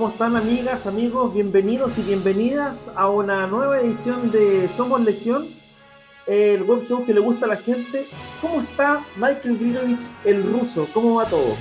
¿Cómo 0.00 0.12
están 0.12 0.34
amigas, 0.34 0.86
amigos? 0.86 1.34
Bienvenidos 1.34 1.98
y 1.98 2.02
bienvenidas 2.02 2.90
a 2.96 3.10
una 3.10 3.46
nueva 3.46 3.80
edición 3.80 4.30
de 4.30 4.66
Somos 4.68 5.02
Legión, 5.02 5.46
el 6.26 6.62
web 6.62 6.82
show 6.82 7.04
que 7.04 7.12
le 7.12 7.20
gusta 7.20 7.44
a 7.44 7.50
la 7.50 7.58
gente. 7.58 8.06
¿Cómo 8.40 8.62
está 8.62 9.04
Michael 9.16 9.58
Grilovich, 9.58 10.08
el 10.24 10.42
ruso? 10.42 10.88
¿Cómo 10.94 11.16
va 11.16 11.26
todo? 11.26 11.54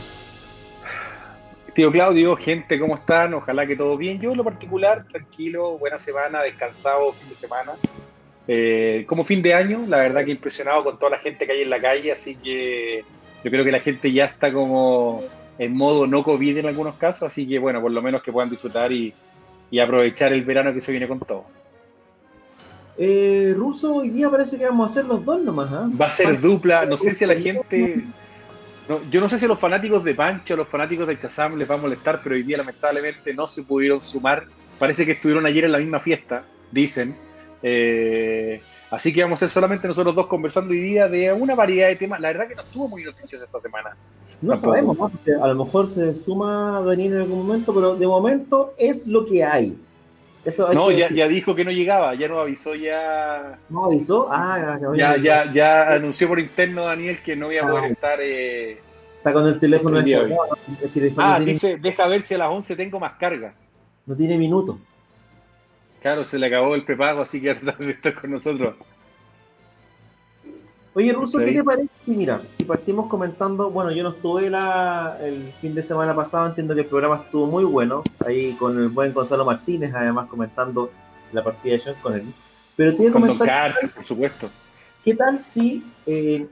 Tío 1.73 1.91
Claudio, 1.91 2.37
gente, 2.37 2.79
¿cómo 2.79 2.95
están? 2.95 3.33
Ojalá 3.33 3.67
que 3.67 3.75
todo 3.75 3.97
bien. 3.97 4.21
Yo 4.21 4.31
en 4.31 4.37
lo 4.37 4.45
particular, 4.45 5.05
tranquilo, 5.11 5.77
buena 5.77 5.97
semana, 5.97 6.41
descansado, 6.41 7.11
fin 7.11 7.27
de 7.27 7.35
semana. 7.35 7.73
Eh, 8.47 9.03
como 9.05 9.25
fin 9.25 9.41
de 9.41 9.53
año, 9.53 9.83
la 9.85 9.97
verdad 9.97 10.23
que 10.23 10.31
impresionado 10.31 10.85
con 10.85 10.97
toda 10.97 11.09
la 11.09 11.17
gente 11.19 11.45
que 11.45 11.51
hay 11.51 11.63
en 11.63 11.69
la 11.69 11.81
calle, 11.81 12.13
así 12.13 12.37
que 12.37 13.03
yo 13.43 13.51
creo 13.51 13.65
que 13.65 13.71
la 13.73 13.81
gente 13.81 14.13
ya 14.13 14.23
está 14.23 14.53
como 14.53 15.25
en 15.59 15.75
modo 15.75 16.07
no 16.07 16.23
COVID 16.23 16.57
en 16.57 16.65
algunos 16.65 16.95
casos, 16.95 17.23
así 17.23 17.45
que 17.45 17.59
bueno, 17.59 17.81
por 17.81 17.91
lo 17.91 18.01
menos 18.01 18.23
que 18.23 18.31
puedan 18.31 18.49
disfrutar 18.49 18.91
y, 18.91 19.13
aprovechar 19.79 20.33
el 20.33 20.43
verano 20.43 20.73
que 20.73 20.81
se 20.81 20.91
viene 20.91 21.07
con 21.07 21.19
todo. 21.19 21.45
Eh, 22.97 23.53
Ruso, 23.55 23.95
hoy 23.95 24.09
día 24.09 24.29
parece 24.29 24.57
que 24.57 24.65
vamos 24.65 24.87
a 24.87 24.91
hacer 24.91 25.05
los 25.05 25.23
dos 25.23 25.41
nomás. 25.43 25.71
¿ah? 25.71 25.87
Va 26.01 26.07
a 26.07 26.09
ser 26.09 26.39
dupla, 26.41 26.85
no 26.85 26.97
sé 26.97 27.13
si 27.13 27.25
a 27.25 27.27
la 27.27 27.35
gente... 27.35 28.03
yo 29.11 29.21
no 29.21 29.29
sé 29.29 29.37
si 29.37 29.45
a 29.45 29.47
los 29.49 29.59
fanáticos 29.59 30.03
de 30.03 30.15
Pancho, 30.15 30.53
a 30.53 30.57
los 30.57 30.67
fanáticos 30.67 31.05
de 31.05 31.19
Chazam 31.19 31.55
les 31.57 31.69
va 31.69 31.75
a 31.75 31.77
molestar, 31.77 32.21
pero 32.23 32.35
hoy 32.35 32.43
día 32.43 32.57
lamentablemente 32.57 33.33
no 33.33 33.47
se 33.47 33.63
pudieron 33.63 34.01
sumar. 34.01 34.45
Parece 34.79 35.05
que 35.05 35.11
estuvieron 35.11 35.45
ayer 35.45 35.65
en 35.65 35.73
la 35.73 35.77
misma 35.77 35.99
fiesta, 35.99 36.45
dicen. 36.71 37.15
Eh, 37.61 38.61
así 38.91 39.13
que 39.13 39.23
vamos 39.23 39.37
a 39.37 39.39
ser 39.41 39.49
solamente 39.49 39.87
nosotros 39.87 40.15
dos 40.15 40.27
conversando 40.27 40.71
hoy 40.71 40.79
día 40.79 41.07
de 41.07 41.31
una 41.31 41.55
variedad 41.55 41.87
de 41.87 41.95
temas. 41.95 42.19
La 42.19 42.29
verdad 42.29 42.47
que 42.47 42.55
no 42.55 42.61
estuvo 42.61 42.87
muy 42.87 43.03
noticias 43.03 43.41
esta 43.41 43.59
semana. 43.59 43.95
No 44.41 44.55
sabemos, 44.55 44.97
a 45.41 45.47
lo 45.47 45.65
mejor 45.65 45.89
se 45.89 46.15
suma 46.15 46.77
a 46.77 46.81
venir 46.81 47.13
en 47.13 47.21
algún 47.21 47.45
momento, 47.45 47.73
pero 47.73 47.95
de 47.95 48.07
momento 48.07 48.73
es 48.77 49.05
lo 49.05 49.25
que 49.25 49.43
hay. 49.43 49.77
no, 50.73 50.91
ya, 50.91 51.09
ya, 51.09 51.27
dijo 51.27 51.55
que 51.55 51.65
no 51.65 51.71
llegaba, 51.71 52.15
ya 52.15 52.29
no 52.29 52.39
avisó, 52.39 52.73
ya. 52.73 53.59
¿No 53.69 53.85
avisó? 53.85 54.27
Ah, 54.31 54.79
ya, 54.95 55.17
ya, 55.17 55.51
ya, 55.51 55.93
anunció 55.93 56.29
por 56.29 56.39
interno 56.39 56.83
Daniel 56.83 57.19
que 57.21 57.35
no 57.35 57.51
iba 57.51 57.65
a 57.65 57.69
poder 57.69 57.83
ah. 57.83 57.87
estar. 57.87 58.19
Eh, 58.21 58.79
está 59.17 59.33
con 59.33 59.45
el 59.45 59.59
teléfono. 59.59 59.99
El 59.99 60.37
ah, 61.17 61.39
dice, 61.43 61.77
deja 61.77 62.07
ver 62.07 62.21
si 62.21 62.35
a 62.35 62.37
las 62.37 62.49
11 62.49 62.75
tengo 62.77 62.99
más 62.99 63.13
carga. 63.13 63.53
No 64.05 64.15
tiene 64.15 64.37
minuto. 64.37 64.79
Claro, 66.01 66.23
se 66.23 66.39
le 66.39 66.47
acabó 66.47 66.75
el 66.75 66.83
prepago, 66.83 67.21
así 67.21 67.41
que 67.41 67.49
ahora 67.51 67.75
está 67.79 68.13
con 68.15 68.31
nosotros. 68.31 68.75
Oye, 70.93 71.13
Ruso, 71.13 71.37
¿qué 71.37 71.51
te 71.51 71.63
parece? 71.63 71.89
Mira, 72.07 72.41
si 72.57 72.63
partimos 72.65 73.07
comentando, 73.07 73.69
bueno, 73.69 73.91
yo 73.91 74.03
no 74.03 74.09
estuve 74.09 74.49
la, 74.49 75.17
el 75.21 75.51
fin 75.61 75.75
de 75.75 75.83
semana 75.83 76.15
pasado, 76.15 76.47
entiendo 76.47 76.73
que 76.73 76.81
el 76.81 76.87
programa 76.87 77.21
estuvo 77.23 77.45
muy 77.45 77.63
bueno, 77.63 78.03
ahí 78.25 78.53
con 78.53 78.77
el 78.77 78.89
buen 78.89 79.13
Gonzalo 79.13 79.45
Martínez, 79.45 79.93
además 79.93 80.27
comentando 80.27 80.91
la 81.31 81.43
partida 81.43 81.73
de 81.73 81.79
Sean 81.79 81.95
él. 82.13 82.33
Pero 82.75 82.95
te 82.95 83.03
iba 83.03 83.11
a 83.11 83.13
comentar. 83.13 83.75
por 83.93 84.03
supuesto. 84.03 84.49
¿Qué 85.03 85.13
tal 85.13 85.37
si, 85.37 85.83
eh, 86.05 86.47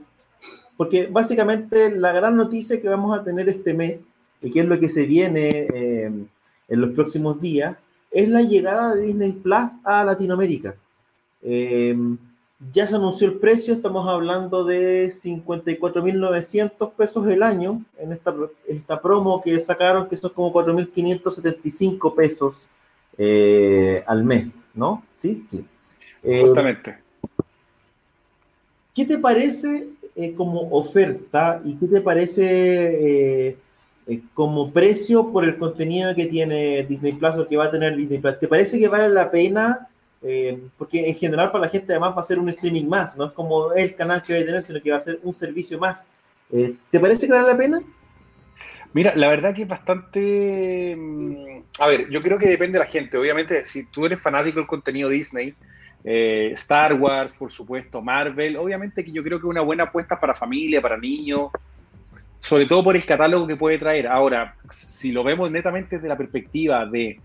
porque 0.76 1.08
básicamente 1.08 1.90
la 1.90 2.12
gran 2.12 2.36
noticia 2.36 2.80
que 2.80 2.88
vamos 2.88 3.18
a 3.18 3.24
tener 3.24 3.48
este 3.48 3.74
mes, 3.74 4.06
y 4.40 4.50
que 4.50 4.60
es 4.60 4.66
lo 4.66 4.78
que 4.78 4.88
se 4.88 5.04
viene 5.04 5.48
eh, 5.50 6.12
en 6.68 6.80
los 6.80 6.90
próximos 6.94 7.40
días, 7.40 7.84
es 8.10 8.28
la 8.28 8.42
llegada 8.42 8.94
de 8.94 9.06
Disney 9.06 9.32
Plus 9.32 9.70
a 9.84 10.04
Latinoamérica. 10.04 10.76
Eh, 11.42 11.96
ya 12.72 12.86
se 12.86 12.96
anunció 12.96 13.28
el 13.28 13.34
precio, 13.34 13.74
estamos 13.74 14.08
hablando 14.08 14.64
de 14.64 15.06
54.900 15.06 16.92
pesos 16.92 17.26
el 17.28 17.42
año 17.42 17.84
en 17.98 18.12
esta, 18.12 18.34
esta 18.66 19.00
promo 19.00 19.40
que 19.40 19.60
sacaron, 19.60 20.08
que 20.08 20.16
son 20.16 20.32
como 20.32 20.52
4.575 20.52 22.14
pesos 22.16 22.68
eh, 23.16 24.02
al 24.06 24.24
mes, 24.24 24.72
¿no? 24.74 25.04
Sí, 25.16 25.44
sí. 25.46 25.64
Eh, 26.24 26.42
Justamente. 26.42 26.98
¿Qué 28.92 29.04
te 29.04 29.18
parece 29.18 29.90
eh, 30.16 30.34
como 30.34 30.62
oferta 30.70 31.62
y 31.64 31.76
qué 31.76 31.86
te 31.86 32.00
parece 32.00 33.56
como 34.34 34.72
precio 34.72 35.30
por 35.30 35.44
el 35.44 35.58
contenido 35.58 36.14
que 36.14 36.26
tiene 36.26 36.84
Disney 36.84 37.12
Plus 37.12 37.36
o 37.36 37.46
que 37.46 37.56
va 37.56 37.66
a 37.66 37.70
tener 37.70 37.96
Disney 37.96 38.18
Plus? 38.18 38.38
¿Te 38.38 38.48
parece 38.48 38.78
que 38.78 38.88
vale 38.88 39.08
la 39.08 39.30
pena? 39.30 39.88
Eh, 40.22 40.58
porque 40.76 41.08
en 41.08 41.14
general 41.14 41.52
para 41.52 41.66
la 41.66 41.70
gente 41.70 41.92
además 41.92 42.16
va 42.16 42.22
a 42.22 42.24
ser 42.24 42.38
un 42.38 42.48
streaming 42.48 42.86
más, 42.86 43.16
no 43.16 43.26
es 43.26 43.32
como 43.32 43.72
el 43.72 43.94
canal 43.94 44.22
que 44.22 44.34
va 44.34 44.40
a 44.40 44.44
tener, 44.44 44.62
sino 44.62 44.80
que 44.80 44.90
va 44.90 44.96
a 44.96 45.00
ser 45.00 45.20
un 45.22 45.32
servicio 45.32 45.78
más. 45.78 46.08
Eh, 46.50 46.74
¿Te 46.90 46.98
parece 46.98 47.26
que 47.26 47.32
vale 47.32 47.46
la 47.46 47.56
pena? 47.56 47.82
Mira, 48.94 49.14
la 49.14 49.28
verdad 49.28 49.54
que 49.54 49.62
es 49.62 49.68
bastante... 49.68 50.96
Mm, 50.96 51.62
a 51.78 51.86
ver, 51.86 52.08
yo 52.08 52.22
creo 52.22 52.38
que 52.38 52.48
depende 52.48 52.78
de 52.78 52.84
la 52.84 52.90
gente. 52.90 53.18
Obviamente, 53.18 53.64
si 53.64 53.90
tú 53.90 54.06
eres 54.06 54.20
fanático 54.20 54.58
del 54.58 54.66
contenido 54.66 55.08
Disney, 55.08 55.54
eh, 56.04 56.50
Star 56.54 56.94
Wars, 56.94 57.34
por 57.34 57.52
supuesto, 57.52 58.00
Marvel, 58.00 58.56
obviamente 58.56 59.04
que 59.04 59.12
yo 59.12 59.22
creo 59.22 59.38
que 59.38 59.46
es 59.46 59.50
una 59.50 59.60
buena 59.60 59.84
apuesta 59.84 60.18
para 60.18 60.34
familia, 60.34 60.80
para 60.80 60.96
niños, 60.96 61.50
sobre 62.40 62.66
todo 62.66 62.84
por 62.84 62.96
el 62.96 63.04
catálogo 63.04 63.46
que 63.46 63.56
puede 63.56 63.78
traer. 63.78 64.06
Ahora, 64.06 64.56
si 64.70 65.12
lo 65.12 65.24
vemos 65.24 65.50
netamente 65.50 65.96
desde 65.96 66.08
la 66.08 66.16
perspectiva 66.16 66.86
de 66.86 67.20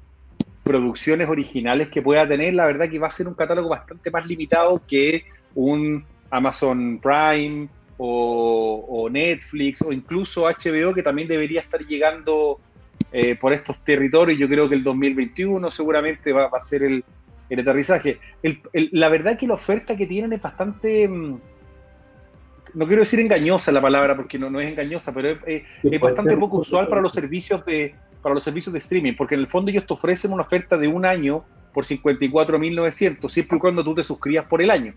producciones 0.63 1.27
originales 1.27 1.89
que 1.89 2.01
pueda 2.01 2.27
tener, 2.27 2.53
la 2.53 2.65
verdad 2.65 2.89
que 2.89 2.99
va 2.99 3.07
a 3.07 3.11
ser 3.11 3.27
un 3.27 3.33
catálogo 3.33 3.69
bastante 3.69 4.09
más 4.09 4.25
limitado 4.25 4.81
que 4.87 5.25
un 5.55 6.05
Amazon 6.29 6.99
Prime 6.99 7.67
o, 7.97 9.07
Netflix 9.11 9.81
o 9.81 9.91
incluso 9.91 10.43
HBO 10.43 10.93
que 10.93 11.03
también 11.03 11.27
debería 11.27 11.61
estar 11.61 11.85
llegando 11.85 12.59
eh, 13.11 13.35
por 13.35 13.53
estos 13.53 13.83
territorios. 13.83 14.39
Yo 14.39 14.47
creo 14.47 14.67
que 14.67 14.75
el 14.75 14.83
2021 14.83 15.69
seguramente 15.69 16.31
va, 16.31 16.45
a 16.45 16.61
ser 16.61 16.83
el, 16.83 17.03
aterrizaje. 17.51 18.19
la 18.73 19.09
verdad 19.09 19.37
que 19.37 19.47
la 19.47 19.53
oferta 19.53 19.95
que 19.95 20.07
tienen 20.07 20.33
es 20.33 20.41
bastante... 20.41 21.09
No 22.73 22.87
quiero 22.87 23.01
decir 23.01 23.19
engañosa 23.19 23.71
la 23.71 23.81
palabra 23.81 24.15
porque 24.15 24.39
no, 24.39 24.49
no 24.49 24.59
es 24.59 24.69
engañosa, 24.69 25.13
pero 25.13 25.37
es, 25.45 25.63
es 25.83 25.99
bastante 25.99 26.35
poco 26.37 26.57
usual 26.57 26.87
para 26.87 27.01
los 27.01 27.11
servicios 27.11 27.63
de, 27.65 27.95
para 28.21 28.33
los 28.33 28.43
servicios 28.43 28.73
de 28.73 28.79
streaming, 28.79 29.13
porque 29.13 29.35
en 29.35 29.41
el 29.41 29.47
fondo 29.47 29.69
ellos 29.69 29.85
te 29.85 29.93
ofrecen 29.93 30.31
una 30.31 30.41
oferta 30.41 30.77
de 30.77 30.87
un 30.87 31.05
año 31.05 31.43
por 31.73 31.85
54.900, 31.85 33.29
siempre 33.29 33.57
y 33.57 33.59
cuando 33.59 33.83
tú 33.83 33.93
te 33.93 34.03
suscribas 34.03 34.45
por 34.45 34.61
el 34.61 34.71
año. 34.71 34.93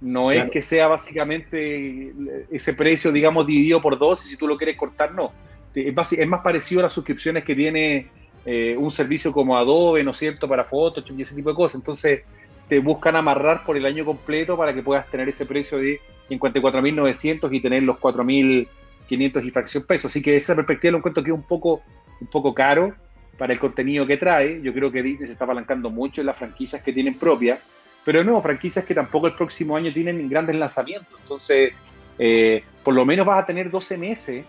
No 0.00 0.30
es 0.30 0.50
que 0.50 0.60
sea 0.60 0.88
básicamente 0.88 2.12
ese 2.50 2.74
precio, 2.74 3.10
digamos, 3.10 3.46
dividido 3.46 3.80
por 3.80 3.98
dos 3.98 4.24
y 4.26 4.28
si 4.30 4.36
tú 4.36 4.46
lo 4.46 4.56
quieres 4.56 4.76
cortar, 4.76 5.14
no. 5.14 5.32
Es 5.74 6.28
más 6.28 6.40
parecido 6.42 6.80
a 6.80 6.84
las 6.84 6.92
suscripciones 6.92 7.42
que 7.42 7.54
tiene 7.54 8.08
eh, 8.44 8.76
un 8.78 8.90
servicio 8.90 9.32
como 9.32 9.56
Adobe, 9.56 10.04
¿no 10.04 10.10
es 10.10 10.18
cierto?, 10.18 10.46
para 10.46 10.64
fotos 10.64 11.04
y 11.16 11.22
ese 11.22 11.34
tipo 11.34 11.50
de 11.50 11.56
cosas. 11.56 11.76
Entonces, 11.76 12.22
te 12.68 12.78
buscan 12.78 13.16
amarrar 13.16 13.64
por 13.64 13.76
el 13.76 13.86
año 13.86 14.04
completo 14.04 14.56
para 14.56 14.74
que 14.74 14.82
puedas 14.82 15.08
tener 15.10 15.28
ese 15.28 15.46
precio 15.46 15.78
de 15.78 16.00
54.900 16.28 17.48
y 17.52 17.60
tener 17.60 17.82
los 17.82 17.98
4.500 17.98 19.44
y 19.44 19.50
fracción 19.50 19.84
pesos. 19.86 20.10
Así 20.10 20.22
que 20.22 20.36
esa 20.36 20.54
perspectiva 20.54 20.92
lo 20.92 20.98
encuentro 20.98 21.22
que 21.22 21.30
es 21.30 21.36
un 21.36 21.42
poco 21.42 21.82
un 22.20 22.26
poco 22.28 22.54
caro 22.54 22.94
para 23.36 23.52
el 23.52 23.58
contenido 23.58 24.06
que 24.06 24.16
trae. 24.16 24.60
Yo 24.62 24.72
creo 24.72 24.90
que 24.90 25.02
Disney 25.02 25.26
se 25.26 25.32
está 25.32 25.44
apalancando 25.44 25.90
mucho 25.90 26.20
en 26.20 26.26
las 26.26 26.36
franquicias 26.36 26.82
que 26.82 26.92
tienen 26.92 27.18
propias, 27.18 27.60
pero 28.04 28.18
de 28.18 28.24
nuevo, 28.24 28.40
franquicias 28.40 28.84
que 28.84 28.94
tampoco 28.94 29.26
el 29.26 29.34
próximo 29.34 29.76
año 29.76 29.92
tienen 29.92 30.28
grandes 30.28 30.56
lanzamientos. 30.56 31.18
Entonces, 31.20 31.72
eh, 32.18 32.62
por 32.82 32.94
lo 32.94 33.04
menos 33.04 33.26
vas 33.26 33.42
a 33.42 33.46
tener 33.46 33.70
12 33.70 33.98
meses 33.98 34.44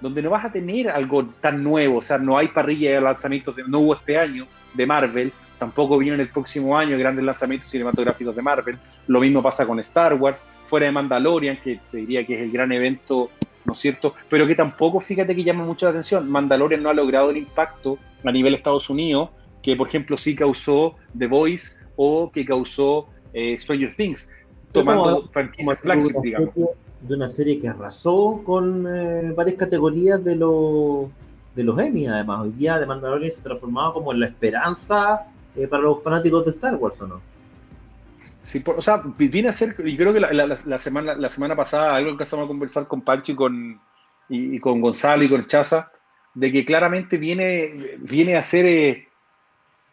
donde 0.00 0.22
no 0.22 0.30
vas 0.30 0.44
a 0.44 0.52
tener 0.52 0.88
algo 0.88 1.26
tan 1.40 1.62
nuevo. 1.62 1.98
O 1.98 2.02
sea, 2.02 2.18
no 2.18 2.38
hay 2.38 2.48
parrilla 2.48 2.92
de 2.92 3.00
lanzamientos, 3.00 3.56
de, 3.56 3.64
no 3.66 3.92
este 3.92 4.16
año 4.16 4.46
de 4.74 4.86
Marvel, 4.86 5.32
tampoco 5.58 5.98
viene 5.98 6.22
el 6.22 6.28
próximo 6.28 6.76
año 6.76 6.96
grandes 6.98 7.24
lanzamientos 7.24 7.70
cinematográficos 7.70 8.34
de 8.34 8.42
Marvel. 8.42 8.78
Lo 9.06 9.20
mismo 9.20 9.42
pasa 9.42 9.66
con 9.66 9.78
Star 9.80 10.14
Wars, 10.14 10.44
fuera 10.66 10.86
de 10.86 10.92
Mandalorian, 10.92 11.58
que 11.62 11.80
te 11.90 11.98
diría 11.98 12.26
que 12.26 12.34
es 12.34 12.40
el 12.40 12.50
gran 12.50 12.72
evento 12.72 13.30
¿no 13.68 13.74
es 13.74 13.80
cierto? 13.80 14.14
Pero 14.30 14.46
que 14.46 14.54
tampoco, 14.54 14.98
fíjate 14.98 15.36
que 15.36 15.44
llama 15.44 15.62
mucho 15.62 15.84
la 15.84 15.90
atención. 15.90 16.30
Mandalorian 16.30 16.82
no 16.82 16.88
ha 16.88 16.94
logrado 16.94 17.28
el 17.28 17.36
impacto 17.36 17.98
a 18.24 18.32
nivel 18.32 18.54
Estados 18.54 18.88
Unidos 18.88 19.28
que, 19.62 19.76
por 19.76 19.88
ejemplo, 19.88 20.16
sí 20.16 20.34
causó 20.34 20.94
The 21.16 21.26
Voice 21.26 21.86
o 21.96 22.32
que 22.32 22.46
causó 22.46 23.08
eh, 23.34 23.58
Stranger 23.58 23.94
Things, 23.94 24.34
tomando 24.72 25.28
franquicias 25.30 25.80
flagship, 25.80 26.14
digamos. 26.22 26.54
de 26.54 27.14
una 27.14 27.28
serie 27.28 27.58
que 27.58 27.68
arrasó 27.68 28.40
con 28.42 28.86
eh, 28.88 29.32
varias 29.36 29.56
categorías 29.56 30.24
de, 30.24 30.36
los 30.36 31.08
de 31.54 31.62
los 31.62 31.78
Emmy, 31.78 32.06
además. 32.06 32.44
Hoy 32.44 32.52
día 32.52 32.80
The 32.80 32.86
Mandalorian 32.86 33.32
se 33.32 33.42
transformaba 33.42 33.92
como 33.92 34.12
en 34.12 34.20
la 34.20 34.26
esperanza 34.26 35.26
eh, 35.58 35.68
para 35.68 35.82
los 35.82 36.02
fanáticos 36.02 36.44
de 36.44 36.50
Star 36.50 36.76
Wars, 36.76 37.00
¿o 37.00 37.06
no? 37.06 37.20
Sí, 38.42 38.62
o 38.64 38.80
sea, 38.80 39.02
viene 39.18 39.48
a 39.48 39.52
ser, 39.52 39.74
y 39.84 39.96
creo 39.96 40.12
que 40.12 40.20
la, 40.20 40.78
semana, 40.78 41.14
la 41.14 41.28
semana 41.28 41.56
pasada, 41.56 41.96
algo 41.96 42.10
empezamos 42.10 42.44
a 42.44 42.48
conversar 42.48 42.86
con 42.86 43.02
Pancho 43.02 43.32
y 43.32 43.34
con, 43.34 43.80
y, 44.28 44.58
con 44.58 44.80
Gonzalo 44.80 45.24
y 45.24 45.28
con 45.28 45.46
Chaza, 45.46 45.90
de 46.34 46.52
que 46.52 46.64
claramente 46.64 47.18
viene, 47.18 47.96
viene 47.98 48.36
a 48.36 48.42
ser 48.42 48.64
eh, 48.66 49.08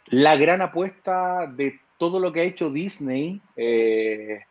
la 0.07 0.37
gran 0.37 0.61
apuesta 0.61 1.47
de 1.47 1.79
todo 1.97 2.19
lo 2.19 2.31
que 2.31 2.41
ha 2.41 2.43
hecho 2.43 2.69
Disney 2.69 3.41
eh, 3.55 4.41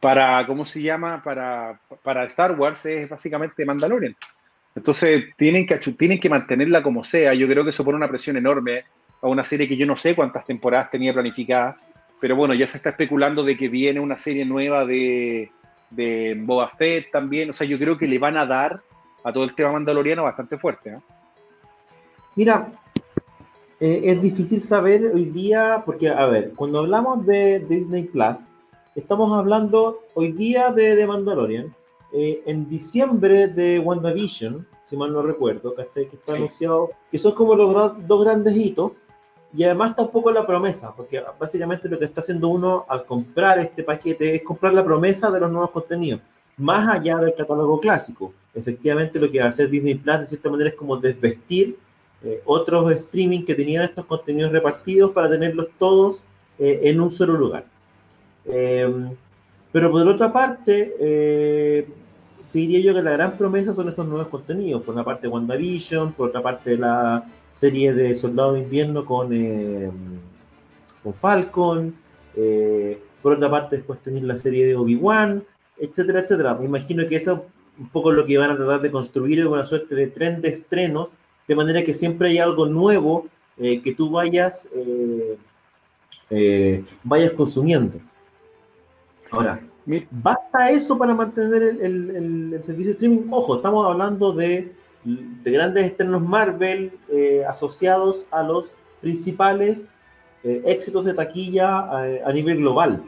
para, 0.00 0.46
¿cómo 0.46 0.64
se 0.64 0.80
llama? 0.80 1.22
Para, 1.22 1.80
para 2.02 2.24
Star 2.24 2.58
Wars 2.58 2.86
es 2.86 3.08
básicamente 3.08 3.64
Mandalorian. 3.64 4.16
Entonces 4.74 5.24
tienen 5.36 5.66
que, 5.66 5.76
tienen 5.76 6.18
que 6.18 6.30
mantenerla 6.30 6.82
como 6.82 7.04
sea. 7.04 7.34
Yo 7.34 7.46
creo 7.46 7.64
que 7.64 7.70
eso 7.70 7.84
pone 7.84 7.96
una 7.96 8.08
presión 8.08 8.36
enorme 8.36 8.84
a 9.22 9.28
una 9.28 9.44
serie 9.44 9.68
que 9.68 9.76
yo 9.76 9.86
no 9.86 9.96
sé 9.96 10.14
cuántas 10.14 10.44
temporadas 10.44 10.90
tenía 10.90 11.14
planificadas, 11.14 11.92
pero 12.20 12.36
bueno, 12.36 12.54
ya 12.54 12.66
se 12.66 12.76
está 12.76 12.90
especulando 12.90 13.44
de 13.44 13.56
que 13.56 13.68
viene 13.68 14.00
una 14.00 14.16
serie 14.16 14.44
nueva 14.44 14.84
de, 14.84 15.50
de 15.90 16.36
Boba 16.38 16.68
Fett 16.68 17.10
también. 17.10 17.50
O 17.50 17.52
sea, 17.52 17.66
yo 17.66 17.78
creo 17.78 17.96
que 17.96 18.06
le 18.06 18.18
van 18.18 18.36
a 18.36 18.46
dar 18.46 18.82
a 19.24 19.32
todo 19.32 19.44
el 19.44 19.54
tema 19.54 19.72
mandaloriano 19.72 20.24
bastante 20.24 20.58
fuerte. 20.58 20.90
¿eh? 20.90 20.98
Mira, 22.34 22.68
eh, 23.80 24.00
es 24.04 24.22
difícil 24.22 24.60
saber 24.60 25.04
hoy 25.14 25.26
día, 25.26 25.82
porque, 25.84 26.08
a 26.08 26.26
ver, 26.26 26.52
cuando 26.54 26.80
hablamos 26.80 27.26
de 27.26 27.60
Disney 27.60 28.04
Plus, 28.04 28.46
estamos 28.94 29.36
hablando 29.36 30.00
hoy 30.14 30.32
día 30.32 30.70
de, 30.70 30.94
de 30.94 31.06
Mandalorian, 31.06 31.74
eh, 32.12 32.42
en 32.46 32.68
diciembre 32.68 33.48
de 33.48 33.78
WandaVision, 33.78 34.66
si 34.84 34.96
mal 34.96 35.12
no 35.12 35.22
recuerdo, 35.22 35.74
¿cachai? 35.74 36.08
Que 36.08 36.16
está 36.16 36.34
anunciado, 36.34 36.90
que 37.10 37.18
son 37.18 37.32
como 37.32 37.54
los 37.54 38.06
dos 38.06 38.24
grandes 38.24 38.54
hitos, 38.56 38.92
y 39.54 39.64
además 39.64 39.94
tampoco 39.94 40.32
la 40.32 40.46
promesa, 40.46 40.94
porque 40.94 41.22
básicamente 41.38 41.88
lo 41.88 41.98
que 41.98 42.06
está 42.06 42.20
haciendo 42.20 42.48
uno 42.48 42.86
al 42.88 43.04
comprar 43.04 43.58
este 43.58 43.82
paquete 43.82 44.36
es 44.36 44.42
comprar 44.42 44.72
la 44.72 44.84
promesa 44.84 45.30
de 45.30 45.40
los 45.40 45.50
nuevos 45.50 45.70
contenidos, 45.70 46.20
más 46.56 46.88
allá 46.88 47.18
del 47.18 47.34
catálogo 47.34 47.78
clásico. 47.78 48.32
Efectivamente, 48.54 49.20
lo 49.20 49.30
que 49.30 49.40
va 49.40 49.46
a 49.46 49.48
hacer 49.48 49.68
Disney 49.68 49.94
Plus 49.94 50.20
de 50.20 50.26
cierta 50.26 50.50
manera 50.50 50.70
es 50.70 50.76
como 50.76 50.96
desvestir 50.96 51.76
eh, 52.24 52.40
otros 52.46 52.90
streaming 52.92 53.44
que 53.44 53.54
tenían 53.54 53.84
estos 53.84 54.06
contenidos 54.06 54.52
repartidos 54.52 55.10
para 55.10 55.28
tenerlos 55.28 55.68
todos 55.78 56.24
eh, 56.58 56.80
en 56.84 57.00
un 57.00 57.10
solo 57.10 57.34
lugar. 57.34 57.64
pero 58.44 59.90
por 59.90 60.08
otra 60.08 60.32
parte, 60.32 60.94
te 62.52 62.58
diría 62.58 62.80
yo 62.80 62.94
que 62.94 63.02
la 63.02 63.12
gran 63.12 63.36
promesa 63.38 63.72
son 63.72 63.88
estos 63.88 64.06
nuevos 64.06 64.28
contenidos. 64.28 64.82
Por 64.82 64.94
una 64.94 65.04
parte 65.04 65.28
WandaVision, 65.28 66.12
por 66.12 66.28
otra 66.28 66.42
parte 66.42 66.76
la 66.76 67.24
serie 67.52 67.92
de 67.92 68.14
Soldado 68.14 68.54
de 68.54 68.60
Invierno 68.60 69.04
con, 69.04 69.32
eh, 69.32 69.90
con 71.02 71.14
Falcon, 71.14 71.94
eh, 72.36 73.00
por 73.22 73.34
otra 73.34 73.50
parte 73.50 73.76
después 73.76 74.00
tener 74.02 74.24
la 74.24 74.36
serie 74.36 74.66
de 74.66 74.74
Obi-Wan, 74.74 75.44
etcétera, 75.78 76.20
etcétera. 76.20 76.54
Me 76.54 76.64
imagino 76.64 77.06
que 77.06 77.16
eso 77.16 77.32
es 77.32 77.40
un 77.80 77.88
poco 77.88 78.12
lo 78.12 78.24
que 78.24 78.38
van 78.38 78.50
a 78.50 78.56
tratar 78.56 78.80
de 78.80 78.90
construir 78.90 79.40
en 79.40 79.46
una 79.46 79.64
suerte 79.64 79.94
de 79.94 80.08
tren 80.08 80.40
de 80.42 80.48
estrenos, 80.48 81.14
de 81.46 81.56
manera 81.56 81.82
que 81.82 81.94
siempre 81.94 82.30
hay 82.30 82.38
algo 82.38 82.66
nuevo 82.66 83.26
eh, 83.58 83.80
que 83.80 83.94
tú 83.94 84.10
vayas, 84.10 84.68
vayas 87.04 87.32
consumiendo. 87.32 88.00
Ahora, 89.30 89.60
¿Basta 90.10 90.70
eso 90.70 90.96
para 90.96 91.14
mantener 91.14 91.62
el, 91.62 92.56
servicio 92.60 92.86
de 92.86 92.92
streaming? 92.92 93.26
Ojo, 93.30 93.56
estamos 93.56 93.86
hablando 93.86 94.32
de, 94.32 94.72
grandes 95.04 95.84
estrenos 95.84 96.22
Marvel 96.22 96.92
eh, 97.10 97.44
asociados 97.48 98.26
a 98.30 98.42
los 98.42 98.76
principales 99.00 99.98
eh, 100.44 100.62
éxitos 100.66 101.04
de 101.04 101.14
taquilla 101.14 102.06
eh, 102.06 102.22
a, 102.24 102.32
nivel 102.32 102.58
global, 102.58 103.02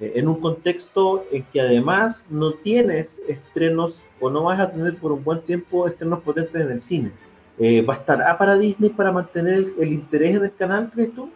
en 0.00 0.28
un 0.28 0.40
contexto 0.40 1.24
en 1.32 1.42
que 1.44 1.60
además 1.60 2.28
no 2.30 2.52
tienes 2.52 3.20
estrenos 3.26 4.04
o 4.20 4.30
no 4.30 4.44
vas 4.44 4.60
a 4.60 4.70
tener 4.70 4.96
por 4.96 5.10
un 5.12 5.24
buen 5.24 5.40
tiempo 5.42 5.88
estrenos 5.88 6.20
potentes 6.20 6.62
en 6.62 6.70
el 6.70 6.80
cine. 6.80 7.12
¿Bastará 7.84 8.38
para 8.38 8.56
Disney 8.56 8.90
para 8.90 9.10
mantener 9.10 9.66
el 9.80 9.92
interés 9.92 10.36
en 10.36 10.44
el 10.44 10.54
canal, 10.54 10.88
crees 10.94 11.12
tú? 11.12 11.28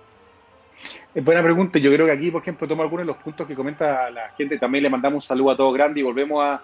Es 1.14 1.24
buena 1.24 1.42
pregunta. 1.42 1.78
Yo 1.78 1.92
creo 1.92 2.06
que 2.06 2.12
aquí, 2.12 2.30
por 2.30 2.42
ejemplo, 2.42 2.66
tomo 2.66 2.82
algunos 2.82 3.06
de 3.06 3.12
los 3.12 3.22
puntos 3.22 3.46
que 3.46 3.54
comenta 3.54 4.10
la 4.10 4.30
gente. 4.30 4.58
También 4.58 4.84
le 4.84 4.90
mandamos 4.90 5.24
un 5.24 5.28
saludo 5.28 5.50
a 5.50 5.56
todos 5.56 5.74
grande 5.74 6.00
y 6.00 6.02
volvemos 6.02 6.42
a, 6.42 6.62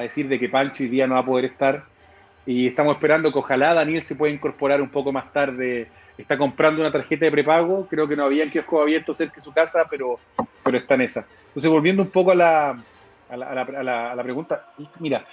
decir 0.00 0.28
de 0.28 0.38
que 0.38 0.50
Pancho 0.50 0.84
y 0.84 0.88
día 0.88 1.06
no 1.06 1.14
va 1.14 1.20
a 1.20 1.24
poder 1.24 1.46
estar. 1.46 1.84
Y 2.46 2.68
estamos 2.68 2.94
esperando 2.94 3.32
que 3.32 3.38
ojalá 3.38 3.74
Daniel 3.74 4.02
se 4.02 4.14
pueda 4.14 4.32
incorporar 4.32 4.80
un 4.80 4.88
poco 4.88 5.12
más 5.12 5.32
tarde. 5.32 5.88
Está 6.16 6.38
comprando 6.38 6.80
una 6.80 6.92
tarjeta 6.92 7.24
de 7.24 7.32
prepago. 7.32 7.86
Creo 7.88 8.06
que 8.06 8.16
no 8.16 8.24
había 8.24 8.48
kiosco 8.48 8.80
abierto 8.80 9.12
cerca 9.12 9.34
de 9.36 9.40
su 9.42 9.52
casa, 9.52 9.86
pero, 9.90 10.16
pero 10.62 10.78
está 10.78 10.94
en 10.94 11.02
esa. 11.02 11.26
Entonces, 11.48 11.70
volviendo 11.70 12.02
un 12.02 12.10
poco 12.10 12.30
a 12.30 12.34
la, 12.36 12.78
a 13.28 13.36
la, 13.36 13.62
a 13.62 14.14
la, 14.14 14.22
pregunta. 14.22 14.68
Mira, 15.00 15.26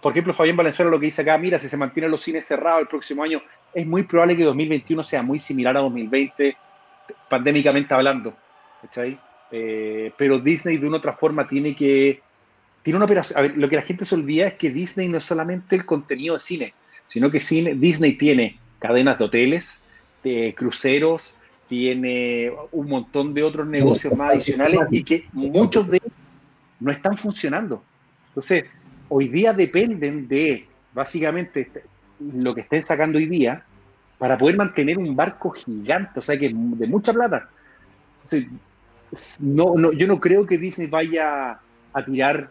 por 0.00 0.12
ejemplo, 0.12 0.32
Fabián 0.32 0.56
Valenzuela 0.56 0.90
lo 0.90 1.00
que 1.00 1.06
dice 1.06 1.22
acá, 1.22 1.36
mira, 1.38 1.58
si 1.58 1.68
se 1.68 1.76
mantienen 1.76 2.10
los 2.10 2.20
cines 2.20 2.46
cerrados 2.46 2.82
el 2.82 2.86
próximo 2.86 3.24
año, 3.24 3.42
es 3.74 3.86
muy 3.86 4.04
probable 4.04 4.36
que 4.36 4.44
2021 4.44 5.02
sea 5.02 5.22
muy 5.22 5.40
similar 5.40 5.76
a 5.76 5.80
2020 5.80 6.56
pandémicamente 7.28 7.92
hablando. 7.94 8.34
Eh, 9.50 10.12
pero 10.16 10.38
Disney 10.38 10.76
de 10.76 10.86
una 10.86 10.98
otra 10.98 11.12
forma 11.12 11.46
tiene 11.46 11.74
que... 11.74 12.22
Tiene 12.82 12.96
una 12.96 13.04
operación, 13.04 13.38
a 13.38 13.42
ver, 13.42 13.56
lo 13.56 13.68
que 13.68 13.76
la 13.76 13.82
gente 13.82 14.04
se 14.04 14.14
olvida 14.14 14.46
es 14.46 14.54
que 14.54 14.70
Disney 14.70 15.08
no 15.08 15.18
es 15.18 15.24
solamente 15.24 15.76
el 15.76 15.84
contenido 15.84 16.34
de 16.34 16.40
cine, 16.40 16.74
sino 17.06 17.30
que 17.30 17.40
cine, 17.40 17.74
Disney 17.74 18.14
tiene 18.14 18.58
cadenas 18.78 19.18
de 19.18 19.24
hoteles, 19.24 19.82
de 20.24 20.54
cruceros, 20.56 21.34
tiene 21.68 22.50
un 22.72 22.88
montón 22.88 23.32
de 23.32 23.42
otros 23.42 23.66
negocios 23.66 24.16
más 24.16 24.32
adicionales 24.32 24.80
y 24.90 25.04
que 25.04 25.26
muchos 25.32 25.88
de 25.88 25.98
ellos 25.98 26.12
no 26.80 26.90
están 26.90 27.16
funcionando. 27.16 27.82
Entonces, 28.28 28.64
hoy 29.08 29.28
día 29.28 29.52
dependen 29.52 30.26
de 30.26 30.66
básicamente 30.92 31.60
este, 31.60 31.84
lo 32.18 32.54
que 32.54 32.62
estén 32.62 32.82
sacando 32.82 33.18
hoy 33.18 33.26
día 33.26 33.64
para 34.18 34.36
poder 34.36 34.56
mantener 34.56 34.98
un 34.98 35.14
barco 35.14 35.50
gigante, 35.50 36.18
o 36.18 36.22
sea 36.22 36.38
que 36.38 36.48
de 36.52 36.86
mucha 36.86 37.12
plata. 37.12 37.48
no, 39.38 39.74
no, 39.76 39.92
yo 39.92 40.06
no 40.06 40.20
creo 40.20 40.46
que 40.46 40.58
Disney 40.58 40.88
vaya 40.88 41.60
a 41.92 42.04
tirar 42.04 42.50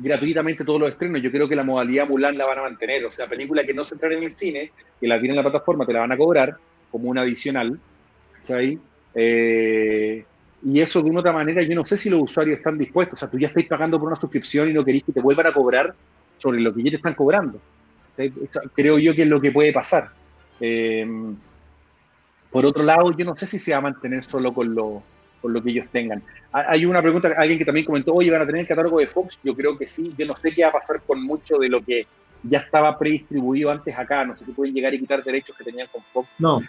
gratuitamente 0.00 0.64
todos 0.64 0.80
los 0.80 0.90
estrenos. 0.90 1.22
Yo 1.22 1.30
creo 1.30 1.48
que 1.48 1.56
la 1.56 1.64
modalidad 1.64 2.08
Mulan 2.08 2.36
la 2.36 2.46
van 2.46 2.58
a 2.58 2.62
mantener. 2.62 3.04
O 3.04 3.10
sea, 3.10 3.26
película 3.26 3.64
que 3.64 3.74
no 3.74 3.84
se 3.84 3.94
entran 3.94 4.12
en 4.12 4.24
el 4.24 4.32
cine, 4.32 4.72
que 5.00 5.06
la 5.06 5.18
tienen 5.18 5.38
en 5.38 5.44
la 5.44 5.50
plataforma, 5.50 5.86
te 5.86 5.92
la 5.92 6.00
van 6.00 6.12
a 6.12 6.16
cobrar 6.16 6.56
como 6.90 7.08
una 7.08 7.22
adicional. 7.22 7.78
Eh, 9.14 10.24
y 10.62 10.80
eso 10.80 11.02
de 11.02 11.10
una 11.10 11.20
otra 11.20 11.32
manera, 11.32 11.62
yo 11.62 11.74
no 11.74 11.84
sé 11.84 11.96
si 11.96 12.10
los 12.10 12.22
usuarios 12.22 12.58
están 12.58 12.78
dispuestos. 12.78 13.18
O 13.18 13.20
sea, 13.20 13.30
tú 13.30 13.38
ya 13.38 13.48
estás 13.48 13.64
pagando 13.64 13.98
por 13.98 14.08
una 14.08 14.16
suscripción 14.16 14.68
y 14.68 14.72
no 14.72 14.84
querés 14.84 15.04
que 15.04 15.12
te 15.12 15.20
vuelvan 15.20 15.46
a 15.46 15.52
cobrar 15.52 15.94
sobre 16.38 16.60
lo 16.60 16.74
que 16.74 16.82
ya 16.82 16.90
te 16.90 16.96
están 16.96 17.14
cobrando. 17.14 17.60
Creo 18.74 18.98
yo 18.98 19.14
que 19.14 19.22
es 19.22 19.28
lo 19.28 19.40
que 19.40 19.52
puede 19.52 19.72
pasar. 19.72 20.10
Em, 20.58 21.36
por 22.50 22.66
otro 22.66 22.82
lado, 22.82 23.12
yo 23.16 23.24
no 23.24 23.36
sé 23.36 23.46
si 23.46 23.58
se 23.58 23.72
va 23.72 23.78
a 23.78 23.82
mantener 23.82 24.24
solo 24.24 24.52
con 24.52 24.74
lo, 24.74 25.02
con 25.40 25.52
lo 25.52 25.62
que 25.62 25.70
ellos 25.70 25.88
tengan. 25.88 26.22
Hay 26.52 26.84
una 26.84 27.00
pregunta, 27.00 27.32
alguien 27.36 27.58
que 27.58 27.64
también 27.64 27.86
comentó, 27.86 28.14
oye, 28.14 28.30
¿van 28.30 28.42
a 28.42 28.46
tener 28.46 28.62
el 28.62 28.68
catálogo 28.68 28.98
de 28.98 29.06
Fox? 29.06 29.40
Yo 29.42 29.54
creo 29.54 29.78
que 29.78 29.86
sí. 29.86 30.12
Yo 30.18 30.26
no 30.26 30.36
sé 30.36 30.52
qué 30.52 30.62
va 30.62 30.68
a 30.68 30.72
pasar 30.72 31.00
con 31.06 31.22
mucho 31.22 31.58
de 31.58 31.68
lo 31.68 31.82
que 31.84 32.06
ya 32.42 32.58
estaba 32.58 32.98
predistribuido 32.98 33.70
antes 33.70 33.96
acá. 33.96 34.24
No 34.24 34.34
sé 34.36 34.44
si 34.44 34.52
pueden 34.52 34.74
llegar 34.74 34.94
y 34.94 34.98
quitar 34.98 35.22
derechos 35.22 35.56
que 35.56 35.64
tenían 35.64 35.88
con 35.92 36.02
Fox. 36.12 36.28
No, 36.38 36.60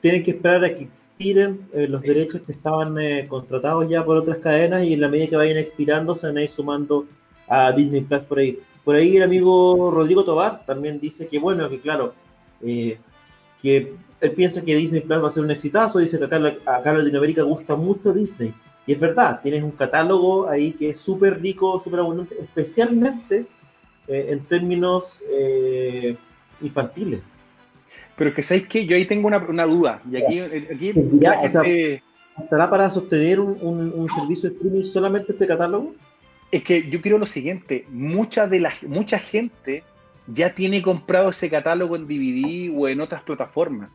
tienen, 0.00 0.22
que 0.24 0.32
esperar 0.32 0.64
a 0.64 0.74
que 0.74 0.82
expiren 0.82 1.60
eh, 1.72 1.86
los 1.86 2.02
derechos 2.02 2.40
que 2.40 2.52
estaban 2.52 2.98
eh, 2.98 3.26
contratados 3.28 3.88
ya 3.88 4.04
por 4.04 4.16
otras 4.16 4.38
cadenas 4.38 4.82
y 4.82 4.94
en 4.94 5.00
la 5.00 5.08
medida 5.08 5.28
que 5.28 5.36
vayan 5.36 5.58
expirando 5.58 6.16
se 6.16 6.26
van 6.26 6.38
a 6.38 6.42
ir 6.42 6.50
sumando 6.50 7.06
a 7.48 7.70
Disney 7.72 8.00
Plus 8.00 8.22
por 8.22 8.40
ahí. 8.40 8.58
Por 8.84 8.96
ahí 8.96 9.16
el 9.16 9.22
amigo 9.22 9.92
Rodrigo 9.92 10.24
Tobar 10.24 10.66
también 10.66 10.98
dice 10.98 11.28
que 11.28 11.38
bueno, 11.38 11.68
que 11.68 11.78
claro, 11.78 12.14
eh, 12.62 12.98
que 13.62 13.94
él 14.20 14.32
piensa 14.32 14.64
que 14.64 14.76
Disney 14.76 15.00
Plus 15.00 15.22
va 15.22 15.28
a 15.28 15.30
ser 15.30 15.44
un 15.44 15.50
exitazo, 15.50 15.98
dice 15.98 16.18
que 16.18 16.24
acá, 16.24 16.36
acá 16.66 16.90
en 16.90 16.98
Latinoamérica 16.98 17.42
gusta 17.42 17.76
mucho 17.76 18.12
Disney. 18.12 18.54
Y 18.86 18.92
es 18.92 19.00
verdad, 19.00 19.40
tienes 19.42 19.62
un 19.62 19.70
catálogo 19.72 20.48
ahí 20.48 20.72
que 20.72 20.90
es 20.90 20.98
súper 20.98 21.40
rico, 21.40 21.78
súper 21.78 22.00
abundante, 22.00 22.36
especialmente 22.40 23.46
eh, 24.08 24.26
en 24.30 24.40
términos 24.40 25.22
eh, 25.30 26.16
infantiles. 26.60 27.36
Pero 28.16 28.34
que 28.34 28.42
sabéis 28.42 28.66
que 28.66 28.86
yo 28.86 28.96
ahí 28.96 29.06
tengo 29.06 29.28
una, 29.28 29.38
una 29.38 29.66
duda. 29.66 30.02
Y 30.10 30.16
aquí, 30.16 30.40
aquí 30.40 32.00
¿Estará 32.38 32.70
para 32.70 32.90
sostener 32.90 33.40
un, 33.40 33.92
un, 33.94 34.08
servicio 34.08 34.48
de 34.48 34.56
streaming 34.56 34.84
solamente 34.84 35.32
ese 35.32 35.46
catálogo? 35.46 35.94
Es 36.50 36.64
que 36.64 36.88
yo 36.88 37.00
creo 37.00 37.18
lo 37.18 37.26
siguiente, 37.26 37.84
mucha 37.90 38.46
de 38.46 38.60
la 38.60 38.72
mucha 38.86 39.18
gente 39.18 39.84
ya 40.26 40.54
tiene 40.54 40.82
comprado 40.82 41.30
ese 41.30 41.50
catálogo 41.50 41.96
en 41.96 42.06
DVD 42.06 42.72
o 42.74 42.88
en 42.88 43.00
otras 43.00 43.22
plataformas. 43.22 43.90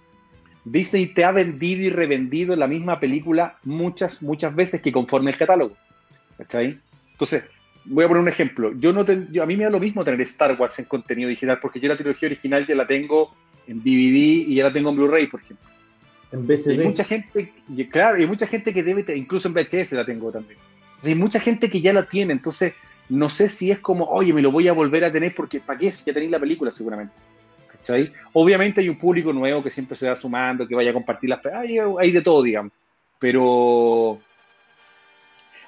Disney 0.65 1.07
te 1.07 1.24
ha 1.24 1.31
vendido 1.31 1.84
y 1.84 1.89
revendido 1.89 2.55
la 2.55 2.67
misma 2.67 3.00
película 3.00 3.57
muchas, 3.63 4.22
muchas 4.22 4.53
veces 4.53 4.81
que 4.81 4.91
conforme 4.91 5.31
el 5.31 5.38
catálogo. 5.38 5.75
¿Cachai? 6.38 6.77
Entonces, 7.13 7.50
voy 7.86 8.03
a 8.03 8.07
poner 8.07 8.22
un 8.22 8.29
ejemplo. 8.29 8.74
Yo 8.77 8.91
no 8.91 9.01
a 9.01 9.46
mí 9.46 9.57
me 9.57 9.63
da 9.63 9.69
lo 9.69 9.79
mismo 9.79 10.03
tener 10.03 10.22
Star 10.22 10.55
Wars 10.60 10.77
en 10.79 10.86
contenido 10.86 11.29
digital, 11.29 11.60
porque 11.62 11.79
yo 11.79 11.88
la 11.88 11.96
trilogía 11.96 12.27
original 12.27 12.65
ya 12.67 12.75
la 12.75 12.86
tengo 12.86 13.34
en 13.67 13.79
DVD 13.79 14.48
y 14.48 14.55
ya 14.55 14.65
la 14.65 14.74
tengo 14.74 14.89
en 14.89 14.98
Blu-ray, 14.98 15.27
por 15.27 15.41
ejemplo. 15.41 15.67
En 16.31 16.46
BCD. 16.46 16.72
Hay 16.72 16.88
mucha 16.88 17.03
gente, 17.05 17.53
claro, 17.89 18.17
hay 18.17 18.27
mucha 18.27 18.46
gente 18.46 18.74
que 18.74 18.84
debe, 18.84 19.05
incluso 19.15 19.48
en 19.48 19.53
VHS 19.53 19.93
la 19.93 20.05
tengo 20.05 20.31
también. 20.31 20.60
hay 21.03 21.15
mucha 21.15 21.39
gente 21.39 21.69
que 21.69 21.79
ya 21.79 21.93
la 21.93 22.07
tiene, 22.07 22.34
entonces 22.34 22.75
no 23.10 23.30
sé 23.30 23.50
si 23.50 23.72
es 23.72 23.80
como, 23.80 24.06
oye, 24.06 24.34
me 24.34 24.42
lo 24.42 24.52
voy 24.52 24.68
a 24.68 24.74
volver 24.74 25.06
a 25.06 25.12
tener 25.12 25.34
porque 25.34 25.60
¿para 25.60 25.80
qué? 25.80 25.92
Si 25.92 26.06
ya 26.06 26.14
tenéis 26.14 26.32
la 26.32 26.40
película 26.40 26.72
seguramente. 26.72 27.14
¿Cachai? 27.72 28.12
Obviamente 28.34 28.82
hay 28.82 28.90
un 28.90 28.98
público 28.98 29.32
nuevo 29.32 29.64
que 29.64 29.70
siempre 29.70 29.96
se 29.96 30.10
va 30.10 30.16
sumando, 30.16 30.68
que 30.68 30.76
vaya 30.76 30.92
a 30.92 30.94
compartir 30.94 31.30
las... 31.30 31.46
Hay, 31.46 31.78
hay 32.00 32.12
de 32.12 32.22
todo, 32.22 32.44
digamos. 32.44 32.74
Pero 33.20 34.20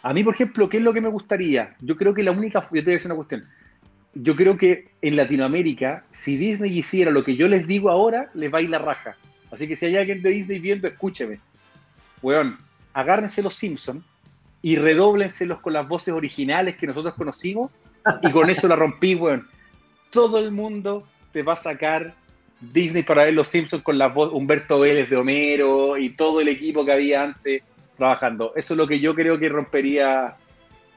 a 0.02 0.14
mí, 0.14 0.24
por 0.24 0.34
ejemplo, 0.34 0.70
¿qué 0.70 0.78
es 0.78 0.84
lo 0.84 0.94
que 0.94 1.02
me 1.02 1.10
gustaría? 1.10 1.76
Yo 1.80 1.96
creo 1.96 2.14
que 2.14 2.24
la 2.24 2.32
única... 2.32 2.62
Yo 2.62 2.68
te 2.68 2.82
voy 2.82 2.92
a 2.92 2.96
decir 2.96 3.08
una 3.08 3.16
cuestión. 3.16 3.48
Yo 4.14 4.36
creo 4.36 4.58
que 4.58 4.92
en 5.02 5.16
Latinoamérica, 5.16 6.04
si 6.12 6.36
Disney 6.36 6.78
hiciera 6.78 7.12
lo 7.12 7.24
que 7.24 7.36
yo 7.36 7.48
les 7.48 7.68
digo 7.68 7.90
ahora, 7.90 8.30
les 8.34 8.54
va 8.54 8.60
a 8.60 8.62
ir 8.62 8.70
la 8.70 8.80
raja. 8.80 9.16
Así 9.52 9.68
que 9.68 9.76
si 9.76 9.86
hay 9.86 9.98
alguien 9.98 10.22
de 10.22 10.30
Disney 10.32 10.60
viendo, 10.60 10.88
escúcheme. 10.88 11.40
Weón, 12.22 12.58
agárrense 12.94 13.42
los 13.42 13.56
Simpsons 13.56 14.04
y 14.62 14.76
redóblenselos 14.76 15.62
con 15.62 15.74
las 15.74 15.88
voces 15.88 16.14
originales 16.14 16.76
que 16.76 16.88
nosotros 16.88 17.14
conocimos 17.16 17.72
y 18.22 18.32
con 18.32 18.50
eso 18.50 18.68
la 18.68 18.76
rompí, 18.76 19.16
weón. 19.16 19.48
Todo 20.10 20.40
el 20.40 20.52
mundo 20.52 21.08
te 21.32 21.44
va 21.44 21.54
a 21.54 21.58
sacar 21.58 22.16
Disney 22.60 23.04
para 23.04 23.26
ver 23.26 23.34
los 23.34 23.48
Simpsons 23.48 23.84
con 23.84 23.98
la 23.98 24.08
voz 24.08 24.32
Humberto 24.34 24.80
Vélez 24.80 25.10
de 25.10 25.18
Homero 25.18 25.98
y 25.98 26.10
todo 26.10 26.42
el 26.42 26.48
equipo 26.48 26.84
que 26.84 26.92
había 26.92 27.24
antes 27.24 27.64
trabajando. 27.96 28.54
Eso 28.56 28.74
es 28.74 28.78
lo 28.78 28.88
que 28.88 29.00
yo 29.00 29.14
creo 29.14 29.38
que 29.38 29.50
rompería 29.50 30.36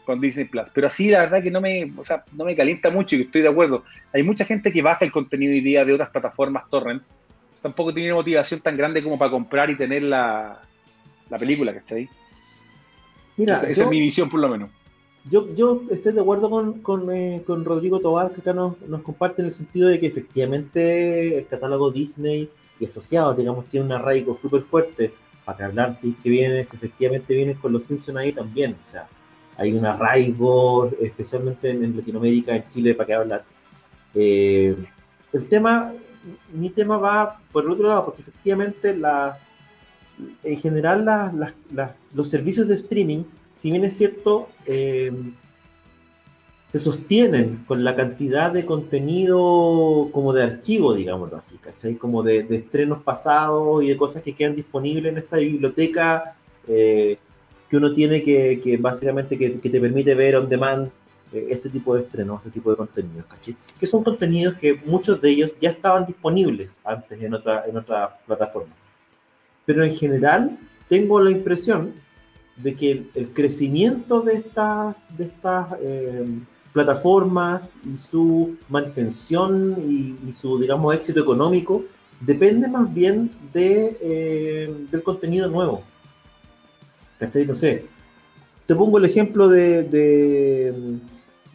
con 0.05 0.21
Disney 0.21 0.47
Plus. 0.47 0.71
Pero 0.75 0.87
así 0.89 1.11
la 1.11 1.21
verdad 1.21 1.43
que 1.43 1.51
no 1.51 1.61
me, 1.61 1.93
o 1.97 2.03
sea, 2.03 2.25
no 2.33 2.45
me 2.45 2.57
calienta 2.57 2.91
mucho 2.91 3.17
y 3.17 3.23
estoy 3.23 3.43
de 3.43 3.49
acuerdo. 3.49 3.85
Hay 4.13 4.23
mucha 4.23 4.45
gente 4.45 4.73
que 4.73 4.83
baja 4.83 5.05
el 5.05 5.13
contenido 5.13 5.53
hoy 5.53 5.61
día 5.61 5.85
de 5.85 5.93
otras 5.93 6.11
plataformas 6.11 6.69
torrent 6.69 7.03
tampoco 7.63 7.95
tiene 7.95 8.13
motivación 8.13 8.61
tan 8.61 8.77
grande 8.77 9.03
como 9.03 9.17
para 9.17 9.31
comprar 9.31 9.71
y 9.71 9.77
tener 9.77 10.03
la, 10.03 10.61
la 11.31 11.39
película, 11.39 11.73
¿cachai? 11.73 12.09
Mira, 13.37 13.55
esa, 13.55 13.71
es 13.71 13.89
mi 13.89 14.01
visión 14.01 14.29
por 14.29 14.41
lo 14.41 14.49
menos. 14.49 14.71
Yo, 15.29 15.55
yo 15.55 15.83
estoy 15.91 16.13
de 16.13 16.21
acuerdo 16.21 16.51
con, 16.51 16.81
con, 16.81 17.13
eh, 17.13 17.43
con 17.47 17.65
Rodrigo 17.65 18.01
Tobar, 18.01 18.33
que 18.33 18.41
acá 18.41 18.53
nos, 18.53 18.81
nos, 18.83 19.03
comparte 19.03 19.41
en 19.41 19.47
el 19.47 19.53
sentido 19.53 19.89
de 19.89 20.01
que 20.01 20.09
efectivamente 20.09 21.39
el 21.39 21.47
catálogo 21.47 21.93
Disney 21.93 22.51
y 22.81 22.87
asociados, 22.87 23.37
digamos, 23.37 23.67
tiene 23.67 23.87
un 23.87 23.93
arraigo 23.93 24.37
súper 24.43 24.63
fuerte 24.63 25.15
para 25.45 25.67
hablar 25.67 25.95
si 25.95 26.13
que 26.15 26.29
viene, 26.29 26.65
si 26.65 26.77
efectivamente 26.77 27.35
vienen 27.35 27.57
con 27.57 27.73
los 27.73 27.85
Simpsons 27.85 28.19
ahí 28.19 28.33
también. 28.33 28.77
O 28.83 28.91
sea, 28.91 29.09
hay 29.57 29.73
un 29.73 29.87
arraigo, 29.87 30.91
especialmente 31.01 31.71
en, 31.71 31.97
Latinoamérica, 31.97 32.57
en 32.57 32.67
Chile, 32.67 32.95
para 32.95 33.07
que 33.07 33.15
hablar. 33.15 33.45
Eh, 34.15 34.77
el 35.33 35.49
tema 35.49 35.93
mi 36.53 36.71
tema 36.71 36.97
va 36.99 37.41
por 37.51 37.65
el 37.65 37.71
otro 37.71 37.89
lado, 37.89 38.07
porque 38.07 38.23
efectivamente 38.23 38.97
las, 38.97 39.47
en 40.43 40.57
general 40.57 41.55
los 42.15 42.29
servicios 42.29 42.69
de 42.69 42.75
streaming, 42.75 43.25
si 43.57 43.71
bien 43.71 43.85
es 43.85 43.97
cierto, 43.97 44.49
eh, 44.67 45.13
se 46.73 46.81
sostienen 46.81 47.65
con 47.67 47.85
la 47.85 47.95
cantidad 47.95 48.51
de 48.51 48.65
contenido 48.65 50.09
como 50.11 50.33
de 50.33 50.43
archivo, 50.43 50.95
digámoslo 50.95 51.37
así, 51.37 51.59
¿cachai? 51.59 51.97
Como 51.97 52.23
de, 52.23 52.47
estrenos 52.49 53.03
pasados 53.03 53.85
y 53.85 53.89
de 53.89 53.97
cosas 53.99 54.23
que 54.23 54.35
quedan 54.35 54.57
disponibles 54.57 55.13
en 55.13 55.19
esta 55.19 55.37
biblioteca 55.37 56.35
eh, 56.67 57.19
que 57.69 57.77
uno 57.77 57.93
tiene 57.93 58.23
que, 58.23 58.59
que 58.59 58.79
básicamente 58.79 59.37
que, 59.37 59.51
te 59.51 59.81
permite 59.81 60.15
ver 60.15 60.37
on 60.37 60.49
demand 60.49 60.91
eh, 61.33 61.49
este 61.51 61.69
tipo 61.69 61.95
de 61.95 62.05
estrenos, 62.05 62.41
este 62.41 62.53
tipo 62.53 62.71
de 62.71 62.77
contenidos, 62.77 63.27
Que 63.79 63.87
son 63.87 64.03
contenidos 64.03 64.55
que 64.55 64.75
muchos 64.87 65.21
de 65.21 65.31
ellos 65.31 65.55
ya 65.61 65.71
estaban 65.71 66.07
disponibles 66.07 66.81
antes 66.85 67.23
en 67.23 67.35
otra, 67.35 67.65
en 67.67 67.77
otra 67.77 68.19
plataforma. 68.27 68.73
Pero 69.67 69.85
en 69.85 69.93
general 69.93 70.59
tengo 70.89 71.21
la 71.21 71.31
impresión 71.31 71.93
de 72.57 72.75
que 72.75 73.07
el, 73.15 73.29
crecimiento 73.33 74.21
de 74.21 74.35
estas, 74.35 75.07
de 75.17 75.25
estas 75.25 75.69
eh, 75.81 76.27
plataformas 76.73 77.77
y 77.85 77.97
su 77.97 78.57
mantención 78.69 79.77
y, 79.89 80.33
su, 80.33 80.59
digamos, 80.59 80.95
éxito 80.95 81.21
económico 81.21 81.85
depende 82.21 82.69
más 82.69 82.93
bien 82.93 83.31
de, 83.53 83.97
eh, 84.01 84.75
del 84.91 85.03
contenido 85.03 85.49
nuevo. 85.49 85.83
¿Cachai? 87.19 87.47
No 87.47 87.55
sé. 87.55 87.87
Te 88.67 88.75
pongo 88.75 88.99
el 88.99 89.05
ejemplo 89.05 89.49
de 89.49 91.01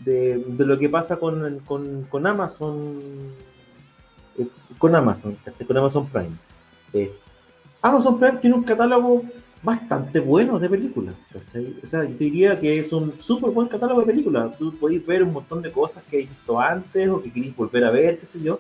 de, 0.08 0.66
lo 0.66 0.78
que 0.78 0.90
pasa 0.90 1.18
con, 1.18 1.60
con, 1.66 2.28
Amazon, 2.28 3.00
eh, 4.38 4.48
con 4.78 4.96
Amazon, 4.96 5.38
Con 5.68 5.78
Amazon 5.78 6.08
Prime. 6.08 6.38
Eh, 6.94 7.14
Amazon 7.82 8.20
Prime 8.20 8.38
tiene 8.40 8.56
un 8.56 8.64
catálogo 8.64 9.24
bastante 9.64 10.20
bueno 10.20 10.60
de 10.60 10.70
películas, 10.70 11.28
O 11.36 11.88
sea, 11.88 12.04
yo 12.04 12.16
diría 12.18 12.58
que 12.60 12.80
es 12.80 12.94
un 12.94 13.18
súper 13.18 13.52
buen 13.52 13.68
catálogo 13.68 14.02
de 14.02 14.08
películas. 14.08 14.58
Tú 14.58 14.74
podéis 14.78 15.06
ver 15.06 15.24
un 15.24 15.34
montón 15.34 15.62
de 15.62 15.72
cosas 15.72 16.04
que 16.10 16.24
has 16.24 16.30
visto 16.30 16.60
antes 16.60 17.10
o 17.10 17.22
que 17.22 17.32
queréis 17.32 17.56
volver 17.56 17.84
a 17.84 17.92
ver, 17.92 18.20
qué 18.20 18.26
sé 18.26 18.42
yo. 18.42 18.60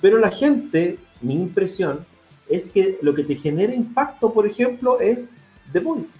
Pero 0.00 0.18
la 0.18 0.30
gente, 0.30 0.98
mi 1.20 1.34
impresión, 1.34 2.06
es 2.48 2.68
que 2.68 2.98
lo 3.02 3.14
que 3.14 3.22
te 3.22 3.36
genera 3.36 3.72
impacto, 3.74 4.32
por 4.32 4.46
ejemplo, 4.46 4.98
es 4.98 5.36
The 5.72 5.80
Voice, 5.80 6.12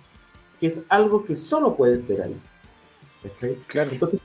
que 0.61 0.68
es 0.68 0.82
algo 0.88 1.25
que 1.25 1.35
solo 1.35 1.75
puedes 1.75 2.06
ver 2.06 2.23
ahí. 2.23 2.37
Claro. 3.66 3.90
Entonces, 3.92 4.20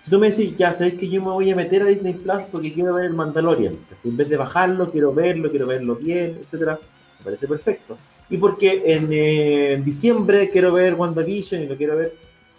si 0.00 0.10
tú 0.10 0.18
me 0.20 0.30
decís, 0.30 0.56
ya 0.56 0.72
sabes 0.72 0.94
que 0.94 1.08
yo 1.08 1.20
me 1.20 1.30
voy 1.30 1.50
a 1.50 1.56
meter 1.56 1.82
a 1.82 1.86
Disney 1.86 2.14
Plus 2.14 2.44
porque 2.44 2.72
quiero 2.72 2.94
ver 2.94 3.06
el 3.06 3.14
Mandalorian, 3.14 3.76
en 4.04 4.16
vez 4.16 4.28
de 4.28 4.36
bajarlo, 4.36 4.90
quiero 4.90 5.12
verlo, 5.12 5.50
quiero 5.50 5.66
verlo 5.66 5.96
bien, 5.96 6.38
etcétera, 6.42 6.78
me 7.18 7.24
parece 7.24 7.48
perfecto. 7.48 7.96
Y 8.28 8.38
porque 8.38 8.82
en 8.86 9.08
eh, 9.12 9.80
diciembre 9.84 10.48
quiero 10.50 10.72
ver 10.72 10.94
WandaVision 10.94 11.62
y 11.62 11.66
lo 11.66 11.76
quiero 11.76 11.96
ver, 11.96 12.14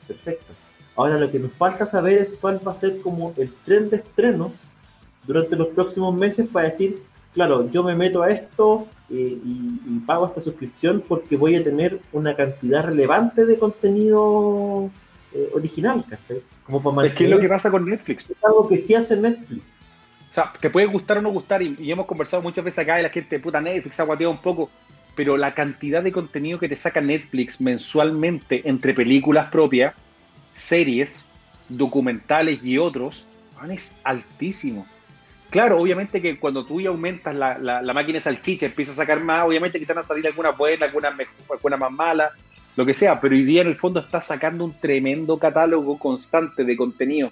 perfecto. 0.08 0.54
Ahora 0.96 1.18
lo 1.18 1.30
que 1.30 1.40
nos 1.40 1.54
falta 1.54 1.86
saber 1.86 2.18
es 2.20 2.34
cuál 2.40 2.66
va 2.66 2.72
a 2.72 2.76
ser 2.76 3.00
como 3.00 3.34
el 3.38 3.52
tren 3.66 3.90
de 3.90 3.98
estrenos 3.98 4.54
durante 5.26 5.56
los 5.56 5.68
próximos 5.68 6.16
meses 6.16 6.48
para 6.48 6.68
decir, 6.68 7.04
claro, 7.34 7.70
yo 7.70 7.84
me 7.84 7.96
meto 7.96 8.24
a 8.24 8.32
esto 8.32 8.88
eh, 9.10 9.38
y, 9.44 9.80
y, 9.86 10.00
pago 10.06 10.26
esta 10.26 10.42
suscripción 10.42 11.04
porque 11.08 11.38
voy 11.38 11.56
a 11.56 11.64
tener 11.64 12.00
una 12.14 12.36
cantidad 12.36 12.84
relevante 12.84 13.46
de 13.46 13.60
contenido 13.60 14.90
eh, 15.34 15.50
original, 15.54 16.06
¿cachai? 16.10 16.42
Como 16.66 16.82
para 16.82 17.10
es 17.10 17.14
que 17.14 17.26
es 17.26 17.30
lo 17.30 17.40
que 17.40 17.50
pasa 17.50 17.70
con 17.70 17.86
Netflix. 17.86 18.30
Es 18.30 18.44
algo 18.44 18.68
que 18.68 18.78
sí 18.78 18.96
hace 18.96 19.18
Netflix. 19.18 19.82
Sea, 20.38 20.54
te 20.60 20.70
puede 20.70 20.86
gustar 20.86 21.18
o 21.18 21.22
no 21.24 21.32
gustar, 21.32 21.64
y, 21.64 21.92
hemos 21.92 22.06
conversado 22.06 22.44
muchas 22.44 22.64
veces 22.64 22.78
acá 22.78 23.00
y 23.00 23.02
la 23.02 23.10
gente, 23.10 23.40
puta, 23.40 23.60
Netflix 23.60 24.00
ha 24.00 24.04
guateado 24.04 24.30
un 24.30 24.38
poco, 24.38 24.70
pero 25.16 25.36
la 25.36 25.56
cantidad 25.56 26.04
de 26.04 26.12
contenido 26.12 26.60
que 26.60 26.70
te 26.70 26.76
saca 26.76 27.02
Netflix 27.02 27.60
mensualmente 27.60 28.62
entre 28.70 28.94
películas 28.94 29.50
propias, 29.50 29.96
series, 30.54 31.32
documentales 31.70 32.64
y 32.64 32.78
otros, 32.78 33.26
es 33.72 33.98
altísimo. 34.04 34.86
Claro, 35.50 35.80
obviamente 35.80 36.22
que 36.22 36.38
cuando 36.38 36.64
tú 36.64 36.82
ya 36.82 36.90
aumentas 36.90 37.34
la, 37.34 37.58
la, 37.58 37.94
máquina 37.96 38.18
de 38.18 38.22
salchicha, 38.22 38.68
empiezas 38.68 39.00
a 39.00 39.02
sacar 39.02 39.20
más, 39.24 39.44
obviamente 39.44 39.80
que 39.80 39.88
te 39.88 39.94
van 39.94 40.04
a 40.04 40.06
salir 40.06 40.28
algunas 40.28 40.56
buenas, 40.56 40.84
algunas, 40.84 41.16
mejor, 41.16 41.34
algunas 41.50 41.80
más 41.80 41.92
malas, 41.92 42.32
lo 42.76 42.86
que 42.86 42.94
sea, 42.94 43.20
pero 43.20 43.34
hoy 43.34 43.44
día 43.44 43.64
en 43.64 43.70
el 43.70 43.76
fondo 43.76 44.02
está 44.02 44.22
sacando 44.22 44.66
un 44.66 44.80
tremendo 44.80 45.40
catálogo 45.40 45.98
constante 45.98 46.64
de 46.64 46.78
contenido. 46.78 47.32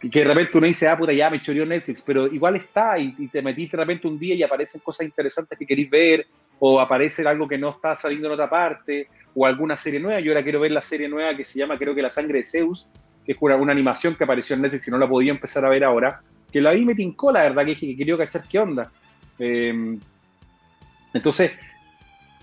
Que, 0.00 0.08
de 0.08 0.24
repente 0.24 0.56
uno 0.56 0.66
dice, 0.66 0.86
ah, 0.88 0.96
puta, 0.96 1.12
ya 1.12 1.28
me 1.28 1.42
choreó 1.42 1.66
Netflix, 1.66 2.02
pero 2.02 2.26
igual 2.26 2.56
está 2.56 2.98
y, 2.98 3.28
te 3.28 3.42
metiste 3.42 3.76
de 3.76 3.82
repente 3.82 4.06
un 4.06 4.18
día 4.18 4.34
y 4.34 4.42
aparecen 4.42 4.80
cosas 4.80 5.06
interesantes 5.06 5.58
que 5.58 5.66
queréis 5.66 5.90
ver, 5.90 6.26
o 6.60 6.80
aparece 6.80 7.26
algo 7.26 7.48
que 7.48 7.58
no 7.58 7.70
está 7.70 7.96
saliendo 7.96 8.28
en 8.28 8.34
otra 8.34 8.48
parte, 8.48 9.08
o 9.34 9.44
alguna 9.44 9.76
serie 9.76 9.98
nueva. 9.98 10.20
Yo 10.20 10.32
ahora 10.32 10.42
quiero 10.42 10.60
ver 10.60 10.70
la 10.70 10.82
serie 10.82 11.08
nueva 11.08 11.36
que 11.36 11.44
se 11.44 11.58
llama, 11.58 11.76
creo 11.76 11.94
que 11.94 12.02
La 12.02 12.10
Sangre 12.10 12.38
de 12.38 12.44
Zeus, 12.44 12.88
que 13.24 13.32
es 13.32 13.38
una, 13.40 13.72
animación 13.72 14.14
que 14.14 14.24
apareció 14.24 14.54
en 14.54 14.62
Netflix 14.62 14.86
y 14.86 14.90
no 14.90 14.98
la 14.98 15.08
podía 15.08 15.32
empezar 15.32 15.64
a 15.64 15.68
ver 15.68 15.84
ahora, 15.84 16.20
que 16.52 16.60
la 16.60 16.72
vi 16.72 16.84
me 16.84 16.94
tincó, 16.94 17.32
la 17.32 17.42
verdad, 17.42 17.64
que 17.64 17.70
dije 17.70 17.86
que 17.88 17.96
quería 17.96 18.16
cachar 18.16 18.44
qué 18.48 18.58
onda. 18.58 18.90
Eh, 19.38 19.98
entonces, 21.12 21.52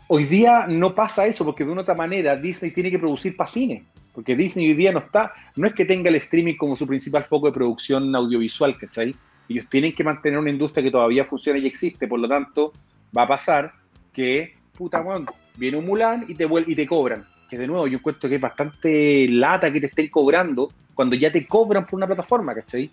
Hoy 0.08 0.26
día 0.26 0.68
no 0.68 0.94
pasa 0.94 1.26
eso 1.26 1.44
porque 1.44 1.66
de 1.66 1.72
una 1.72 1.82
otra 1.82 1.96
manera 1.96 2.36
Disney 2.36 2.72
tiene 2.72 2.92
que 2.92 3.00
producir 3.00 3.36
para 3.36 3.50
cine. 3.50 3.86
Porque 4.16 4.36
Disney 4.36 4.70
hoy 4.70 4.74
día 4.74 4.94
no 4.94 5.00
está, 5.00 5.34
no 5.58 5.68
es 5.68 5.74
que 5.74 5.84
tenga 5.84 6.10
el 6.10 6.16
streaming 6.16 6.56
como 6.56 6.76
su 6.76 6.88
principal 6.88 7.26
foco 7.26 7.48
de 7.48 7.54
producción 7.54 8.16
audiovisual, 8.16 8.78
¿cachai? 8.78 9.14
Ellos 9.50 9.68
tienen 9.70 9.94
que 9.94 10.04
mantener 10.04 10.40
una 10.40 10.50
industria 10.50 10.84
que 10.84 10.90
todavía 10.90 11.26
funciona 11.26 11.60
y 11.60 11.68
existe, 11.68 12.08
por 12.08 12.20
lo 12.20 12.28
tanto, 12.28 12.72
va 13.16 13.24
a 13.24 13.28
pasar 13.28 13.74
que, 14.14 14.56
puta, 14.76 15.02
bueno, 15.02 15.26
viene 15.58 15.78
un 15.78 15.86
Mulan 15.86 16.26
y 16.28 16.34
te, 16.34 16.48
y 16.66 16.76
te 16.76 16.88
cobran. 16.88 17.26
Que 17.50 17.58
de 17.58 17.68
nuevo, 17.68 17.88
yo 17.88 17.98
encuentro 17.98 18.30
que 18.30 18.36
es 18.36 18.42
bastante 18.42 19.28
lata 19.28 19.72
que 19.72 19.82
te 19.82 19.88
estén 19.88 20.10
cobrando 20.10 20.72
cuando 20.96 21.16
ya 21.16 21.32
te 21.32 21.46
cobran 21.46 21.86
por 21.86 21.96
una 21.98 22.08
plataforma, 22.08 22.56
¿cachai? 22.56 22.90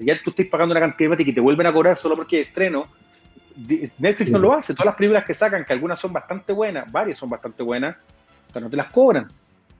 Ya 0.00 0.20
tú 0.22 0.30
estás 0.30 0.46
pagando 0.46 0.72
una 0.72 0.80
cantidad 0.80 1.16
de 1.16 1.22
y 1.22 1.26
que 1.26 1.32
te 1.32 1.40
vuelven 1.40 1.66
a 1.66 1.72
cobrar 1.72 1.96
solo 1.96 2.14
porque 2.14 2.42
es 2.42 2.48
estreno, 2.48 2.88
Netflix 3.98 4.30
no 4.30 4.38
lo 4.38 4.52
hace. 4.52 4.74
Todas 4.74 4.86
las 4.86 4.94
películas 4.94 5.24
que 5.24 5.34
sacan, 5.34 5.64
que 5.64 5.72
algunas 5.72 5.98
son 5.98 6.12
bastante 6.12 6.52
buenas, 6.52 6.92
varias 6.92 7.18
son 7.18 7.30
bastante 7.30 7.62
buenas, 7.62 7.96
pero 8.52 8.66
no 8.66 8.70
te 8.70 8.76
las 8.76 8.88
cobran. 8.88 9.28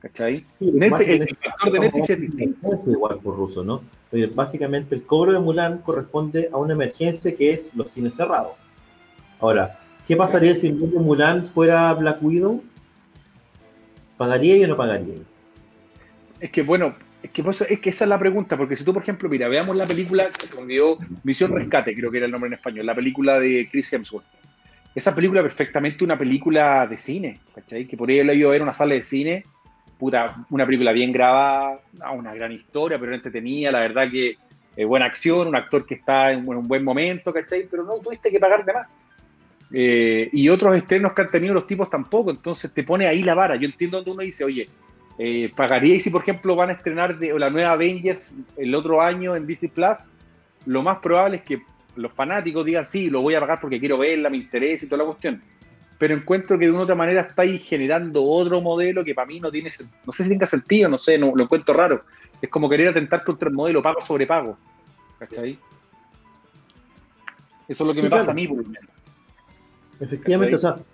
¿Cachai? 0.01 0.45
Sí, 0.59 0.71
Netflix, 0.73 1.09
el, 1.09 1.23
el 1.23 1.37
factor 1.37 1.73
de 1.73 1.81
Netflix 1.81 2.11
es 2.11 2.21
distinto. 2.21 2.73
Es 2.73 2.87
igual 2.87 3.19
por 3.19 3.37
ruso, 3.37 3.65
¿no? 3.65 3.83
Pero 4.11 4.33
básicamente 4.35 4.95
el 4.95 5.03
cobro 5.03 5.33
de 5.33 5.41
Mulan 5.41 5.79
corresponde 5.79 6.49
a 6.53 6.57
una 6.57 6.75
emergencia 6.75 7.35
que 7.35 7.51
es 7.51 7.75
los 7.75 7.91
cines 7.91 8.15
cerrados. 8.15 8.59
Ahora, 9.41 9.79
¿qué 10.07 10.17
pasaría 10.17 10.55
si 10.55 10.69
en 10.69 10.81
vez 10.81 10.93
de 10.93 10.99
Mulan 10.99 11.47
fuera 11.47 11.93
Black 11.95 12.23
Widow? 12.23 12.63
¿Pagaría 14.17 14.65
o 14.65 14.69
no 14.69 14.77
pagaría? 14.77 15.15
Es 16.41 16.51
que 16.51 16.63
bueno, 16.63 16.95
es 17.23 17.31
que, 17.33 17.43
pues, 17.43 17.61
es 17.63 17.81
que 17.81 17.91
esa 17.91 18.05
es 18.05 18.09
la 18.09 18.19
pregunta, 18.19 18.57
porque 18.57 18.77
si 18.77 18.85
tú, 18.85 18.93
por 18.93 19.03
ejemplo, 19.03 19.29
mira, 19.29 19.49
veamos 19.49 19.77
la 19.77 19.87
película 19.87 20.31
que 20.31 20.47
se 20.47 20.55
volvió 20.55 20.99
Misión 21.25 21.53
Rescate, 21.53 21.95
creo 21.95 22.11
que 22.11 22.19
era 22.19 22.27
el 22.27 22.33
nombre 22.33 22.47
en 22.47 22.55
español, 22.55 22.87
la 22.87 22.95
película 22.95 23.41
de 23.41 23.69
Chris 23.71 23.93
Hemsworth. 23.93 24.25
Esa 24.95 25.15
película 25.15 25.43
perfectamente 25.43 26.05
una 26.05 26.17
película 26.17 26.87
de 26.87 26.97
cine, 26.97 27.41
¿cachai? 27.55 27.87
Que 27.87 27.97
por 27.97 28.09
ahí 28.09 28.23
la 28.25 28.33
he 28.33 28.37
ido 28.37 28.49
a 28.49 28.53
ver 28.53 28.63
una 28.63 28.73
sala 28.73 28.95
de 28.95 29.03
cine, 29.03 29.43
puta, 29.99 30.47
una 30.51 30.65
película 30.65 30.93
bien 30.93 31.11
grabada, 31.11 31.81
una 32.17 32.35
gran 32.35 32.53
historia, 32.53 32.99
pero 32.99 33.15
entretenida, 33.15 33.73
la 33.73 33.81
verdad 33.81 34.11
que 34.11 34.37
eh, 34.77 34.85
buena 34.85 35.07
acción, 35.07 35.49
un 35.49 35.57
actor 35.57 35.85
que 35.85 35.95
está 35.95 36.33
en, 36.33 36.49
un 36.49 36.69
buen 36.69 36.85
momento, 36.85 37.33
¿cachai? 37.33 37.67
Pero 37.69 37.83
no 37.83 37.99
tuviste 37.99 38.31
que 38.31 38.39
pagar 38.39 38.65
de 38.65 38.73
más. 38.73 38.87
Eh, 39.73 40.31
y 40.33 40.49
otros 40.49 40.77
estrenos 40.77 41.13
que 41.13 41.23
han 41.23 41.31
tenido 41.31 41.53
los 41.53 41.67
tipos 41.67 41.91
tampoco, 41.91 42.31
entonces 42.31 42.73
te 42.73 42.85
pone 42.85 43.07
ahí 43.09 43.25
la 43.25 43.35
vara. 43.35 43.57
Yo 43.57 43.67
entiendo 43.67 43.97
donde 43.97 44.13
uno 44.13 44.23
dice, 44.23 44.45
oye, 44.45 44.69
eh, 45.19 45.51
¿pagaríais 45.57 46.05
si, 46.05 46.11
por 46.11 46.23
ejemplo, 46.23 46.55
van 46.55 46.71
a 46.71 46.75
estrenar 46.75 47.19
la 47.21 47.51
nueva 47.51 47.73
Avengers 47.73 48.41
el 48.57 48.73
otro 48.75 49.03
año 49.03 49.35
en 49.35 49.49
Disney 49.49 49.71
Plus? 49.71 50.13
Lo 50.65 50.83
más 50.85 50.99
probable 50.99 51.39
es 51.39 51.43
que 51.43 51.61
los 51.97 52.13
fanáticos 52.13 52.65
digan, 52.65 52.87
sí, 52.87 53.11
lo 53.11 53.21
voy 53.21 53.35
a 53.35 53.41
pagar 53.41 53.59
porque 53.61 53.81
quiero 53.81 53.99
verla, 53.99 54.31
me 54.31 54.37
interesa 54.37 54.87
y 54.87 54.89
toda 54.89 55.03
la 55.03 55.07
cuestión. 55.07 55.43
Pero 55.99 56.15
encuentro 56.15 56.59
que 56.59 56.67
de 56.67 56.71
una 56.71 56.81
u 56.81 56.83
otra 56.85 56.95
manera 56.95 57.23
estáis 57.23 57.65
generando 57.65 58.23
otro 58.25 58.61
modelo 58.61 59.05
que 59.05 59.15
para 59.15 59.27
mí 59.27 59.41
no 59.41 59.51
tiene, 59.51 59.69
no 60.07 60.13
sé 60.13 60.23
si 60.25 60.31
tenga 60.31 60.47
sentido, 60.47 60.89
no 60.89 60.97
sé, 60.97 61.19
no, 61.19 61.33
lo 61.35 61.43
encuentro 61.45 61.75
raro. 61.75 62.05
Es 62.41 62.49
como 62.49 62.69
querer 62.69 62.89
atentar 62.89 63.25
contra 63.25 63.49
el 63.49 63.55
modelo 63.55 63.83
pago 63.83 64.01
sobre 64.01 64.27
pago. 64.27 64.57
¿Cachai? 65.19 65.59
Eso 67.69 67.85
es 67.85 67.87
lo 67.89 67.93
que 67.93 67.99
Sí, 67.99 68.03
me 68.05 68.11
pasa 68.11 68.31
a 68.31 68.35
mí, 68.35 68.47
por 68.47 68.59
lo 68.59 68.63
menos. 68.65 68.91
Efectivamente, 70.01 70.55
¿Cachai? 70.57 70.71
o 70.71 70.77
sea, 70.77 70.85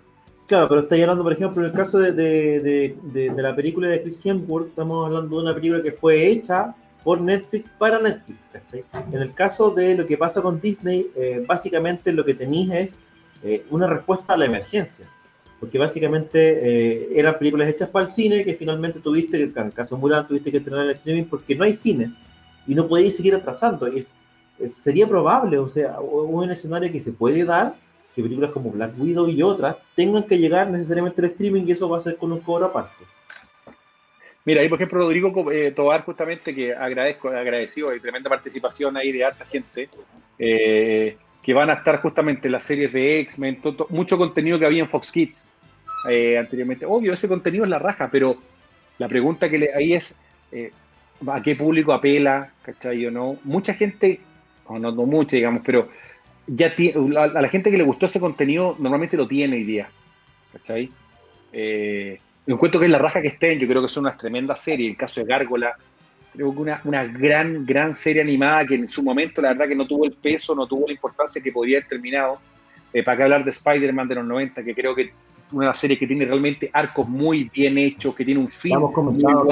claro, 0.47 0.67
pero 0.69 0.81
estáis 0.81 1.03
hablando, 1.03 1.23
por 1.23 1.33
ejemplo, 1.33 1.61
en 1.63 1.69
el 1.69 1.75
caso 1.75 1.99
de, 1.99 2.11
de- 2.11 2.59
de- 2.59 2.97
de- 3.03 3.29
de 3.29 3.41
la 3.41 3.55
película 3.55 3.87
de 3.87 4.01
Chris 4.01 4.25
Hemsworth, 4.25 4.69
estamos 4.69 5.05
hablando 5.05 5.37
de 5.37 5.43
una 5.43 5.53
película 5.53 5.83
que 5.83 5.91
fue 5.91 6.25
hecha 6.27 6.73
por 7.03 7.21
Netflix 7.21 7.69
para 7.69 7.99
Netflix, 7.99 8.49
¿cachai? 8.51 8.83
En 9.11 9.21
el 9.21 9.33
caso 9.35 9.69
de 9.69 9.95
lo 9.95 10.07
que 10.07 10.17
pasa 10.17 10.41
con 10.41 10.59
Disney, 10.59 11.11
eh, 11.15 11.43
básicamente 11.47 12.11
lo 12.11 12.25
que 12.25 12.33
tenéis 12.33 12.71
es 12.73 12.99
eh, 13.45 13.63
una 13.69 13.87
respuesta 13.87 14.33
a 14.33 14.37
la 14.37 14.45
emergencia, 14.45 15.07
porque 15.59 15.77
básicamente 15.77 16.39
eh, 16.39 17.07
eran 17.15 17.37
películas 17.37 17.69
hechas 17.69 17.87
para 17.89 18.05
el 18.05 18.11
cine 18.11 18.43
que 18.43 18.55
finalmente 18.55 18.99
tuviste, 18.99 19.43
en 19.43 19.53
el 19.57 19.73
caso 19.73 19.97
Mulan, 19.97 20.27
tuviste 20.27 20.51
que 20.51 20.57
entrenar 20.57 20.85
en 20.85 20.91
streaming 20.91 21.25
porque 21.25 21.55
no 21.55 21.63
hay 21.63 21.73
cines 21.73 22.19
y 22.67 22.75
no 22.75 22.87
podéis 22.87 23.15
seguir 23.15 23.35
atrasando. 23.35 23.87
Es- 23.87 24.07
sería 24.73 25.07
probable, 25.07 25.57
o 25.57 25.67
sea, 25.69 25.99
un 25.99 26.49
escenario 26.49 26.91
que 26.91 26.99
se 26.99 27.11
puede 27.11 27.43
dar 27.45 27.75
que 28.15 28.23
películas 28.23 28.51
como 28.51 28.71
Black 28.71 28.93
Widow 28.97 29.27
y 29.27 29.41
otras 29.41 29.75
tengan 29.93 30.23
que 30.23 30.37
llegar 30.37 30.69
necesariamente 30.71 31.21
al 31.21 31.27
streaming 31.27 31.63
y 31.67 31.71
eso 31.71 31.89
va 31.89 31.97
a 31.97 31.99
ser 32.01 32.15
con 32.15 32.31
un 32.31 32.39
cobro 32.39 32.67
aparte. 32.67 33.03
Mira, 34.45 34.61
ahí 34.61 34.69
por 34.69 34.77
ejemplo 34.77 34.99
Rodrigo 34.99 35.51
eh, 35.51 35.71
Tobar 35.71 36.05
justamente 36.05 36.55
que 36.55 36.73
agradezco, 36.73 37.29
agradecido 37.29 37.93
y 37.93 37.99
tremenda 37.99 38.29
participación 38.29 38.95
ahí 38.95 39.11
de 39.11 39.25
harta 39.25 39.43
gente, 39.43 39.89
eh, 40.39 41.17
que 41.45 41.53
van 41.53 41.69
a 41.69 41.73
estar 41.73 42.01
justamente 42.01 42.49
las 42.49 42.63
series 42.63 42.91
de 42.91 43.19
X-Men, 43.19 43.59
mucho 43.89 44.17
contenido 44.17 44.57
que 44.57 44.65
había 44.65 44.81
en 44.81 44.89
Fox 44.89 45.11
Kids 45.11 45.53
eh, 46.09 46.39
anteriormente. 46.39 46.87
Obvio, 46.87 47.13
ese 47.13 47.27
contenido 47.27 47.65
es 47.65 47.69
la 47.69 47.77
raja, 47.77 48.09
pero 48.11 48.35
la 48.97 49.07
pregunta 49.07 49.47
que 49.47 49.59
le, 49.59 49.73
ahí 49.75 49.93
es, 49.93 50.19
eh, 50.51 50.71
¿a 51.27 51.43
qué 51.43 51.55
público 51.55 51.93
apela? 51.93 52.51
¿Cachai 52.63 53.05
o 53.05 53.11
no? 53.11 53.37
Mucha 53.43 53.75
gente, 53.75 54.21
o 54.65 54.79
no, 54.79 54.91
no 54.91 55.05
mucha, 55.05 55.35
digamos, 55.35 55.61
pero 55.63 55.87
ya 56.47 56.73
a 56.75 57.27
la 57.27 57.49
gente 57.49 57.69
que 57.69 57.77
le 57.77 57.83
gustó 57.83 58.07
ese 58.07 58.19
contenido 58.19 58.75
normalmente 58.79 59.15
lo 59.15 59.27
tiene 59.27 59.57
hoy 59.57 59.65
día. 59.65 59.87
¿Cachai? 60.51 60.89
Eh, 61.53 62.19
encuentro 62.47 62.79
que 62.79 62.87
es 62.87 62.91
la 62.91 62.97
raja 62.97 63.21
que 63.21 63.27
estén, 63.27 63.59
yo 63.59 63.67
creo 63.67 63.83
que 63.83 63.87
son 63.87 64.05
unas 64.05 64.17
tremendas 64.17 64.61
series. 64.61 64.89
El 64.89 64.97
caso 64.97 65.19
de 65.21 65.27
Gárgola, 65.27 65.75
creo 66.35 66.53
que 66.53 66.59
una, 66.59 66.81
una 66.83 67.03
gran, 67.05 67.65
gran 67.65 67.93
serie 67.93 68.21
animada 68.21 68.65
que 68.65 68.75
en 68.75 68.87
su 68.87 69.03
momento 69.03 69.41
la 69.41 69.49
verdad 69.49 69.67
que 69.67 69.75
no 69.75 69.87
tuvo 69.87 70.05
el 70.05 70.13
peso, 70.13 70.55
no 70.55 70.67
tuvo 70.67 70.87
la 70.87 70.93
importancia 70.93 71.41
que 71.41 71.51
podría 71.51 71.77
haber 71.77 71.87
terminado. 71.87 72.39
Eh, 72.93 73.03
para 73.03 73.17
qué 73.17 73.23
hablar 73.23 73.43
de 73.43 73.49
Spider-Man 73.49 74.07
de 74.07 74.15
los 74.15 74.25
90, 74.25 74.63
que 74.63 74.73
creo 74.73 74.95
que 74.95 75.11
una 75.51 75.73
serie 75.73 75.97
que 75.97 76.07
tiene 76.07 76.25
realmente 76.25 76.69
arcos 76.73 77.07
muy 77.07 77.49
bien 77.53 77.77
hechos, 77.77 78.15
que 78.15 78.25
tiene 78.25 78.39
un 78.39 78.47
fin. 78.47 78.73
Hemos 78.73 78.93
comentado 78.93 79.47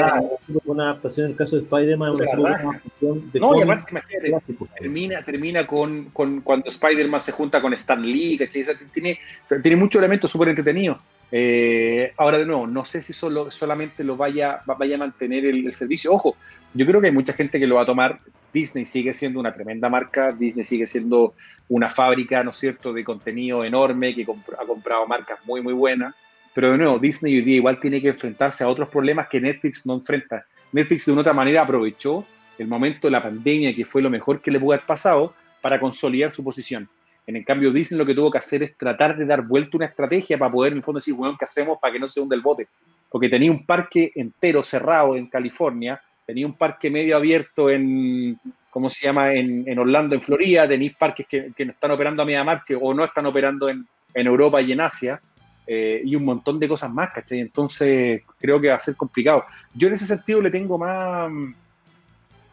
una 0.66 0.84
adaptación 0.84 1.26
en 1.26 1.32
el 1.32 1.38
caso 1.38 1.56
de 1.58 1.64
Spider-Man, 1.64 2.12
una 2.12 2.26
adaptación 2.26 3.32
de 3.32 3.40
No, 3.40 3.58
y 3.58 3.62
aparte, 3.62 3.92
imagínate, 3.92 4.56
termina, 4.80 5.24
termina 5.24 5.68
con, 5.68 6.06
con 6.06 6.42
cuando 6.42 6.70
Spider-Man 6.70 7.22
se 7.22 7.32
junta 7.32 7.62
con 7.62 7.74
Stan 7.74 8.02
Lee, 8.02 8.38
¿cachai? 8.38 8.64
Tiene, 8.94 9.20
tiene 9.62 9.78
muchos 9.78 10.00
elementos 10.00 10.32
súper 10.32 10.50
entretenidos. 10.50 10.98
Eh, 11.36 12.14
ahora 12.18 12.38
de 12.38 12.46
nuevo, 12.46 12.68
no 12.68 12.86
sé 12.86 13.02
si 13.02 13.12
solo, 13.12 13.50
solamente 13.50 14.04
lo 14.04 14.16
vaya, 14.16 14.62
va- 14.70 14.76
vaya 14.76 14.94
a 14.94 15.00
mantener 15.00 15.46
el, 15.46 15.74
servicio. 15.74 16.14
Ojo, 16.14 16.38
yo 16.76 16.86
creo 16.86 17.02
que 17.02 17.08
hay 17.08 17.14
mucha 17.14 17.34
gente 17.34 17.60
que 17.60 17.66
lo 17.66 17.74
va 17.76 17.82
a 17.82 17.86
tomar. 17.88 18.20
Disney 18.54 18.86
sigue 18.86 19.14
siendo 19.14 19.40
una 19.40 19.52
tremenda 19.52 19.90
marca, 19.90 20.32
Disney 20.32 20.64
sigue 20.64 20.86
siendo 20.86 21.34
una 21.70 21.90
fábrica, 21.90 22.44
¿no 22.44 22.52
cierto?, 22.52 22.94
de 22.94 23.04
contenido 23.04 23.66
enorme 23.66 24.14
que 24.14 24.22
ha 24.22 24.66
comprado 24.68 25.08
marcas 25.08 25.40
muy, 25.44 25.60
muy 25.60 25.74
buenas. 25.74 26.14
Pero 26.54 26.72
de 26.72 26.78
nuevo, 26.78 27.00
Disney 27.00 27.36
hoy 27.36 27.42
día 27.42 27.56
igual 27.56 27.80
tiene 27.80 28.00
que 28.00 28.10
enfrentarse 28.10 28.64
a 28.64 28.68
otros 28.68 28.90
problemas 28.90 29.28
que 29.28 29.42
Netflix 29.42 29.88
no 29.88 29.96
enfrenta. 29.96 30.46
Netflix 30.72 31.08
de 31.08 31.14
una 31.14 31.22
otra 31.22 31.34
manera 31.34 31.64
aprovechó 31.64 32.28
el 32.60 32.68
momento 32.68 33.08
de 33.08 33.12
la 33.12 33.24
pandemia, 33.24 33.76
que 33.76 33.86
fue 33.86 34.04
lo 34.04 34.12
mejor 34.12 34.40
que 34.40 34.52
le 34.52 34.60
pudo 34.60 34.74
haber 34.74 34.86
pasado, 34.86 35.34
para 35.62 35.80
consolidar 35.80 36.30
su 36.30 36.44
posición. 36.44 36.88
En 37.26 37.36
el 37.36 37.46
cambio, 37.46 37.72
Disney 37.72 37.98
lo 37.98 38.06
que 38.06 38.16
tuvo 38.16 38.32
que 38.32 38.38
hacer 38.38 38.64
es 38.64 38.78
tratar 38.78 39.18
de 39.18 39.26
dar 39.26 39.48
vuelta 39.48 39.78
una 39.78 39.86
estrategia 39.86 40.38
para 40.38 40.52
poder, 40.52 40.74
en 40.74 40.80
el 40.80 40.84
fondo, 40.84 41.00
decir, 41.00 41.14
bueno, 41.14 41.36
¿qué 41.38 41.46
hacemos 41.46 41.78
para 41.82 41.94
que 41.94 42.00
no 42.00 42.10
se 42.10 42.20
hunda 42.20 42.36
el 42.36 42.42
bote? 42.42 42.68
Porque 43.10 43.30
tenía 43.30 43.52
un 43.52 43.66
parque 43.66 44.12
entero 44.16 44.62
cerrado 44.62 45.16
en 45.16 45.28
California, 45.28 46.02
tenía 46.26 46.46
un 46.46 46.58
parque 46.58 46.90
medio 46.90 47.16
abierto 47.16 47.70
en, 47.70 48.38
¿cómo 48.70 48.90
se 48.90 49.06
llama?, 49.06 49.32
en, 49.34 49.80
Orlando, 49.80 50.16
en 50.16 50.22
Florida, 50.22 50.68
tenéis 50.68 50.96
parques 50.98 51.28
que, 51.28 51.52
que 51.56 51.64
están 51.64 51.92
operando 51.92 52.24
a 52.24 52.26
media 52.26 52.44
marcha 52.44 52.76
o 52.82 52.94
no 52.94 53.06
están 53.06 53.26
operando 53.26 53.70
en, 53.70 53.88
en 54.14 54.28
Europa 54.28 54.62
y 54.62 54.72
en 54.72 54.82
Asia, 54.82 55.22
eh, 55.66 56.02
y 56.04 56.16
un 56.16 56.26
montón 56.26 56.60
de 56.60 56.68
cosas 56.68 56.92
más, 56.92 57.12
¿cachai? 57.12 57.40
Entonces, 57.40 58.22
creo 58.38 58.60
que 58.60 58.68
va 58.68 58.76
a 58.76 58.80
ser 58.80 58.98
complicado. 58.98 59.46
Yo 59.74 59.88
en 59.88 59.94
ese 59.94 60.06
sentido 60.06 60.42
le 60.42 60.52
tengo 60.52 60.78
más, 60.78 61.32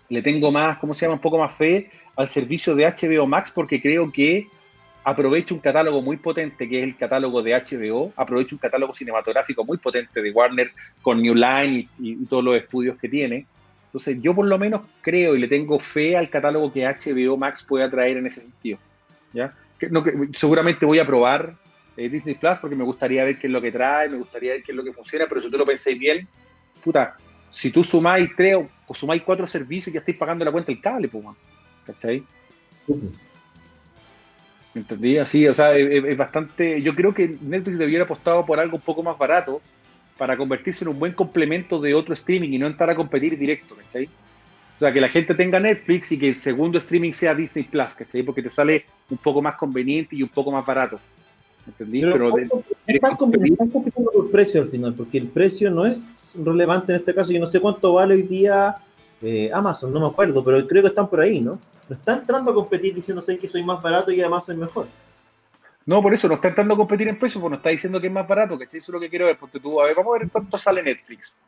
le 0.09 0.23
tengo 0.23 0.53
más, 0.53 0.79
¿cómo 0.79 0.95
se 0.95 1.07
llama?, 1.07 1.15
un 1.15 1.21
poco 1.21 1.39
más 1.39 1.53
fe 1.53 1.91
al 2.17 2.29
servicio 2.29 2.75
de 2.75 2.87
HBO 2.87 3.27
Max 3.27 3.51
porque 3.51 3.81
creo 3.81 4.13
que 4.13 4.47
aprovecha 5.05 5.55
un 5.55 5.61
catálogo 5.61 6.03
muy 6.03 6.17
potente 6.17 6.69
que 6.69 6.79
es 6.79 6.85
el 6.85 6.97
catálogo 6.97 7.43
de 7.43 7.53
HBO, 7.55 8.13
aprovecha 8.17 8.55
un 8.55 8.59
catálogo 8.59 8.93
cinematográfico 8.93 9.65
muy 9.65 9.79
potente 9.79 10.21
de 10.21 10.31
Warner 10.31 10.73
con 11.03 11.23
New 11.23 11.35
Line 11.35 11.89
y, 11.99 12.13
y 12.13 12.27
todos 12.27 12.45
los 12.45 12.57
estudios 12.57 12.99
que 12.99 13.09
tiene. 13.09 13.47
Entonces 13.87 14.21
yo 14.21 14.35
por 14.35 14.47
lo 14.47 14.59
menos 14.59 14.83
creo 15.01 15.35
y 15.35 15.41
le 15.41 15.49
tengo 15.49 15.79
fe 15.81 16.17
al 16.17 16.31
catálogo 16.31 16.73
que 16.73 16.87
HBO 16.87 17.37
Max 17.37 17.65
puede 17.67 17.89
traer 17.89 18.19
en 18.19 18.27
ese 18.27 18.41
sentido. 18.41 18.79
¿ya? 19.33 19.53
Que, 19.79 19.89
no, 19.89 20.03
que, 20.03 20.13
seguramente 20.35 20.87
voy 20.87 20.99
a 20.99 21.05
probar 21.05 21.55
eh, 21.97 22.09
Disney 22.09 22.35
Plus 22.35 22.59
porque 22.59 22.77
me 22.77 22.85
gustaría 22.85 23.25
ver 23.25 23.39
qué 23.39 23.47
es 23.47 23.53
lo 23.53 23.61
que 23.61 23.73
trae, 23.73 24.09
me 24.09 24.19
gustaría 24.19 24.53
ver 24.53 24.63
qué 24.63 24.73
es 24.73 24.77
lo 24.77 24.85
que 24.85 24.93
funciona, 24.93 25.27
pero 25.29 25.41
si 25.41 25.51
tú 25.51 25.57
lo 25.57 25.67
pensáis 25.67 25.99
bien, 25.99 26.29
puta, 26.85 27.17
si 27.51 27.73
tú 27.73 27.83
sumáis 27.83 28.31
tres 28.37 28.55
o, 28.55 28.69
o 28.87 28.95
sumáis 28.95 29.23
cuatro 29.23 29.47
servicios 29.47 29.93
ya 29.93 30.01
estáis 30.01 30.17
pagando 30.17 30.45
la 30.45 30.53
cuenta 30.53 30.71
del 30.71 30.81
cable, 30.81 31.09
pues. 31.09 31.25
¿cachai? 31.85 32.23
¿Me 32.87 32.95
entendí? 34.75 35.19
Así, 35.19 35.47
o 35.49 35.55
sea, 35.55 35.77
es, 35.77 36.05
es, 36.05 36.17
bastante. 36.17 36.81
Yo 36.83 36.95
creo 36.95 37.13
que 37.13 37.37
Netflix 37.41 37.79
debiera 37.79 38.05
apostado 38.05 38.45
por 38.47 38.61
algo 38.61 38.77
un 38.77 38.83
poco 38.83 39.03
más 39.03 39.19
barato 39.19 39.61
para 40.17 40.37
convertirse 40.37 40.85
en 40.85 40.91
un 40.91 40.99
buen 40.99 41.13
complemento 41.13 41.81
de 41.81 41.95
otro 41.95 42.15
streaming 42.15 42.51
y 42.51 42.59
no 42.59 42.67
entrar 42.67 42.91
a 42.91 42.95
competir 42.95 43.39
directo, 43.39 43.75
¿cachai? 43.75 44.07
O 44.77 44.79
sea, 44.79 44.93
que 44.93 45.01
la 45.01 45.09
gente 45.09 45.35
tenga 45.35 45.59
Netflix 45.61 46.13
y 46.13 46.19
que 46.19 46.29
el 46.29 46.37
segundo 46.37 46.79
streaming 46.79 47.13
sea 47.13 47.35
Disney 47.35 47.65
Plus, 47.65 47.95
¿cachai? 47.95 48.23
Porque 48.23 48.43
te 48.43 48.51
sale 48.51 48.85
un 49.11 49.19
poco 49.19 49.43
más 49.43 49.57
conveniente 49.57 50.17
y 50.17 50.23
un 50.23 50.29
poco 50.29 50.51
más 50.51 50.65
barato. 50.65 50.99
¿Me 51.67 51.73
entendí? 51.73 52.01
Pero, 52.01 52.13
Pero, 52.13 52.37
de- 52.37 52.95
están 52.95 53.17
compitiendo 53.17 53.67
por 54.13 54.31
precio 54.31 54.63
al 54.63 54.69
final, 54.69 54.95
porque 54.95 55.19
el 55.19 55.27
precio 55.29 55.71
no 55.71 55.85
es 55.85 56.35
relevante 56.43 56.93
en 56.93 56.99
este 56.99 57.15
caso. 57.15 57.33
Yo 57.33 57.41
no 57.41 57.47
sé 57.47 57.61
cuánto 57.61 57.95
vale 57.95 58.15
hoy 58.15 58.23
día 58.23 58.77
eh, 59.23 59.51
Amazon, 59.53 59.93
no 59.93 60.01
me 60.01 60.07
acuerdo, 60.07 60.43
pero 60.43 60.67
creo 60.67 60.83
que 60.83 60.89
están 60.89 61.09
por 61.09 61.21
ahí, 61.21 61.41
¿no? 61.41 61.59
No 61.91 61.97
está 61.97 62.15
entrando 62.15 62.53
a 62.53 62.55
competir 62.55 62.95
diciéndose 62.95 63.37
que 63.37 63.49
soy 63.49 63.65
más 63.65 63.83
barato 63.83 64.13
y 64.13 64.21
además 64.21 64.45
soy 64.45 64.57
mejor. 64.57 64.87
No, 65.85 66.01
por 66.01 66.15
eso 66.15 66.29
no 66.29 66.35
está 66.35 66.47
entrando 66.47 66.75
a 66.75 66.77
competir 66.77 67.09
en 67.09 67.19
precio, 67.19 67.41
pues 67.41 67.51
no 67.51 67.57
está 67.57 67.71
diciendo 67.71 68.01
que 68.01 68.07
es 68.07 68.13
más 68.13 68.29
barato, 68.29 68.57
¿cachai? 68.57 68.79
Eso 68.79 68.93
es 68.93 68.95
lo 68.95 69.01
que 69.01 69.11
quiero 69.11 69.27
ver. 69.27 69.37
Porque 69.37 69.59
tú, 69.59 69.81
a 69.81 69.87
ver, 69.87 69.97
vamos 69.97 70.15
a 70.15 70.21
ver 70.21 70.29
cuánto 70.31 70.57
sale 70.57 70.85
Netflix. 70.85 71.41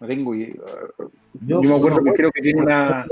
No 0.00 0.06
tengo 0.06 0.34
idea. 0.34 0.54
Yo, 1.34 1.60
me 1.60 1.74
acuerdo 1.74 2.02
que 2.02 2.12
creo 2.14 2.32
que 2.32 2.40
tiene 2.40 2.62
una. 2.62 3.06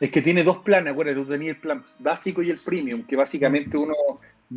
Es 0.00 0.10
que 0.10 0.22
tiene 0.22 0.42
dos 0.44 0.60
planes, 0.60 0.94
acuérdate, 0.94 1.20
tú 1.20 1.26
tenías 1.26 1.56
el 1.56 1.60
plan 1.60 1.84
básico 1.98 2.42
y 2.42 2.48
el 2.48 2.58
premium, 2.64 3.02
que 3.02 3.14
básicamente 3.14 3.76
uno 3.76 3.92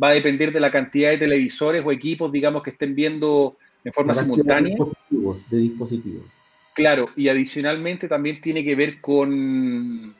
va 0.02 0.08
a 0.08 0.12
depender 0.12 0.52
de 0.52 0.60
la 0.60 0.70
cantidad 0.70 1.10
de 1.10 1.18
televisores 1.18 1.84
o 1.84 1.92
equipos, 1.92 2.32
digamos, 2.32 2.62
que 2.62 2.70
estén 2.70 2.94
viendo 2.94 3.58
en 3.84 3.92
forma 3.92 4.14
simultánea. 4.14 4.74
De 4.74 4.84
dispositivos, 4.84 5.50
de 5.50 5.56
dispositivos. 5.58 6.24
Claro, 6.72 7.10
y 7.14 7.28
adicionalmente 7.28 8.08
también 8.08 8.40
tiene 8.40 8.64
que 8.64 8.74
ver 8.74 9.02
con, 9.02 10.15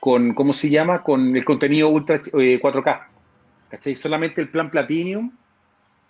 con 0.00 0.34
¿cómo 0.34 0.52
se 0.52 0.70
llama? 0.70 1.02
Con 1.02 1.36
el 1.36 1.44
contenido 1.44 1.88
ultra 1.88 2.20
4K. 2.22 2.96
Eh, 2.96 3.12
¿Cachai? 3.70 3.96
Solamente 3.96 4.40
el 4.40 4.48
plan 4.48 4.70
Platinum, 4.70 5.32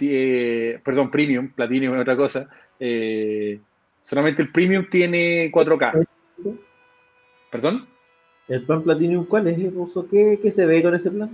eh, 0.01 0.79
perdón, 0.85 1.11
Premium, 1.11 1.49
Platinum 1.49 1.94
es 1.94 2.01
otra 2.03 2.16
cosa, 2.16 2.49
eh, 2.79 3.61
solamente 4.01 4.42
el 4.42 4.53
Premium 4.53 4.87
tiene 4.90 5.51
4K. 5.51 6.07
¿Perdón? 7.51 7.88
¿El 8.49 8.64
plan 8.64 8.83
Platinum 8.83 9.25
cuál 9.25 9.46
es, 9.49 9.72
Ruso? 9.72 10.07
¿Qué, 10.07 10.38
¿Qué, 10.40 10.51
se 10.51 10.66
ve 10.66 10.83
con 10.83 10.94
ese 10.94 11.11
plan? 11.11 11.31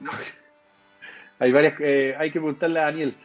hay 1.38 1.52
varias, 1.52 1.80
hay 2.18 2.30
que 2.30 2.38
preguntarle 2.38 2.80
a 2.80 2.84
Daniel. 2.84 3.16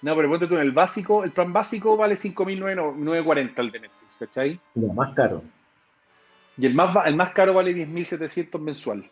No, 0.00 0.16
pero 0.16 0.28
ponte 0.28 0.48
tú, 0.48 0.56
en 0.56 0.62
el 0.62 0.72
básico, 0.72 1.22
el 1.22 1.30
plan 1.30 1.52
básico 1.52 1.96
vale 1.96 2.16
5.940 2.16 3.52
el 3.56 3.70
de 3.70 3.80
Netflix, 3.80 4.16
¿cachai? 4.18 4.58
Lo 4.74 4.88
más 4.94 5.14
caro. 5.14 5.42
Y 6.58 6.66
el 6.66 6.74
más, 6.74 6.94
el 7.06 7.16
más 7.16 7.30
caro 7.30 7.54
vale 7.54 7.74
10.700 7.74 8.60
mensual. 8.60 9.08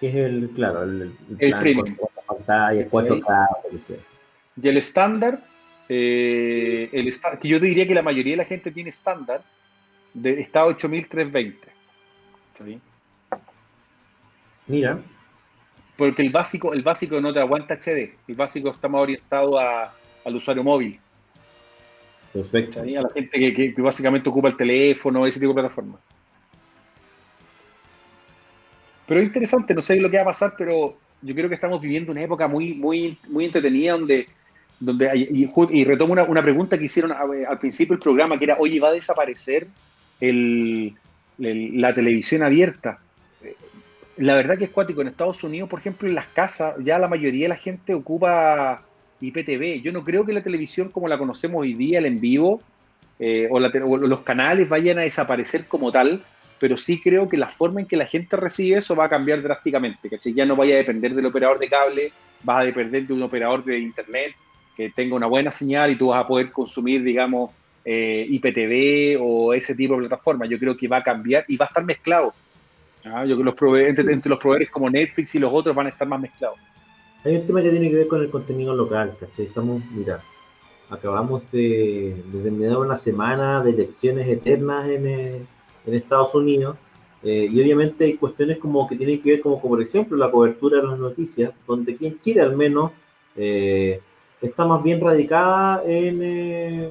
Que 0.00 0.08
es 0.08 0.14
el, 0.14 0.50
claro, 0.54 0.84
el, 0.84 1.02
el, 1.02 1.12
el 1.38 1.58
premium. 1.58 1.96
pantalla, 2.26 2.88
4K, 2.88 3.96
Y 4.62 4.68
el 4.68 4.76
estándar, 4.76 5.44
eh, 5.88 6.88
el 6.92 7.12
que 7.40 7.48
yo 7.48 7.60
te 7.60 7.66
diría 7.66 7.86
que 7.86 7.94
la 7.94 8.02
mayoría 8.02 8.32
de 8.34 8.38
la 8.38 8.44
gente 8.44 8.70
tiene 8.70 8.90
estándar, 8.90 9.42
de, 10.14 10.40
está 10.40 10.60
a 10.60 10.66
8320. 10.66 11.68
¿Sí? 12.54 12.80
Mira. 14.66 15.00
Porque 15.96 16.22
el 16.22 16.30
básico, 16.30 16.72
el 16.72 16.82
básico 16.82 17.20
no 17.20 17.32
te 17.32 17.40
aguanta 17.40 17.74
HD. 17.74 18.14
El 18.28 18.36
básico 18.36 18.70
está 18.70 18.88
más 18.88 19.02
orientado 19.02 19.58
a, 19.58 19.92
al 20.24 20.36
usuario 20.36 20.62
móvil. 20.62 21.00
Perfecto. 22.32 22.84
¿sí? 22.84 22.94
A 22.94 23.02
la 23.02 23.10
gente 23.10 23.38
que, 23.38 23.74
que, 23.74 23.82
básicamente 23.82 24.28
ocupa 24.28 24.48
el 24.48 24.56
teléfono, 24.56 25.26
ese 25.26 25.40
tipo 25.40 25.52
de 25.52 25.60
plataformas. 25.60 26.00
Pero 29.08 29.20
es 29.20 29.26
interesante, 29.26 29.74
no 29.74 29.80
sé 29.80 29.98
lo 30.00 30.10
que 30.10 30.18
va 30.18 30.22
a 30.24 30.26
pasar, 30.26 30.52
pero 30.56 30.98
yo 31.22 31.34
creo 31.34 31.48
que 31.48 31.54
estamos 31.54 31.82
viviendo 31.82 32.12
una 32.12 32.22
época 32.22 32.46
muy, 32.46 32.74
muy, 32.74 33.16
muy 33.28 33.46
entretenida 33.46 33.92
donde, 33.92 34.28
donde 34.78 35.10
y, 35.16 35.50
y 35.70 35.84
retomo 35.84 36.12
una, 36.12 36.42
pregunta 36.42 36.76
que 36.78 36.84
hicieron 36.84 37.12
al 37.12 37.58
principio 37.58 37.94
del 37.94 38.02
programa, 38.02 38.38
que 38.38 38.44
era, 38.44 38.58
oye, 38.58 38.78
¿va 38.78 38.90
a 38.90 38.92
desaparecer 38.92 39.66
la 40.20 41.94
televisión 41.94 42.42
abierta? 42.42 42.98
La 44.18 44.34
verdad 44.34 44.58
que 44.58 44.64
es 44.64 44.70
cuático. 44.70 45.00
En 45.00 45.08
Estados 45.08 45.42
Unidos, 45.42 45.70
por 45.70 45.78
ejemplo, 45.78 46.06
en 46.06 46.14
las 46.14 46.26
casas, 46.26 46.74
ya 46.84 46.98
la 46.98 47.08
mayoría 47.08 47.44
de 47.44 47.50
la 47.50 47.56
gente 47.56 47.94
ocupa 47.94 48.82
IPTV. 49.22 49.80
Yo 49.80 49.90
no 49.90 50.04
creo 50.04 50.26
que 50.26 50.34
la 50.34 50.42
televisión 50.42 50.90
como 50.90 51.08
la 51.08 51.16
conocemos 51.16 51.62
hoy 51.62 51.72
día, 51.72 51.98
el 52.00 52.06
en 52.06 52.20
vivo, 52.20 52.60
eh, 53.18 53.48
o, 53.50 53.58
la, 53.58 53.68
o 53.68 53.96
los 53.96 54.20
canales 54.20 54.68
vayan 54.68 54.98
a 54.98 55.02
desaparecer 55.02 55.66
como 55.66 55.90
tal, 55.90 56.22
pero 56.58 56.76
sí 56.76 57.00
creo 57.00 57.28
que 57.28 57.36
la 57.36 57.48
forma 57.48 57.80
en 57.80 57.86
que 57.86 57.96
la 57.96 58.06
gente 58.06 58.36
recibe 58.36 58.78
eso 58.78 58.96
va 58.96 59.04
a 59.04 59.08
cambiar 59.08 59.42
drásticamente, 59.42 60.08
¿cachai? 60.08 60.34
Ya 60.34 60.46
no 60.46 60.56
vaya 60.56 60.74
a 60.74 60.78
depender 60.78 61.14
del 61.14 61.26
operador 61.26 61.58
de 61.58 61.68
cable, 61.68 62.12
vas 62.42 62.62
a 62.62 62.64
depender 62.64 63.06
de 63.06 63.14
un 63.14 63.22
operador 63.22 63.64
de 63.64 63.78
internet 63.78 64.34
que 64.76 64.90
tenga 64.90 65.16
una 65.16 65.26
buena 65.26 65.50
señal 65.50 65.90
y 65.90 65.96
tú 65.96 66.08
vas 66.08 66.24
a 66.24 66.26
poder 66.26 66.52
consumir, 66.52 67.02
digamos, 67.02 67.50
eh, 67.84 68.26
IPTV 68.28 69.20
o 69.20 69.52
ese 69.54 69.74
tipo 69.74 69.94
de 69.94 70.00
plataformas. 70.00 70.48
Yo 70.48 70.58
creo 70.58 70.76
que 70.76 70.86
va 70.86 70.98
a 70.98 71.02
cambiar 71.02 71.44
y 71.48 71.56
va 71.56 71.66
a 71.66 71.68
estar 71.68 71.84
mezclado. 71.84 72.32
Yo 73.04 73.36
creo 73.36 73.54
que 73.54 73.64
los 73.64 73.80
entre, 73.88 74.30
los 74.30 74.38
proveedores 74.38 74.70
como 74.70 74.90
Netflix 74.90 75.34
y 75.34 75.38
los 75.38 75.52
otros 75.52 75.74
van 75.74 75.86
a 75.86 75.88
estar 75.88 76.06
más 76.06 76.20
mezclados. 76.20 76.58
Hay 77.24 77.36
un 77.36 77.46
tema 77.46 77.62
que 77.62 77.70
tiene 77.70 77.90
que 77.90 77.96
ver 77.96 78.08
con 78.08 78.20
el 78.20 78.30
contenido 78.30 78.74
local, 78.74 79.16
¿cachai? 79.18 79.46
Estamos, 79.46 79.82
mira, 79.90 80.20
acabamos 80.90 81.42
de, 81.50 82.14
de, 82.32 82.76
una 82.76 82.96
semana 82.96 83.62
de 83.62 83.70
elecciones 83.70 84.28
eternas 84.28 84.88
en... 84.88 85.46
en 85.86 85.94
Estados 85.94 86.34
Unidos. 86.34 86.76
Eh, 87.22 87.48
y 87.50 87.60
obviamente 87.60 88.04
hay 88.04 88.14
cuestiones 88.14 88.58
como 88.58 88.86
que 88.86 88.94
tienen 88.94 89.20
que 89.20 89.32
ver 89.32 89.40
como, 89.40 89.60
por 89.60 89.82
ejemplo 89.82 90.16
la 90.16 90.30
cobertura 90.30 90.80
de 90.80 90.86
las 90.86 90.98
noticias, 90.98 91.52
donde 91.66 91.92
aquí 91.92 92.06
en 92.06 92.18
Chile 92.20 92.42
al 92.42 92.56
menos 92.56 92.92
eh, 93.34 94.00
está 94.40 94.64
más 94.64 94.82
bien 94.84 95.00
radicada 95.00 95.82
en, 95.84 96.20
eh, 96.22 96.88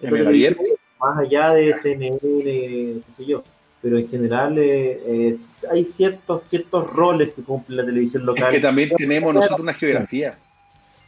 en 0.00 0.56
más 1.00 1.18
allá 1.18 1.50
de 1.54 1.74
CNN, 1.74 2.18
qué 2.20 3.02
sé 3.08 3.24
yo. 3.24 3.42
Pero 3.82 3.96
en 3.96 4.06
general 4.06 4.58
hay 4.58 5.84
ciertos, 5.84 6.42
ciertos 6.42 6.86
roles 6.92 7.30
que 7.30 7.42
cumple 7.42 7.76
la 7.76 7.86
televisión 7.86 8.26
local. 8.26 8.48
Es 8.48 8.60
que 8.60 8.60
también 8.60 8.90
tenemos 8.96 9.32
nosotros 9.32 9.60
una 9.60 9.72
geografía. 9.72 10.38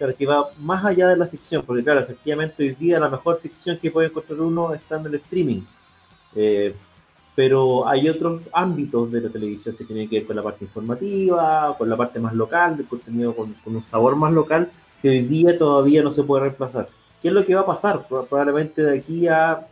Claro, 0.02 0.16
que 0.16 0.26
va 0.26 0.50
más 0.58 0.84
allá 0.84 1.08
de 1.10 1.16
la 1.16 1.28
ficción, 1.28 1.62
porque 1.64 1.84
claro, 1.84 2.00
efectivamente 2.00 2.64
hoy 2.64 2.74
día 2.74 2.98
la 2.98 3.08
mejor 3.08 3.38
ficción 3.38 3.78
que 3.78 3.90
puede 3.90 4.08
encontrar 4.08 4.40
uno 4.40 4.74
está 4.74 4.96
en 4.96 5.06
el 5.06 5.14
streaming. 5.14 5.60
Eh, 6.34 6.74
pero 7.34 7.88
hay 7.88 8.08
otros 8.08 8.42
ámbitos 8.52 9.10
de 9.10 9.22
la 9.22 9.30
televisión 9.30 9.74
que 9.76 9.84
tienen 9.84 10.08
que 10.08 10.18
ver 10.18 10.26
con 10.26 10.36
la 10.36 10.42
parte 10.42 10.64
informativa, 10.64 11.74
con 11.78 11.88
la 11.88 11.96
parte 11.96 12.20
más 12.20 12.34
local, 12.34 12.76
del 12.76 12.86
contenido 12.86 13.34
con, 13.34 13.54
un 13.64 13.80
sabor 13.80 14.16
más 14.16 14.32
local, 14.32 14.70
que 15.00 15.08
hoy 15.08 15.22
día 15.22 15.56
todavía 15.56 16.02
no 16.02 16.10
se 16.10 16.24
puede 16.24 16.42
reemplazar. 16.42 16.88
¿Qué 17.20 17.28
es 17.28 17.34
lo 17.34 17.44
que 17.44 17.54
va 17.54 17.62
a 17.62 17.66
pasar? 17.66 18.06
Probablemente 18.06 18.82
de 18.82 18.98
aquí 18.98 19.28
a 19.28 19.66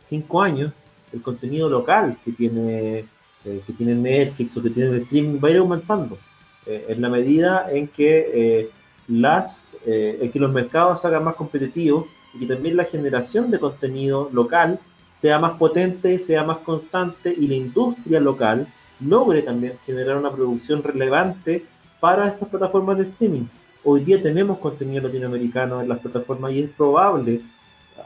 cinco 0.00 0.40
años, 0.40 0.72
el 1.12 1.20
contenido 1.20 1.68
local 1.68 2.16
que 2.24 2.32
tiene, 2.32 3.04
eh, 3.44 3.62
que 3.66 3.72
tiene 3.72 3.94
Netflix 3.94 4.56
o 4.56 4.62
que 4.62 4.70
tiene 4.70 4.90
el 4.90 5.02
streaming 5.02 5.38
va 5.42 5.48
a 5.48 5.50
ir 5.50 5.58
aumentando, 5.58 6.18
eh, 6.66 6.86
en 6.88 7.02
la 7.02 7.10
medida 7.10 7.70
en 7.70 7.88
que, 7.88 8.30
eh, 8.32 8.70
las, 9.08 9.76
en 9.84 10.30
que 10.30 10.40
los 10.40 10.50
mercados 10.50 11.02
se 11.02 11.08
hagan 11.08 11.24
más 11.24 11.34
competitivos 11.34 12.06
y 12.32 12.38
que 12.38 12.46
también 12.46 12.74
la 12.74 12.84
generación 12.84 13.50
de 13.50 13.60
contenido 13.60 14.30
local 14.32 14.80
sea 15.14 15.38
más 15.38 15.52
potente, 15.52 16.18
sea 16.18 16.42
más 16.42 16.58
constante 16.58 17.32
y 17.32 17.46
la 17.46 17.54
industria 17.54 18.18
local 18.18 18.66
logre 18.98 19.42
también 19.42 19.78
generar 19.86 20.16
una 20.16 20.32
producción 20.32 20.82
relevante 20.82 21.64
para 22.00 22.26
estas 22.26 22.48
plataformas 22.48 22.98
de 22.98 23.04
streaming. 23.04 23.46
Hoy 23.84 24.02
día 24.02 24.20
tenemos 24.20 24.58
contenido 24.58 25.04
latinoamericano 25.04 25.80
en 25.80 25.88
las 25.88 26.00
plataformas 26.00 26.50
y 26.50 26.64
es 26.64 26.70
probable, 26.70 27.42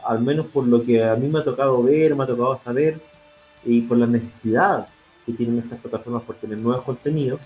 al 0.05 0.21
menos 0.21 0.45
por 0.47 0.67
lo 0.67 0.83
que 0.83 1.03
a 1.03 1.15
mí 1.15 1.27
me 1.27 1.39
ha 1.39 1.43
tocado 1.43 1.81
ver, 1.81 2.15
me 2.15 2.25
ha 2.25 2.27
tocado 2.27 2.55
saber, 2.59 3.01
y 3.65 3.81
por 3.81 3.97
la 3.97 4.05
necesidad 4.05 4.87
que 5.25 5.33
tienen 5.33 5.57
estas 5.57 5.79
plataformas 5.79 6.21
por 6.23 6.35
tener 6.35 6.59
nuevos 6.59 6.83
contenidos, 6.83 7.39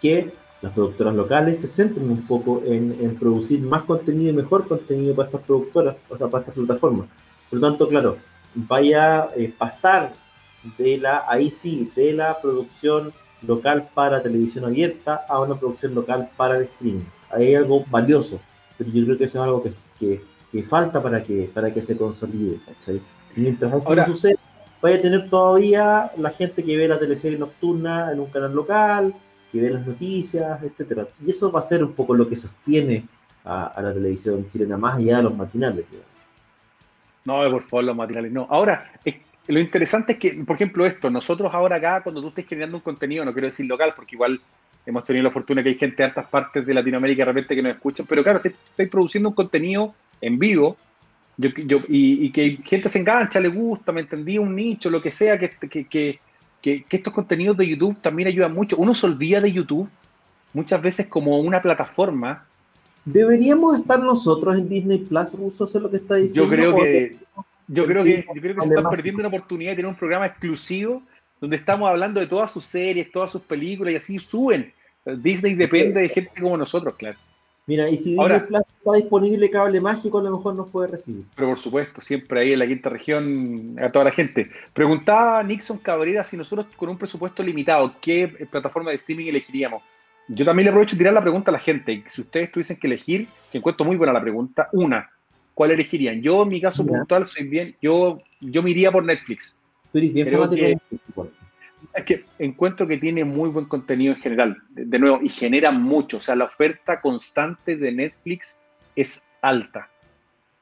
que 0.00 0.32
las 0.62 0.72
productoras 0.72 1.14
locales 1.14 1.60
se 1.60 1.66
centren 1.66 2.08
un 2.08 2.24
poco 2.24 2.62
en, 2.64 3.16
producir 3.18 3.60
más 3.62 3.82
contenido 3.82 4.30
y 4.30 4.34
mejor 4.34 4.68
contenido 4.68 5.16
para 5.16 5.26
estas 5.26 5.42
productoras, 5.42 5.96
o 6.08 6.16
sea, 6.16 6.28
para 6.28 6.42
estas 6.42 6.54
plataformas. 6.54 7.08
Por 7.48 7.58
lo 7.58 7.68
tanto, 7.68 7.88
claro, 7.88 8.29
vaya 8.54 9.22
a 9.22 9.30
eh, 9.36 9.52
pasar 9.56 10.12
de 10.78 10.98
la, 10.98 11.24
ahí 11.26 11.50
sí, 11.50 11.90
de 11.94 12.12
la 12.12 12.40
producción 12.40 13.12
local 13.42 13.88
para 13.94 14.22
televisión 14.22 14.64
abierta 14.64 15.24
a 15.28 15.40
una 15.40 15.58
producción 15.58 15.94
local 15.94 16.30
para 16.36 16.56
el 16.56 16.64
streaming. 16.64 17.04
Ahí 17.30 17.48
hay 17.48 17.54
algo 17.54 17.84
valioso, 17.90 18.40
pero 18.76 18.90
yo 18.90 19.04
creo 19.04 19.18
que 19.18 19.24
eso 19.24 19.38
es 19.38 19.44
algo 19.44 19.62
que, 19.62 19.72
que, 19.98 20.24
que 20.50 20.62
falta 20.62 21.02
para 21.02 21.22
que, 21.22 21.50
para 21.52 21.72
que 21.72 21.80
se 21.80 21.96
consolide. 21.96 22.60
Mientras 23.36 23.72
Ahora, 23.72 24.06
sucede, 24.06 24.36
vaya 24.82 24.96
a 24.96 25.00
tener 25.00 25.30
todavía 25.30 26.12
la 26.16 26.30
gente 26.30 26.62
que 26.62 26.76
ve 26.76 26.88
la 26.88 26.98
teleserie 26.98 27.38
nocturna 27.38 28.12
en 28.12 28.20
un 28.20 28.26
canal 28.26 28.54
local, 28.54 29.14
que 29.50 29.60
ve 29.60 29.70
las 29.70 29.86
noticias, 29.86 30.62
etcétera. 30.62 31.08
Y 31.24 31.30
eso 31.30 31.50
va 31.50 31.60
a 31.60 31.62
ser 31.62 31.82
un 31.82 31.92
poco 31.92 32.14
lo 32.14 32.28
que 32.28 32.36
sostiene 32.36 33.06
a, 33.44 33.66
a 33.68 33.82
la 33.82 33.94
televisión 33.94 34.46
chilena, 34.48 34.76
más 34.76 34.96
allá 34.98 35.18
de 35.18 35.22
los 35.24 35.36
matinales. 35.36 35.86
Digamos. 35.90 36.09
No, 37.24 37.50
por 37.50 37.62
favor, 37.62 37.84
los 37.84 37.96
materiales 37.96 38.32
no. 38.32 38.46
Ahora, 38.50 38.92
lo 39.46 39.60
interesante 39.60 40.12
es 40.12 40.18
que, 40.18 40.32
por 40.44 40.56
ejemplo, 40.56 40.86
esto, 40.86 41.10
nosotros 41.10 41.52
ahora 41.52 41.76
acá, 41.76 42.02
cuando 42.02 42.20
tú 42.20 42.28
estés 42.28 42.46
generando 42.46 42.76
un 42.76 42.82
contenido, 42.82 43.24
no 43.24 43.32
quiero 43.32 43.46
decir 43.46 43.66
local, 43.66 43.92
porque 43.94 44.16
igual 44.16 44.40
hemos 44.86 45.04
tenido 45.04 45.24
la 45.24 45.30
fortuna 45.30 45.62
que 45.62 45.70
hay 45.70 45.74
gente 45.74 45.96
de 45.96 46.04
altas 46.04 46.26
partes 46.28 46.64
de 46.66 46.74
Latinoamérica 46.74 47.22
de 47.22 47.26
repente 47.26 47.54
que 47.54 47.62
nos 47.62 47.72
escuchan, 47.72 48.06
pero 48.08 48.22
claro, 48.22 48.40
estáis 48.42 48.88
produciendo 48.88 49.28
un 49.28 49.34
contenido 49.34 49.94
en 50.20 50.38
vivo 50.38 50.76
yo, 51.40 51.48
yo, 51.56 51.78
y, 51.88 52.26
y, 52.26 52.32
que 52.32 52.58
gente 52.64 52.90
se 52.90 52.98
engancha, 52.98 53.40
le 53.40 53.48
gusta, 53.48 53.92
me 53.92 54.02
entendí, 54.02 54.36
un 54.36 54.54
nicho, 54.54 54.90
lo 54.90 55.00
que 55.00 55.10
sea, 55.10 55.38
que, 55.38 55.48
que, 55.48 55.86
que, 55.86 56.20
que, 56.60 56.84
estos 56.90 57.14
contenidos 57.14 57.56
de 57.56 57.66
YouTube 57.66 57.98
también 58.02 58.28
ayudan 58.28 58.52
mucho. 58.52 58.76
Uno 58.76 58.94
se 58.94 59.06
olvida 59.06 59.40
de 59.40 59.50
YouTube 59.50 59.88
muchas 60.52 60.82
veces 60.82 61.06
como 61.06 61.38
una 61.38 61.62
plataforma 61.62 62.46
¿Deberíamos 63.04 63.78
estar 63.78 63.98
nosotros 63.98 64.56
en 64.56 64.68
Disney 64.68 64.98
Plus, 64.98 65.34
Ruso? 65.34 65.64
¿Eso 65.64 65.78
es 65.78 65.82
lo 65.82 65.90
que 65.90 65.96
está 65.96 66.16
diciendo? 66.16 66.44
Yo 66.44 66.50
creo 66.50 66.74
que, 66.74 67.16
yo 67.68 67.86
creo 67.86 68.04
que, 68.04 68.24
yo 68.34 68.40
creo 68.40 68.54
que 68.54 68.62
se 68.62 68.74
están 68.74 68.90
perdiendo 68.90 69.20
una 69.20 69.28
oportunidad 69.28 69.72
de 69.72 69.76
tener 69.76 69.88
un 69.88 69.96
programa 69.96 70.26
exclusivo 70.26 71.02
donde 71.40 71.56
estamos 71.56 71.88
hablando 71.88 72.20
de 72.20 72.26
todas 72.26 72.52
sus 72.52 72.64
series, 72.64 73.10
todas 73.10 73.30
sus 73.30 73.42
películas 73.42 73.94
y 73.94 73.96
así 73.96 74.18
suben. 74.18 74.72
Disney 75.04 75.54
depende 75.54 76.02
de 76.02 76.08
gente 76.08 76.40
como 76.40 76.56
nosotros, 76.56 76.94
claro. 76.96 77.16
Mira, 77.66 77.88
y 77.88 77.96
si 77.96 78.10
Disney 78.10 78.40
Plus 78.40 78.60
está 78.60 78.92
disponible 78.96 79.48
cable 79.48 79.80
mágico, 79.80 80.18
a 80.18 80.22
lo 80.22 80.32
mejor 80.32 80.56
nos 80.56 80.70
puede 80.70 80.88
recibir. 80.88 81.24
Pero 81.34 81.48
por 81.48 81.58
supuesto, 81.58 82.00
siempre 82.00 82.40
ahí 82.40 82.52
en 82.52 82.58
la 82.58 82.66
quinta 82.66 82.90
región, 82.90 83.76
a 83.80 83.90
toda 83.90 84.06
la 84.06 84.12
gente. 84.12 84.50
Preguntaba 84.74 85.42
Nixon 85.42 85.78
Cabrera 85.78 86.22
si 86.24 86.36
nosotros 86.36 86.66
con 86.76 86.88
un 86.88 86.98
presupuesto 86.98 87.42
limitado, 87.42 87.94
¿qué 88.00 88.28
plataforma 88.50 88.90
de 88.90 88.96
streaming 88.96 89.26
elegiríamos? 89.26 89.82
Yo 90.32 90.44
también 90.44 90.64
le 90.64 90.70
aprovecho 90.70 90.94
de 90.94 90.98
tirar 90.98 91.12
la 91.12 91.22
pregunta 91.22 91.50
a 91.50 91.52
la 91.52 91.58
gente. 91.58 92.04
Si 92.08 92.20
ustedes 92.20 92.52
tuviesen 92.52 92.78
que 92.78 92.86
elegir, 92.86 93.26
que 93.50 93.58
encuentro 93.58 93.84
muy 93.84 93.96
buena 93.96 94.12
la 94.12 94.20
pregunta, 94.20 94.68
una, 94.72 95.10
¿cuál 95.54 95.72
elegirían? 95.72 96.22
Yo, 96.22 96.44
en 96.44 96.48
mi 96.50 96.60
caso 96.60 96.86
puntual, 96.86 97.26
soy 97.26 97.48
bien, 97.48 97.74
yo, 97.82 98.22
yo 98.40 98.62
me 98.62 98.70
iría 98.70 98.92
por 98.92 99.04
Netflix. 99.04 99.58
bien 99.92 100.28
que, 100.50 100.78
es 101.94 102.04
que 102.04 102.24
encuentro 102.38 102.86
que 102.86 102.98
tiene 102.98 103.24
muy 103.24 103.50
buen 103.50 103.64
contenido 103.64 104.14
en 104.14 104.20
general, 104.20 104.56
de, 104.70 104.98
nuevo, 105.00 105.18
y 105.20 105.28
genera 105.28 105.72
mucho. 105.72 106.18
O 106.18 106.20
sea, 106.20 106.36
la 106.36 106.44
oferta 106.44 107.00
constante 107.00 107.76
de 107.76 107.90
Netflix 107.90 108.62
es 108.94 109.26
alta. 109.42 109.89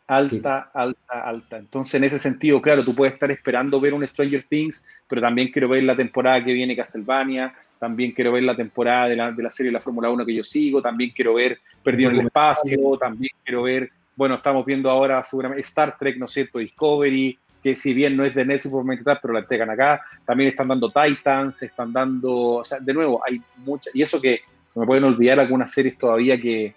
Alta, 0.08 0.70
alta, 0.72 1.20
alta. 1.22 1.58
Entonces, 1.58 1.94
en 1.96 2.04
ese 2.04 2.18
sentido, 2.18 2.62
claro, 2.62 2.82
tú 2.82 2.94
puedes 2.94 3.12
estar 3.12 3.30
esperando 3.30 3.78
ver 3.78 3.92
un 3.92 4.06
Stranger 4.08 4.42
Things, 4.48 4.88
pero 5.06 5.20
también 5.20 5.52
quiero 5.52 5.68
ver 5.68 5.82
la 5.82 5.94
temporada 5.94 6.42
que 6.42 6.54
viene 6.54 6.74
Castlevania, 6.74 7.52
también 7.78 8.12
quiero 8.12 8.32
ver 8.32 8.42
la 8.42 8.56
temporada 8.56 9.08
de 9.08 9.16
la, 9.16 9.32
de 9.32 9.42
la 9.42 9.50
serie 9.50 9.68
de 9.68 9.74
la 9.74 9.80
Fórmula 9.80 10.08
1 10.08 10.24
que 10.24 10.34
yo 10.34 10.44
sigo, 10.44 10.80
también 10.80 11.10
quiero 11.14 11.34
ver 11.34 11.60
Perdido 11.82 12.08
en 12.08 12.16
el 12.16 12.26
Espacio, 12.26 12.96
también 12.98 13.32
quiero 13.44 13.64
ver, 13.64 13.90
bueno, 14.16 14.36
estamos 14.36 14.64
viendo 14.64 14.88
ahora 14.88 15.22
seguramente 15.22 15.60
Star 15.60 15.98
Trek, 15.98 16.16
¿no 16.16 16.24
es 16.24 16.32
cierto? 16.32 16.58
Discovery, 16.58 17.38
que 17.62 17.74
si 17.74 17.92
bien 17.92 18.16
no 18.16 18.24
es 18.24 18.34
de 18.34 18.46
Netflix 18.46 18.72
por 18.72 19.20
pero 19.20 19.34
la 19.34 19.40
entregan 19.40 19.68
acá, 19.68 20.00
también 20.24 20.48
están 20.48 20.68
dando 20.68 20.90
Titans, 20.90 21.62
están 21.62 21.92
dando, 21.92 22.32
o 22.32 22.64
sea, 22.64 22.80
de 22.80 22.94
nuevo, 22.94 23.20
hay 23.26 23.42
muchas, 23.58 23.94
y 23.94 24.00
eso 24.00 24.20
que 24.22 24.40
se 24.64 24.80
me 24.80 24.86
pueden 24.86 25.04
olvidar 25.04 25.38
algunas 25.38 25.70
series 25.70 25.98
todavía 25.98 26.40
que, 26.40 26.74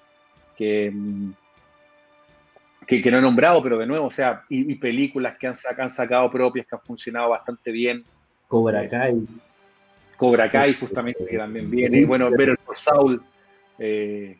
que, 0.58 0.92
que, 3.00 3.12
no 3.12 3.20
he 3.20 3.22
nombrado, 3.22 3.64
pero 3.64 3.78
de 3.78 3.88
nuevo, 3.88 4.08
o 4.08 4.12
sea, 4.12 4.44
y, 4.50 4.76
películas 4.76 5.38
que 5.38 5.48
han, 5.48 5.54
han, 5.78 5.90
sacado 5.90 6.30
propias, 6.30 6.68
que 6.68 6.76
han 6.76 6.82
funcionado 6.82 7.30
bastante 7.30 7.72
bien. 7.72 8.04
Cobra 8.50 8.84
eh, 8.84 8.90
Kai. 8.90 9.14
Cobra 10.18 10.50
Kai, 10.50 10.74
justamente, 10.74 11.26
que 11.26 11.38
también 11.38 11.72
viene. 11.72 12.04
Bueno, 12.06 12.30
Better 12.30 12.58
por 12.66 12.76
Saul. 12.76 13.22
Eh, 13.80 14.38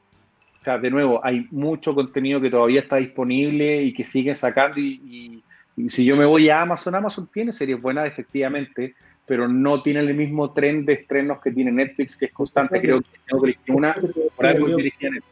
o 0.60 0.64
sea, 0.64 0.78
de 0.78 0.92
nuevo, 0.92 1.22
hay 1.24 1.48
mucho 1.52 1.96
contenido 1.96 2.42
que 2.42 2.50
todavía 2.50 2.82
está 2.82 2.98
disponible 2.98 3.84
y 3.84 3.94
que 3.94 4.04
siguen 4.04 4.36
sacando. 4.36 4.80
Y, 4.80 5.42
si 5.88 6.04
yo 6.04 6.18
me 6.18 6.26
voy 6.26 6.50
a 6.50 6.62
Amazon, 6.62 6.96
Amazon 6.96 7.30
tiene 7.32 7.54
series 7.54 7.82
buenas, 7.82 8.06
efectivamente, 8.06 8.96
pero 9.26 9.48
no 9.48 9.82
tiene 9.82 10.02
el 10.02 10.14
mismo 10.14 10.52
tren 10.52 10.86
de 10.86 10.94
estrenos 10.94 11.40
que 11.42 11.52
tiene 11.52 11.72
Netflix, 11.72 12.18
que 12.18 12.26
es 12.26 12.34
constante. 12.34 12.82
Creo 12.82 13.02
que 13.02 13.08
tengo 13.26 13.44
que 13.44 13.72
una 13.72 13.96
por 14.36 14.46
algo 14.46 14.76
dirigida 14.76 15.10
Netflix. 15.10 15.31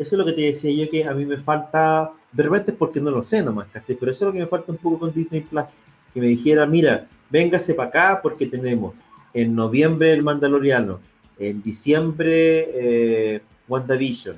Eso 0.00 0.14
es 0.14 0.18
lo 0.18 0.24
que 0.24 0.32
te 0.32 0.40
decía 0.40 0.72
yo, 0.72 0.90
que 0.90 1.04
a 1.04 1.12
mí 1.12 1.26
me 1.26 1.36
falta, 1.36 2.10
de 2.32 2.42
repente 2.42 2.70
es 2.70 2.76
porque 2.78 3.02
no 3.02 3.10
lo 3.10 3.22
sé 3.22 3.42
nomás, 3.42 3.66
¿caché? 3.70 3.94
Pero 3.96 4.10
eso 4.10 4.24
es 4.24 4.26
lo 4.28 4.32
que 4.32 4.38
me 4.38 4.46
falta 4.46 4.72
un 4.72 4.78
poco 4.78 5.00
con 5.00 5.12
Disney 5.12 5.42
Plus. 5.42 5.74
Que 6.14 6.20
me 6.22 6.28
dijera, 6.28 6.64
mira, 6.64 7.06
véngase 7.28 7.74
para 7.74 7.90
acá 7.90 8.20
porque 8.22 8.46
tenemos 8.46 8.96
en 9.34 9.54
noviembre 9.54 10.10
El 10.10 10.22
Mandaloriano, 10.22 11.00
en 11.38 11.60
diciembre 11.60 12.70
eh, 12.72 13.42
WandaVision, 13.68 14.36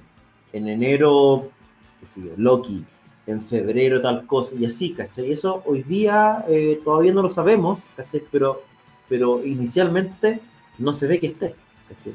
en 0.53 0.67
enero, 0.67 1.49
qué 2.01 2.07
sé 2.07 2.23
Loki, 2.37 2.85
en 3.29 3.45
febrero 3.45 4.01
tal 4.01 4.27
cosa, 4.27 4.57
y 4.59 4.65
así, 4.65 4.93
¿cachai? 4.95 5.31
Eso 5.31 5.63
hoy 5.65 5.85
día 5.85 6.45
eh, 6.49 6.81
todavía 6.83 7.13
no 7.15 7.23
lo 7.23 7.29
sabemos, 7.29 7.89
¿cachai? 7.95 8.25
Pero, 8.33 8.65
pero 9.09 9.47
inicialmente 9.47 10.41
no 10.79 10.93
se 10.93 11.07
ve 11.07 11.21
que 11.21 11.29
esté, 11.29 11.55
¿cachai? 11.89 12.15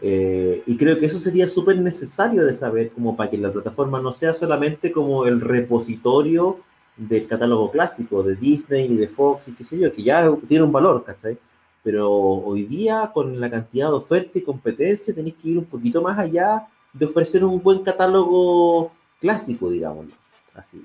Eh, 0.00 0.62
y 0.66 0.76
creo 0.76 0.96
que 0.98 1.06
eso 1.06 1.18
sería 1.18 1.48
súper 1.48 1.76
necesario 1.78 2.44
de 2.44 2.54
saber, 2.54 2.90
como 2.90 3.16
para 3.16 3.30
que 3.30 3.38
la 3.38 3.52
plataforma 3.52 4.00
no 4.00 4.12
sea 4.12 4.32
solamente 4.32 4.92
como 4.92 5.26
el 5.26 5.40
repositorio 5.40 6.60
del 6.96 7.26
catálogo 7.26 7.70
clásico 7.70 8.22
de 8.22 8.36
Disney 8.36 8.92
y 8.92 8.96
de 8.96 9.08
Fox 9.08 9.48
y 9.48 9.52
qué 9.52 9.64
sé 9.64 9.78
yo, 9.78 9.92
que 9.92 10.02
ya 10.02 10.30
tiene 10.46 10.64
un 10.64 10.72
valor, 10.72 11.04
¿cachai? 11.04 11.38
Pero 11.82 12.10
hoy 12.10 12.64
día, 12.64 13.10
con 13.12 13.40
la 13.40 13.48
cantidad 13.48 13.88
de 13.88 13.94
oferta 13.94 14.38
y 14.38 14.42
competencia, 14.42 15.14
tenéis 15.14 15.36
que 15.36 15.48
ir 15.50 15.58
un 15.58 15.64
poquito 15.64 16.02
más 16.02 16.18
allá 16.18 16.66
de 16.92 17.06
ofrecer 17.06 17.44
un 17.44 17.62
buen 17.62 17.82
catálogo 17.82 18.92
clásico, 19.20 19.70
digamos. 19.70 20.06
Así. 20.54 20.84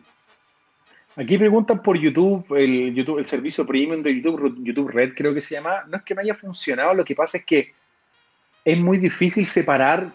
Aquí 1.15 1.37
preguntan 1.37 1.81
por 1.81 1.99
YouTube, 1.99 2.45
el 2.55 2.93
YouTube, 2.93 3.19
el 3.19 3.25
servicio 3.25 3.65
premium 3.65 4.01
de 4.01 4.15
YouTube, 4.15 4.55
YouTube 4.63 4.89
Red 4.89 5.13
creo 5.15 5.33
que 5.33 5.41
se 5.41 5.55
llama. 5.55 5.83
No 5.87 5.97
es 5.97 6.03
que 6.03 6.15
no 6.15 6.21
haya 6.21 6.33
funcionado, 6.33 6.93
lo 6.93 7.05
que 7.05 7.15
pasa 7.15 7.37
es 7.37 7.45
que 7.45 7.73
es 8.65 8.79
muy 8.79 8.97
difícil 8.97 9.45
separar 9.45 10.11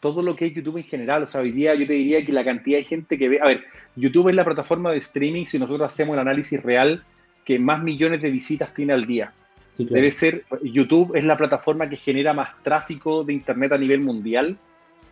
todo 0.00 0.22
lo 0.22 0.34
que 0.34 0.46
es 0.46 0.54
YouTube 0.54 0.78
en 0.78 0.84
general. 0.84 1.22
O 1.22 1.26
sea, 1.26 1.42
hoy 1.42 1.52
día 1.52 1.74
yo 1.74 1.86
te 1.86 1.92
diría 1.94 2.24
que 2.24 2.32
la 2.32 2.44
cantidad 2.44 2.78
de 2.78 2.84
gente 2.84 3.16
que 3.16 3.28
ve. 3.28 3.40
A 3.40 3.46
ver, 3.46 3.64
YouTube 3.94 4.28
es 4.28 4.34
la 4.34 4.44
plataforma 4.44 4.90
de 4.90 4.98
streaming, 4.98 5.46
si 5.46 5.58
nosotros 5.58 5.86
hacemos 5.86 6.14
el 6.14 6.20
análisis 6.20 6.62
real, 6.62 7.04
que 7.44 7.58
más 7.58 7.82
millones 7.82 8.20
de 8.20 8.30
visitas 8.30 8.74
tiene 8.74 8.92
al 8.92 9.06
día. 9.06 9.32
Debe 9.78 10.10
ser, 10.10 10.44
YouTube 10.62 11.16
es 11.16 11.24
la 11.24 11.36
plataforma 11.36 11.88
que 11.88 11.96
genera 11.96 12.34
más 12.34 12.50
tráfico 12.62 13.24
de 13.24 13.32
Internet 13.32 13.72
a 13.72 13.78
nivel 13.78 14.00
mundial, 14.00 14.58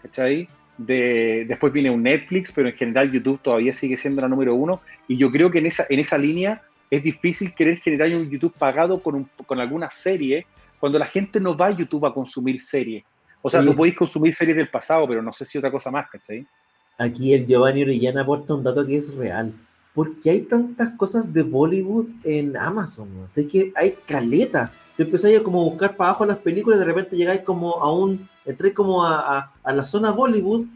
¿cachai? 0.03 0.48
De, 0.76 1.44
después 1.48 1.72
viene 1.72 1.90
un 1.90 2.03
Netflix, 2.03 2.53
pero 2.53 2.68
en 2.68 2.74
general 2.74 3.11
YouTube 3.11 3.40
todavía 3.40 3.72
sigue 3.72 3.96
siendo 3.96 4.20
la 4.20 4.29
número 4.29 4.55
uno. 4.55 4.83
Y 5.09 5.16
yo 5.16 5.31
creo 5.31 5.50
que 5.50 5.59
en 5.59 5.66
esa, 5.66 5.85
en 5.88 5.98
esa 5.98 6.18
línea 6.18 6.62
es 6.90 7.03
difícil 7.03 7.55
querer 7.55 7.79
generar 7.79 8.14
un 8.14 8.29
YouTube 8.29 8.55
pagado 8.59 9.03
con, 9.03 9.31
con 9.46 9.61
alguna 9.61 9.88
serie 9.90 10.46
cuando 10.80 10.98
la 10.98 11.06
gente 11.06 11.38
no 11.38 11.56
va 11.56 11.66
a 11.66 11.76
YouTube 11.76 12.06
a 12.06 12.14
consumir 12.14 12.60
series. 12.60 13.04
O 13.42 13.48
sea, 13.48 13.64
tú 13.64 13.74
podéis 13.76 13.96
consumir 13.96 14.34
series 14.34 14.56
del 14.56 14.68
pasado, 14.68 15.06
pero 15.06 15.22
no 15.22 15.32
sé 15.32 15.44
si 15.44 15.56
otra 15.58 15.70
cosa 15.70 15.90
más, 15.90 16.08
¿cachai? 16.10 16.46
Aquí 16.98 17.32
el 17.32 17.46
Giovanni 17.46 17.82
Orellana 17.82 18.22
aporta 18.22 18.54
un 18.54 18.64
dato 18.64 18.86
que 18.86 18.96
es 18.96 19.14
real. 19.14 19.54
¿por 19.94 20.18
qué 20.20 20.30
hay 20.30 20.40
tantas 20.42 20.90
cosas 20.90 21.32
de 21.32 21.42
Bollywood 21.42 22.08
en 22.24 22.56
Amazon? 22.56 23.08
Sé 23.28 23.46
que 23.46 23.72
hay 23.76 23.96
caleta. 24.06 24.72
Te 24.96 25.04
empezáis 25.04 25.38
a 25.38 25.42
como 25.42 25.64
buscar 25.64 25.96
para 25.96 26.10
abajo 26.10 26.26
las 26.26 26.38
películas 26.38 26.78
de 26.78 26.84
repente 26.84 27.16
llegáis 27.16 27.40
como 27.40 27.74
a 27.82 27.92
un, 27.92 28.28
entréis 28.44 28.74
como 28.74 29.04
a, 29.04 29.52
la 29.64 29.84
zona 29.84 30.10
Bollywood. 30.10 30.66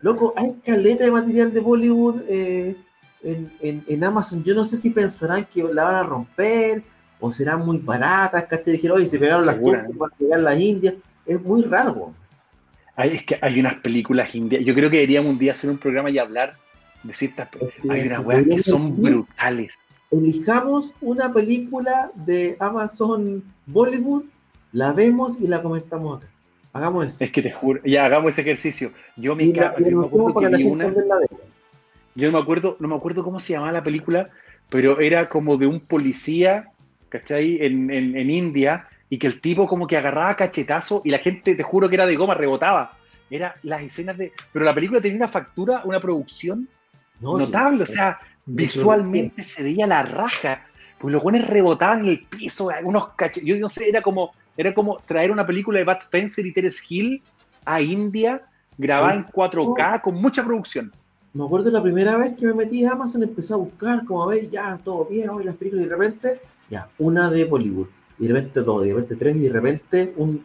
Loco, 0.00 0.34
hay 0.36 0.52
caleta 0.64 1.04
de 1.04 1.10
material 1.10 1.52
de 1.52 1.60
Bollywood 1.60 2.22
eh, 2.28 2.76
en, 3.22 4.04
Amazon. 4.04 4.44
Yo 4.44 4.54
no 4.54 4.64
sé 4.64 4.76
si 4.76 4.90
pensarán 4.90 5.46
que 5.46 5.62
la 5.62 5.84
van 5.84 5.96
a 5.96 6.02
romper 6.02 6.84
o 7.20 7.30
serán 7.30 7.64
muy 7.64 7.78
baratas, 7.78 8.44
¿cachai? 8.44 8.74
Dijeron, 8.74 8.98
oye, 8.98 9.08
se 9.08 9.18
pegaron 9.18 9.46
las 9.46 9.56
cosas 9.56 9.84
para 9.98 10.12
llegar 10.18 10.40
las 10.40 10.60
Indias. 10.60 10.94
Es 11.26 11.40
muy 11.42 11.62
raro, 11.62 12.12
Hay, 12.96 13.16
es 13.16 13.24
que 13.24 13.38
hay 13.40 13.58
unas 13.60 13.76
películas 13.76 14.34
indias. 14.34 14.62
Yo 14.64 14.74
creo 14.74 14.90
que 14.90 14.96
deberíamos 14.96 15.32
un 15.32 15.38
día 15.38 15.52
hacer 15.52 15.70
un 15.70 15.78
programa 15.78 16.10
y 16.10 16.18
hablar 16.18 16.56
hay 17.88 18.06
unas 18.06 18.24
weas 18.24 18.44
que 18.44 18.58
son 18.62 19.00
brutales. 19.00 19.78
Elijamos 20.10 20.94
una 21.00 21.32
película 21.32 22.10
de 22.14 22.56
Amazon 22.60 23.42
Bollywood, 23.66 24.24
la 24.72 24.92
vemos 24.92 25.40
y 25.40 25.46
la 25.46 25.62
comentamos 25.62 26.18
acá. 26.18 26.28
Hagamos 26.72 27.06
eso. 27.06 27.16
Es 27.20 27.30
que 27.30 27.42
te 27.42 27.52
juro, 27.52 27.80
ya 27.84 28.04
hagamos 28.04 28.32
ese 28.32 28.42
ejercicio. 28.42 28.92
Yo 29.16 29.36
me, 29.36 29.52
yo 29.52 29.62
me 30.00 30.06
acuerdo 30.06 30.34
que 30.34 30.48
vi 30.48 30.64
una. 30.64 30.92
Yo 32.16 32.30
no 32.30 32.38
me 32.38 32.42
acuerdo, 32.42 32.76
no 32.80 32.88
me 32.88 32.96
acuerdo 32.96 33.24
cómo 33.24 33.40
se 33.40 33.52
llamaba 33.52 33.72
la 33.72 33.82
película, 33.82 34.30
pero 34.70 35.00
era 35.00 35.28
como 35.28 35.56
de 35.56 35.66
un 35.66 35.80
policía, 35.80 36.70
¿cachai? 37.14 37.58
En, 37.60 37.90
en, 37.92 38.16
en 38.16 38.30
India, 38.30 38.88
y 39.08 39.18
que 39.18 39.28
el 39.28 39.40
tipo 39.40 39.68
como 39.68 39.86
que 39.86 39.96
agarraba 39.96 40.34
cachetazo 40.34 41.02
y 41.04 41.10
la 41.10 41.18
gente, 41.18 41.54
te 41.54 41.62
juro 41.62 41.88
que 41.88 41.94
era 41.94 42.06
de 42.06 42.16
goma, 42.16 42.34
rebotaba. 42.34 42.98
Era 43.30 43.54
las 43.62 43.82
escenas 43.82 44.18
de. 44.18 44.32
Pero 44.52 44.64
la 44.64 44.74
película 44.74 45.00
tenía 45.00 45.18
una 45.18 45.28
factura, 45.28 45.82
una 45.84 46.00
producción 46.00 46.68
notable, 47.20 47.84
o 47.84 47.86
sea, 47.86 48.18
visualmente 48.44 49.42
se 49.42 49.62
veía 49.62 49.86
la 49.86 50.02
raja, 50.02 50.66
pues 50.98 51.12
los 51.12 51.22
buenos 51.22 51.46
rebotaban 51.46 52.00
en 52.00 52.06
el 52.06 52.26
piso, 52.26 52.68
unos 52.82 53.10
yo 53.42 53.56
no 53.58 53.68
sé, 53.68 53.88
era 53.88 54.02
como, 54.02 54.32
era 54.56 54.74
como 54.74 54.98
traer 55.06 55.30
una 55.30 55.46
película 55.46 55.78
de 55.78 55.84
Bud 55.84 55.98
Spencer 56.00 56.44
y 56.44 56.52
Terence 56.52 56.82
Hill 56.88 57.22
a 57.64 57.80
India, 57.80 58.42
grabada 58.76 59.14
en 59.14 59.26
4K, 59.26 60.02
con 60.02 60.20
mucha 60.20 60.44
producción. 60.44 60.92
Me 61.32 61.44
acuerdo 61.44 61.70
la 61.70 61.82
primera 61.82 62.16
vez 62.16 62.34
que 62.34 62.46
me 62.46 62.54
metí 62.54 62.84
a 62.84 62.92
Amazon, 62.92 63.22
empecé 63.22 63.54
a 63.54 63.56
buscar, 63.56 64.04
como 64.04 64.22
a 64.22 64.26
ver, 64.26 64.50
ya, 64.50 64.78
todo 64.84 65.06
bien, 65.06 65.30
hoy 65.30 65.44
las 65.44 65.56
películas, 65.56 65.86
y 65.86 65.88
de 65.88 65.96
repente, 65.96 66.40
ya, 66.70 66.88
una 66.98 67.30
de 67.30 67.44
Bollywood, 67.44 67.88
y 68.18 68.28
de 68.28 68.34
repente 68.34 68.60
dos, 68.60 68.84
y 68.84 68.88
de 68.88 68.94
repente 68.94 69.16
tres, 69.16 69.36
y 69.36 69.40
de 69.40 69.52
repente 69.52 70.14
un, 70.16 70.44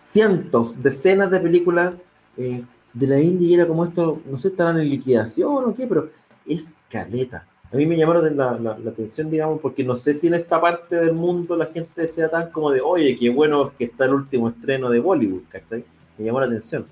cientos, 0.00 0.82
decenas 0.82 1.30
de 1.30 1.40
películas 1.40 1.94
eh, 2.36 2.62
de 2.92 3.06
la 3.06 3.20
India 3.20 3.56
era 3.56 3.66
como 3.66 3.84
esto, 3.84 4.20
no 4.26 4.36
sé, 4.36 4.48
estarán 4.48 4.78
en 4.80 4.90
liquidación 4.90 5.64
o 5.64 5.74
qué, 5.74 5.86
pero 5.86 6.10
es 6.46 6.74
caleta. 6.90 7.46
A 7.72 7.76
mí 7.76 7.86
me 7.86 7.96
llamaron 7.96 8.36
la, 8.36 8.58
la, 8.58 8.90
atención, 8.90 9.30
digamos, 9.30 9.60
porque 9.60 9.82
no 9.82 9.96
sé 9.96 10.12
si 10.12 10.26
en 10.26 10.34
esta 10.34 10.60
parte 10.60 10.96
del 10.96 11.14
mundo 11.14 11.56
la 11.56 11.66
gente 11.66 12.06
sea 12.06 12.28
tan 12.28 12.50
como 12.50 12.70
de, 12.70 12.82
oye, 12.82 13.16
qué 13.16 13.30
bueno 13.30 13.72
que 13.78 13.84
está 13.84 14.04
el 14.04 14.14
último 14.14 14.50
estreno 14.50 14.90
de 14.90 15.00
Bollywood, 15.00 15.44
¿cachai? 15.48 15.82
Me 16.18 16.26
llamó 16.26 16.40
la 16.40 16.46
atención. 16.46 16.84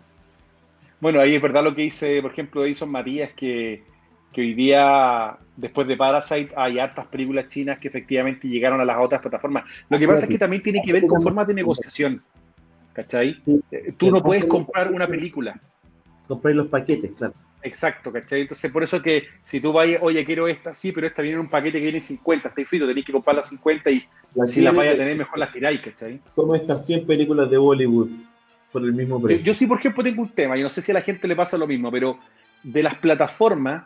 Bueno, 0.98 1.20
ahí 1.20 1.34
es 1.34 1.42
verdad 1.42 1.64
lo 1.64 1.74
que 1.74 1.82
dice, 1.82 2.22
por 2.22 2.30
ejemplo, 2.30 2.64
Edison 2.64 2.90
Matías, 2.90 3.30
que, 3.36 3.82
que 4.32 4.40
hoy 4.40 4.54
día, 4.54 5.36
después 5.56 5.88
de 5.88 5.96
Parasite, 5.96 6.54
hay 6.56 6.78
hartas 6.78 7.06
películas 7.06 7.48
chinas 7.48 7.78
que 7.78 7.88
efectivamente 7.88 8.48
llegaron 8.48 8.80
a 8.80 8.84
las 8.84 8.98
otras 8.98 9.20
plataformas. 9.20 9.64
Lo 9.88 9.98
que 9.98 10.06
pasa 10.06 10.24
es 10.24 10.30
que 10.30 10.38
también 10.38 10.62
tiene 10.62 10.82
que 10.84 10.92
ver 10.92 11.06
con 11.06 11.20
formas 11.20 11.46
de 11.46 11.54
negociación, 11.54 12.22
¿cachai? 12.92 13.42
Eh, 13.70 13.92
tú 13.96 14.10
no 14.10 14.22
puedes 14.22 14.44
comprar 14.44 14.92
una 14.92 15.06
película 15.06 15.60
comprar 16.30 16.54
los 16.54 16.68
paquetes, 16.68 17.10
claro. 17.16 17.34
Exacto, 17.62 18.12
¿cachai? 18.12 18.42
Entonces, 18.42 18.70
por 18.70 18.82
eso 18.82 19.02
que 19.02 19.24
si 19.42 19.60
tú 19.60 19.72
vas, 19.72 19.88
oye, 20.00 20.24
quiero 20.24 20.48
esta, 20.48 20.74
sí, 20.74 20.92
pero 20.92 21.06
esta 21.06 21.20
viene 21.20 21.34
en 21.34 21.40
un 21.40 21.50
paquete 21.50 21.78
que 21.78 21.84
viene 21.84 22.00
50, 22.00 22.48
está 22.48 22.64
frito, 22.64 22.86
tenés 22.86 23.04
que 23.04 23.12
comprar 23.12 23.36
las 23.36 23.48
50 23.48 23.90
y 23.90 24.04
si 24.46 24.62
las 24.62 24.74
vaya 24.74 24.92
a 24.92 24.96
tener, 24.96 25.18
mejor 25.18 25.38
las 25.38 25.52
tiráis, 25.52 25.80
¿cachai? 25.80 26.20
Como 26.34 26.54
estas 26.54 26.86
100 26.86 27.06
películas 27.06 27.50
de 27.50 27.58
Bollywood 27.58 28.08
por 28.72 28.82
el 28.82 28.92
mismo 28.92 29.20
precio. 29.20 29.44
Yo, 29.44 29.52
sí, 29.52 29.66
por 29.66 29.78
ejemplo, 29.78 30.04
tengo 30.04 30.22
un 30.22 30.30
tema, 30.30 30.56
y 30.56 30.62
no 30.62 30.70
sé 30.70 30.80
si 30.80 30.92
a 30.92 30.94
la 30.94 31.02
gente 31.02 31.26
le 31.26 31.36
pasa 31.36 31.58
lo 31.58 31.66
mismo, 31.66 31.90
pero 31.90 32.18
de 32.62 32.82
las 32.82 32.94
plataformas, 32.94 33.84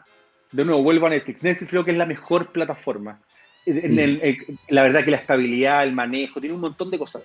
de 0.54 0.64
nuevo, 0.64 0.82
vuelvo 0.82 1.06
a 1.06 1.10
Netflix. 1.10 1.42
Netflix 1.42 1.70
creo 1.70 1.84
que 1.84 1.90
es 1.90 1.96
la 1.96 2.06
mejor 2.06 2.52
plataforma. 2.52 3.18
la 3.66 4.82
verdad 4.82 5.04
que 5.04 5.10
la 5.10 5.16
estabilidad, 5.16 5.82
el 5.82 5.92
manejo, 5.92 6.40
tiene 6.40 6.54
un 6.54 6.60
montón 6.60 6.90
de 6.90 6.98
cosas. 6.98 7.24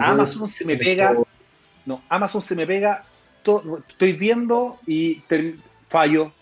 Amazon 0.00 0.48
se 0.48 0.64
me 0.64 0.76
pega, 0.76 1.14
no, 1.84 2.02
Amazon 2.08 2.40
se 2.40 2.56
me 2.56 2.66
pega, 2.66 3.04
estoy 3.88 4.12
viendo 4.12 4.78
y 4.86 5.22
fallo, 5.88 6.32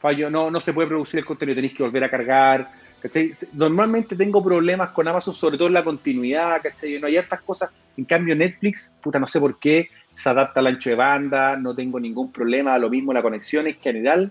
fallo, 0.00 0.30
no, 0.30 0.50
no 0.50 0.60
se 0.60 0.72
puede 0.72 0.88
producir 0.88 1.18
el 1.18 1.26
contenido, 1.26 1.56
tenéis 1.56 1.74
que 1.74 1.82
volver 1.82 2.04
a 2.04 2.10
cargar, 2.10 2.70
Normalmente 3.54 4.14
tengo 4.14 4.42
problemas 4.44 4.90
con 4.90 5.08
Amazon, 5.08 5.34
sobre 5.34 5.56
todo 5.56 5.68
en 5.68 5.74
la 5.74 5.82
continuidad, 5.82 6.62
¿cachai? 6.62 7.00
No 7.00 7.08
hay 7.08 7.16
estas 7.16 7.42
cosas. 7.42 7.74
En 7.96 8.04
cambio, 8.04 8.36
Netflix, 8.36 9.00
puta, 9.02 9.18
no 9.18 9.26
sé 9.26 9.40
por 9.40 9.58
qué, 9.58 9.88
se 10.12 10.28
adapta 10.28 10.60
al 10.60 10.68
ancho 10.68 10.90
de 10.90 10.96
banda, 10.96 11.56
no 11.56 11.74
tengo 11.74 11.98
ningún 11.98 12.30
problema, 12.30 12.78
lo 12.78 12.88
mismo 12.88 13.12
la 13.12 13.22
conexión 13.22 13.66
en 13.66 13.74
general, 13.80 14.30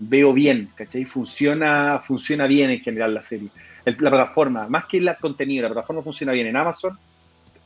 veo 0.00 0.32
bien, 0.32 0.70
¿cachai? 0.74 1.04
Funciona, 1.04 2.02
funciona 2.04 2.46
bien 2.46 2.70
en 2.70 2.80
general 2.80 3.14
la 3.14 3.22
serie. 3.22 3.50
la 3.84 4.10
plataforma, 4.10 4.66
más 4.66 4.86
que 4.86 4.96
el 4.96 5.14
contenido, 5.20 5.62
la 5.62 5.74
plataforma 5.74 6.02
funciona 6.02 6.32
bien 6.32 6.46
en 6.46 6.56
Amazon. 6.56 6.98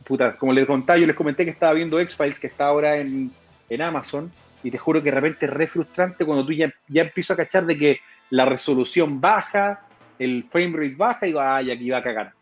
Puta, 0.05 0.37
como 0.37 0.53
les 0.53 0.67
contaba, 0.67 0.99
yo 0.99 1.07
les 1.07 1.17
comenté 1.17 1.45
que 1.45 1.53
estaba 1.53 1.73
viendo 1.73 1.99
X-Files, 1.99 2.41
que 2.41 2.49
está 2.49 2.67
ahora 2.67 2.99
en, 2.99 3.31
en 3.71 3.83
Amazon, 3.83 4.31
y 4.63 4.71
te 4.71 4.79
juro 4.79 5.03
que 5.03 5.11
de 5.11 5.15
repente 5.15 5.47
es 5.47 5.53
re 5.53 5.67
frustrante 5.67 6.25
cuando 6.25 6.45
tú 6.45 6.53
ya, 6.53 6.73
ya 6.89 7.03
empiezas 7.03 7.39
a 7.39 7.45
cachar 7.45 7.65
de 7.67 7.79
que 7.79 8.01
la 8.31 8.45
resolución 8.45 9.21
baja, 9.21 9.87
el 10.19 10.45
frame 10.51 10.77
rate 10.77 10.95
baja 10.97 11.27
y 11.27 11.33
va, 11.33 11.57
ay, 11.57 11.71
aquí 11.71 11.89
va 11.89 11.99
a 11.99 12.03
cagar. 12.03 12.33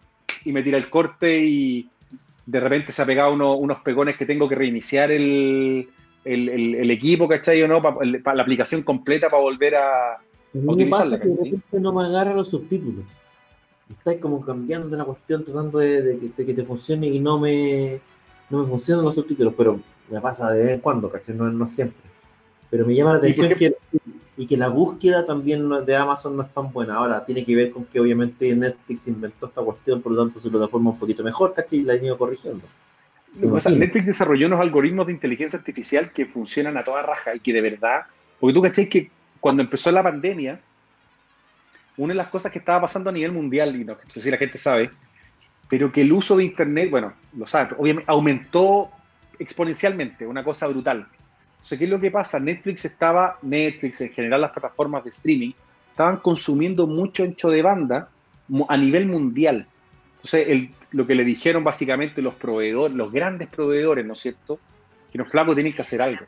Y 0.44 0.52
me 0.52 0.62
tira 0.62 0.78
el 0.78 0.88
corte 0.88 1.38
y 1.38 1.88
de 2.46 2.60
repente 2.60 2.92
se 2.92 3.02
ha 3.02 3.06
pegado 3.06 3.32
unos 3.56 3.82
pegones 3.82 4.16
que 4.16 4.26
tengo 4.26 4.48
que 4.48 4.54
reiniciar 4.54 5.10
el, 5.12 5.88
el, 6.24 6.90
equipo, 6.90 7.28
¿cachai? 7.28 7.62
O 7.62 7.68
no, 7.68 7.82
para 7.82 8.34
la 8.36 8.42
aplicación 8.42 8.82
completa 8.82 9.28
para 9.28 9.42
volver 9.42 9.76
a, 9.76 10.20
utilizarla. 10.54 11.20
que 11.20 11.28
de 11.28 11.36
repente 11.36 11.80
no 11.80 11.92
me 11.92 12.04
agarra 12.04 12.34
los 12.34 12.50
subtítulos. 12.50 13.04
Estáis 13.90 14.18
como 14.20 14.40
cambiando 14.44 14.96
la 14.96 15.04
cuestión, 15.04 15.44
tratando 15.44 15.78
de, 15.78 16.32
que 16.36 16.54
te 16.54 16.64
funcione 16.64 17.08
y 17.08 17.18
no 17.18 17.38
me, 17.38 18.00
no 18.48 18.62
me 18.62 18.68
funcionan 18.68 19.04
los 19.04 19.14
subtítulos, 19.14 19.54
pero 19.56 19.80
me 20.08 20.20
pasa 20.20 20.50
de 20.50 20.62
vez 20.62 20.70
en 20.72 20.80
cuando, 20.80 21.10
¿cachai? 21.10 21.34
No, 21.34 21.50
no 21.50 21.66
siempre. 21.66 22.02
Pero 22.70 22.86
me 22.86 22.94
llama 22.94 23.12
la 23.12 23.18
atención 23.18 23.54
que 23.54 23.76
y 24.36 24.46
que 24.46 24.56
la 24.56 24.68
búsqueda 24.68 25.24
también 25.24 25.68
de 25.84 25.96
Amazon 25.96 26.36
no 26.36 26.42
es 26.42 26.52
tan 26.52 26.72
buena. 26.72 26.96
Ahora, 26.96 27.24
tiene 27.24 27.44
que 27.44 27.54
ver 27.54 27.70
con 27.70 27.84
que 27.84 28.00
obviamente 28.00 28.54
Netflix 28.56 29.08
inventó 29.08 29.46
esta 29.46 29.60
cuestión, 29.60 30.00
por 30.00 30.12
lo 30.12 30.24
tanto 30.24 30.40
su 30.40 30.50
plataforma 30.50 30.90
un 30.90 30.98
poquito 30.98 31.22
mejor, 31.22 31.52
¿cachai? 31.52 31.80
Y 31.80 31.82
la 31.82 31.92
han 31.92 32.04
ido 32.04 32.16
corrigiendo. 32.16 32.66
Netflix 33.34 34.06
desarrolló 34.06 34.46
unos 34.46 34.60
algoritmos 34.60 35.06
de 35.06 35.12
inteligencia 35.12 35.58
artificial 35.58 36.12
que 36.12 36.26
funcionan 36.26 36.76
a 36.76 36.84
toda 36.84 37.02
raja 37.02 37.34
y 37.34 37.40
que 37.40 37.52
de 37.52 37.60
verdad, 37.60 38.02
porque 38.38 38.54
tú 38.54 38.62
cachai 38.62 38.88
que 38.88 39.10
cuando 39.40 39.62
empezó 39.62 39.90
la 39.90 40.02
pandemia, 40.02 40.60
una 41.96 42.12
de 42.12 42.18
las 42.18 42.28
cosas 42.28 42.52
que 42.52 42.58
estaba 42.58 42.82
pasando 42.82 43.10
a 43.10 43.12
nivel 43.12 43.32
mundial, 43.32 43.74
y 43.74 43.84
no 43.84 43.96
sé 44.06 44.20
si 44.20 44.30
la 44.30 44.36
gente 44.36 44.58
sabe, 44.58 44.90
pero 45.68 45.90
que 45.90 46.02
el 46.02 46.12
uso 46.12 46.36
de 46.36 46.44
Internet, 46.44 46.90
bueno, 46.90 47.14
lo 47.36 47.46
sabe, 47.46 47.74
obviamente 47.78 48.10
aumentó 48.10 48.90
exponencialmente, 49.38 50.26
una 50.26 50.44
cosa 50.44 50.66
brutal. 50.68 51.06
Entonces, 51.52 51.78
¿qué 51.78 51.84
es 51.84 51.90
lo 51.90 52.00
que 52.00 52.10
pasa? 52.10 52.38
Netflix 52.38 52.84
estaba, 52.84 53.38
Netflix, 53.42 54.00
en 54.00 54.12
general 54.12 54.42
las 54.42 54.52
plataformas 54.52 55.04
de 55.04 55.10
streaming, 55.10 55.52
estaban 55.90 56.18
consumiendo 56.18 56.86
mucho 56.86 57.22
ancho 57.22 57.50
de 57.50 57.62
banda 57.62 58.08
a 58.68 58.76
nivel 58.76 59.06
mundial. 59.06 59.66
Entonces, 60.24 60.70
lo 60.92 61.06
que 61.06 61.14
le 61.14 61.24
dijeron 61.24 61.64
básicamente 61.64 62.22
los 62.22 62.34
proveedores, 62.34 62.96
los 62.96 63.12
grandes 63.12 63.48
proveedores, 63.48 64.06
¿no 64.06 64.12
es 64.12 64.20
cierto? 64.20 64.60
Que 65.10 65.18
los 65.18 65.28
flacos 65.28 65.54
tienen 65.54 65.72
que 65.72 65.82
hacer 65.82 66.00
algo. 66.00 66.24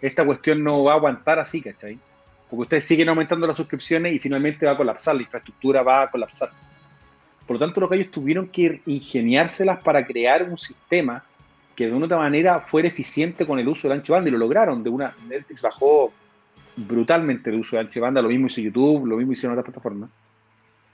Esta 0.00 0.24
cuestión 0.24 0.64
no 0.64 0.84
va 0.84 0.94
a 0.94 0.96
aguantar 0.96 1.38
así, 1.38 1.60
¿cachai? 1.60 1.98
Porque 2.48 2.62
ustedes 2.62 2.84
siguen 2.84 3.08
aumentando 3.08 3.46
las 3.46 3.56
suscripciones 3.56 4.14
y 4.14 4.18
finalmente 4.18 4.64
va 4.64 4.72
a 4.72 4.76
colapsar, 4.76 5.14
la 5.16 5.22
infraestructura 5.22 5.82
va 5.82 6.02
a 6.02 6.10
colapsar. 6.10 6.50
Por 7.46 7.56
lo 7.56 7.66
tanto, 7.66 7.80
lo 7.80 7.88
que 7.88 7.96
ellos 7.96 8.10
tuvieron 8.10 8.48
que 8.48 8.80
ingeniárselas 8.86 9.80
para 9.80 10.06
crear 10.06 10.42
un 10.44 10.56
sistema 10.56 11.22
que 11.76 11.86
de 11.86 11.92
una 11.92 12.06
otra 12.06 12.18
manera 12.18 12.60
fuera 12.60 12.88
eficiente 12.88 13.46
con 13.46 13.58
el 13.58 13.68
uso 13.68 13.88
del 13.88 13.98
ancho 13.98 14.14
banda 14.14 14.28
y 14.28 14.32
lo 14.32 14.38
lograron. 14.38 14.82
De 14.82 14.90
una, 14.90 15.14
Netflix 15.28 15.62
bajó 15.62 16.12
brutalmente 16.76 17.50
el 17.50 17.56
uso 17.56 17.76
del 17.76 17.86
ancho 17.86 18.00
banda, 18.00 18.22
lo 18.22 18.28
mismo 18.28 18.46
hizo 18.46 18.60
YouTube, 18.60 19.06
lo 19.06 19.16
mismo 19.16 19.32
hicieron 19.32 19.58
otras 19.58 19.72
plataformas. 19.72 20.10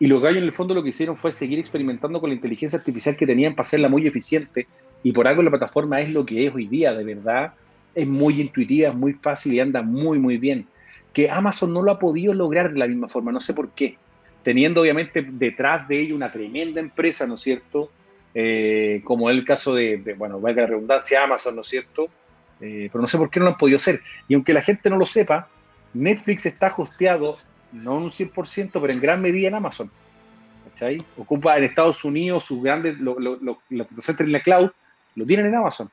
Y 0.01 0.07
lo 0.07 0.21
que 0.21 0.29
ellos 0.29 0.39
en 0.39 0.45
el 0.45 0.53
fondo 0.53 0.75
lo 0.75 0.83
que 0.83 0.89
hicieron 0.89 1.17
fue 1.17 1.31
seguir 1.31 1.59
experimentando 1.59 2.21
con 2.21 2.31
la 2.31 2.35
inteligencia 2.35 2.79
artificial 2.79 3.17
que 3.17 3.27
tenían 3.27 3.55
para 3.55 3.67
hacerla 3.67 3.89
muy 3.91 4.07
eficiente 4.07 4.67
y 5.03 5.13
por 5.13 5.29
algo 5.29 5.43
la 5.43 5.51
plataforma 5.51 6.01
es 6.01 6.11
lo 6.11 6.25
que 6.25 6.47
es 6.47 6.55
hoy 6.55 6.67
día, 6.67 6.93
de 6.95 7.05
verdad. 7.05 7.53
Es 7.95 8.07
muy 8.07 8.41
intuitiva, 8.41 8.89
es 8.89 8.95
muy 8.95 9.13
fácil 9.13 9.53
y 9.53 9.61
anda 9.61 9.83
muy, 9.83 10.19
muy 10.19 10.39
bien. 10.39 10.67
Que 11.13 11.31
Amazon 11.31 11.75
no 11.75 11.83
lo 11.83 11.93
ha 11.93 11.99
podido 11.99 12.33
lograr 12.33 12.73
de 12.73 12.79
la 12.79 12.87
misma 12.87 13.09
forma, 13.09 13.31
no 13.31 13.41
sé 13.41 13.53
por 13.53 13.71
qué. 13.71 13.97
Teniendo 14.43 14.81
obviamente 14.81 15.23
detrás 15.23 15.87
de 15.87 16.01
ello 16.01 16.17
una 16.17 16.33
tremenda 16.33 16.81
empresa, 16.81 17.27
¿no 17.27 17.35
es 17.35 17.41
cierto? 17.41 17.91
Eh, 18.35 19.03
como 19.05 19.29
el 19.29 19.45
caso 19.45 19.75
de, 19.75 20.15
bueno, 20.17 20.41
valga 20.41 20.63
la 20.63 20.69
redundancia, 20.69 21.25
Amazon, 21.25 21.57
¿no 21.57 21.61
es 21.61 21.69
cierto? 21.69 22.09
Eh, 22.61 22.89
pero 22.91 23.03
no 23.03 23.09
sé 23.09 23.19
por 23.19 23.29
qué 23.29 23.39
no 23.39 23.45
lo 23.45 23.53
han 23.53 23.59
podido 23.59 23.77
hacer. 23.77 24.01
Y 24.29 24.35
aunque 24.35 24.55
la 24.55 24.63
gente 24.63 24.89
no 24.89 24.97
lo 24.97 25.05
sepa, 25.05 25.49
Netflix 25.93 26.47
está 26.47 26.73
hosteado, 26.75 27.37
no 27.73 27.97
un 27.97 28.11
100%, 28.11 28.71
pero 28.73 28.93
en 28.93 29.01
gran 29.01 29.21
medida 29.21 29.49
en 29.49 29.55
Amazon. 29.55 29.91
¿Cachai? 30.69 31.05
Ocupa 31.17 31.57
en 31.57 31.65
Estados 31.65 32.05
Unidos 32.05 32.45
sus 32.45 32.63
grandes, 32.63 32.99
los 32.99 33.59
centros 34.01 34.27
en 34.27 34.33
la 34.33 34.43
cloud, 34.43 34.71
lo 35.17 35.27
tienen 35.27 35.47
en 35.47 35.57
Amazon. 35.57 35.91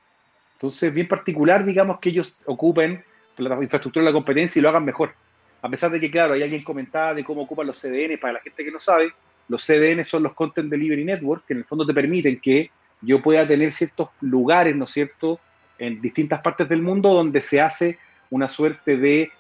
Entonces, 0.54 0.94
bien 0.94 1.08
particular, 1.08 1.66
digamos, 1.66 2.00
que 2.00 2.10
ellos 2.10 2.44
ocupen 2.48 3.04
la 3.38 3.62
infraestructura 3.62 4.04
de 4.04 4.12
la 4.12 4.14
competencia 4.14 4.60
y 4.60 4.64
lo 4.64 4.70
hagan 4.70 4.86
mejor. 4.86 5.14
A 5.62 5.70
pesar 5.70 5.92
de 5.92 6.00
que, 6.00 6.10
claro, 6.10 6.34
hay 6.34 6.44
alguien 6.44 6.64
comentaba 6.64 7.14
de 7.14 7.24
cómo 7.24 7.44
ocupan 7.44 7.68
los 7.68 7.80
CDN, 7.80 8.18
para 8.20 8.34
la 8.34 8.40
gente 8.42 8.64
que 8.64 8.72
no 8.72 8.80
sabe, 8.80 9.12
los 9.48 9.66
CDN 9.66 10.04
son 10.04 10.24
los 10.24 10.34
Content 10.34 10.70
Delivery 10.70 11.04
Network, 11.04 11.46
que 11.46 11.54
en 11.54 11.60
el 11.60 11.66
fondo 11.66 11.86
te 11.86 11.94
permiten 11.94 12.40
que 12.40 12.72
yo 13.02 13.22
pueda 13.22 13.48
tener 13.48 13.72
ciertos 13.72 14.10
lugares, 14.22 14.76
¿no 14.76 14.86
es 14.86 14.92
cierto?, 14.92 15.40
en 15.80 16.02
distintas 16.02 16.42
partes 16.42 16.68
del 16.68 16.82
mundo 16.82 17.14
donde 17.14 17.42
se 17.42 17.62
hace 17.62 18.00
una 18.32 18.50
suerte 18.50 18.98
de, 18.98 19.32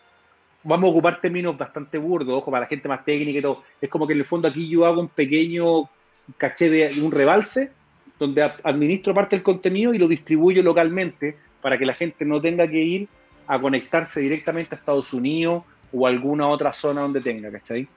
vamos 0.68 0.90
a 0.90 0.92
ocupar 0.92 1.22
términos 1.22 1.58
bastante 1.58 1.98
burdos, 1.98 2.36
ojo, 2.36 2.52
para 2.52 2.62
la 2.62 2.68
gente 2.68 2.90
más 2.90 3.06
técnica 3.06 3.40
y 3.40 3.42
todo, 3.42 3.64
es 3.80 3.90
como 3.90 4.06
que 4.06 4.14
en 4.14 4.20
el 4.20 4.26
fondo 4.26 4.48
aquí 4.48 4.68
yo 4.68 4.86
hago 4.86 5.00
un 5.00 5.08
pequeño 5.08 5.90
caché 6.38 6.70
de 6.70 6.92
un 7.02 7.12
rebalse 7.12 7.72
donde 8.20 8.42
administro 8.42 9.14
parte 9.14 9.36
del 9.36 9.44
contenido 9.44 9.94
y 9.94 9.98
lo 9.98 10.08
distribuyo 10.08 10.62
localmente 10.62 11.38
para 11.62 11.78
que 11.78 11.86
la 11.86 11.94
gente 11.94 12.26
no 12.26 12.42
tenga 12.42 12.68
que 12.68 12.82
ir 12.82 13.08
a 13.48 13.58
conectarse 13.60 14.20
directamente 14.20 14.76
a 14.76 14.78
Estados 14.78 15.14
Unidos 15.14 15.64
o 15.94 16.06
alguna 16.06 16.48
otra 16.48 16.74
zona 16.74 17.02
donde 17.02 17.22
tenga, 17.22 17.50
¿cachai? 17.50 17.88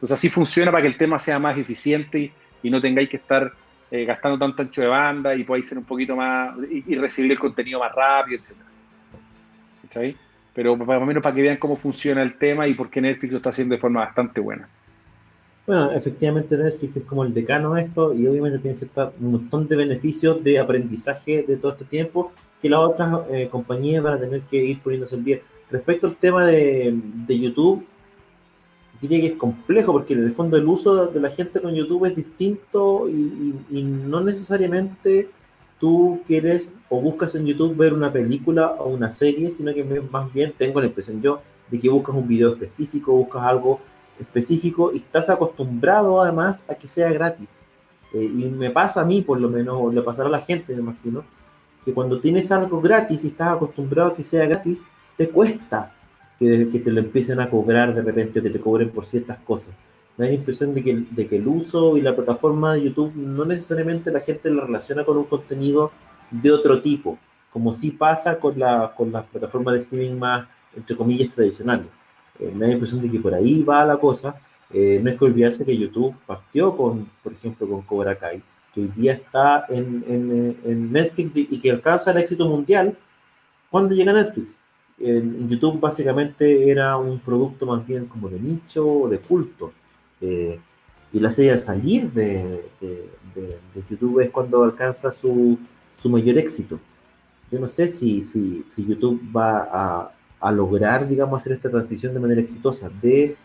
Pues 0.00 0.10
así 0.10 0.28
funciona 0.28 0.72
para 0.72 0.82
que 0.82 0.88
el 0.88 0.96
tema 0.96 1.18
sea 1.18 1.38
más 1.38 1.56
eficiente 1.56 2.32
y, 2.62 2.70
no 2.70 2.80
tengáis 2.80 3.08
que 3.08 3.18
estar 3.18 3.52
eh, 3.90 4.04
gastando 4.04 4.38
tanto 4.38 4.62
ancho 4.62 4.80
de 4.82 4.88
banda 4.88 5.34
y 5.34 5.44
podáis 5.44 5.68
ser 5.68 5.78
un 5.78 5.84
poquito 5.84 6.16
más 6.16 6.56
y, 6.70 6.94
recibir 6.96 7.30
el 7.30 7.38
contenido 7.38 7.78
más 7.78 7.94
rápido, 7.94 8.40
etc. 8.40 8.56
¿Está 9.84 10.27
Pero 10.58 10.76
más 10.76 11.00
o 11.00 11.06
menos 11.06 11.22
para 11.22 11.36
que 11.36 11.42
vean 11.42 11.56
cómo 11.56 11.76
funciona 11.76 12.20
el 12.20 12.36
tema 12.36 12.66
y 12.66 12.74
por 12.74 12.90
qué 12.90 13.00
Netflix 13.00 13.30
lo 13.30 13.36
está 13.36 13.50
haciendo 13.50 13.76
de 13.76 13.80
forma 13.80 14.00
bastante 14.00 14.40
buena. 14.40 14.68
Bueno, 15.68 15.92
efectivamente 15.92 16.58
Netflix 16.58 16.96
es 16.96 17.04
como 17.04 17.22
el 17.22 17.32
decano 17.32 17.74
de 17.74 17.82
esto 17.82 18.12
y 18.12 18.26
obviamente 18.26 18.58
tiene 18.58 18.76
un 19.20 19.30
montón 19.30 19.68
de 19.68 19.76
beneficios 19.76 20.42
de 20.42 20.58
aprendizaje 20.58 21.44
de 21.44 21.58
todo 21.58 21.70
este 21.70 21.84
tiempo 21.84 22.32
que 22.60 22.68
las 22.68 22.80
otras 22.80 23.20
eh, 23.30 23.46
compañías 23.48 24.02
van 24.02 24.14
a 24.14 24.18
tener 24.18 24.40
que 24.50 24.56
ir 24.56 24.80
poniéndose 24.80 25.14
el 25.14 25.22
día. 25.22 25.38
Respecto 25.70 26.08
al 26.08 26.16
tema 26.16 26.44
de, 26.44 26.92
de 26.92 27.38
YouTube, 27.38 27.86
diría 29.00 29.20
que 29.20 29.26
es 29.26 29.34
complejo 29.34 29.92
porque 29.92 30.14
en 30.14 30.24
el 30.24 30.32
fondo 30.32 30.56
el 30.56 30.66
uso 30.66 31.06
de 31.06 31.20
la 31.20 31.30
gente 31.30 31.60
con 31.60 31.72
YouTube 31.72 32.06
es 32.06 32.16
distinto 32.16 33.08
y, 33.08 33.54
no 33.70 34.20
necesariamente 34.22 35.30
tú 35.78 36.20
quieres 36.26 36.74
o 36.88 37.00
buscas 37.00 37.34
en 37.34 37.46
YouTube 37.46 37.76
ver 37.76 37.92
una 37.92 38.12
película 38.12 38.72
o 38.78 38.88
una 38.88 39.10
serie, 39.10 39.50
sino 39.50 39.72
que 39.72 39.84
más 39.84 40.32
bien 40.32 40.54
tengo 40.56 40.80
la 40.80 40.86
impresión 40.86 41.20
yo 41.22 41.40
de 41.70 41.78
que 41.78 41.88
buscas 41.88 42.14
un 42.14 42.26
video 42.26 42.52
específico, 42.52 43.12
buscas 43.12 43.42
algo 43.42 43.80
específico 44.18 44.92
y 44.92 44.98
estás 44.98 45.30
acostumbrado 45.30 46.20
además 46.22 46.64
a 46.68 46.74
que 46.74 46.88
sea 46.88 47.12
gratis. 47.12 47.64
Eh, 48.12 48.24
y 48.24 48.48
me 48.48 48.70
pasa 48.70 49.02
a 49.02 49.04
mí, 49.04 49.22
por 49.22 49.40
lo 49.40 49.48
menos, 49.48 49.76
o 49.78 49.92
le 49.92 50.02
pasará 50.02 50.28
a 50.28 50.32
la 50.32 50.40
gente, 50.40 50.74
me 50.74 50.80
imagino, 50.80 51.24
que 51.84 51.92
cuando 51.92 52.20
tienes 52.20 52.50
algo 52.50 52.80
gratis 52.80 53.24
y 53.24 53.28
estás 53.28 53.52
acostumbrado 53.52 54.10
a 54.10 54.14
que 54.14 54.24
sea 54.24 54.46
gratis, 54.46 54.86
te 55.16 55.28
cuesta 55.28 55.92
que, 56.38 56.66
te 56.66 56.90
lo 56.90 57.00
empiecen 57.00 57.40
a 57.40 57.50
cobrar 57.50 57.94
de 57.94 58.02
repente 58.02 58.38
o 58.38 58.42
que 58.42 58.50
te 58.50 58.60
cobren 58.60 58.90
por 58.90 59.04
ciertas 59.04 59.38
cosas. 59.40 59.74
Me 60.18 60.24
da 60.26 60.30
la 60.32 60.36
impresión 60.36 60.74
de 60.74 60.82
que, 60.82 61.04
de 61.10 61.26
que 61.26 61.36
el 61.36 61.48
uso 61.48 61.96
y 61.96 62.02
la 62.02 62.14
plataforma 62.14 62.74
de 62.74 62.84
YouTube 62.84 63.14
no 63.14 63.44
necesariamente 63.44 64.10
la 64.10 64.20
gente 64.20 64.50
lo 64.50 64.66
relaciona 64.66 65.04
con 65.04 65.16
un 65.16 65.24
contenido 65.24 65.92
de 66.30 66.50
otro 66.50 66.82
tipo, 66.82 67.18
como 67.52 67.72
sí 67.72 67.92
pasa 67.92 68.38
con, 68.38 68.58
la, 68.58 68.92
con 68.96 69.10
las 69.12 69.24
plataformas 69.24 69.74
de 69.74 69.80
streaming 69.80 70.18
más, 70.18 70.46
entre 70.76 70.96
comillas, 70.96 71.32
tradicionales. 71.34 71.86
Eh, 72.38 72.52
me 72.52 72.60
da 72.60 72.66
la 72.66 72.72
impresión 72.74 73.00
de 73.00 73.10
que 73.10 73.20
por 73.20 73.32
ahí 73.32 73.62
va 73.62 73.84
la 73.84 73.96
cosa. 73.96 74.34
Eh, 74.70 75.00
no 75.02 75.10
es 75.10 75.16
que 75.16 75.24
olvidarse 75.24 75.64
que 75.64 75.76
YouTube 75.76 76.14
partió 76.26 76.76
con, 76.76 77.08
por 77.22 77.32
ejemplo, 77.32 77.68
con 77.68 77.82
Cobra 77.82 78.18
Kai, 78.18 78.42
que 78.74 78.82
hoy 78.82 78.88
día 78.88 79.14
está 79.14 79.64
en, 79.68 80.04
en, 80.06 80.56
en 80.64 80.92
Netflix 80.92 81.36
y, 81.36 81.58
que 81.58 81.70
alcanza 81.70 82.10
el 82.10 82.18
éxito 82.18 82.46
mundial 82.46 82.96
cuando 83.70 83.94
llega 83.94 84.12
Netflix. 84.12 84.58
En 84.98 85.48
YouTube 85.48 85.80
básicamente 85.80 86.68
era 86.68 86.96
un 86.96 87.20
producto 87.20 87.64
más 87.66 87.86
bien 87.86 88.06
como 88.06 88.28
de 88.28 88.40
nicho 88.40 88.86
o 88.86 89.08
de 89.08 89.20
culto. 89.20 89.72
Eh, 90.20 90.58
y 91.12 91.20
la 91.20 91.30
serie 91.30 91.52
al 91.52 91.58
salir 91.58 92.10
de, 92.12 92.64
YouTube 93.88 94.20
es 94.20 94.30
cuando 94.30 94.62
alcanza 94.64 95.10
su, 95.10 95.58
mayor 96.04 96.38
éxito. 96.38 96.78
Yo 97.50 97.58
no 97.58 97.66
sé 97.66 97.88
si, 97.88 98.22
si, 98.22 98.64
YouTube 98.76 99.20
va 99.34 99.68
a, 99.72 100.12
a, 100.40 100.52
lograr, 100.52 101.08
digamos, 101.08 101.40
hacer 101.40 101.54
esta 101.54 101.70
transición 101.70 102.12
de 102.12 102.20
manera 102.20 102.40
exitosa 102.40 102.90
de 103.00 103.36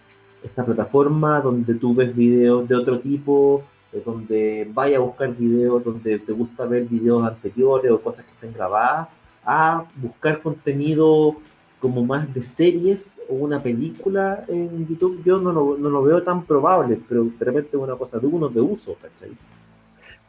esta 0.43 0.65
plataforma 0.65 1.39
donde 1.39 1.75
tú 1.75 1.95
ves 1.95 2.13
videos 2.13 2.67
de 2.67 2.75
otro 2.75 2.99
tipo, 2.99 3.63
donde 4.05 4.69
vaya 4.73 4.97
a 4.97 5.01
buscar 5.01 5.35
videos, 5.35 5.83
donde 5.83 6.19
te 6.19 6.31
gusta 6.33 6.65
ver 6.65 6.85
videos 6.85 7.25
anteriores 7.25 7.91
o 7.91 8.01
cosas 8.01 8.25
que 8.25 8.31
estén 8.31 8.53
grabadas, 8.53 9.07
a 9.45 9.85
buscar 9.95 10.41
contenido 10.41 11.37
como 11.83 12.05
más 12.05 12.33
de 12.33 12.41
series 12.41 13.21
o 13.27 13.33
una 13.33 13.61
película 13.61 14.45
en 14.47 14.87
YouTube, 14.87 15.21
yo 15.25 15.37
no 15.37 15.51
lo, 15.51 15.77
no 15.77 15.89
lo 15.89 16.01
veo 16.01 16.23
tan 16.23 16.45
probable, 16.45 16.97
pero 17.09 17.25
de 17.25 17.43
repente 17.45 17.71
es 17.73 17.75
una 17.75 17.97
cosa 17.97 18.19
de 18.19 18.25
uno 18.25 18.47
de 18.47 18.61
uso, 18.61 18.95
¿cachai? 19.01 19.31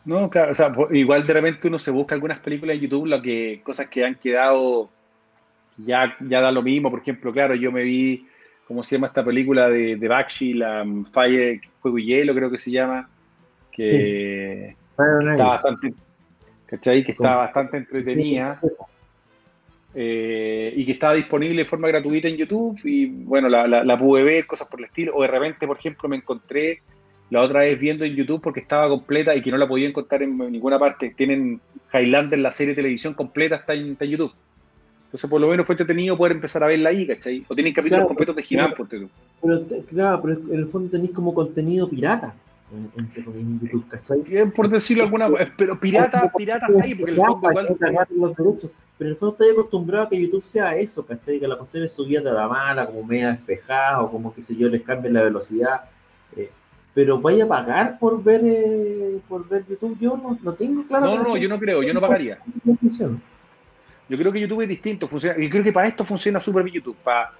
No, 0.04 0.28
claro, 0.28 0.50
o 0.50 0.54
sea, 0.56 0.72
igual 0.90 1.24
de 1.24 1.32
repente 1.32 1.68
uno 1.68 1.78
se 1.78 1.92
busca 1.92 2.16
algunas 2.16 2.40
películas 2.40 2.74
en 2.74 2.80
YouTube, 2.80 3.06
lo 3.06 3.22
que, 3.22 3.60
cosas 3.62 3.86
que 3.86 4.04
han 4.04 4.16
quedado, 4.16 4.90
ya, 5.76 6.16
ya 6.28 6.40
da 6.40 6.50
lo 6.50 6.60
mismo, 6.60 6.90
por 6.90 6.98
ejemplo, 6.98 7.32
claro, 7.32 7.54
yo 7.54 7.70
me 7.70 7.84
vi, 7.84 8.26
¿cómo 8.66 8.82
se 8.82 8.96
llama 8.96 9.06
esta 9.06 9.24
película 9.24 9.68
de, 9.68 9.94
de 9.94 10.08
Bakshi, 10.08 10.54
la 10.54 10.82
um, 10.82 11.04
Fire, 11.04 11.60
Fuego 11.78 11.98
y 12.00 12.06
Hielo, 12.06 12.34
creo 12.34 12.50
que 12.50 12.58
se 12.58 12.72
llama, 12.72 13.08
que, 13.70 14.74
está 14.90 15.44
bastante, 15.44 15.94
¿cachai? 16.66 17.04
Que 17.04 17.12
está 17.12 17.36
bastante 17.36 17.76
entretenida. 17.76 18.60
Eh, 19.96 20.72
y 20.76 20.84
que 20.84 20.92
estaba 20.92 21.14
disponible 21.14 21.62
de 21.62 21.68
forma 21.68 21.86
gratuita 21.86 22.26
en 22.26 22.36
YouTube 22.36 22.80
y 22.82 23.06
bueno, 23.06 23.48
la, 23.48 23.66
la, 23.66 23.98
pude 23.98 24.24
ver, 24.24 24.44
cosas 24.44 24.66
por 24.66 24.80
el 24.80 24.86
estilo, 24.86 25.12
o 25.14 25.22
de 25.22 25.28
repente, 25.28 25.68
por 25.68 25.78
ejemplo, 25.78 26.08
me 26.08 26.16
encontré 26.16 26.82
la 27.30 27.40
otra 27.40 27.60
vez 27.60 27.78
viendo 27.78 28.04
en 28.04 28.14
YouTube 28.14 28.40
porque 28.42 28.60
estaba 28.60 28.88
completa 28.88 29.34
y 29.36 29.42
que 29.42 29.52
no 29.52 29.56
la 29.56 29.68
podía 29.68 29.88
encontrar 29.88 30.22
en 30.22 30.36
ninguna 30.36 30.80
parte. 30.80 31.14
Tienen 31.16 31.60
Highlander, 31.92 32.38
la 32.40 32.50
serie 32.50 32.72
de 32.72 32.76
televisión 32.76 33.14
completa, 33.14 33.56
está 33.56 33.74
en, 33.74 33.96
YouTube. 33.96 34.32
Entonces, 35.04 35.30
por 35.30 35.40
lo 35.40 35.48
menos 35.48 35.64
fue 35.64 35.74
entretenido 35.74 36.16
poder 36.16 36.32
empezar 36.32 36.64
a 36.64 36.66
verla 36.66 36.90
ahí, 36.90 37.06
¿cachai? 37.06 37.44
O 37.46 37.54
tienen 37.54 37.72
capítulos 37.72 38.06
completos 38.06 38.34
de 38.34 38.44
He-Man, 38.48 38.74
por 38.76 38.88
pero, 38.88 39.08
Claro, 39.86 40.22
pero 40.22 40.40
en 40.52 40.58
el 40.58 40.66
fondo 40.66 40.90
tenéis 40.90 41.12
como 41.12 41.32
contenido 41.32 41.88
pirata 41.88 42.34
en, 42.96 43.60
YouTube, 43.60 43.88
¿cachai? 43.88 44.22
Por 44.54 44.68
decirlo 44.68 45.04
alguna 45.04 45.28
pero 45.56 45.78
pirata, 45.78 46.30
pirata 46.36 46.66
hay, 46.82 46.94
porque 46.94 47.12
el 47.12 47.16
fondo 47.16 47.50
igual... 47.50 47.76
los 48.10 48.36
derechos, 48.36 48.70
pero 48.96 49.08
en 49.08 49.12
el 49.12 49.16
fondo 49.16 49.32
estoy 49.32 49.50
acostumbrado 49.50 50.04
a 50.04 50.08
que 50.08 50.20
YouTube 50.20 50.44
sea 50.44 50.76
eso, 50.76 51.04
¿cachai? 51.04 51.40
Que 51.40 51.48
la 51.48 51.56
cuestión 51.56 51.84
es 51.84 51.92
subida 51.92 52.20
de 52.20 52.32
la 52.32 52.48
mala, 52.48 52.86
como 52.86 53.04
media 53.04 53.32
despejada, 53.32 54.02
o 54.02 54.10
como 54.10 54.32
que 54.32 54.42
sé 54.42 54.56
yo, 54.56 54.68
les 54.68 54.82
cambien 54.82 55.14
la 55.14 55.22
velocidad. 55.22 55.84
Eh, 56.36 56.50
pero 56.94 57.20
vaya 57.20 57.44
a 57.44 57.48
pagar 57.48 57.98
por 57.98 58.22
ver 58.22 58.42
eh, 58.44 59.18
por 59.28 59.48
ver 59.48 59.64
YouTube, 59.68 59.98
yo 60.00 60.16
no, 60.16 60.38
no 60.42 60.54
tengo 60.54 60.86
claro. 60.86 61.06
No, 61.06 61.22
no, 61.22 61.36
yo 61.36 61.48
no 61.48 61.58
creo, 61.58 61.82
yo 61.82 61.92
no 61.92 62.00
pagaría. 62.00 62.38
Yo 64.08 64.18
creo 64.18 64.32
que 64.32 64.40
YouTube 64.40 64.60
es 64.60 64.68
distinto, 64.68 65.08
funciona, 65.08 65.36
yo 65.38 65.48
creo 65.48 65.64
que 65.64 65.72
para 65.72 65.88
esto 65.88 66.04
funciona 66.04 66.38
súper 66.38 66.62
bien 66.62 66.76
YouTube, 66.76 66.96
para 67.02 67.32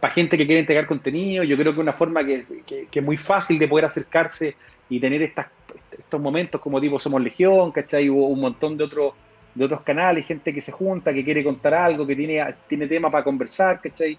para 0.00 0.12
gente 0.12 0.36
que 0.36 0.46
quiere 0.46 0.60
entregar 0.60 0.86
contenido, 0.86 1.44
yo 1.44 1.56
creo 1.56 1.74
que 1.74 1.80
una 1.80 1.92
forma 1.92 2.24
que, 2.24 2.44
que, 2.66 2.86
que, 2.90 2.98
es 2.98 3.04
muy 3.04 3.16
fácil 3.16 3.58
de 3.58 3.66
poder 3.66 3.86
acercarse 3.86 4.54
y 4.88 5.00
tener 5.00 5.22
estas, 5.22 5.46
estos 5.98 6.20
momentos 6.20 6.60
como 6.60 6.80
tipo 6.80 6.98
Somos 6.98 7.22
Legión, 7.22 7.72
¿cachai? 7.72 8.08
Hubo 8.10 8.28
un 8.28 8.40
montón 8.40 8.76
de 8.76 8.84
otros 8.84 9.14
de 9.54 9.64
otros 9.64 9.80
canales, 9.82 10.26
gente 10.26 10.54
que 10.54 10.60
se 10.60 10.72
junta, 10.72 11.12
que 11.12 11.24
quiere 11.24 11.42
contar 11.42 11.74
algo, 11.74 12.06
que 12.06 12.14
tiene, 12.14 12.42
tiene 12.68 12.86
tema 12.86 13.10
para 13.10 13.24
conversar, 13.24 13.80
¿cachai? 13.80 14.16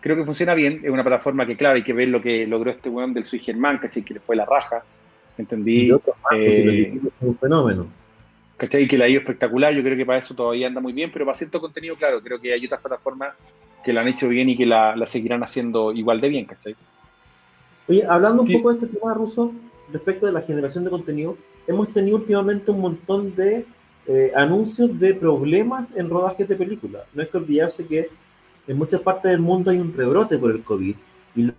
Creo 0.00 0.16
que 0.16 0.24
funciona 0.24 0.54
bien, 0.54 0.80
es 0.82 0.90
una 0.90 1.04
plataforma 1.04 1.44
que, 1.46 1.56
claro, 1.56 1.76
hay 1.76 1.82
que 1.82 1.92
ver 1.92 2.08
lo 2.08 2.22
que 2.22 2.46
logró 2.46 2.70
este 2.70 2.88
weón 2.88 3.12
del 3.12 3.24
Sui 3.24 3.38
Germán, 3.38 3.78
¿cachai? 3.78 4.02
Que 4.02 4.14
le 4.14 4.20
fue 4.20 4.36
la 4.36 4.46
raja, 4.46 4.82
¿entendí? 5.36 5.90
Pues, 5.90 6.54
eh, 6.58 6.98
un 7.20 7.38
fenómeno. 7.38 7.88
¿Cachai? 8.56 8.86
Que 8.86 8.98
la 8.98 9.06
ha 9.06 9.08
ido 9.08 9.20
espectacular, 9.20 9.72
yo 9.74 9.82
creo 9.82 9.96
que 9.96 10.06
para 10.06 10.18
eso 10.18 10.34
todavía 10.34 10.66
anda 10.66 10.80
muy 10.80 10.92
bien, 10.92 11.10
pero 11.12 11.24
para 11.24 11.36
cierto 11.36 11.60
contenido, 11.60 11.96
claro, 11.96 12.22
creo 12.22 12.40
que 12.40 12.52
hay 12.52 12.64
otras 12.64 12.80
plataformas 12.80 13.34
que 13.84 13.92
la 13.92 14.02
han 14.02 14.08
hecho 14.08 14.28
bien 14.28 14.48
y 14.48 14.56
que 14.56 14.66
la, 14.66 14.94
la 14.96 15.06
seguirán 15.06 15.42
haciendo 15.42 15.92
igual 15.92 16.20
de 16.20 16.28
bien, 16.28 16.44
¿cachai? 16.44 16.76
Oye, 17.88 18.04
hablando 18.06 18.42
un 18.42 18.52
poco 18.52 18.72
de 18.72 18.74
este 18.78 18.98
tema, 18.98 19.14
Ruso, 19.14 19.52
respecto 19.92 20.26
de 20.26 20.32
la 20.32 20.42
generación 20.42 20.84
de 20.84 20.90
contenido, 20.90 21.36
hemos 21.66 21.92
tenido 21.92 22.16
últimamente 22.16 22.70
un 22.70 22.80
montón 22.80 23.34
de 23.34 23.66
eh, 24.06 24.32
anuncios 24.34 24.98
de 24.98 25.14
problemas 25.14 25.96
en 25.96 26.08
rodajes 26.08 26.46
de 26.48 26.56
películas. 26.56 27.02
No 27.14 27.22
hay 27.22 27.28
que 27.28 27.38
olvidarse 27.38 27.86
que 27.86 28.08
en 28.66 28.78
muchas 28.78 29.00
partes 29.00 29.30
del 29.30 29.40
mundo 29.40 29.70
hay 29.70 29.78
un 29.78 29.92
rebrote 29.92 30.38
por 30.38 30.50
el 30.50 30.62
COVID 30.62 30.94
y 31.34 31.42
lo, 31.42 31.54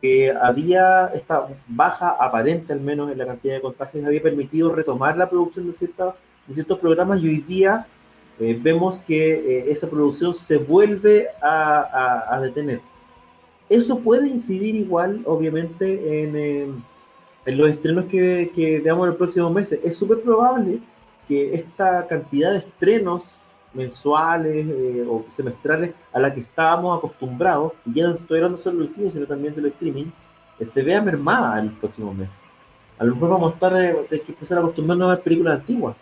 que 0.00 0.32
había, 0.32 1.06
esta 1.14 1.46
baja 1.68 2.16
aparente 2.18 2.72
al 2.72 2.80
menos 2.80 3.10
en 3.12 3.18
la 3.18 3.26
cantidad 3.26 3.54
de 3.54 3.60
contagios, 3.60 4.04
había 4.04 4.20
permitido 4.20 4.74
retomar 4.74 5.16
la 5.16 5.30
producción 5.30 5.68
de, 5.68 5.72
cierta, 5.72 6.16
de 6.46 6.54
ciertos 6.54 6.78
programas 6.80 7.22
y 7.22 7.28
hoy 7.28 7.38
día 7.38 7.86
eh, 8.38 8.58
vemos 8.60 9.00
que 9.00 9.32
eh, 9.32 9.64
esa 9.68 9.88
producción 9.88 10.34
se 10.34 10.58
vuelve 10.58 11.28
a, 11.42 12.38
detener. 12.42 12.80
Eso 13.68 13.98
puede 13.98 14.28
incidir 14.28 14.74
igual, 14.76 15.22
obviamente, 15.24 16.22
en, 16.22 16.84
en 17.46 17.58
los 17.58 17.70
estrenos 17.70 18.04
que, 18.06 18.50
que, 18.54 18.80
veamos 18.80 19.04
en 19.04 19.08
los 19.10 19.16
próximos 19.16 19.52
meses. 19.52 19.80
Es 19.82 19.96
súper 19.96 20.20
probable 20.20 20.80
que 21.26 21.54
esta 21.54 22.06
cantidad 22.06 22.52
de 22.52 22.58
estrenos 22.58 23.54
mensuales 23.72 24.66
eh, 24.68 25.06
o 25.08 25.24
semestrales 25.28 25.92
a 26.12 26.20
la 26.20 26.32
que 26.32 26.40
estábamos 26.40 26.96
acostumbrados, 26.96 27.72
y 27.84 27.94
ya 27.94 28.08
no 28.08 28.14
estoy 28.14 28.38
hablando 28.38 28.58
solo 28.58 28.78
del 28.80 28.88
cine, 28.88 29.10
sino 29.10 29.26
también 29.26 29.54
del 29.54 29.66
streaming, 29.66 30.06
se 30.60 30.82
vea 30.82 31.02
mermada 31.02 31.58
en 31.58 31.66
los 31.66 31.74
próximos 31.78 32.14
meses. 32.14 32.40
A 32.98 33.04
lo 33.04 33.14
mejor 33.14 33.30
vamos 33.30 33.52
a 33.52 33.54
estar, 33.54 33.84
eh, 33.84 34.06
que 34.08 34.32
empezar 34.32 34.58
a 34.58 34.60
acostumbrarnos 34.62 35.06
a 35.06 35.14
ver 35.16 35.24
películas 35.24 35.60
antiguas 35.60 35.96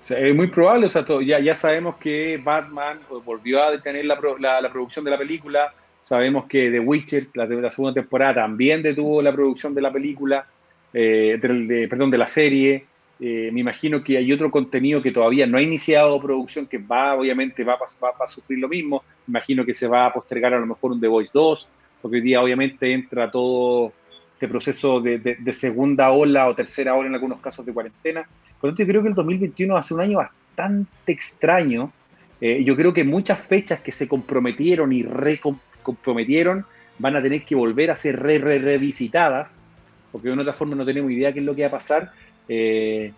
es 0.00 0.34
muy 0.34 0.46
probable, 0.46 0.86
o 0.86 0.88
sea, 0.88 1.04
ya, 1.24 1.40
ya 1.40 1.54
sabemos 1.54 1.96
que 1.96 2.40
Batman 2.42 3.00
volvió 3.24 3.62
a 3.62 3.70
detener 3.70 4.04
la, 4.04 4.18
la, 4.60 4.72
producción 4.72 5.04
de 5.04 5.10
la 5.10 5.18
película, 5.18 5.74
sabemos 6.00 6.46
que 6.46 6.70
The 6.70 6.80
Witcher, 6.80 7.28
la, 7.34 7.46
la, 7.46 7.70
segunda 7.70 8.00
temporada, 8.00 8.42
también 8.42 8.82
detuvo 8.82 9.20
la 9.20 9.32
producción 9.32 9.74
de 9.74 9.82
la 9.82 9.92
película, 9.92 10.46
eh, 10.92 11.38
de, 11.40 11.88
perdón, 11.88 12.10
de 12.10 12.18
la 12.18 12.26
serie. 12.26 12.86
Eh, 13.20 13.50
me 13.52 13.60
imagino 13.60 14.02
que 14.04 14.16
hay 14.16 14.32
otro 14.32 14.50
contenido 14.50 15.02
que 15.02 15.10
todavía 15.10 15.46
no 15.46 15.58
ha 15.58 15.62
iniciado 15.62 16.20
producción, 16.22 16.66
que 16.66 16.78
va, 16.78 17.14
obviamente, 17.16 17.64
va, 17.64 17.74
va, 17.74 18.10
va, 18.12 18.24
a 18.24 18.26
sufrir 18.26 18.60
lo 18.60 18.68
mismo. 18.68 19.02
Me 19.26 19.32
imagino 19.32 19.64
que 19.64 19.74
se 19.74 19.88
va 19.88 20.06
a 20.06 20.12
postergar 20.12 20.54
a 20.54 20.60
lo 20.60 20.66
mejor 20.66 20.92
un 20.92 21.00
The 21.00 21.08
Voice 21.08 21.32
2, 21.34 21.72
porque 22.00 22.18
hoy 22.18 22.22
día, 22.22 22.40
obviamente, 22.40 22.92
entra 22.92 23.28
todo 23.30 23.92
este 24.38 24.46
proceso 24.46 25.00
de, 25.00 25.18
de, 25.18 25.52
segunda 25.52 26.12
ola 26.12 26.48
o 26.48 26.54
tercera 26.54 26.94
ola 26.94 27.08
en 27.08 27.14
algunos 27.14 27.40
casos 27.40 27.66
de 27.66 27.74
cuarentena. 27.74 28.22
Por 28.60 28.70
lo 28.70 28.76
tanto, 28.76 28.84
yo 28.84 28.88
creo 28.88 29.02
que 29.02 29.08
el 29.08 29.14
2021 29.14 29.74
va 29.74 29.80
a 29.80 29.82
ser 29.82 29.96
un 29.96 30.02
año 30.02 30.18
bastante 30.18 31.10
extraño. 31.10 31.92
Eh, 32.40 32.62
yo 32.62 32.76
creo 32.76 32.94
que 32.94 33.02
muchas 33.02 33.40
fechas 33.40 33.80
que 33.80 33.90
se 33.90 34.06
comprometieron 34.06 34.92
y 34.92 35.02
recomprometieron 35.02 36.64
van 37.00 37.16
a 37.16 37.22
tener 37.22 37.44
que 37.44 37.56
volver 37.56 37.90
a 37.90 37.96
ser 37.96 38.20
re, 38.20 38.38
re 38.38 38.60
revisitadas, 38.60 39.64
porque 40.12 40.28
de 40.28 40.34
una 40.34 40.42
otra 40.42 40.54
forma 40.54 40.76
no 40.76 40.84
tenemos 40.84 41.10
idea 41.10 41.32
qué 41.32 41.40
es 41.40 41.44
lo 41.44 41.56
que 41.56 41.62
va 41.62 41.68
a 41.68 41.72
pasar. 41.72 42.12
Eh, 42.48 43.12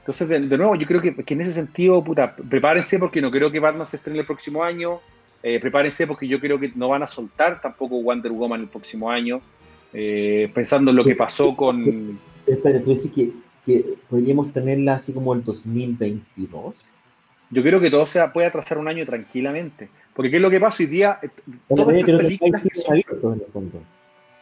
entonces, 0.00 0.28
de, 0.28 0.58
nuevo, 0.58 0.74
yo 0.74 0.86
creo 0.86 1.00
que, 1.00 1.14
que, 1.14 1.32
en 1.32 1.40
ese 1.40 1.54
sentido, 1.54 2.04
puta, 2.04 2.36
prepárense 2.36 2.98
porque 2.98 3.22
no 3.22 3.30
creo 3.30 3.50
que 3.50 3.58
Batman 3.58 3.86
se 3.86 3.96
estrene 3.96 4.20
el 4.20 4.26
próximo 4.26 4.62
año. 4.62 5.00
Eh, 5.42 5.58
prepárense 5.60 6.06
porque 6.06 6.28
yo 6.28 6.38
creo 6.40 6.60
que 6.60 6.72
no 6.74 6.88
van 6.88 7.02
a 7.02 7.06
soltar 7.06 7.58
tampoco 7.58 8.02
Wonder 8.02 8.32
Woman 8.32 8.60
el 8.60 8.68
próximo 8.68 9.10
año. 9.10 9.40
Eh, 9.92 10.50
pensando 10.54 10.90
en 10.90 10.96
lo 10.96 11.04
que 11.04 11.14
pasó 11.14 11.56
con... 11.56 12.18
Espera, 12.46 12.80
tú 12.82 12.90
dices 12.90 13.10
que, 13.12 13.30
que, 13.64 13.94
podríamos 14.08 14.52
tenerla 14.52 14.94
así 14.94 15.12
como 15.12 15.34
el 15.34 15.44
2022. 15.44 16.74
Yo 17.50 17.62
creo 17.62 17.80
que 17.80 17.90
todo 17.90 18.06
se 18.06 18.26
puede 18.28 18.46
atrasar 18.46 18.78
un 18.78 18.88
año 18.88 19.04
tranquilamente. 19.06 19.88
Porque 20.14 20.30
¿qué 20.30 20.36
es 20.36 20.42
lo 20.42 20.50
que 20.50 20.60
pasa 20.60 20.82
hoy 20.82 20.88
día? 20.88 21.18
Eh, 21.22 21.28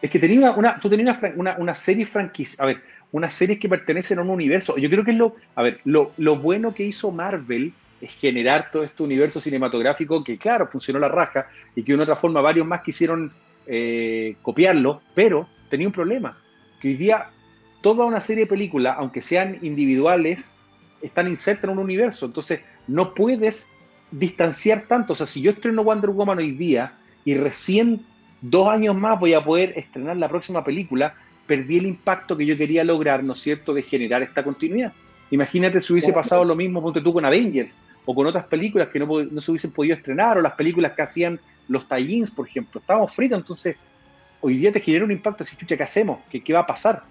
es 0.02 0.10
que 0.10 0.18
tenía 0.18 0.50
una, 0.52 0.78
tú 0.78 0.88
tenías 0.88 1.20
una, 1.36 1.56
una, 1.58 1.74
serie 1.74 2.06
franquicia, 2.06 2.62
a 2.62 2.66
ver, 2.66 2.82
unas 3.12 3.32
series 3.34 3.58
que 3.58 3.68
pertenecen 3.68 4.18
a 4.18 4.22
un 4.22 4.30
universo. 4.30 4.76
Yo 4.76 4.88
creo 4.90 5.04
que 5.04 5.10
es 5.12 5.16
lo, 5.16 5.36
a 5.54 5.62
ver, 5.62 5.80
lo, 5.84 6.12
lo 6.16 6.36
bueno 6.36 6.74
que 6.74 6.84
hizo 6.84 7.10
Marvel 7.10 7.72
es 8.00 8.12
generar 8.12 8.70
todo 8.70 8.84
este 8.84 9.02
universo 9.02 9.40
cinematográfico 9.40 10.22
que, 10.22 10.36
claro, 10.38 10.68
funcionó 10.68 10.98
la 10.98 11.08
raja 11.08 11.48
y 11.74 11.82
que 11.82 11.92
de 11.92 11.94
una 11.94 12.02
otra 12.04 12.16
forma 12.16 12.40
varios 12.40 12.66
más 12.66 12.82
quisieron 12.82 13.32
eh, 13.66 14.36
copiarlo, 14.42 15.02
pero 15.14 15.48
tenía 15.68 15.86
un 15.86 15.92
problema, 15.92 16.38
que 16.80 16.88
hoy 16.88 16.94
día 16.94 17.30
toda 17.82 18.04
una 18.04 18.20
serie 18.20 18.44
de 18.44 18.50
películas, 18.50 18.96
aunque 18.98 19.20
sean 19.20 19.58
individuales, 19.62 20.56
están 21.02 21.28
insertas 21.28 21.64
en 21.64 21.70
un 21.70 21.78
universo, 21.78 22.26
entonces 22.26 22.62
no 22.86 23.14
puedes 23.14 23.74
distanciar 24.10 24.86
tanto, 24.88 25.12
o 25.12 25.16
sea, 25.16 25.26
si 25.26 25.42
yo 25.42 25.50
estreno 25.50 25.84
Wonder 25.84 26.10
Woman 26.10 26.38
hoy 26.38 26.52
día 26.52 26.94
y 27.24 27.34
recién 27.34 28.04
dos 28.40 28.68
años 28.68 28.96
más 28.96 29.18
voy 29.18 29.34
a 29.34 29.44
poder 29.44 29.72
estrenar 29.76 30.16
la 30.16 30.28
próxima 30.28 30.62
película, 30.62 31.14
perdí 31.46 31.78
el 31.78 31.86
impacto 31.86 32.36
que 32.36 32.46
yo 32.46 32.56
quería 32.56 32.84
lograr, 32.84 33.22
¿no 33.24 33.32
es 33.32 33.40
cierto?, 33.40 33.74
de 33.74 33.82
generar 33.82 34.22
esta 34.22 34.42
continuidad. 34.42 34.92
Imagínate 35.30 35.80
si 35.80 35.92
hubiese 35.92 36.12
pasado 36.12 36.44
lo 36.44 36.54
mismo, 36.54 36.80
ponte 36.80 37.00
tú 37.00 37.12
con 37.12 37.24
Avengers 37.24 37.78
o 38.04 38.14
con 38.14 38.26
otras 38.26 38.46
películas 38.46 38.88
que 38.88 39.00
no, 39.00 39.06
no 39.06 39.40
se 39.40 39.50
hubiesen 39.50 39.72
podido 39.72 39.94
estrenar 39.94 40.38
o 40.38 40.40
las 40.40 40.52
películas 40.52 40.92
que 40.92 41.02
hacían 41.02 41.40
los 41.68 41.88
tie 41.88 42.24
por 42.34 42.46
ejemplo. 42.46 42.80
Estábamos 42.80 43.12
fritos, 43.12 43.38
entonces 43.38 43.76
hoy 44.40 44.58
día 44.58 44.72
te 44.72 44.80
genera 44.80 45.04
un 45.04 45.10
impacto 45.10 45.42
así, 45.42 45.56
chucha, 45.56 45.76
¿qué 45.76 45.82
hacemos? 45.82 46.20
¿Qué, 46.30 46.42
¿Qué, 46.42 46.52
va 46.52 46.60
a 46.60 46.66
pasar? 46.66 47.02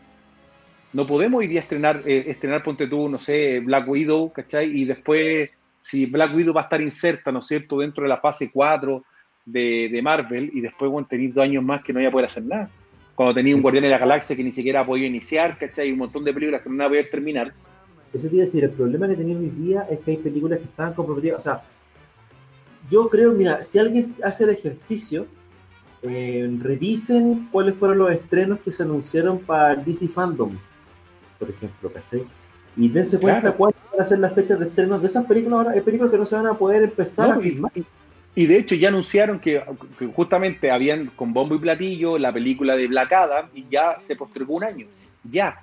No 0.93 1.05
podemos 1.05 1.39
hoy 1.39 1.47
día 1.47 1.59
estrenar, 1.59 2.01
eh, 2.05 2.25
estrenar, 2.27 2.63
ponte 2.63 2.87
tú, 2.87 3.09
no 3.09 3.19
sé, 3.19 3.59
Black 3.59 3.87
Widow, 3.87 4.31
¿cachai? 4.31 4.71
Y 4.79 4.85
después, 4.85 5.49
si 5.81 6.05
Black 6.05 6.33
Widow 6.33 6.53
va 6.53 6.61
a 6.61 6.63
estar 6.65 6.81
inserta, 6.81 7.33
¿no 7.33 7.39
es 7.39 7.47
cierto?, 7.47 7.79
dentro 7.79 8.03
de 8.03 8.09
la 8.09 8.17
fase 8.17 8.49
4 8.53 9.03
de, 9.45 9.89
de 9.91 10.01
Marvel 10.01 10.49
y 10.53 10.61
después, 10.61 10.89
bueno, 10.89 11.07
tener 11.07 11.33
dos 11.33 11.43
años 11.43 11.63
más 11.63 11.83
que 11.83 11.91
no 11.91 11.97
vaya 11.97 12.07
a 12.07 12.11
poder 12.11 12.25
hacer 12.27 12.45
nada. 12.45 12.69
Cuando 13.13 13.33
tenía 13.33 13.55
un 13.55 13.61
Guardián 13.61 13.83
de 13.83 13.89
la 13.89 13.97
Galaxia 13.97 14.35
que 14.35 14.43
ni 14.43 14.51
siquiera 14.51 14.81
ha 14.81 14.85
podido 14.85 15.07
iniciar, 15.07 15.57
¿cachai? 15.57 15.89
Y 15.89 15.91
un 15.91 15.99
montón 15.99 16.23
de 16.23 16.33
películas 16.33 16.61
que 16.61 16.69
no 16.69 16.77
van 16.77 16.85
a 16.85 16.89
poder 16.89 17.09
terminar. 17.09 17.53
Eso 18.15 18.29
quiere 18.29 18.45
decir, 18.45 18.63
el 18.63 18.69
problema 18.71 19.07
que 19.07 19.15
tenía 19.15 19.37
hoy 19.37 19.49
día 19.49 19.87
es 19.89 19.99
que 19.99 20.11
hay 20.11 20.17
películas 20.17 20.59
que 20.59 20.65
están 20.65 20.93
comprometidas. 20.93 21.39
O 21.39 21.43
sea, 21.43 21.63
yo 22.89 23.09
creo, 23.09 23.31
mira, 23.33 23.61
si 23.63 23.79
alguien 23.79 24.15
hace 24.23 24.43
el 24.45 24.51
ejercicio, 24.51 25.25
eh, 26.01 26.47
revisen 26.61 27.49
cuáles 27.51 27.75
fueron 27.75 27.97
los 27.97 28.11
estrenos 28.11 28.59
que 28.59 28.71
se 28.71 28.83
anunciaron 28.83 29.39
para 29.39 29.73
el 29.73 29.83
DC 29.83 30.07
Fandom, 30.07 30.57
por 31.39 31.49
ejemplo, 31.49 31.91
¿cachai? 31.91 32.25
Y 32.77 32.89
dense 32.89 33.19
cuenta 33.19 33.53
cuáles 33.53 33.77
van 33.91 34.01
a 34.01 34.05
ser 34.05 34.19
las 34.19 34.33
fechas 34.33 34.59
de 34.59 34.67
estrenos 34.67 35.01
de 35.01 35.07
esas 35.07 35.25
películas 35.25 35.57
ahora. 35.59 35.71
Hay 35.71 35.81
películas 35.81 36.11
que 36.11 36.17
no 36.17 36.25
se 36.25 36.35
van 36.35 36.47
a 36.47 36.53
poder 36.57 36.83
empezar 36.83 37.29
No, 37.29 37.35
a 37.35 37.39
y, 37.45 37.49
filmar. 37.51 37.71
y- 37.75 37.85
y 38.37 38.45
de 38.47 38.57
hecho 38.57 38.75
ya 38.75 38.89
anunciaron 38.89 39.39
que, 39.39 39.63
que 39.97 40.07
justamente 40.07 40.69
habían 40.69 41.07
con 41.15 41.31
bombo 41.33 41.55
y 41.55 41.59
platillo 41.59 42.17
la 42.17 42.33
película 42.33 42.75
de 42.75 42.87
Black 42.87 43.13
Adam 43.13 43.49
y 43.53 43.65
ya 43.71 43.97
se 43.97 44.15
postergó 44.17 44.55
un 44.55 44.65
año. 44.65 44.87
Ya. 45.23 45.57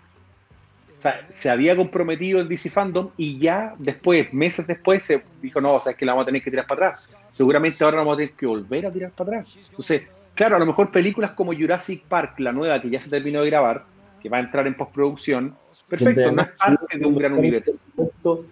Sea, 1.03 1.27
se 1.31 1.51
había 1.51 1.75
comprometido 1.75 2.39
el 2.39 2.49
DC 2.49 2.71
Fandom 2.71 3.11
y 3.17 3.37
ya 3.37 3.75
después, 3.77 4.33
meses 4.33 4.69
después, 4.69 5.03
se 5.03 5.25
dijo, 5.41 5.61
no, 5.61 5.75
o 5.75 5.81
sea, 5.81 5.93
es 5.93 5.99
que 5.99 6.07
la 6.07 6.13
vamos 6.13 6.23
a 6.23 6.27
tener 6.27 6.43
que 6.45 6.51
tirar 6.51 6.65
para 6.65 6.91
atrás. 6.91 7.11
Seguramente 7.29 7.83
ahora 7.83 7.97
vamos 7.99 8.15
a 8.15 8.17
tener 8.19 8.35
que 8.35 8.47
volver 8.47 8.87
a 8.87 8.93
tirar 8.93 9.11
para 9.11 9.41
atrás. 9.41 9.57
Entonces, 9.69 10.07
claro, 10.35 10.55
a 10.55 10.59
lo 10.61 10.67
mejor 10.67 10.93
películas 10.93 11.33
como 11.33 11.53
Jurassic 11.53 12.05
Park, 12.05 12.39
la 12.39 12.53
nueva 12.53 12.81
que 12.81 12.89
ya 12.89 13.01
se 13.01 13.11
terminó 13.11 13.43
de 13.43 13.51
grabar, 13.51 13.85
que 14.23 14.29
va 14.29 14.37
a 14.37 14.41
entrar 14.41 14.65
en 14.69 14.77
postproducción, 14.77 15.57
perfecto, 15.89 16.31
no 16.31 16.43
es 16.43 16.49
parte 16.51 16.97
de 16.97 17.05
un 17.05 17.17
gran 17.17 17.33
universo. 17.33 17.73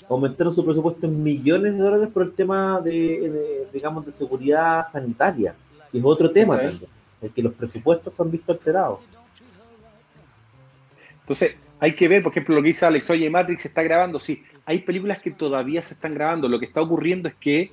Aumentaron 0.08 0.52
su 0.52 0.64
presupuesto 0.64 1.06
en 1.06 1.22
millones 1.22 1.74
de 1.74 1.78
dólares 1.78 2.08
por 2.12 2.24
el 2.24 2.32
tema 2.32 2.80
de, 2.80 2.90
de, 2.90 3.68
digamos, 3.72 4.04
de 4.04 4.10
seguridad 4.10 4.84
sanitaria, 4.90 5.54
que 5.92 5.98
es 5.98 6.04
otro 6.04 6.32
tema 6.32 6.54
Sí. 6.56 6.60
también, 6.62 6.90
el 7.22 7.30
que 7.30 7.42
los 7.44 7.52
presupuestos 7.52 8.12
se 8.12 8.22
han 8.24 8.30
visto 8.32 8.50
alterados. 8.50 8.98
Entonces, 11.20 11.56
hay 11.80 11.94
que 11.94 12.08
ver, 12.08 12.22
por 12.22 12.32
ejemplo, 12.32 12.54
lo 12.54 12.62
que 12.62 12.68
dice 12.68 12.84
Alex, 12.84 13.08
oye, 13.10 13.30
Matrix 13.30 13.62
se 13.62 13.68
está 13.68 13.82
grabando. 13.82 14.18
Sí, 14.18 14.44
hay 14.66 14.80
películas 14.80 15.22
que 15.22 15.30
todavía 15.30 15.80
se 15.80 15.94
están 15.94 16.14
grabando. 16.14 16.48
Lo 16.48 16.58
que 16.58 16.66
está 16.66 16.82
ocurriendo 16.82 17.28
es 17.28 17.34
que 17.34 17.70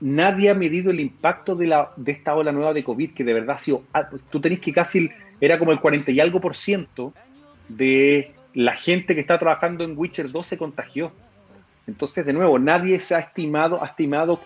nadie 0.00 0.48
ha 0.48 0.54
medido 0.54 0.90
el 0.90 0.98
impacto 0.98 1.54
de, 1.54 1.66
la, 1.66 1.92
de 1.96 2.12
esta 2.12 2.34
ola 2.34 2.52
nueva 2.52 2.72
de 2.72 2.82
COVID, 2.82 3.12
que 3.12 3.22
de 3.22 3.34
verdad 3.34 3.56
ha 3.56 3.58
sido. 3.58 3.84
ah, 3.92 4.08
pues, 4.10 4.22
Tú 4.24 4.40
tenés 4.40 4.60
que 4.60 4.72
casi. 4.72 5.10
Era 5.42 5.58
como 5.58 5.72
el 5.72 5.80
40 5.80 6.10
y 6.10 6.20
algo 6.20 6.40
por 6.40 6.56
ciento 6.56 7.12
de 7.68 8.34
la 8.54 8.72
gente 8.72 9.14
que 9.14 9.20
está 9.20 9.38
trabajando 9.38 9.84
en 9.84 9.96
Witcher 9.96 10.30
2 10.30 10.46
se 10.46 10.58
contagió. 10.58 11.12
Entonces, 11.86 12.24
de 12.24 12.32
nuevo, 12.32 12.58
nadie 12.58 12.98
se 13.00 13.14
ha 13.14 13.18
estimado, 13.18 13.82
ha 13.82 13.86
estimado 13.86 14.40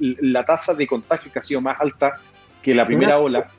la 0.00 0.44
tasa 0.44 0.74
de 0.74 0.86
contagio 0.86 1.32
que 1.32 1.38
ha 1.38 1.42
sido 1.42 1.60
más 1.60 1.80
alta 1.80 2.18
que 2.62 2.74
la 2.74 2.84
primera 2.84 3.18
ola. 3.18 3.50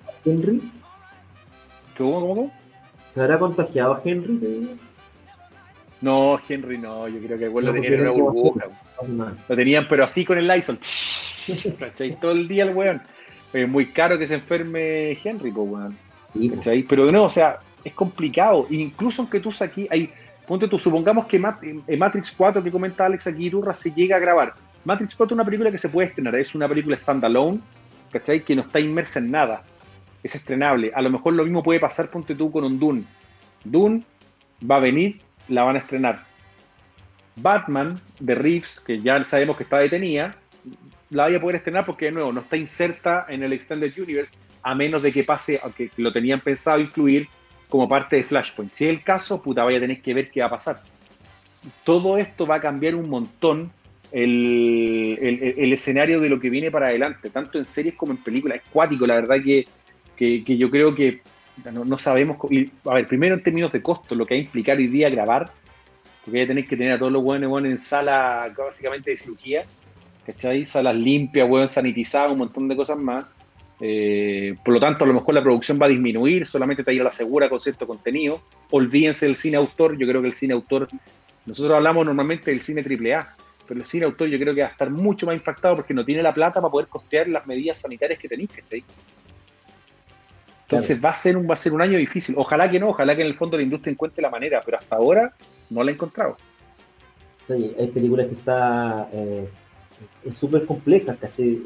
¿Cómo, 1.98 2.14
cómo, 2.22 2.28
cómo? 2.28 2.57
¿Se 3.18 3.24
habrá 3.24 3.39
contagiado 3.39 3.93
a 3.95 4.01
Henry? 4.03 4.70
No, 6.01 6.39
Henry, 6.47 6.78
no, 6.78 7.07
yo 7.07 7.20
creo 7.20 7.38
que 7.39 7.45
igual 7.45 7.65
lo 7.65 7.72
No, 7.74 7.76
tenían 7.82 7.93
en 7.95 8.01
una 8.01 8.09
no 8.09 8.15
burbuja. 8.24 8.65
No, 9.07 9.32
Lo 9.49 9.55
tenían, 9.55 9.88
pero 9.88 10.03
así 10.03 10.24
con 10.24 10.38
el 10.38 10.47
Lysol. 10.47 10.78
¿Cachai? 11.80 12.20
Todo 12.20 12.32
el 12.34 12.47
día 12.47 12.63
el 12.65 12.76
weón. 12.76 13.01
Es 13.53 13.68
muy 13.68 13.88
caro 13.88 14.18
que 14.20 14.28
se 14.28 14.36
enferme 14.36 15.18
Henry, 15.24 15.51
pues, 15.51 15.68
weón. 15.70 15.97
sí, 16.34 16.49
pues. 16.49 16.59
¿Cachai? 16.59 16.84
Pero 16.84 17.05
de 17.05 17.11
nuevo, 17.11 17.26
o 17.26 17.30
sea, 17.30 17.57
es 17.84 17.93
complicado. 17.93 18.68
Incluso 18.70 19.24
aunque 19.24 19.39
tú 19.39 19.51
aquí 19.59 19.88
hay. 19.89 20.11
Ponte 20.47 20.68
tú, 20.68 20.78
supongamos 20.80 21.26
que 21.26 21.39
Mat- 21.39 21.61
Matrix 21.97 22.32
4, 22.38 22.63
que 22.63 22.72
comenta 22.72 23.05
Alex 23.05 23.28
aquí, 23.28 23.47
Irurra, 23.47 23.74
se 23.74 23.91
llega 23.91 24.15
a 24.15 24.20
grabar. 24.20 24.53
Matrix 24.86 25.13
4 25.15 25.34
es 25.34 25.36
una 25.36 25.43
película 25.43 25.70
que 25.72 25.78
se 25.78 25.89
puede 25.89 26.07
estrenar, 26.07 26.36
es 26.36 26.55
una 26.55 26.70
película 26.70 26.95
standalone, 26.95 27.59
¿cachai? 28.13 28.41
Que 28.41 28.55
no 28.55 28.61
está 28.61 28.80
inmersa 28.80 29.20
en 29.20 29.32
nada. 29.32 29.63
Es 30.28 30.36
estrenable. 30.36 30.92
A 30.94 31.02
lo 31.02 31.10
mejor 31.10 31.34
lo 31.34 31.44
mismo 31.46 31.64
puede 31.64 31.80
pasar, 31.80 32.12
ponte 32.12 32.36
tú, 32.36 32.52
con 32.52 32.66
un 32.66 32.78
Dune. 32.78 33.04
Dune 33.64 34.04
va 34.70 34.76
a 34.76 34.80
venir, 34.80 35.22
la 35.48 35.64
van 35.64 35.78
a 35.78 35.80
estrenar. 35.80 36.26
Batman 37.38 38.02
de 38.20 38.36
Reeves, 38.36 38.82
que 38.86 39.02
ya 39.02 39.24
sabemos 39.24 39.56
que 39.56 39.64
está 39.64 39.78
detenida, 39.80 40.36
la 41.12 41.24
vaya 41.24 41.38
a 41.38 41.40
poder 41.42 41.56
estrenar 41.56 41.86
porque 41.86 42.06
de 42.06 42.12
nuevo 42.12 42.34
no 42.34 42.42
está 42.42 42.58
inserta 42.58 43.26
en 43.30 43.42
el 43.42 43.54
Extended 43.54 43.94
Universe, 43.98 44.34
a 44.64 44.76
menos 44.76 45.02
de 45.02 45.14
que 45.14 45.24
pase, 45.24 45.62
aunque 45.64 45.92
lo 45.96 46.12
tenían 46.12 46.42
pensado 46.42 46.80
incluir 46.82 47.30
como 47.70 47.88
parte 47.88 48.18
de 48.18 48.24
Flashpoint. 48.24 48.74
Si 48.74 48.84
es 48.84 48.90
el 48.90 49.04
caso, 49.04 49.42
puta, 49.42 49.64
vaya 49.64 49.78
a 49.78 49.82
tener 49.82 50.02
que 50.02 50.14
ver 50.14 50.30
qué 50.30 50.42
va 50.42 50.48
a 50.48 50.52
pasar. 50.52 50.82
Todo 51.86 52.18
esto 52.18 52.46
va 52.46 52.56
a 52.56 52.60
cambiar 52.60 52.96
un 52.96 53.10
montón 53.10 53.72
el, 54.12 55.18
el- 55.22 55.56
el 55.58 55.74
escenario 55.74 56.20
de 56.20 56.28
lo 56.30 56.38
que 56.40 56.50
viene 56.50 56.70
para 56.70 56.88
adelante, 56.88 57.30
tanto 57.30 57.58
en 57.58 57.64
series 57.64 57.96
como 57.96 58.12
en 58.12 58.18
películas. 58.18 58.58
Es 58.58 58.64
cuático, 58.70 59.08
la 59.08 59.16
verdad 59.16 59.38
que, 59.42 59.66
que, 60.18 60.57
yo 60.57 60.70
creo 60.70 60.95
que 60.95 61.22
no, 61.72 61.97
sabemos. 61.97 62.38
y, 62.49 62.70
a 62.86 62.95
ver, 62.95 63.07
primero 63.07 63.36
en 63.36 63.43
términos 63.43 63.72
de 63.72 63.82
costo, 63.82 64.15
lo 64.15 64.26
que 64.26 64.36
va 64.36 64.39
a 64.39 64.43
implicar 64.43 64.78
hoy 64.78 64.88
día 64.88 65.09
grabar, 65.09 65.51
porque 66.26 66.39
voy 66.39 66.41
a 66.41 66.47
tener 66.47 66.68
que 66.68 66.76
tener 66.76 66.93
a 66.93 66.99
todos 66.99 67.11
los 67.11 67.24
buenos 67.24 67.49
bueno, 67.49 67.68
en 67.70 67.80
sala 67.80 68.53
básicamente 68.57 69.11
de 69.11 69.18
cirugía, 69.18 69.65
¿cachai? 70.26 70.65
Salas 70.65 70.95
limpias, 70.95 71.49
hueón 71.49 71.70
sanitizadas, 71.70 72.34
un 72.34 72.39
montón 72.39 72.68
de 72.68 72.76
cosas 72.76 72.97
más. 72.97 73.26
Eh, 73.80 74.55
por 74.65 74.74
lo 74.74 74.80
tanto, 74.80 75.03
a 75.03 75.07
lo 75.07 75.13
mejor 75.13 75.36
la 75.36 75.43
producción 75.43 75.80
va 75.80 75.86
a 75.86 75.89
disminuir, 75.89 76.45
solamente 76.45 76.84
te 76.84 76.99
a 76.99 77.03
la 77.03 77.11
segura 77.11 77.47
con 77.47 77.59
cierto 77.59 77.86
contenido. 77.86 78.41
Olvídense 78.72 79.26
del 79.26 79.38
cine 79.38 79.57
autor, 79.57 79.97
yo 79.97 80.07
creo 80.07 80.22
que 80.22 80.28
el 80.28 80.34
cine 80.34 80.53
autor, 80.53 80.89
nosotros 81.45 81.76
hablamos 81.76 82.05
normalmente 82.05 82.51
del 82.51 82.61
cine 82.61 82.82
AAA, 82.82 83.36
pero 83.68 83.80
el 83.80 83.86
cine 83.86 84.05
autor 84.05 84.30
yo 84.30 84.39
creo 84.39 84.55
que 84.55 84.61
va 84.61 84.68
a 84.68 84.72
estar 84.72 84.89
mucho 84.89 85.26
más 85.26 85.36
impactado 85.36 85.76
porque 85.76 85.93
no 85.93 86.03
tiene 86.03 86.24
la 86.24 86.34
plata 86.34 86.59
para 86.59 86.72
poder 86.72 86.88
costear 86.88 87.28
las 87.28 87.45
medidas 87.45 87.78
sanitarias 87.78 88.20
que 88.20 88.28
tenéis, 88.28 88.49
¿cachai? 88.51 88.84
Entonces 90.70 90.99
va, 91.03 91.11
a 91.11 91.13
ser 91.13 91.38
un, 91.38 91.49
va 91.49 91.53
a 91.53 91.57
ser 91.57 91.72
un 91.72 91.82
año 91.82 91.97
difícil. 91.97 92.36
Ojalá 92.38 92.70
que 92.70 92.78
no, 92.78 92.89
ojalá 92.89 93.15
que 93.15 93.22
en 93.22 93.30
el 93.30 93.36
fondo 93.36 93.55
la 93.55 93.63
industria 93.63 93.91
encuentre 93.91 94.22
la 94.22 94.30
manera, 94.30 94.61
pero 94.65 94.78
hasta 94.78 94.97
ahora 94.97 95.34
no 95.70 95.82
la 95.82 95.91
ha 95.91 95.93
encontrado. 95.93 96.36
Sí, 97.41 97.74
hay 97.80 97.88
películas 97.88 98.28
que 98.28 98.34
está 98.34 99.07
eh, 99.13 99.49
súper 100.30 100.65
complejas, 100.65 101.18
¿cachai? 101.18 101.61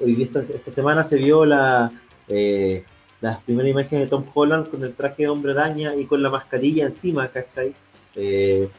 Hoy 0.00 0.14
día, 0.14 0.24
esta, 0.24 0.40
esta 0.40 0.70
semana 0.70 1.04
se 1.04 1.18
vio 1.18 1.44
la, 1.44 1.92
eh, 2.28 2.82
las 3.20 3.42
primeras 3.42 3.72
imágenes 3.72 4.06
de 4.06 4.06
Tom 4.06 4.24
Holland 4.32 4.70
con 4.70 4.82
el 4.82 4.94
traje 4.94 5.24
de 5.24 5.28
hombre 5.28 5.52
araña 5.52 5.94
y 5.94 6.06
con 6.06 6.22
la 6.22 6.30
mascarilla 6.30 6.86
encima, 6.86 7.28
¿cachai? 7.28 7.74
Eh, 8.14 8.70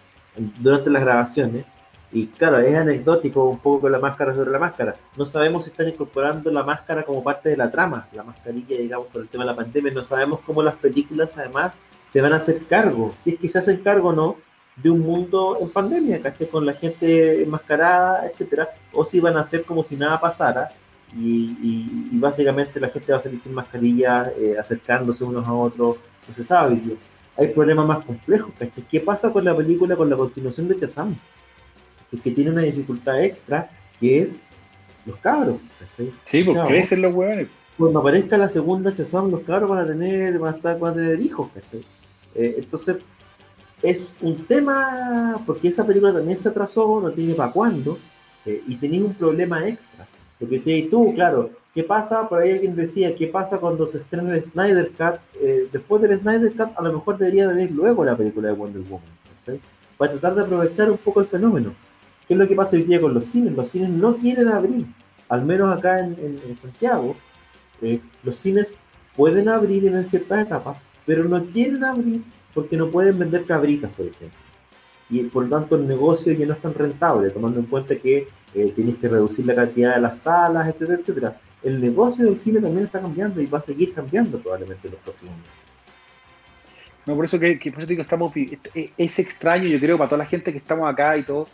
durante 0.59 0.89
las 0.89 1.03
grabaciones. 1.03 1.65
Y 2.09 2.27
claro, 2.27 2.59
es 2.59 2.73
anecdótico 2.75 3.43
un 3.49 3.59
poco 3.59 3.81
con 3.81 3.91
la 3.91 3.99
máscara 3.99 4.33
sobre 4.33 4.51
la 4.51 4.59
máscara. 4.59 4.95
No 5.17 5.25
sabemos 5.25 5.65
si 5.65 5.71
están 5.71 5.89
incorporando 5.89 6.49
la 6.51 6.63
máscara 6.63 7.03
como 7.03 7.21
parte 7.23 7.49
de 7.49 7.57
la 7.57 7.69
trama, 7.69 8.07
la 8.13 8.23
mascarilla, 8.23 8.77
digamos, 8.77 9.07
por 9.07 9.21
el 9.21 9.27
tema 9.29 9.43
de 9.43 9.51
la 9.51 9.55
pandemia. 9.57 9.91
No 9.93 10.03
sabemos 10.05 10.39
cómo 10.45 10.63
las 10.63 10.75
películas, 10.75 11.37
además, 11.37 11.73
se 12.05 12.21
van 12.21 12.31
a 12.33 12.37
hacer 12.37 12.65
cargo, 12.65 13.11
si 13.15 13.31
es 13.31 13.39
que 13.39 13.47
se 13.49 13.59
hacen 13.59 13.83
cargo 13.83 14.09
o 14.09 14.13
no, 14.13 14.37
de 14.75 14.89
un 14.89 15.01
mundo 15.01 15.57
en 15.59 15.69
pandemia, 15.69 16.21
¿cachai? 16.21 16.49
Con 16.49 16.65
la 16.65 16.73
gente 16.73 17.43
enmascarada, 17.43 18.25
etcétera, 18.27 18.69
o 18.93 19.03
si 19.03 19.19
van 19.19 19.35
a 19.37 19.41
hacer 19.41 19.65
como 19.65 19.83
si 19.83 19.97
nada 19.97 20.19
pasara 20.19 20.69
y, 21.11 21.57
y- 21.61 22.09
y 22.15 22.19
básicamente 22.19 22.79
la 22.79 22.89
gente 22.89 23.11
va 23.11 23.17
a 23.17 23.21
salir 23.21 23.37
sin 23.39 23.53
mascarilla, 23.53 24.31
eh, 24.37 24.55
acercándose 24.57 25.23
unos 25.25 25.45
a 25.47 25.53
otros, 25.53 25.97
no 26.27 26.33
se 26.33 26.43
sabe. 26.43 26.97
Hay 27.35 27.49
problemas 27.53 27.85
más 27.87 28.05
complejos, 28.05 28.53
¿cachai? 28.57 28.85
¿Qué 28.87 29.01
pasa 29.01 29.31
con 29.33 29.43
la 29.43 29.55
película, 29.55 29.95
con 29.97 30.09
la 30.09 30.15
continuación 30.17 30.67
de 30.67 30.77
Shazam? 30.79 31.19
Que 32.11 32.31
tiene 32.31 32.51
una 32.51 32.61
dificultad 32.61 33.23
extra, 33.23 33.69
que 33.99 34.19
es 34.19 34.41
los 35.05 35.17
cabros, 35.17 35.57
¿cachai? 35.79 36.13
Sí, 36.23 36.45
sea, 36.45 36.65
crecen 36.65 37.01
los 37.01 37.13
hueones. 37.13 37.47
cuando 37.77 37.99
aparezca 37.99 38.37
la 38.37 38.49
segunda 38.49 38.91
Shazam, 38.91 39.31
los 39.31 39.41
cabros 39.41 39.69
van 39.69 39.79
a 39.79 39.87
tener, 39.87 40.37
van 40.39 40.53
a 40.53 40.57
estar, 40.57 40.79
van 40.79 40.93
a 40.93 40.95
tener 40.95 41.19
hijos, 41.19 41.49
¿cachai? 41.53 41.83
Eh, 42.35 42.55
entonces, 42.57 42.97
es 43.81 44.15
un 44.21 44.45
tema, 44.45 45.41
porque 45.45 45.67
esa 45.67 45.85
película 45.85 46.13
también 46.13 46.37
se 46.37 46.49
atrasó, 46.49 46.99
no 47.01 47.11
tiene 47.11 47.33
para 47.35 47.51
cuándo, 47.51 47.97
eh, 48.45 48.63
y 48.67 48.75
tenía 48.75 49.03
un 49.03 49.13
problema 49.13 49.67
extra. 49.67 50.07
Lo 50.39 50.47
que 50.47 50.55
decías 50.55 50.89
tú, 50.89 51.13
claro, 51.13 51.51
¿qué 51.73 51.83
pasa? 51.83 52.27
Por 52.27 52.39
ahí 52.39 52.51
alguien 52.51 52.75
decía, 52.75 53.15
¿qué 53.15 53.27
pasa 53.27 53.59
cuando 53.59 53.87
se 53.87 53.97
estrena 53.97 54.35
el 54.35 54.43
Snyder 54.43 54.91
Cut? 54.91 55.19
Eh, 55.41 55.67
después 55.71 56.01
del 56.01 56.15
Snyder 56.17 56.51
Cut, 56.51 56.69
a 56.75 56.81
lo 56.81 56.93
mejor 56.93 57.17
debería 57.17 57.47
venir 57.47 57.71
luego 57.71 58.03
la 58.03 58.15
película 58.15 58.49
de 58.49 58.53
Wonder 58.53 58.81
Woman, 58.83 59.07
¿cachai? 59.39 59.59
Para 59.97 60.11
tratar 60.11 60.35
de 60.35 60.41
aprovechar 60.43 60.91
un 60.91 60.97
poco 60.97 61.21
el 61.21 61.25
fenómeno. 61.25 61.73
¿Qué 62.27 62.33
es 62.33 62.39
lo 62.39 62.47
que 62.47 62.55
pasa 62.55 62.75
hoy 62.75 62.83
día 62.83 62.99
con 62.99 63.13
los 63.13 63.25
cines? 63.25 63.53
Los 63.53 63.69
cines 63.69 63.89
no 63.89 64.17
quieren 64.17 64.49
abrir, 64.49 64.85
al 65.29 65.45
menos 65.45 65.75
acá 65.75 65.99
en, 65.99 66.55
Santiago, 66.55 67.15
eh, 67.81 68.01
los 68.23 68.35
cines 68.35 68.75
pueden 69.15 69.47
abrir 69.47 69.85
en 69.85 70.03
ciertas 70.03 70.45
etapas, 70.45 70.77
pero 71.05 71.23
no 71.23 71.45
quieren 71.45 71.85
abrir 71.85 72.21
porque 72.53 72.75
no 72.75 72.89
pueden 72.89 73.17
vender 73.17 73.45
cabritas, 73.45 73.91
por 73.91 74.07
ejemplo. 74.07 74.37
y 75.09 75.23
por 75.23 75.45
lo 75.45 75.57
tanto 75.57 75.77
el 75.77 75.87
negocio 75.87 76.33
ya 76.33 76.45
no 76.45 76.53
es 76.53 76.61
tan 76.61 76.73
rentable, 76.73 77.29
tomando 77.29 77.59
en 77.61 77.67
cuenta 77.67 77.95
que 77.95 78.27
eh, 78.53 78.73
tienes 78.75 78.97
que 78.97 79.07
reducir 79.07 79.45
la 79.45 79.55
cantidad 79.55 79.95
de 79.95 80.01
las 80.01 80.19
salas, 80.19 80.67
etcétera, 80.67 80.99
etcétera. 80.99 81.41
El 81.63 81.79
negocio 81.79 82.25
del 82.25 82.37
cine 82.37 82.59
también 82.59 82.85
está 82.85 82.99
cambiando 82.99 83.41
y 83.41 83.45
va 83.45 83.59
a 83.59 83.61
seguir 83.61 83.93
cambiando 83.93 84.39
probablemente 84.39 84.87
en 84.87 84.95
los 84.95 85.01
próximos 85.01 85.35
meses. 85.37 85.63
No, 87.05 87.15
por 87.15 87.23
eso 87.23 87.39
que, 87.39 87.57
por 87.71 87.79
eso 87.79 87.87
digo, 87.87 88.01
estamos, 88.01 88.33
es 88.97 89.19
extraño, 89.19 89.67
yo 89.69 89.79
creo, 89.79 89.97
para 89.97 90.09
toda 90.09 90.19
la 90.19 90.25
gente 90.25 90.51
que 90.51 90.57
estamos 90.57 90.89
acá 90.89 91.17
y 91.17 91.23
todo. 91.23 91.47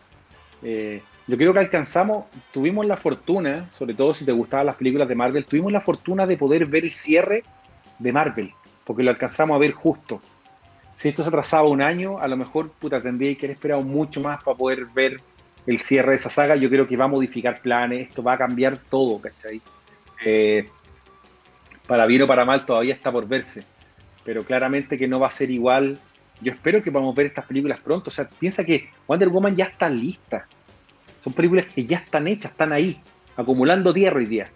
Eh, 0.64 1.02
yo 1.28 1.38
creo 1.38 1.54
que 1.54 1.60
alcanzamos, 1.60 2.26
tuvimos 2.52 2.86
la 2.86 2.98
fortuna, 2.98 3.70
sobre 3.72 3.94
todo 3.94 4.14
si 4.14 4.26
te 4.26 4.32
gustaban 4.32 4.66
las 4.66 4.76
películas 4.76 5.08
de 5.08 5.16
Marvel, 5.16 5.46
tuvimos 5.46 5.72
la 5.72 5.82
fortuna 5.82 6.26
de 6.26 6.38
poder 6.38 6.66
ver 6.66 6.84
el 6.84 6.92
cierre 6.92 7.44
de 8.00 8.12
Marvel, 8.12 8.54
porque 8.84 9.04
lo 9.04 9.10
alcanzamos 9.10 9.56
a 9.56 9.60
ver 9.60 9.72
justo. 9.72 10.22
Si 10.96 11.10
esto 11.10 11.24
se 11.24 11.30
atrasaba 11.30 11.68
un 11.68 11.82
año, 11.82 12.20
a 12.20 12.28
lo 12.28 12.38
mejor 12.38 12.72
puta, 12.72 13.02
tendría 13.02 13.34
que 13.36 13.46
haber 13.46 13.56
esperado 13.56 13.82
mucho 13.82 14.22
más 14.22 14.44
para 14.44 14.58
poder 14.58 14.86
ver 14.86 15.22
el 15.66 15.80
cierre 15.80 16.12
de 16.12 16.18
esa 16.18 16.30
saga. 16.30 16.56
Yo 16.56 16.70
creo 16.70 16.88
que 16.88 16.98
va 16.98 17.06
a 17.06 17.10
modificar 17.10 17.62
planes, 17.62 18.10
esto 18.10 18.22
va 18.22 18.34
a 18.34 18.38
cambiar 18.38 18.78
todo, 18.90 19.20
¿cachai? 19.20 19.62
Eh, 20.26 20.70
para 21.88 22.06
bien 22.06 22.22
o 22.22 22.28
para 22.28 22.46
mal 22.46 22.66
todavía 22.66 22.94
está 22.94 23.12
por 23.12 23.28
verse, 23.28 23.66
pero 24.24 24.44
claramente 24.44 24.98
que 24.98 25.08
no 25.08 25.20
va 25.20 25.28
a 25.28 25.32
ser 25.32 25.50
igual. 25.50 26.00
Yo 26.42 26.52
espero 26.52 26.82
que 26.82 26.92
podamos 26.92 27.16
ver 27.16 27.28
estas 27.28 27.46
películas 27.46 27.80
pronto. 27.82 28.10
O 28.10 28.14
sea, 28.14 28.30
piensa 28.40 28.64
que 28.64 28.90
Wonder 29.08 29.30
Woman 29.30 29.56
ya 29.56 29.66
está 29.66 29.90
lista. 29.90 30.48
Son 31.20 31.34
películas 31.34 31.66
que 31.68 31.86
ya 31.86 31.98
están 31.98 32.28
hechas, 32.28 32.52
están 32.52 32.74
ahí, 32.74 33.02
acumulando 33.38 33.94
tierra 33.94 34.18
hoy 34.18 34.26
día. 34.26 34.52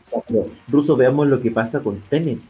Ruso, 0.68 0.98
veamos 0.98 1.28
lo 1.28 1.40
que 1.40 1.52
pasa 1.52 1.82
con 1.82 2.02
Tenet. 2.02 2.42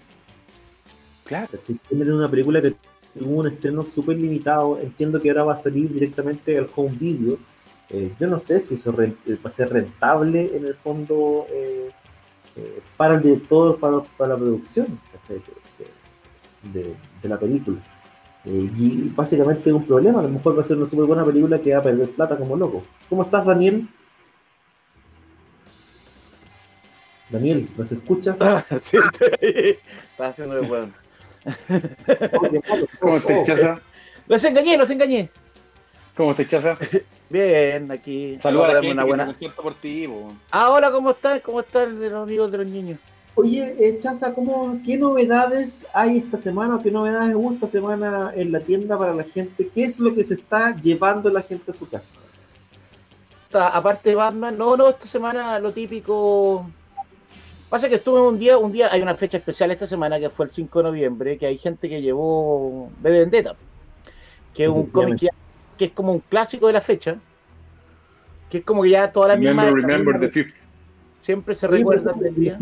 Claro. 1.23 1.49
Tenet 1.59 2.07
es 2.07 2.13
una 2.13 2.29
película 2.29 2.61
que 2.61 2.75
tuvo 3.17 3.41
un 3.41 3.47
estreno 3.47 3.83
súper 3.83 4.17
limitado. 4.17 4.79
Entiendo 4.79 5.21
que 5.21 5.29
ahora 5.29 5.43
va 5.43 5.53
a 5.53 5.57
salir 5.57 5.93
directamente 5.93 6.57
al 6.57 6.69
home 6.75 6.95
video. 6.99 7.37
Eh, 7.89 8.11
yo 8.19 8.27
no 8.27 8.39
sé 8.39 8.59
si 8.59 8.73
eso 8.73 8.93
eh, 9.01 9.13
va 9.35 9.47
a 9.47 9.49
ser 9.49 9.69
rentable 9.69 10.57
en 10.57 10.65
el 10.65 10.75
fondo 10.75 11.45
eh, 11.49 11.91
para 12.97 13.15
el 13.15 13.21
director, 13.21 13.79
para, 13.79 14.01
para 14.17 14.33
la 14.33 14.37
producción 14.37 14.99
de, 16.73 16.95
la 17.23 17.39
película. 17.39 17.77
Y 18.49 19.11
básicamente 19.15 19.69
es 19.69 19.75
un 19.75 19.85
problema. 19.85 20.19
A 20.19 20.23
lo 20.23 20.29
mejor 20.29 20.57
va 20.57 20.61
a 20.61 20.65
ser 20.65 20.77
una 20.77 20.85
súper 20.85 21.05
buena 21.05 21.25
película 21.25 21.59
que 21.59 21.73
va 21.73 21.79
a 21.79 21.83
perder 21.83 22.09
plata 22.09 22.37
como 22.37 22.55
loco. 22.55 22.83
¿Cómo 23.09 23.23
estás, 23.23 23.45
Daniel? 23.45 23.87
Daniel, 27.29 27.67
¿nos 27.77 27.91
escuchas? 27.91 28.41
Ah, 28.41 28.65
sí, 28.83 28.97
estoy 28.97 29.29
ahí. 29.41 29.77
Estás 30.11 30.31
haciendo 30.31 30.55
de 30.55 30.61
bueno. 30.61 30.93
¿Cómo 32.99 33.21
te 33.21 33.43
Chaza? 33.43 33.81
Los 34.27 34.43
engañé, 34.43 34.77
los 34.77 34.89
engañé. 34.89 35.29
¿Cómo 36.15 36.33
te 36.33 36.47
Chaza? 36.47 36.77
Bien, 37.29 37.91
aquí. 37.91 38.39
Saludos 38.39 38.69
a 38.69 38.73
la 38.73 38.81
gente 38.81 38.93
una 38.93 39.03
buena... 39.03 39.35
por 39.61 39.75
ti. 39.75 40.07
Ah, 40.51 40.71
hola, 40.71 40.91
¿cómo 40.91 41.11
estás? 41.11 41.41
¿Cómo 41.41 41.59
están 41.59 41.99
los 41.99 42.23
amigos 42.23 42.51
de 42.51 42.57
los 42.59 42.67
niños? 42.67 42.99
Oye, 43.39 43.75
eh, 43.77 43.99
Chaza, 43.99 44.33
¿cómo, 44.33 44.79
¿qué 44.83 44.97
novedades 44.97 45.87
hay 45.93 46.17
esta 46.17 46.37
semana? 46.37 46.81
¿Qué 46.81 46.89
novedades 46.89 47.35
hubo 47.35 47.53
esta 47.53 47.67
semana 47.67 48.31
en 48.35 48.51
la 48.51 48.59
tienda 48.61 48.97
para 48.97 49.13
la 49.13 49.23
gente? 49.23 49.69
¿Qué 49.69 49.83
es 49.83 49.99
lo 49.99 50.15
que 50.15 50.23
se 50.23 50.33
está 50.33 50.75
llevando 50.75 51.29
la 51.29 51.43
gente 51.43 51.69
a 51.69 51.73
su 51.75 51.87
casa? 51.87 52.15
Aparte 53.53 54.09
de 54.09 54.15
Batman, 54.15 54.57
no, 54.57 54.75
no, 54.75 54.89
esta 54.89 55.05
semana 55.05 55.59
lo 55.59 55.71
típico 55.71 56.65
Pasa 57.69 57.89
que 57.89 57.95
estuve 57.95 58.21
un 58.21 58.39
día, 58.39 58.57
un 58.57 58.71
día, 58.71 58.87
hay 58.91 59.01
una 59.01 59.15
fecha 59.15 59.37
especial 59.37 59.71
esta 59.71 59.85
semana 59.85 60.19
que 60.19 60.29
fue 60.29 60.45
el 60.45 60.51
5 60.51 60.79
de 60.79 60.83
noviembre, 60.83 61.37
que 61.37 61.45
hay 61.45 61.57
gente 61.57 61.89
que 61.89 62.01
llevó 62.01 62.89
Bebe 63.01 63.19
Vendetta, 63.19 63.55
que 64.53 64.63
es 64.63 64.69
un 64.69 64.87
cómic 64.87 65.29
que, 65.77 65.85
es 65.85 65.91
como 65.91 66.13
un 66.13 66.19
clásico 66.19 66.67
de 66.67 66.73
la 66.73 66.81
fecha, 66.81 67.17
que 68.49 68.59
es 68.59 68.63
como 68.63 68.83
que 68.83 68.91
ya 68.91 69.11
toda 69.11 69.27
la 69.27 69.35
misma... 69.35 69.69
Remember 69.69 70.17
the 70.17 70.29
fifth. 70.29 70.55
Siempre 71.21 71.55
se 71.55 71.67
recuerda 71.67 72.13
del 72.13 72.35
día. 72.35 72.57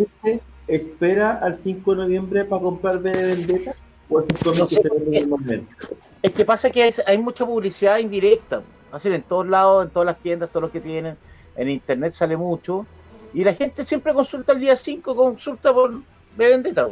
¿Espera 0.68 1.40
al 1.42 1.56
5 1.56 1.92
de 1.92 1.98
noviembre 1.98 2.46
para 2.46 2.62
comprar 2.62 3.00
Bebe 3.00 3.36
Vendetta? 3.36 3.76
¿O 4.10 4.20
es 4.20 4.26
un 4.46 4.68
que 4.68 4.76
se 4.82 4.90
vende 4.90 5.18
en 5.20 5.30
momento? 5.30 5.88
Es 6.22 6.32
que 6.32 6.46
pasa 6.46 6.72
que 6.72 6.84
hay, 6.84 6.94
hay 7.06 7.18
mucha 7.18 7.46
publicidad 7.46 8.00
indirecta, 8.00 8.64
así 8.92 9.10
en 9.10 9.22
todos 9.22 9.48
lados, 9.48 9.86
en 9.86 9.92
todas 9.92 10.08
las 10.08 10.18
tiendas, 10.20 10.50
todos 10.50 10.64
los 10.64 10.72
que 10.72 10.82
tienen, 10.82 11.18
en 11.56 11.70
internet 11.70 12.14
sale 12.14 12.36
mucho, 12.36 12.86
y 13.34 13.44
la 13.44 13.54
gente 13.54 13.86
siempre 13.86 14.14
consulta 14.14 14.54
el 14.54 14.60
día 14.60 14.76
5, 14.76 15.16
consulta 15.16 15.72
por 15.74 16.02
de 16.38 16.50
vendetta. 16.50 16.88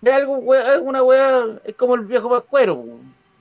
De 0.00 0.12
algo, 0.12 0.54
es 0.54 0.78
una 0.80 1.02
weá, 1.02 1.60
es 1.64 1.74
como 1.74 1.94
el 1.94 2.02
viejo 2.02 2.30
pascuero. 2.30 2.84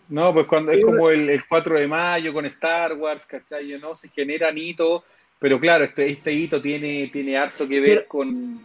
No, 0.09 0.33
pues 0.33 0.47
cuando 0.47 0.71
es 0.71 0.83
como 0.83 1.09
el, 1.09 1.41
4 1.47 1.79
de 1.79 1.87
mayo 1.87 2.33
con 2.33 2.45
Star 2.45 2.93
Wars, 2.93 3.25
¿cachai? 3.25 3.79
No 3.79 3.95
se 3.95 4.09
generan 4.09 4.57
hitos, 4.57 5.03
pero 5.39 5.59
claro, 5.59 5.85
este, 5.85 6.09
este 6.09 6.33
hito 6.33 6.61
tiene, 6.61 7.09
tiene 7.11 7.37
harto 7.37 7.67
que 7.67 7.79
ver 7.79 8.07
con, 8.07 8.59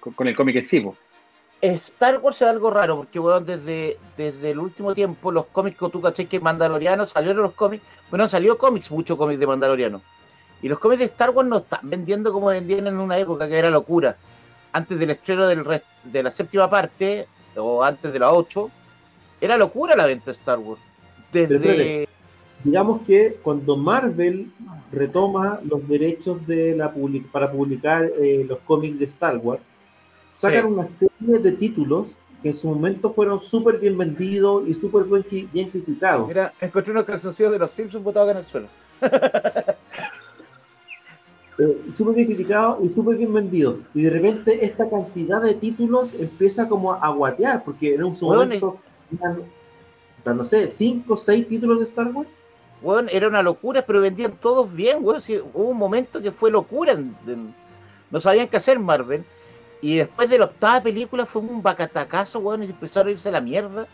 con, 0.00 0.26
el 0.26 0.36
cómic 0.36 0.56
en 0.56 0.62
sí. 0.62 0.90
Star 1.60 2.18
Wars 2.18 2.40
es 2.40 2.48
algo 2.48 2.70
raro, 2.70 2.96
porque 2.96 3.18
weón, 3.18 3.44
desde, 3.44 3.98
desde 4.16 4.50
el 4.50 4.58
último 4.58 4.94
tiempo, 4.94 5.30
los 5.30 5.46
cómics 5.46 5.78
que 5.78 5.90
tú 5.90 6.00
caché 6.00 6.26
que 6.26 6.40
Mandaloriano 6.40 7.06
salieron 7.06 7.42
los 7.42 7.52
cómics, 7.52 7.84
bueno, 8.08 8.26
salido 8.28 8.56
cómics, 8.56 8.90
muchos 8.90 9.18
cómics 9.18 9.38
de 9.38 9.46
Mandaloriano. 9.46 10.00
Y 10.62 10.68
los 10.68 10.78
cómics 10.78 11.00
de 11.00 11.04
Star 11.06 11.30
Wars 11.30 11.48
no 11.48 11.58
están 11.58 11.80
vendiendo 11.82 12.32
como 12.32 12.46
vendían 12.46 12.86
en 12.86 12.98
una 12.98 13.18
época 13.18 13.46
que 13.46 13.58
era 13.58 13.70
locura. 13.70 14.16
Antes 14.72 14.98
del 14.98 15.10
estreno 15.10 15.46
del 15.46 15.82
de 16.04 16.22
la 16.22 16.30
séptima 16.30 16.70
parte, 16.70 17.26
o 17.56 17.82
antes 17.82 18.12
de 18.12 18.18
la 18.18 18.32
8, 18.32 18.70
era 19.40 19.56
locura 19.56 19.96
la 19.96 20.06
venta 20.06 20.26
de 20.26 20.32
Star 20.32 20.58
Wars. 20.58 20.80
Desde... 21.32 22.08
digamos 22.64 23.02
que 23.02 23.38
cuando 23.42 23.76
Marvel 23.76 24.50
retoma 24.92 25.60
los 25.64 25.86
derechos 25.86 26.44
de 26.46 26.74
la 26.74 26.92
para 27.30 27.52
publicar 27.52 28.10
eh, 28.20 28.44
los 28.48 28.58
cómics 28.60 28.98
de 28.98 29.04
Star 29.04 29.36
Wars, 29.38 29.68
sacan 30.30 30.66
una 30.66 30.84
serie 30.84 31.38
de 31.38 31.52
títulos 31.52 32.08
que 32.42 32.48
en 32.48 32.54
su 32.54 32.68
momento 32.68 33.12
fueron 33.12 33.38
súper 33.38 33.78
bien 33.78 33.96
vendidos 33.98 34.66
y 34.66 34.72
súper 34.72 35.04
bien, 35.52 35.68
criticados. 35.68 36.28
Mira, 36.28 36.54
encontré 36.60 36.92
una 36.92 37.04
canción 37.04 37.52
de 37.52 37.58
los 37.58 37.70
Simpsons 37.72 38.02
botados 38.02 38.30
en 38.30 38.38
el 38.38 38.46
suelo. 38.46 38.68
eh, 41.58 41.82
súper 41.90 42.14
bien 42.14 42.28
criticado 42.28 42.78
y 42.82 42.88
súper 42.88 43.16
bien 43.16 43.34
vendido. 43.34 43.80
Y 43.92 44.02
de 44.02 44.10
repente 44.10 44.64
esta 44.64 44.88
cantidad 44.88 45.42
de 45.42 45.54
títulos 45.54 46.14
empieza 46.14 46.68
como 46.68 46.92
a 46.92 47.08
guatear, 47.10 47.62
porque 47.62 47.94
en 47.94 48.04
un 48.04 48.16
momento, 48.22 48.78
no 50.24 50.44
sé, 50.44 50.66
cinco 50.68 51.14
o 51.14 51.18
seis 51.18 51.46
títulos 51.46 51.78
de 51.78 51.84
Star 51.84 52.08
Wars. 52.08 52.34
Bueno, 52.80 53.10
era 53.12 53.28
una 53.28 53.42
locura, 53.42 53.84
pero 53.84 54.00
vendían 54.00 54.32
todos 54.40 54.72
bien, 54.72 55.02
bueno, 55.02 55.20
hubo 55.52 55.68
un 55.68 55.76
momento 55.76 56.22
que 56.22 56.32
fue 56.32 56.50
locura. 56.50 56.98
No 58.10 58.20
sabían 58.20 58.48
qué 58.48 58.56
hacer 58.56 58.78
Marvel. 58.78 59.26
Y 59.80 59.96
después 59.96 60.28
de 60.28 60.38
la 60.38 60.46
octava 60.46 60.82
película 60.82 61.26
fue 61.26 61.42
un 61.42 61.62
bacatacazo, 61.62 62.40
bueno, 62.40 62.64
y 62.64 62.68
empezaron 62.70 63.08
a 63.08 63.12
irse 63.12 63.28
a 63.28 63.32
la 63.32 63.40
mierda. 63.40 63.86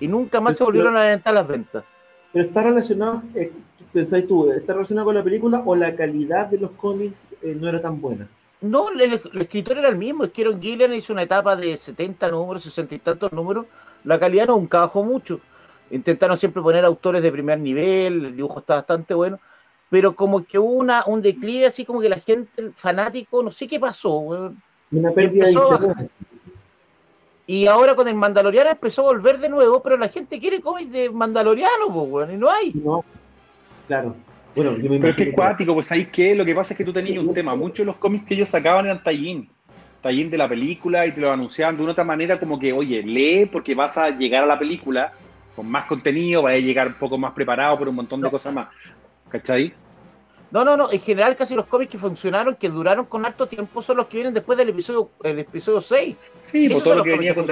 Y 0.00 0.08
nunca 0.08 0.40
más 0.40 0.56
se 0.56 0.64
volvieron 0.64 0.96
a 0.96 1.00
adelantar 1.00 1.34
las 1.34 1.46
ventas. 1.46 1.84
Pero 2.32 2.44
está 2.44 2.62
relacionado, 2.62 3.22
eh, 3.34 3.52
pensáis 3.92 4.26
tú, 4.26 4.50
está 4.50 4.74
relacionado 4.74 5.06
con 5.06 5.14
la 5.14 5.24
película 5.24 5.62
o 5.64 5.74
la 5.74 5.94
calidad 5.94 6.46
de 6.46 6.58
los 6.58 6.72
cómics 6.72 7.34
eh, 7.42 7.56
no 7.58 7.68
era 7.68 7.80
tan 7.80 8.00
buena? 8.00 8.28
No, 8.60 8.90
el, 8.90 9.20
escritor 9.40 9.78
era 9.78 9.88
el 9.88 9.96
mismo. 9.96 10.24
Es 10.24 10.32
que 10.32 10.44
Gillian 10.60 10.94
hizo 10.94 11.12
una 11.12 11.22
etapa 11.22 11.56
de 11.56 11.76
70 11.76 12.30
números, 12.30 12.62
60 12.64 12.94
y 12.94 12.98
tantos 12.98 13.32
números. 13.32 13.66
La 14.04 14.18
calidad 14.18 14.48
nunca 14.48 14.80
bajó 14.80 15.02
mucho. 15.02 15.40
Intentaron 15.90 16.36
siempre 16.38 16.62
poner 16.62 16.84
autores 16.84 17.22
de 17.22 17.30
primer 17.30 17.60
nivel, 17.60 18.24
el 18.24 18.36
dibujo 18.36 18.60
está 18.60 18.76
bastante 18.76 19.14
bueno. 19.14 19.38
Pero 19.88 20.16
como 20.16 20.44
que 20.44 20.58
hubo 20.58 20.72
una, 20.72 21.04
un 21.06 21.22
declive, 21.22 21.66
así 21.66 21.84
como 21.84 22.00
que 22.00 22.08
la 22.08 22.18
gente, 22.18 22.50
el 22.56 22.72
fanático, 22.72 23.42
no 23.42 23.52
sé 23.52 23.68
qué 23.68 23.78
pasó. 23.78 24.52
Una 24.92 25.10
pérdida 25.12 25.46
de 25.46 25.52
interés. 25.52 26.08
Y 27.46 27.66
ahora 27.66 27.94
con 27.94 28.08
el 28.08 28.14
Mandaloriano 28.14 28.70
empezó 28.70 29.02
a 29.02 29.12
volver 29.12 29.38
de 29.38 29.48
nuevo, 29.48 29.80
pero 29.80 29.96
la 29.96 30.08
gente 30.08 30.40
quiere 30.40 30.60
cómics 30.60 30.90
de 30.90 31.10
Mandaloriano, 31.10 31.92
pues, 32.10 32.30
y 32.32 32.36
no 32.36 32.50
hay. 32.50 32.72
No, 32.74 33.04
claro. 33.86 34.16
Bueno, 34.56 34.72
pero 34.80 35.10
es 35.10 35.16
que 35.16 35.22
es 35.24 35.34
cuático, 35.34 35.74
pues 35.74 35.92
ahí 35.92 36.06
que 36.06 36.34
lo 36.34 36.44
que 36.44 36.54
pasa 36.54 36.72
es 36.72 36.78
que 36.78 36.84
tú 36.84 36.92
tenías 36.92 37.22
un 37.22 37.34
tema. 37.34 37.54
Muchos 37.54 37.78
de 37.78 37.84
los 37.84 37.96
cómics 37.96 38.26
que 38.26 38.34
ellos 38.34 38.48
sacaban 38.48 38.86
eran 38.86 39.02
tallín. 39.02 39.48
Tallín 40.00 40.30
de 40.30 40.38
la 40.38 40.48
película 40.48 41.06
y 41.06 41.12
te 41.12 41.20
lo 41.20 41.30
anunciaban 41.30 41.76
de 41.76 41.82
una 41.82 41.92
otra 41.92 42.04
manera, 42.04 42.40
como 42.40 42.58
que, 42.58 42.72
oye, 42.72 43.02
lee 43.02 43.46
porque 43.46 43.74
vas 43.74 43.98
a 43.98 44.10
llegar 44.10 44.44
a 44.44 44.46
la 44.46 44.58
película 44.58 45.12
con 45.54 45.70
más 45.70 45.84
contenido, 45.84 46.42
vas 46.42 46.54
a 46.54 46.58
llegar 46.58 46.88
un 46.88 46.94
poco 46.94 47.18
más 47.18 47.32
preparado 47.32 47.78
por 47.78 47.88
un 47.88 47.96
montón 47.96 48.20
de 48.20 48.30
cosas 48.30 48.54
más. 48.54 48.68
¿Cachai? 49.28 49.72
No, 50.50 50.64
no, 50.64 50.76
no. 50.76 50.90
En 50.90 51.00
general, 51.00 51.36
casi 51.36 51.54
los 51.54 51.66
cómics 51.66 51.92
que 51.92 51.98
funcionaron, 51.98 52.54
que 52.54 52.68
duraron 52.68 53.06
con 53.06 53.24
harto 53.26 53.46
tiempo, 53.46 53.82
son 53.82 53.98
los 53.98 54.06
que 54.06 54.18
vienen 54.18 54.34
después 54.34 54.56
del 54.56 54.68
episodio, 54.68 55.10
el 55.22 55.38
episodio 55.40 55.80
6. 55.80 56.16
Sí, 56.42 56.68
por 56.68 56.82
todo 56.82 56.94
lo 56.96 57.04
que 57.04 57.10
venía 57.10 57.34
con 57.34 57.46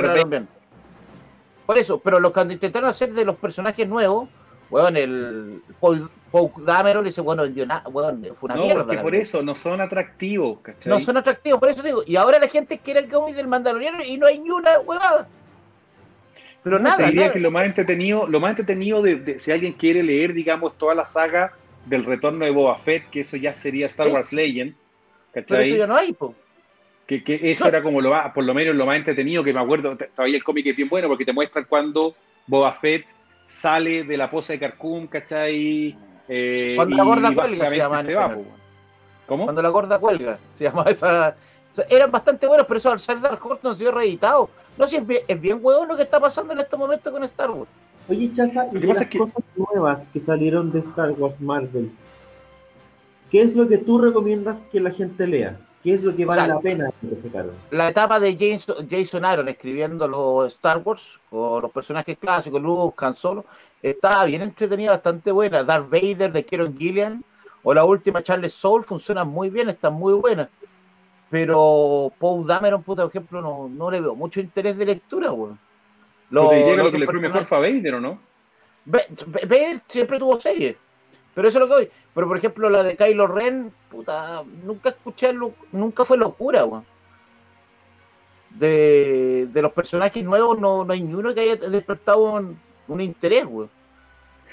Por 1.67 1.79
eso, 1.79 1.99
pero 1.99 2.21
lo 2.21 2.33
que 2.33 2.41
intentaron 2.43 2.89
hacer 2.89 3.13
de 3.13 3.25
los 3.25 3.37
personajes 3.37 3.89
nuevos, 3.89 4.29
bueno, 4.71 4.99
el 4.99 5.63
Paul, 5.81 6.09
Dameron 6.65 7.05
dice, 7.05 7.21
bueno, 7.21 7.45
bueno, 7.91 8.35
fue 8.41 8.47
una 8.49 8.55
no, 8.57 8.63
mierda. 8.65 8.85
Porque 8.85 8.99
por 8.99 9.15
eso 9.15 9.43
no 9.43 9.55
son 9.55 9.81
atractivos, 9.81 10.61
¿cachai? 10.61 10.93
No 10.93 11.01
son 11.01 11.17
atractivos, 11.17 11.61
por 11.61 11.69
eso 11.69 11.83
digo. 11.83 12.03
Y 12.07 12.17
ahora 12.17 12.39
la 12.39 12.49
gente 12.49 12.79
quiere 12.79 13.01
el 13.01 13.09
cómic 13.09 13.37
del 13.37 13.49
Mandaloriano 13.49 14.03
y 14.03 14.17
no 14.17 14.27
hay 14.27 14.39
ni 14.39 14.51
una 14.51 14.79
huevada. 14.81 15.29
Pero 16.63 16.79
No, 16.79 16.85
nada, 16.85 16.97
te 16.97 17.05
diría 17.05 17.21
nada. 17.23 17.33
que 17.33 17.41
lo 17.41 17.51
más 17.51 17.67
entretenido, 17.67 18.27
lo 18.27 18.41
más 18.41 18.51
entretenido 18.51 19.03
de, 19.03 19.17
de- 19.17 19.39
si 19.39 19.53
alguien 19.53 19.75
quiere 19.75 20.03
leer, 20.03 20.33
digamos, 20.33 20.77
toda 20.79 20.95
la 20.95 21.05
saga 21.05 21.53
del 21.87 22.05
retorno 22.05 22.45
de 22.45 22.51
Boba 22.51 22.77
Fett, 22.77 23.09
que 23.11 23.21
eso 23.21 23.37
ya 23.37 23.55
sería 23.55 23.87
Star. 23.87 24.09
Wars 24.09 24.33
Legend, 24.33 24.75
pero 25.33 25.47
¿cachai? 25.47 25.69
eso 25.71 25.79
ya 25.79 25.87
no 25.87 25.97
hay, 25.97 26.13
po. 26.13 26.35
Que, 27.07 27.23
que 27.23 27.39
eso 27.51 27.65
No. 27.65 27.69
era 27.69 27.83
como 27.83 28.01
lo 28.01 28.11
más, 28.11 28.33
por 28.33 28.45
lo 28.45 28.55
menos 28.55 28.75
lo 28.75 28.87
más 28.87 28.97
entretenido, 28.97 29.45
que 29.45 29.53
me 29.53 29.61
acuerdo, 29.61 29.97
todavía 30.15 30.37
el 30.37 30.45
cómic 30.45 30.67
es 30.67 30.77
bien 30.77 30.89
bueno, 30.89 31.09
porque 31.09 31.25
te 31.27 31.33
muestran 31.35 31.67
cuando 31.69 32.15
Boba 32.47 32.73
Fett 32.73 33.07
sale 33.47 34.05
de 34.05 34.17
la 34.17 34.31
poza 34.31 34.55
de 34.55 34.59
Carcum, 34.61 35.07
¿cachai? 35.07 35.97
Eh, 36.29 36.73
Cuando 36.77 36.97
la 36.97 37.03
gorda 37.05 37.35
cuelga, 37.35 37.69
se 37.69 37.77
llama 37.77 38.03
se 38.03 38.15
va, 38.15 38.29
po, 38.29 38.41
weón. 38.41 38.65
¿Cómo? 39.27 39.45
Cuando 39.45 39.63
la 39.63 39.69
gorda 39.69 39.99
cuelga, 39.99 40.39
se 40.57 40.65
llama 40.65 40.85
esa. 40.89 41.37
o 41.73 41.75
sea, 41.77 41.85
eran 41.91 42.11
bastante 42.11 42.47
buenos, 42.47 42.67
pero 42.67 42.79
eso 42.79 42.91
al 42.91 43.01
ser 43.01 43.21
Dark 43.21 43.45
Horse 43.45 43.61
no 43.63 43.71
ha 43.71 43.77
sido 43.77 43.93
reeditado. 43.93 44.49
No, 44.79 44.89
si 44.89 44.97
es 44.97 45.07
bien, 45.07 45.23
es 45.29 45.39
bien 45.41 45.59
huevón 45.61 45.87
lo 45.89 45.97
que 45.97 46.03
está 46.05 46.19
pasando 46.19 46.55
en 46.55 46.61
este 46.61 46.77
momento 46.77 47.13
con 47.13 47.23
Star 47.25 47.51
Wars. 47.51 47.69
Oye, 48.09 48.31
Chaza, 48.33 48.69
y 48.73 48.79
de 48.79 48.87
las 48.89 49.07
que- 49.09 49.19
cosas 49.19 49.43
nuevas 49.57 50.09
que 50.09 50.21
salieron 50.21 50.71
de 50.71 50.81
Star 50.81 51.13
Wars 51.13 51.41
Marvel, 51.41 51.91
¿qué 53.31 53.43
es 53.43 53.57
lo 53.57 53.67
que 53.67 53.79
tú 53.79 53.99
recomiendas 53.99 54.67
que 54.71 54.81
la 54.81 54.91
gente 54.91 55.27
lea? 55.27 55.59
¿Qué 55.83 55.93
es 55.93 56.03
lo 56.03 56.17
que 56.17 56.25
vale 56.25 56.49
la 56.49 56.61
pena 56.61 56.91
que 57.01 57.17
sacaron? 57.17 57.53
La 57.71 57.89
etapa 57.91 58.19
de 58.19 58.35
Jason, 58.39 58.89
Jason 58.91 59.25
Aaron 59.25 59.49
escribiendo 59.49 60.09
los 60.09 60.55
Star 60.55 60.79
Wars, 60.85 61.03
con 61.29 61.61
los 61.63 61.71
personajes 61.71 62.17
clásicos, 62.19 62.61
Luke, 62.63 63.05
Han 63.05 63.17
Solo, 63.17 63.45
estaba 63.83 64.25
bien 64.25 64.41
entretenida, 64.43 64.93
bastante 64.93 65.31
buena. 65.31 65.63
Darth 65.63 65.91
Vader 65.91 66.33
de 66.33 66.45
Kieron 66.45 66.77
Gillian 66.77 67.23
o 67.63 67.75
la 67.75 67.85
última 67.85 68.23
Charles 68.23 68.55
Soul 68.55 68.85
funcionan 68.85 69.29
muy 69.29 69.51
bien, 69.51 69.69
están 69.69 69.93
muy 69.95 70.15
buenas. 70.15 70.49
Pero 71.31 72.13
Paul 72.19 72.47
Dameron, 72.47 72.83
puta, 72.83 73.03
por 73.03 73.11
ejemplo, 73.11 73.43
no, 73.43 73.69
no 73.69 73.91
le 73.91 74.01
veo 74.01 74.15
mucho 74.15 74.41
interés 74.41 74.77
de 74.79 74.87
lectura, 74.87 75.33
weón. 75.33 75.59
Pero 76.31 76.49
te 76.49 76.57
diría 76.57 76.71
que 76.73 76.77
los 76.79 76.87
lo 76.87 76.93
que 76.93 76.99
le 76.99 77.07
fue 77.07 77.21
mejor 77.21 77.45
fue 77.47 77.59
a 77.59 77.61
Vader, 77.61 77.95
¿o 77.95 78.01
no? 78.01 78.19
Vader 78.87 79.81
siempre 79.89 80.19
tuvo 80.19 80.41
serie. 80.41 80.77
Pero 81.35 81.49
eso 81.49 81.59
es 81.59 81.61
lo 81.63 81.69
que 81.69 81.75
voy. 81.85 81.91
Pero 82.15 82.29
por 82.29 82.37
ejemplo, 82.39 82.71
la 82.71 82.83
de 82.83 82.97
Kylo 82.97 83.27
Ren, 83.27 83.73
puta, 83.91 84.43
nunca 84.65 84.91
escuché, 84.91 85.33
lo- 85.33 85.55
nunca 85.73 86.05
fue 86.05 86.17
locura, 86.17 86.65
weón. 86.65 86.85
De, 88.51 89.49
de 89.53 89.63
los 89.63 89.73
personajes 89.73 90.23
nuevos, 90.25 90.61
no, 90.61 90.85
no 90.85 90.93
hay 90.93 91.03
ni 91.03 91.13
uno 91.13 91.35
que 91.35 91.41
haya 91.41 91.57
despertado 91.57 92.35
un, 92.35 92.57
un 92.87 93.01
interés, 93.01 93.45
weón. 93.49 93.69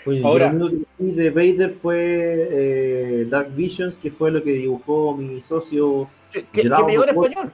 Oye, 0.07 0.24
Ahora- 0.26 0.51
lo 0.51 0.69
que 0.69 0.78
vi 0.97 1.11
de 1.11 1.30
Vader 1.30 1.69
fue 1.72 2.47
eh, 2.51 3.26
Dark 3.30 3.53
Visions, 3.53 3.97
que 3.97 4.09
fue 4.09 4.32
lo 4.32 4.41
que 4.43 4.51
dibujó 4.53 5.15
mi 5.15 5.39
socio, 5.41 6.09
Que, 6.32 6.43
me 6.63 6.93
en 6.95 7.09
español. 7.09 7.51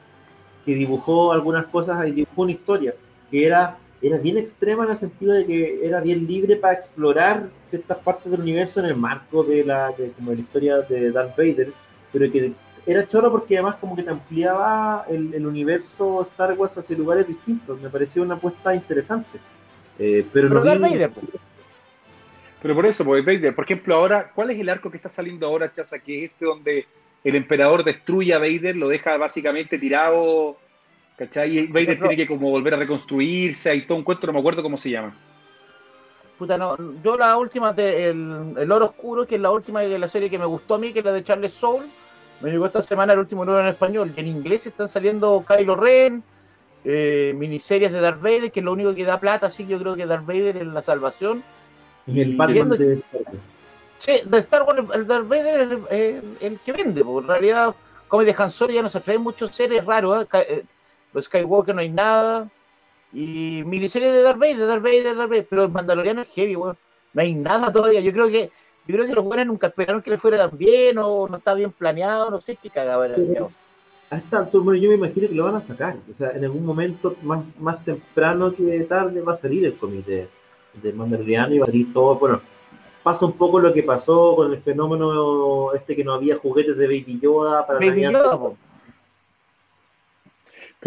que 0.65 0.74
dibujó 0.74 1.34
algunas 1.34 1.65
cosas 1.65 2.07
y 2.07 2.11
dibujó 2.13 2.43
una 2.43 2.51
historia 2.53 2.93
que 3.30 3.45
era, 3.45 3.78
era 4.02 4.18
bien 4.20 4.38
extrema 4.38 4.84
en 4.86 4.91
el 4.91 4.98
sentido 4.98 5.34
de 5.34 5.45
que 5.45 5.86
era 5.86 6.00
bien 6.02 6.28
libre 6.28 6.56
para 6.56 6.74
explorar 6.76 7.50
ciertas 7.60 7.98
partes 7.98 8.32
del 8.32 8.41
universo 8.41 8.80
en 8.80 8.86
el 8.88 8.95
marco 8.95 9.43
de 9.43 9.64
la, 9.64 9.91
de, 9.91 10.12
como 10.12 10.32
de 10.32 10.38
la 10.38 10.41
historia 10.43 10.78
de 10.80 11.12
Darth 11.12 11.36
Vader, 11.36 11.72
pero 12.14 12.32
que 12.32 12.52
era 12.86 13.08
choro 13.08 13.32
porque 13.32 13.56
además 13.56 13.76
como 13.76 13.95
que 13.95 14.04
te 14.04 14.10
ampliaba 14.12 15.06
el, 15.10 15.34
el 15.34 15.45
universo 15.45 16.22
Star 16.22 16.54
Wars 16.54 16.78
hacia 16.78 16.98
lugares 16.98 17.28
distintos. 17.28 17.82
Me 17.82 17.89
pareció 17.89 18.22
una 18.24 18.36
apuesta 18.36 18.74
interesante. 18.74 19.39
Eh, 20.00 20.26
pero 20.32 20.48
Pero 20.48 20.60
no 20.60 20.66
Darth 20.66 20.82
vi- 20.84 20.89
Vader, 20.91 21.10
po. 21.12 21.22
Pero 22.62 22.76
por 22.76 22.86
eso, 22.86 23.04
porque 23.06 23.22
Vader, 23.22 23.54
por 23.56 23.66
ejemplo, 23.66 23.95
ahora, 23.95 24.32
¿cuál 24.34 24.52
es 24.52 24.60
el 24.60 24.70
arco 24.70 24.89
que 24.89 24.98
está 24.98 25.10
saliendo 25.10 25.45
ahora, 25.48 25.72
Chaza? 25.72 26.00
Que 26.00 26.18
es 26.24 26.32
este 26.32 26.45
donde 26.45 26.86
el 27.24 27.36
emperador 27.36 27.84
destruye 27.84 28.34
a 28.34 28.39
Vader, 28.39 28.76
lo 28.76 28.88
deja 28.88 29.18
básicamente 29.18 29.78
tirado, 29.78 30.58
¿cachai? 31.18 31.57
Y 31.57 31.68
Vader 31.68 31.99
tiene 31.99 32.15
que 32.15 32.28
como 32.28 32.49
volver 32.49 32.74
a 32.76 32.78
reconstruirse, 32.78 33.70
hay 33.70 33.82
todo 33.82 33.97
un 33.97 34.03
cuento, 34.03 34.28
no 34.28 34.34
me 34.34 34.39
acuerdo 34.39 34.63
cómo 34.63 34.78
se 34.78 34.91
llama. 34.91 35.13
Puta, 36.38 36.57
no, 36.57 36.78
yo 37.03 37.18
la 37.18 37.36
última 37.38 37.74
de 37.74 38.09
el, 38.11 38.53
el 38.57 38.72
Oro 38.72 38.86
Oscuro, 38.86 39.26
que 39.26 39.36
es 39.36 39.41
la 39.41 39.49
última 39.51 39.82
de 39.82 39.97
la 39.97 40.07
serie 40.07 40.30
que 40.30 40.38
me 40.38 40.45
gustó 40.45 40.76
a 40.76 40.78
mí, 40.78 40.93
que 40.93 40.99
es 40.99 41.05
la 41.05 41.11
de 41.11 41.24
Charles 41.24 41.53
Soul, 41.55 41.84
me 42.41 42.51
llegó 42.51 42.68
esta 42.68 42.84
semana 42.84 43.13
el 43.13 43.20
último 43.20 43.43
número 43.43 43.63
en 43.63 43.70
español. 43.70 44.11
Y 44.15 44.20
en 44.20 44.28
inglés 44.28 44.68
están 44.68 44.88
saliendo 44.88 45.43
Kylo 45.47 45.76
Ren, 45.76 46.22
eh, 46.86 47.34
miniseries 47.36 47.91
de 47.91 47.99
Darth 47.99 48.22
Vader, 48.22 48.51
que 48.51 48.59
es 48.59 48.63
lo 48.63 48.74
único 48.74 48.93
que 48.93 49.03
da 49.03 49.20
plata, 49.20 49.47
así 49.47 49.63
que 49.63 49.72
yo 49.72 49.80
creo 49.80 49.95
que 49.95 50.05
Darth 50.05 50.28
Vader 50.28 50.57
es 50.57 50.68
la 50.68 50.84
salvación. 50.84 51.41
y 52.05 52.22
el 52.22 52.34
y 52.34 52.36
Batman 52.36 52.70
de 52.70 52.93
Star 52.93 53.22
Wars. 53.26 53.43
Sí, 53.97 54.11
de 54.24 54.38
Star 54.38 54.61
Wars, 54.61 54.80
el 54.93 55.07
Darth 55.07 55.28
Vader 55.28 55.61
es 55.61 55.72
el, 55.72 55.82
el- 55.89 56.38
el 56.41 56.59
que 56.59 56.72
vende, 56.74 57.03
porque 57.03 57.26
en 57.26 57.28
realidad, 57.30 57.76
como 58.07 58.24
de 58.24 58.36
Han 58.38 58.51
Solo 58.51 58.72
ya 58.74 58.84
no 58.84 58.91
se 58.91 58.99
traen 59.01 59.22
muchos 59.22 59.55
seres 59.55 59.84
raros, 59.84 60.28
¿eh? 60.34 60.63
Los 61.18 61.26
Skywalker 61.26 61.74
no 61.74 61.82
hay 61.82 61.89
nada, 61.89 62.47
y 63.11 63.63
miniserie 63.65 64.11
de 64.11 64.22
Darth 64.22 64.38
Vader, 64.38 64.68
Darth 64.68 64.84
Vader, 64.84 65.15
Darth 65.15 65.30
Vader, 65.30 65.47
pero 65.49 65.63
el 65.63 65.72
Mandaloriano 65.72 66.22
es 66.22 66.28
heavy, 66.30 66.55
weón. 66.55 66.78
no 67.13 67.22
hay 67.22 67.34
nada 67.34 67.74
todavía, 67.74 68.01
yo 68.01 68.11
creo 68.11 68.28
que 68.28 68.51
yo 68.88 68.95
creo 68.95 69.07
que 69.07 69.15
los 69.15 69.26
buenos 69.26 69.47
nunca 69.47 69.68
esperaron 69.68 70.03
que 70.03 70.11
le 70.11 70.20
fuera 70.20 70.38
tan 70.38 70.55
bien, 70.55 70.99
o 70.99 71.28
no 71.28 71.38
está 71.38 71.55
bien 71.55 71.72
planeado, 71.72 72.30
no 72.30 72.39
sé 72.39 72.55
qué 72.55 72.70
cagaba 72.70 73.07
era. 73.07 73.18
A 74.09 74.15
esta 74.15 74.38
altura, 74.38 74.63
bueno, 74.63 74.80
yo 74.80 74.89
me 74.89 74.95
imagino 74.95 75.28
que 75.28 75.34
lo 75.34 75.43
van 75.43 75.55
a 75.55 75.61
sacar. 75.61 75.97
O 76.09 76.13
sea, 76.13 76.30
en 76.32 76.43
algún 76.45 76.65
momento 76.65 77.15
más, 77.24 77.59
más 77.59 77.84
temprano 77.84 78.53
que 78.53 78.80
tarde 78.82 79.20
va 79.22 79.34
a 79.34 79.36
salir 79.36 79.65
el 79.65 79.76
comité 79.76 80.30
de 80.82 80.93
Mandaloriano 80.93 81.53
y 81.55 81.57
va 81.57 81.63
a 81.63 81.68
salir 81.68 81.91
todo. 81.91 82.15
Bueno, 82.15 82.39
pasa 83.03 83.26
un 83.26 83.34
poco 83.34 83.59
lo 83.59 83.74
que 83.74 83.84
pasó 83.84 84.36
con 84.36 84.53
el 84.53 84.61
fenómeno 84.61 85.74
este 85.74 85.95
que 85.95 86.05
no 86.05 86.13
había 86.13 86.38
juguetes 86.38 86.78
de 86.78 86.86
Baby 86.86 87.20
Yoda 87.22 87.65
para 87.65 87.80
Baby 87.80 88.03
Navidad. 88.03 88.11
Yoda, 88.11 88.39
po. 88.39 88.57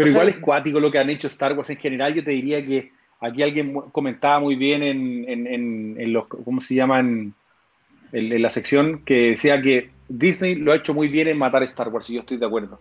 Pero 0.03 0.11
O 0.11 0.13
sea, 0.13 0.23
igual 0.23 0.29
es 0.29 0.37
cuático 0.43 0.79
lo 0.79 0.91
que 0.91 0.99
han 0.99 1.09
hecho 1.09 1.27
Star 1.27 1.53
Wars 1.53 1.69
en 1.69 1.77
general. 1.77 2.13
Yo 2.13 2.23
te 2.23 2.31
diría 2.31 2.65
que 2.65 2.91
aquí 3.19 3.43
alguien 3.43 3.73
comentaba 3.91 4.39
muy 4.39 4.55
bien 4.55 4.81
en, 4.83 5.25
en- 5.27 5.47
en- 5.47 5.95
en 5.99 6.13
los, 6.13 6.27
¿cómo 6.27 6.59
se 6.61 6.75
llaman? 6.75 7.33
En, 8.11 8.31
en 8.31 8.41
la 8.41 8.49
sección 8.49 9.03
que 9.05 9.29
decía 9.31 9.61
que 9.61 9.89
Disney 10.09 10.55
lo 10.55 10.73
ha 10.73 10.75
hecho 10.75 10.93
muy 10.93 11.07
bien 11.07 11.27
en 11.27 11.37
matar 11.37 11.63
Star 11.63 11.89
Wars 11.89 12.09
y 12.09 12.15
yo 12.15 12.21
estoy 12.21 12.37
de 12.37 12.45
acuerdo. 12.45 12.79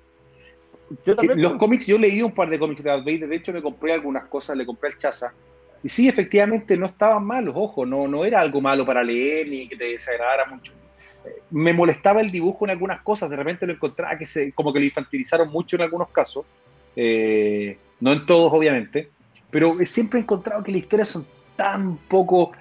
Yo 1.07 1.15
también, 1.15 1.41
los 1.41 1.55
cómics, 1.55 1.87
yo 1.87 1.99
leí 1.99 2.21
un 2.21 2.33
par 2.33 2.51
de 2.51 2.59
cómics 2.59 2.83
de 2.83 2.91
Darth 2.91 3.05
Vader, 3.05 3.29
de 3.29 3.37
hecho 3.37 3.53
me 3.53 3.63
compré 3.63 3.93
algunas 3.93 4.25
cosas, 4.25 4.57
le 4.57 4.67
compré 4.67 4.89
al 4.91 4.99
Chaza. 4.99 5.33
Y 5.85 5.89
sí, 5.89 6.09
efectivamente 6.09 6.77
no 6.77 6.87
estaban 6.87 7.25
malos, 7.25 7.55
ojo, 7.57 7.87
no, 7.87 8.09
no 8.09 8.25
era 8.25 8.41
algo 8.41 8.61
malo 8.61 8.85
para 8.85 9.03
leer 9.05 9.47
ni 9.49 9.69
que 9.69 9.77
te 9.77 9.85
desagradara 9.85 10.47
mucho. 10.47 10.73
Eh, 11.25 11.43
Me 11.51 11.73
molestaba 11.73 12.21
el 12.21 12.31
dibujo 12.33 12.65
en 12.65 12.73
algunas 12.73 13.01
cosas, 13.03 13.31
de 13.31 13.37
repente 13.37 13.67
lo 13.67 13.73
encontraba 13.73 14.19
que 14.19 14.27
se, 14.27 14.53
como 14.53 14.73
que 14.73 14.81
lo 14.81 14.87
infantilizaron 14.87 15.49
mucho 15.49 15.77
en 15.77 15.83
algunos 15.83 16.11
casos, 16.11 16.45
eh, 16.97 17.79
no 18.01 18.13
en 18.13 18.27
todos 18.27 18.53
obviamente, 18.53 19.11
pero 19.51 19.77
siempre 19.85 20.21
he 20.21 20.23
encontrado 20.23 20.63
que 20.63 20.73
las 20.73 20.83
historias 20.83 21.09
son 21.09 21.27
tan 21.57 21.97
poco 21.97 22.53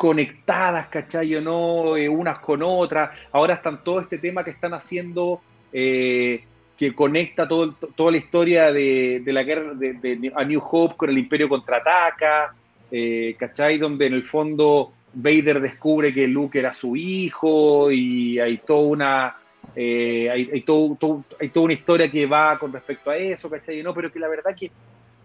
conectadas, 0.00 0.86
¿cachai? 0.88 1.36
O 1.36 1.42
no, 1.42 1.96
Eh, 1.96 2.08
unas 2.08 2.38
con 2.38 2.62
otras. 2.62 3.10
Ahora 3.32 3.54
están 3.54 3.84
todo 3.84 4.00
este 4.00 4.16
tema 4.16 4.42
que 4.42 4.50
están 4.50 4.72
haciendo, 4.72 5.42
eh, 5.72 6.42
que 6.74 6.94
conecta 6.94 7.46
todo, 7.46 7.74
toda 7.74 8.10
la 8.10 8.16
historia 8.16 8.72
de, 8.72 9.22
la 9.26 9.42
guerra 9.42 9.74
de, 9.74 10.16
New 10.16 10.62
Hope 10.70 10.96
con 10.96 11.10
el 11.10 11.18
Imperio 11.18 11.50
contraataca, 11.50 12.54
eh, 12.90 13.36
¿cachai? 13.38 13.76
Donde 13.76 14.06
en 14.06 14.14
el 14.14 14.24
fondo 14.24 14.94
Vader 15.12 15.60
descubre 15.60 16.14
que 16.14 16.26
Luke 16.26 16.58
era 16.58 16.72
su 16.72 16.96
hijo 16.96 17.90
y 17.90 18.38
hay 18.38 18.56
toda 18.56 18.80
una. 18.80 19.36
Eh, 19.76 20.28
hay, 20.30 20.50
hay 20.52 20.62
toda 20.62 21.22
una 21.56 21.72
historia 21.72 22.10
que 22.10 22.26
va 22.26 22.58
con 22.58 22.72
respecto 22.72 23.10
a 23.10 23.16
eso, 23.16 23.48
¿cachai? 23.50 23.82
No, 23.82 23.94
pero 23.94 24.12
que 24.12 24.18
la 24.18 24.28
verdad 24.28 24.54
que 24.56 24.70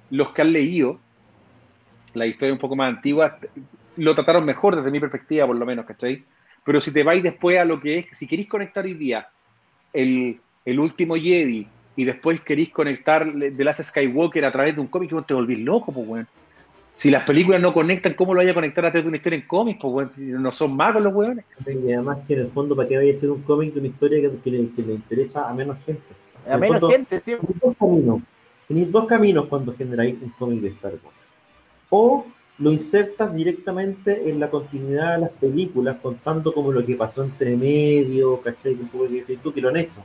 los 0.10 0.32
que 0.32 0.42
han 0.42 0.52
leído 0.52 1.00
la 2.14 2.26
historia 2.26 2.54
un 2.54 2.60
poco 2.60 2.76
más 2.76 2.90
antigua 2.90 3.38
lo 3.98 4.16
trataron 4.16 4.46
mejor 4.46 4.76
desde 4.76 4.92
mi 4.92 5.00
perspectiva, 5.00 5.48
por 5.48 5.56
lo 5.56 5.66
menos, 5.66 5.86
¿cachai? 5.86 6.24
Pero 6.64 6.82
si 6.82 6.92
te 6.92 7.04
vais 7.04 7.24
después 7.24 7.58
a 7.60 7.66
lo 7.66 7.80
que 7.80 8.00
es, 8.00 8.06
si 8.12 8.28
queréis 8.28 8.50
conectar 8.50 8.84
hoy 8.86 8.94
día 8.94 9.30
el, 9.94 10.40
el 10.66 10.80
último 10.80 11.16
Jedi 11.16 11.68
y 11.96 12.04
después 12.04 12.42
queréis 12.42 12.70
conectar 12.70 13.32
The 13.32 13.64
Last 13.64 13.82
Skywalker 13.84 14.46
a 14.46 14.52
través 14.52 14.76
de 14.76 14.82
un 14.82 14.88
cómic, 14.88 15.12
te 15.26 15.34
volvís 15.34 15.60
loco, 15.60 15.92
pues, 15.92 16.08
weón. 16.08 16.28
Si 16.96 17.12
las 17.12 17.24
películas 17.24 17.62
no 17.62 17.74
conectan, 17.74 18.14
¿cómo 18.14 18.34
lo 18.34 18.40
vaya 18.40 18.52
a 18.52 18.54
conectar 18.54 18.86
a 18.86 18.90
través 18.90 19.04
de 19.04 19.10
una 19.10 19.18
historia 19.18 19.38
en 19.40 19.46
cómics? 19.48 19.80
Pues, 19.82 20.18
no 20.18 20.52
son 20.52 20.76
magos 20.76 21.04
los 21.04 21.14
weones. 21.14 21.44
Y 21.68 21.92
además 21.92 22.20
que 22.26 22.34
en 22.36 22.40
el 22.42 22.52
fondo, 22.52 22.76
¿para 22.76 22.88
qué 22.88 22.98
vaya 22.98 23.12
a 23.12 23.16
ser 23.16 23.32
un 23.32 23.42
cómic 23.42 23.74
de 23.74 23.80
una 23.82 23.90
historia 23.90 24.22
que, 24.22 24.38
que 24.40 24.52
le, 24.52 24.70
que 24.72 24.82
le 24.82 24.94
interesa 24.94 25.50
a 25.50 25.54
menos 25.54 25.78
gente? 25.86 26.02
a 26.48 26.54
en 26.54 26.60
menos 26.62 26.80
fondo- 26.80 26.90
gente, 26.90 27.20
tío. 27.22 27.38
Tenéis 27.40 27.60
dos 27.62 27.76
caminos. 27.78 28.22
Tenéis 28.68 28.92
dos 28.92 29.06
caminos 29.06 29.46
cuando 29.48 29.74
generáis 29.74 30.16
un 30.22 30.30
cómic 30.30 30.62
de 30.62 30.70
Star 30.70 30.94
Wars. 31.04 31.18
O 31.90 32.26
lo 32.60 32.72
insertas 32.72 33.36
directamente 33.36 34.30
en 34.30 34.40
la 34.40 34.50
continuidad 34.50 35.16
de 35.16 35.22
las 35.22 35.32
películas, 35.32 35.98
contando 36.02 36.54
como 36.54 36.72
lo 36.72 36.86
que 36.86 36.96
pasó 36.96 37.24
entre 37.24 37.58
medio, 37.58 38.40
¿cachai? 38.42 38.74
Un 38.74 38.88
poco 38.88 39.04
que 39.08 39.16
dices 39.16 39.38
tú 39.44 39.52
que 39.54 39.60
lo 39.60 39.68
han 39.70 39.78
hecho. 39.78 40.02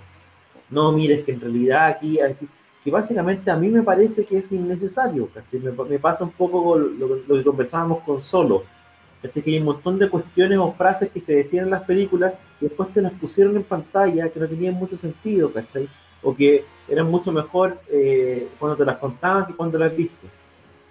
No, 0.70 0.91
mires 0.93 1.22
que 1.22 1.32
en 1.32 1.41
realidad 1.41 1.86
aquí, 1.86 2.20
aquí- 2.20 2.49
que 2.83 2.91
básicamente 2.91 3.51
a 3.51 3.57
mí 3.57 3.68
me 3.68 3.83
parece 3.83 4.24
que 4.24 4.39
es 4.39 4.53
innecesario, 4.53 5.28
¿cachai? 5.33 5.61
Me, 5.61 5.70
me 5.70 5.99
pasa 5.99 6.24
un 6.24 6.31
poco 6.31 6.78
lo, 6.78 7.16
lo 7.26 7.35
que 7.35 7.45
conversábamos 7.45 8.03
con 8.05 8.20
Solo, 8.20 8.64
¿cachai? 9.22 9.43
Que 9.43 9.51
hay 9.51 9.59
un 9.59 9.66
montón 9.66 9.99
de 9.99 10.09
cuestiones 10.09 10.59
o 10.59 10.72
frases 10.72 11.11
que 11.11 11.20
se 11.20 11.35
decían 11.35 11.64
en 11.64 11.70
las 11.70 11.83
películas 11.83 12.35
y 12.61 12.66
después 12.66 12.93
te 12.93 13.03
las 13.03 13.12
pusieron 13.12 13.57
en 13.57 13.64
pantalla 13.64 14.28
que 14.28 14.41
no 14.41 14.49
tenían 14.49 14.74
mucho 14.74 14.97
sentido, 14.97 15.53
¿cachai? 15.53 15.89
o 16.22 16.35
que 16.35 16.64
eran 16.89 17.11
mucho 17.11 17.33
mejor 17.33 17.81
eh, 17.91 18.49
cuando 18.59 18.76
te 18.76 18.85
las 18.85 18.99
contaban 18.99 19.47
que 19.47 19.55
cuando 19.55 19.78
las 19.78 19.97
viste. 19.97 20.26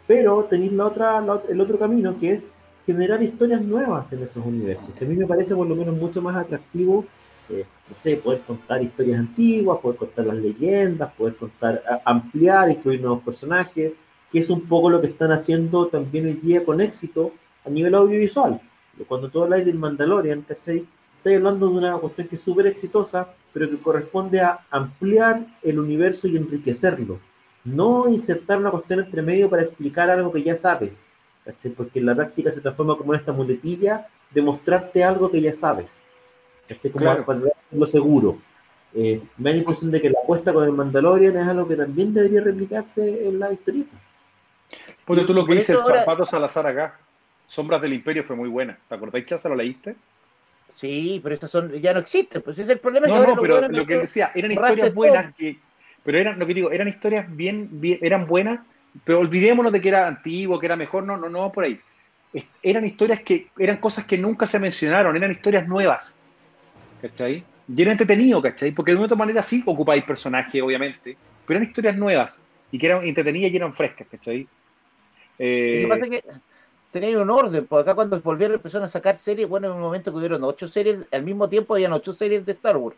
Pero 0.08 0.46
tenéis 0.46 0.72
la 0.74 0.86
otra, 0.86 1.24
el 1.50 1.62
otro 1.62 1.78
camino 1.78 2.18
que 2.18 2.32
es 2.32 2.50
generar 2.86 3.22
historias 3.22 3.62
nuevas 3.62 4.12
en 4.14 4.24
esos 4.24 4.44
universos, 4.44 4.90
que 4.98 5.06
a 5.06 5.08
mí 5.08 5.16
me 5.16 5.28
parece 5.28 5.56
por 5.56 5.68
lo 5.68 5.76
menos 5.76 5.96
mucho 5.96 6.22
más 6.22 6.36
atractivo, 6.36 7.06
eh, 7.50 7.66
no 7.90 7.96
sé, 7.96 8.18
poder 8.18 8.42
contar 8.42 8.82
historias 8.82 9.20
antiguas, 9.20 9.80
poder 9.80 9.98
contar 9.98 10.26
las 10.28 10.38
leyendas, 10.38 11.12
poder 11.14 11.36
contar, 11.36 11.84
ampliar, 12.06 12.70
incluir 12.70 13.02
nuevos 13.02 13.24
personajes, 13.24 13.94
que 14.32 14.40
es 14.40 14.50
un 14.50 14.62
poco 14.68 14.90
lo 14.90 15.02
que 15.02 15.08
están 15.08 15.32
haciendo 15.32 15.88
también 15.88 16.26
hoy 16.26 16.34
día 16.34 16.64
con 16.64 16.82
éxito 16.82 17.34
a 17.66 17.70
nivel 17.70 17.96
audiovisual. 17.96 18.62
Cuando 19.08 19.30
tú 19.30 19.44
hablas 19.44 19.66
del 19.66 19.76
Mandalorian, 19.76 20.42
¿cachai? 20.42 20.86
Estoy 21.18 21.36
hablando 21.36 21.70
de 21.70 21.78
una 21.78 21.98
cuestión 21.98 22.28
que 22.28 22.36
es 22.36 22.42
súper 22.42 22.68
exitosa, 22.68 23.28
pero 23.54 23.70
que 23.70 23.78
corresponde 23.80 24.40
a 24.42 24.60
ampliar 24.70 25.46
el 25.64 25.80
universo 25.80 26.28
y 26.28 26.38
enriquecerlo. 26.38 27.20
No 27.64 28.08
insertar 28.08 28.60
una 28.60 28.72
cuestión 28.72 29.00
entre 29.00 29.22
medio 29.22 29.50
para 29.50 29.64
explicar 29.64 30.10
algo 30.10 30.32
que 30.32 30.44
ya 30.44 30.56
sabes, 30.56 31.12
¿cachai? 31.44 31.72
Porque 31.72 32.00
en 32.00 32.06
la 32.06 32.16
práctica 32.16 32.52
se 32.52 32.62
transforma 32.62 32.98
como 32.98 33.14
en 33.14 33.20
esta 33.20 33.34
muletilla 33.34 34.08
de 34.32 34.42
mostrarte 34.42 35.04
algo 35.04 35.32
que 35.32 35.42
ya 35.42 35.54
sabes, 35.54 36.04
¿cachai? 36.70 36.92
Como 36.92 37.04
claro. 37.04 37.26
para 37.26 37.42
lo 37.72 37.86
seguro. 37.86 38.40
Eh, 38.94 39.22
me 39.38 39.50
da 39.50 39.54
la 39.54 39.60
impresión 39.60 39.92
de 39.92 40.02
que 40.02 40.10
la 40.10 40.20
apuesta 40.24 40.54
con 40.54 40.64
el 40.64 40.72
Mandalorian 40.72 41.38
es 41.38 41.48
algo 41.48 41.68
que 41.68 41.76
también 41.76 42.14
debería 42.14 42.42
replicarse 42.42 43.28
en 43.28 43.40
la 43.40 43.52
historieta. 43.52 43.98
Pues 45.06 45.26
tú 45.26 45.34
lo 45.34 45.46
que 45.46 45.56
dices, 45.56 45.78
Pato 46.06 46.26
Salazar 46.26 46.68
acá, 46.68 47.00
Sombras 47.46 47.82
del 47.82 47.94
Imperio 47.94 48.24
fue 48.24 48.36
muy 48.36 48.48
buena. 48.48 48.78
¿Te 48.88 48.96
acordáis, 48.96 49.26
Chaza? 49.26 49.50
¿Lo 49.50 49.56
leíste? 49.56 49.96
Sí, 50.76 51.20
pero 51.22 51.36
estas 51.36 51.52
son, 51.52 51.72
ya 51.82 51.94
no 51.94 52.00
existen, 52.00 52.42
pues 52.42 52.56
ese 52.58 52.64
es 52.64 52.70
el 52.70 52.80
problema. 52.80 53.08
No, 53.08 53.26
no, 53.26 53.42
pero 53.42 53.68
lo 53.68 53.86
que 53.86 53.98
decía, 53.98 54.32
eran 54.34 54.52
historias 54.52 54.94
buenas, 54.94 55.36
que, 55.36 55.60
pero 56.04 56.18
eran, 56.18 56.40
lo 56.40 56.46
que 56.46 56.54
digo, 56.54 56.72
eran 56.72 56.88
historias 56.88 57.26
bien, 57.36 57.68
bien, 57.72 58.00
eran 58.02 58.28
buenas, 58.28 58.62
pero 59.04 59.20
olvidémonos 59.20 59.72
de 59.72 59.82
que 59.82 59.90
era 59.90 60.08
antiguo, 60.08 60.60
que 60.60 60.68
era 60.68 60.76
mejor, 60.76 61.04
no, 61.04 61.18
no, 61.18 61.28
no, 61.28 61.52
por 61.52 61.66
ahí. 61.66 61.80
Eran 62.62 62.86
historias 62.86 63.22
que, 63.22 63.48
eran 63.58 63.78
cosas 63.78 64.06
que 64.06 64.18
nunca 64.18 64.46
se 64.46 64.60
mencionaron, 64.60 65.18
eran 65.18 65.32
historias 65.32 65.68
nuevas, 65.68 66.24
¿cachai? 67.02 67.44
Y 67.74 67.82
era 67.82 67.92
entretenido, 67.92 68.42
¿cachai? 68.42 68.72
Porque 68.72 68.92
de 68.92 68.98
una 68.98 69.06
otra 69.06 69.18
manera 69.18 69.44
sí 69.44 69.64
ocupáis 69.66 70.04
personajes, 70.04 70.62
obviamente, 70.62 71.18
pero 71.46 71.60
eran 71.60 71.70
historias 71.70 71.98
nuevas 71.98 72.44
y 72.72 72.80
que 72.80 72.86
eran 72.88 73.06
entretenidas 73.06 73.52
y 73.52 73.56
eran 73.56 73.74
frescas, 73.74 74.08
¿cachai? 74.10 74.48
Eh, 75.38 75.86
pasa 75.88 76.10
que 76.10 76.24
tenéis 76.92 77.16
un 77.16 77.30
orden, 77.30 77.66
porque 77.68 77.82
acá 77.84 77.96
cuando 77.96 78.20
volvieron 78.22 78.56
empezaron 78.56 78.88
a 78.88 78.92
sacar 78.92 79.20
series, 79.20 79.48
bueno, 79.48 79.68
en 79.68 79.74
un 79.74 79.82
momento 79.82 80.12
que 80.12 80.18
hubieron 80.18 80.44
ocho 80.44 80.68
series, 80.68 81.06
al 81.12 81.24
mismo 81.24 81.48
tiempo 81.48 81.76
habían 81.76 81.94
ocho 81.94 82.14
series 82.14 82.46
de 82.46 82.52
Star 82.54 82.78
Wars. 82.78 82.98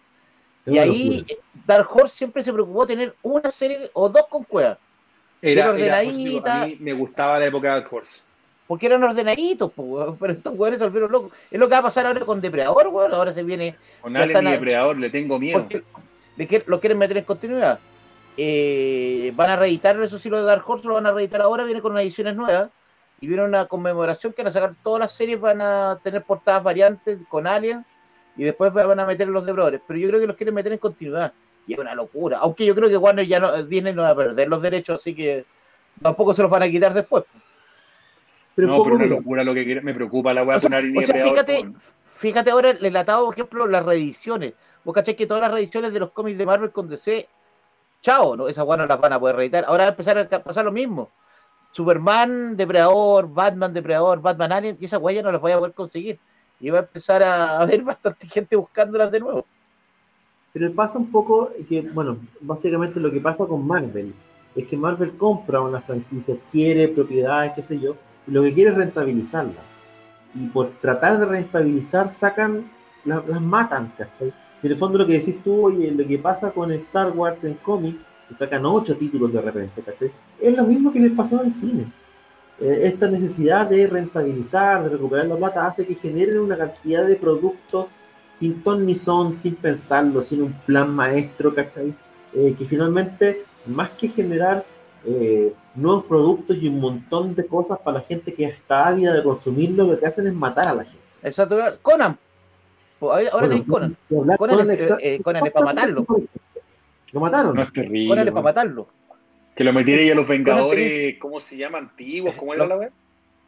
y 0.66 0.78
ahí 0.78 1.26
Dark 1.66 1.88
Horse 1.91 2.16
siempre 2.16 2.43
se 2.43 2.54
preocupó 2.54 2.86
de 2.86 2.95
tener 2.95 3.16
una 3.22 3.52
serie 3.52 3.89
o 3.93 4.10
dos 4.10 4.26
con 4.30 4.43
cuevas. 4.43 4.78
Era, 5.41 5.72
ordenadita. 5.72 6.64
a 6.64 6.66
mí 6.68 6.78
me 6.80 6.93
gustaba 6.93 7.39
la 7.39 7.47
época 7.47 7.70
de 7.70 7.82
Dark 7.82 7.93
Horse. 7.93 8.30
Porque 8.72 8.86
eran 8.86 9.03
ordenaditos, 9.03 9.69
pero 9.76 10.32
estos 10.32 10.53
jugadores 10.53 10.80
se 10.80 10.86
volvieron 10.86 11.11
locos. 11.11 11.34
Es 11.51 11.59
lo 11.59 11.67
que 11.67 11.74
va 11.74 11.80
a 11.80 11.84
pasar 11.84 12.05
ahora 12.05 12.22
con 12.22 12.39
Depredador, 12.39 12.88
weón. 12.88 13.13
Ahora 13.13 13.34
se 13.34 13.43
viene. 13.43 13.76
Con 13.99 14.15
Alien 14.15 14.47
y 14.47 14.51
Depredador, 14.51 14.97
le 14.97 15.09
tengo 15.09 15.38
miedo. 15.38 15.59
Porque 15.59 15.84
lo 16.67 16.80
quieren 16.80 16.97
meter 16.97 17.17
en 17.17 17.26
continuidad. 17.26 17.80
Eh, 18.38 19.34
van 19.36 19.49
a 19.49 19.57
reeditar, 19.57 20.01
eso 20.01 20.17
sí, 20.17 20.30
lo 20.30 20.38
de 20.38 20.43
Dark 20.43 20.63
Horse 20.65 20.88
lo 20.88 20.93
van 20.93 21.05
a 21.05 21.11
reeditar 21.11 21.41
ahora, 21.41 21.65
viene 21.65 21.82
con 21.82 21.91
unas 21.91 22.03
ediciones 22.03 22.34
nuevas 22.38 22.69
y 23.19 23.28
viene 23.28 23.43
una 23.43 23.65
conmemoración 23.65 24.32
que 24.32 24.41
van 24.41 24.51
a 24.51 24.53
sacar 24.53 24.74
todas 24.82 25.01
las 25.01 25.11
series, 25.11 25.41
van 25.41 25.59
a 25.61 25.99
tener 26.01 26.24
portadas 26.24 26.63
variantes 26.63 27.19
con 27.28 27.47
Alien 27.47 27.84
y 28.38 28.45
después 28.45 28.72
van 28.72 29.01
a 29.01 29.05
meter 29.05 29.28
los 29.28 29.45
depredadores. 29.45 29.82
Pero 29.86 29.99
yo 29.99 30.07
creo 30.07 30.22
que 30.22 30.28
los 30.28 30.38
quieren 30.38 30.55
meter 30.55 30.72
en 30.72 30.80
continuidad 30.80 31.34
y 31.67 31.74
es 31.74 31.80
una 31.80 31.93
locura. 31.93 32.38
Aunque 32.38 32.65
yo 32.65 32.74
creo 32.74 32.88
que 32.88 32.95
Warner 32.95 33.28
ya 33.28 33.41
no, 33.41 33.63
Disney 33.63 33.93
no 33.93 34.03
va 34.03 34.11
a 34.11 34.15
perder 34.15 34.47
los 34.47 34.61
derechos, 34.61 35.01
así 35.01 35.13
que 35.13 35.43
tampoco 36.01 36.34
se 36.34 36.41
los 36.41 36.49
van 36.49 36.63
a 36.63 36.69
quitar 36.69 36.93
después. 36.93 37.26
Pero 38.62 38.78
no, 38.78 38.84
pero 38.84 38.95
una 38.95 39.05
locura 39.05 39.43
lo 39.43 39.53
que 39.53 39.66
quiere, 39.66 39.82
me 39.82 39.93
preocupa 39.93 40.34
la 40.34 40.43
weá 40.43 40.59
con 40.59 40.74
Alien 40.74 40.95
y 40.95 41.05
fíjate, 41.05 41.72
fíjate 42.18 42.51
ahora 42.51 42.70
el 42.70 42.95
atado, 42.95 43.26
por 43.26 43.34
ejemplo, 43.34 43.66
las 43.66 43.84
reediciones. 43.84 44.53
Vos 44.84 44.93
caché 44.93 45.16
que 45.16 45.26
todas 45.26 45.41
las 45.41 45.51
reediciones 45.51 45.93
de 45.93 45.99
los 45.99 46.12
cómics 46.12 46.38
de 46.38 46.45
Marvel 46.45 46.72
con 46.72 46.88
DC, 46.88 47.28
chao, 48.01 48.36
¿no? 48.36 48.47
esas 48.47 48.66
weas 48.66 48.78
no 48.78 48.86
las 48.86 49.01
van 49.01 49.14
a 49.14 49.20
poder 49.20 49.36
reeditar. 49.36 49.66
Ahora 49.66 49.86
va 49.86 49.89
a 49.89 49.91
empezar 49.91 50.18
a 50.18 50.43
pasar 50.43 50.64
lo 50.64 50.72
mismo 50.72 51.09
Superman, 51.72 52.55
Depredador, 52.55 53.34
Batman, 53.34 53.74
Depredador, 53.74 54.22
Batman 54.22 54.51
Alien, 54.51 54.78
y 54.80 54.86
esa 54.86 54.99
ya 55.12 55.24
no 55.24 55.32
las 55.32 55.41
voy 55.41 55.53
a 55.53 55.57
poder 55.57 55.74
conseguir. 55.74 56.20
Y 56.59 56.70
va 56.70 56.80
a 56.80 56.82
empezar 56.82 57.24
a 57.24 57.59
haber 57.59 57.82
bastante 57.84 58.28
gente 58.28 58.55
buscándolas 58.55 59.12
de 59.12 59.20
nuevo. 59.22 59.45
Pero 60.53 60.72
pasa 60.74 60.99
un 60.99 61.09
poco 61.09 61.49
que, 61.68 61.82
bueno, 61.82 62.18
básicamente 62.41 62.99
lo 62.99 63.09
que 63.09 63.22
pasa 63.22 63.45
con 63.45 63.66
Marvel 63.66 64.14
es 64.53 64.68
que 64.68 64.76
Marvel 64.76 65.16
compra 65.16 65.62
una 65.62 65.80
franquicia, 65.80 66.36
quiere 66.51 66.89
propiedades, 66.89 67.53
qué 67.53 67.64
sé 67.64 67.80
yo, 67.80 67.95
lo 68.32 68.41
que 68.43 68.53
quiere 68.53 68.71
es 68.71 68.77
rentabilizarla. 68.77 69.61
Y 70.34 70.47
por 70.47 70.71
tratar 70.79 71.19
de 71.19 71.25
rentabilizar, 71.25 72.09
sacan, 72.09 72.71
las, 73.03 73.41
matan, 73.41 73.91
¿cachai? 73.97 74.34
Si 74.57 74.67
en 74.67 74.73
el 74.73 74.79
fondo 74.79 74.97
lo 74.97 75.05
que 75.05 75.13
decís 75.13 75.43
tú, 75.43 75.65
oye, 75.65 75.91
lo 75.91 76.07
que 76.07 76.17
pasa 76.17 76.51
con 76.51 76.71
Star 76.71 77.11
Wars 77.11 77.43
en 77.43 77.55
cómics, 77.55 78.11
que 78.29 78.36
sacan 78.36 78.65
ocho 78.65 78.95
títulos 78.95 79.34
de 79.34 79.41
repente, 79.41 79.82
¿cachai? 79.82 80.11
es 80.39 80.55
lo 80.55 80.65
mismo 80.65 80.91
que 80.91 80.99
les 80.99 81.11
pasó 81.11 81.39
al 81.39 81.51
cine. 81.51 81.91
Eh, 82.59 82.82
esta 82.84 83.09
necesidad 83.09 83.67
de 83.67 83.88
rentabilizar, 83.88 84.84
de 84.84 84.89
recuperar 84.91 85.25
la 85.25 85.36
plata, 85.36 85.65
hace 85.65 85.86
que 85.86 85.95
generen 85.95 86.39
una 86.39 86.57
cantidad 86.57 87.05
de 87.05 87.15
productos 87.15 87.89
sin 88.32 88.63
ton 88.63 88.86
ni 88.86 88.95
son, 88.95 89.36
sin 89.36 89.55
pensarlo, 89.55 90.21
sin 90.21 90.43
un 90.43 90.53
plan 90.65 90.93
maestro, 90.93 91.53
¿cachai? 91.53 91.93
Eh, 92.34 92.55
que 92.57 92.65
finalmente, 92.65 93.43
más 93.65 93.89
que 93.91 94.07
generar 94.07 94.63
eh, 95.06 95.54
nuevos 95.76 96.06
productos 96.06 96.58
y 96.62 96.68
un 96.68 96.80
montón 96.80 97.34
de 97.34 97.45
cosas 97.47 97.80
para 97.80 97.97
la 97.99 98.04
gente 98.04 98.34
que 98.34 98.45
está 98.45 98.88
ávida 98.88 99.14
de 99.14 99.24
consumirlo, 99.24 99.88
lo 99.88 99.99
que 99.99 100.06
hacen 100.06 100.28
es 100.28 100.34
matar 100.34 100.68
a 100.68 100.76
la 100.76 100.84
gente. 100.84 100.99
Exacto. 101.24 101.58
Conan. 101.82 102.18
Ahora 102.99 103.47
tenéis 103.49 103.68
Conan. 103.68 103.97
Conan, 104.38 104.72
es, 104.72 105.22
Conan 105.24 105.47
es 105.47 105.52
para 105.52 105.66
matarlo. 105.66 106.06
Lo 107.12 107.20
mataron. 107.20 107.56
No 107.56 107.62
es 107.64 107.74
terrible. 107.74 108.10
Conan 108.10 108.28
es 108.28 108.34
para 108.34 108.43
matarlo. 108.43 108.88
Que 109.56 109.64
lo 109.64 109.74
metiera 109.74 110.14
a 110.14 110.16
los 110.16 110.28
Vengadores, 110.28 111.18
¿cómo 111.20 111.39
se 111.39 111.58
llama? 111.58 111.80
Antiguos, 111.80 112.36
¿cómo 112.36 112.54
era 112.54 112.66
la 112.66 112.76
vez? 112.76 112.93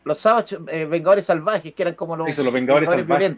Los 0.04 0.26
eh, 0.68 0.86
Vengadores 0.86 1.26
Salvajes, 1.26 1.74
que 1.74 1.84
eran 1.84 1.96
como 1.96 2.16
los. 2.18 2.28
Eso, 2.28 2.44
los 2.44 2.54
Vengadores, 2.54 2.90
Salvajes. 2.90 3.36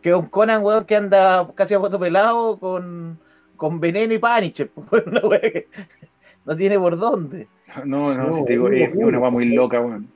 Que 0.00 0.14
un 0.14 0.26
Conan, 0.26 0.62
weón, 0.62 0.84
que 0.84 0.96
anda 0.96 1.50
casi 1.54 1.74
a 1.74 1.80
foto 1.80 1.98
pelado 1.98 2.58
con, 2.58 3.18
con 3.56 3.80
veneno 3.80 4.14
y 4.14 4.18
paniche. 4.18 4.70
no 6.46 6.56
tiene 6.56 6.78
por 6.78 6.96
dónde. 6.98 7.48
No, 7.84 8.14
no, 8.14 8.32
si 8.32 8.44
te 8.46 8.52
digo, 8.54 8.68
es 8.68 8.94
una 8.94 9.18
va 9.18 9.30
muy 9.30 9.46
loca, 9.46 9.80
weón. 9.80 10.08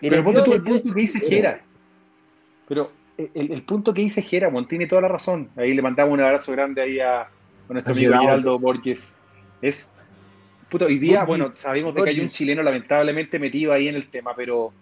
Pero 0.00 0.22
ponte 0.22 0.42
tú 0.42 0.52
el 0.52 0.62
punto 0.62 0.94
que 0.94 1.00
dice 1.00 1.20
Jera. 1.20 1.60
Pero 2.68 2.92
el, 3.18 3.52
el, 3.52 3.62
punto 3.62 3.92
que 3.92 4.02
dice 4.02 4.22
Jera, 4.22 4.48
weón, 4.48 4.68
tiene 4.68 4.86
toda 4.86 5.02
la 5.02 5.08
razón. 5.08 5.48
Ahí 5.56 5.72
le 5.72 5.82
mandamos 5.82 6.14
un 6.14 6.20
abrazo 6.20 6.52
grande 6.52 6.82
ahí 6.82 7.00
a, 7.00 7.22
a 7.22 7.28
nuestro 7.68 7.92
amigo 7.92 8.18
Geraldo 8.18 8.58
Borges. 8.58 9.18
Es 9.62 9.94
Puta, 10.70 10.84
hoy 10.84 11.00
día, 11.00 11.24
bueno, 11.24 11.50
sabemos 11.54 11.96
de 11.96 12.04
que 12.04 12.10
hay 12.10 12.20
un 12.20 12.30
chileno 12.30 12.62
lamentablemente 12.62 13.40
metido 13.40 13.72
ahí 13.72 13.88
en 13.88 13.96
el 13.96 14.06
tema, 14.06 14.36
pero 14.36 14.72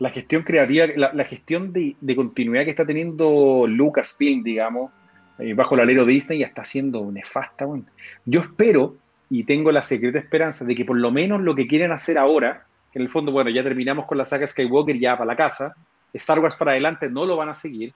la 0.00 0.10
gestión 0.10 0.42
creativa, 0.42 0.86
la, 0.96 1.24
gestión 1.24 1.72
de, 1.72 1.94
continuidad 2.16 2.64
que 2.64 2.70
está 2.70 2.84
teniendo 2.84 3.64
Lucasfilm, 3.68 4.42
digamos, 4.42 4.90
eh, 5.38 5.54
bajo 5.54 5.76
el 5.76 5.82
alero 5.82 6.04
de 6.04 6.14
Disney, 6.14 6.40
ya 6.40 6.46
está 6.46 6.64
siendo 6.64 7.12
nefasta. 7.12 7.64
Bueno. 7.64 7.84
Yo 8.24 8.40
espero 8.40 8.96
y 9.30 9.44
tengo 9.44 9.72
la 9.72 9.82
secreta 9.82 10.18
esperanza 10.18 10.64
de 10.64 10.74
que 10.74 10.84
por 10.84 10.98
lo 10.98 11.10
menos 11.10 11.40
lo 11.40 11.54
que 11.54 11.66
quieren 11.66 11.92
hacer 11.92 12.18
ahora, 12.18 12.66
que 12.92 12.98
en 12.98 13.04
el 13.04 13.08
fondo, 13.08 13.32
bueno, 13.32 13.48
ya 13.48 13.62
terminamos 13.62 14.04
con 14.04 14.18
la 14.18 14.24
saga 14.24 14.46
Skywalker 14.46 14.98
ya 14.98 15.16
para 15.16 15.26
la 15.26 15.36
casa, 15.36 15.74
Star 16.12 16.40
Wars 16.40 16.56
para 16.56 16.72
adelante 16.72 17.08
no 17.08 17.24
lo 17.24 17.36
van 17.36 17.48
a 17.48 17.54
seguir. 17.54 17.94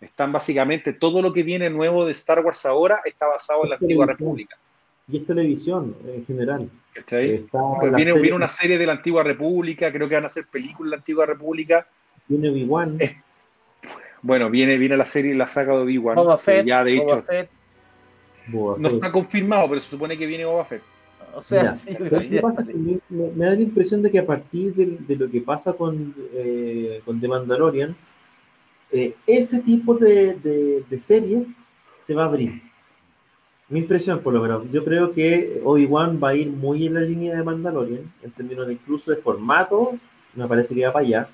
Están 0.00 0.32
básicamente, 0.32 0.92
todo 0.92 1.20
lo 1.20 1.32
que 1.32 1.42
viene 1.42 1.68
nuevo 1.68 2.06
de 2.06 2.12
Star 2.12 2.40
Wars 2.40 2.64
ahora 2.64 3.00
está 3.04 3.26
basado 3.26 3.64
en 3.64 3.70
la 3.70 3.76
antigua 3.76 4.06
república 4.06 4.56
y 5.10 5.16
es 5.18 5.26
televisión 5.26 5.96
en 6.06 6.24
general. 6.24 6.70
Pues 7.08 7.94
viene, 7.94 8.32
una 8.32 8.48
serie 8.48 8.76
de 8.76 8.86
la 8.86 8.92
Antigua 8.92 9.22
República, 9.22 9.92
creo 9.92 10.08
que 10.08 10.16
van 10.16 10.24
a 10.24 10.28
ser 10.28 10.46
películas 10.50 10.90
de 10.90 10.96
la 10.96 11.00
Antigua 11.00 11.26
República. 11.26 11.86
Viene 12.26 12.50
Obi-Wan. 12.50 12.98
bueno, 14.22 14.50
viene, 14.50 14.76
viene 14.76 14.96
la 14.96 15.04
serie, 15.04 15.34
la 15.34 15.46
saga 15.46 15.74
de 15.74 15.82
Obi-Wan. 15.82 16.18
Ya, 16.66 16.84
de 16.84 16.96
hecho, 16.96 17.24
no 18.52 18.88
está 18.88 19.12
confirmado, 19.12 19.68
pero 19.68 19.80
se 19.80 19.90
supone 19.90 20.16
que 20.16 20.26
viene 20.26 20.44
Boba 20.44 20.64
Fett. 20.64 20.82
O 21.34 21.42
sea, 21.42 21.78
me, 21.86 22.10
da 23.36 23.54
la 23.54 23.60
impresión 23.60 24.02
de 24.02 24.10
que 24.10 24.18
a 24.18 24.26
partir 24.26 24.74
de, 24.74 25.16
lo 25.16 25.30
que 25.30 25.40
pasa 25.40 25.72
con, 25.74 26.14
eh, 26.32 27.00
con 27.04 27.20
The 27.20 27.28
Mandalorian, 27.28 27.94
eh, 28.90 29.14
ese 29.26 29.60
tipo 29.60 29.94
de, 29.94 30.34
de 30.88 30.98
series 30.98 31.56
se 31.98 32.14
va 32.14 32.24
a 32.24 32.26
abrir. 32.26 32.62
Mi 33.68 33.80
impresión, 33.80 34.20
por 34.20 34.32
lo 34.32 34.40
menos, 34.40 34.64
yo 34.72 34.82
creo 34.82 35.12
que 35.12 35.60
Obi-Wan 35.62 36.18
va 36.22 36.30
a 36.30 36.34
ir 36.34 36.48
muy 36.48 36.86
en 36.86 36.94
la 36.94 37.00
línea 37.00 37.36
de 37.36 37.44
Mandalorian, 37.44 38.10
en 38.22 38.30
términos 38.30 38.66
de 38.66 38.72
incluso 38.72 39.10
de 39.10 39.18
formato, 39.18 39.98
me 40.34 40.48
parece 40.48 40.74
que 40.74 40.86
va 40.86 40.92
para 40.94 41.04
allá. 41.04 41.28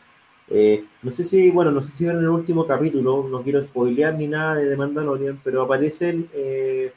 Eh, 0.49 0.85
no 1.03 1.13
sé 1.13 1.23
si, 1.23 1.51
bueno, 1.51 1.71
no 1.71 1.81
sé 1.81 1.93
si 1.93 2.05
ven 2.05 2.17
en 2.17 2.25
el 2.25 2.29
último 2.31 2.67
capítulo, 2.67 3.29
no 3.31 3.43
quiero 3.43 3.63
spoilear 3.63 4.15
ni 4.15 4.27
nada 4.27 4.57
de 4.57 4.77
Mandalorian, 4.77 5.41
pero 5.45 5.63
aparecen 5.63 6.29
eh, 6.35 6.93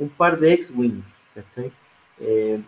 un 0.00 0.08
par 0.08 0.38
de 0.38 0.52
X-Wings, 0.54 1.14
eh, 2.18 2.60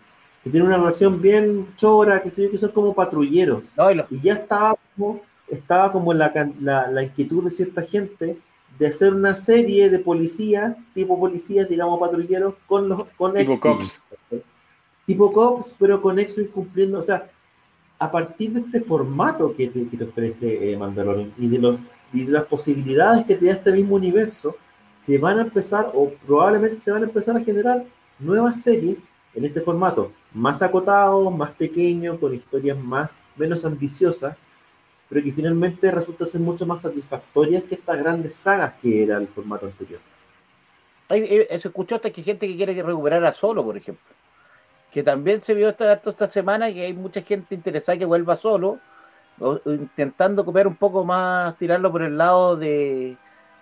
que 0.45 0.51
tienen 0.51 0.69
una 0.69 0.77
relación 0.79 1.21
bien 1.21 1.67
chora, 1.77 2.23
que 2.23 2.31
que 2.31 2.57
son 2.59 2.71
como 2.71 2.95
patrulleros. 2.95 3.65
No, 3.77 3.91
y, 3.91 3.95
lo- 3.97 4.07
Y 4.11 4.21
ya 4.21 4.35
estaba 4.35 4.77
como, 4.97 5.21
estaba 5.49 5.91
como 5.93 6.13
la, 6.15 6.33
la, 6.61 6.89
la 6.91 7.03
inquietud 7.03 7.45
de 7.45 7.51
cierta 7.51 7.83
gente 7.83 8.39
de 8.79 8.87
hacer 8.87 9.13
una 9.15 9.35
serie 9.35 9.91
de 9.91 9.99
policías, 9.99 10.81
tipo 10.95 11.19
policías, 11.19 11.69
digamos, 11.69 11.99
patrulleros, 12.01 12.55
con 12.67 12.89
los 12.89 13.05
con 13.17 13.35
Tipo 13.35 13.59
cops. 13.61 14.05
Tipo 15.07 15.33
cops, 15.33 15.75
pero 15.79 16.01
con 16.01 16.19
X-Wing 16.19 16.49
cumpliendo, 16.49 16.99
o 16.99 17.03
sea, 17.03 17.29
a 17.99 18.11
partir 18.11 18.53
de 18.53 18.61
este 18.61 18.81
formato 18.81 19.53
que 19.53 19.69
te, 19.69 19.89
que 19.89 19.97
te 19.97 20.05
ofrece 20.05 20.73
eh, 20.73 20.77
Mandalorian 20.77 21.33
y 21.39 21.49
de, 21.49 21.59
los, 21.59 21.81
y 22.13 22.25
de 22.25 22.33
las 22.33 22.45
posibilidades 22.45 23.25
que 23.27 23.37
te 23.37 23.47
da 23.47 23.53
este 23.53 23.73
mismo 23.73 23.97
universo, 23.97 24.57
se 25.03 25.19
van 25.19 25.41
a 25.41 25.43
empezar, 25.43 25.91
o 25.95 26.13
probablemente 26.25 26.79
se 26.79 26.93
van 26.93 27.03
a 27.03 27.07
empezar 27.07 27.37
a 27.37 27.43
generar 27.43 27.85
nuevas 28.21 28.63
series 28.63 29.05
en 29.35 29.45
este 29.45 29.61
formato, 29.61 30.13
más 30.33 30.63
acotado, 30.63 31.29
más 31.29 31.51
pequeño, 31.51 32.21
con 32.21 32.33
historias 32.33 32.79
más, 32.79 33.25
menos 33.35 33.65
ambiciosas, 33.65 34.47
pero 35.09 35.25
que 35.25 35.33
finalmente 35.33 35.91
resulta 35.91 36.25
ser 36.25 36.41
mucho 36.41 36.65
más 36.67 36.83
satisfactorias 36.83 37.65
que 37.65 37.75
estas 37.75 37.99
grandes 37.99 38.37
sagas 38.37 38.75
que 38.81 39.03
era 39.03 39.17
el 39.19 39.27
formato 39.27 39.67
anterior. 39.67 39.99
Ay, 41.09 41.27
eh, 41.29 41.59
se 41.59 41.67
escuchó 41.67 41.97
hasta 41.97 42.11
que 42.11 42.23
gente 42.23 42.47
que 42.47 42.57
quiere 42.57 42.73
que 42.73 42.85
recuperar 42.85 43.25
a 43.25 43.35
Solo, 43.35 43.65
por 43.65 43.77
ejemplo. 43.77 44.15
Que 44.93 45.03
también 45.03 45.43
se 45.43 45.53
vio 45.55 45.71
esta, 45.71 45.95
esta 45.95 46.31
semana 46.31 46.73
que 46.73 46.87
hay 46.87 46.93
mucha 46.93 47.23
gente 47.23 47.57
interesada 47.57 47.99
que 47.99 48.05
vuelva 48.05 48.37
Solo, 48.37 48.79
intentando 49.67 50.45
copiar 50.45 50.69
un 50.69 50.77
poco 50.77 51.05
más, 51.05 51.59
tirarlo 51.59 51.91
por 51.91 52.03
el 52.03 52.17
lado 52.17 52.57
de 52.57 53.17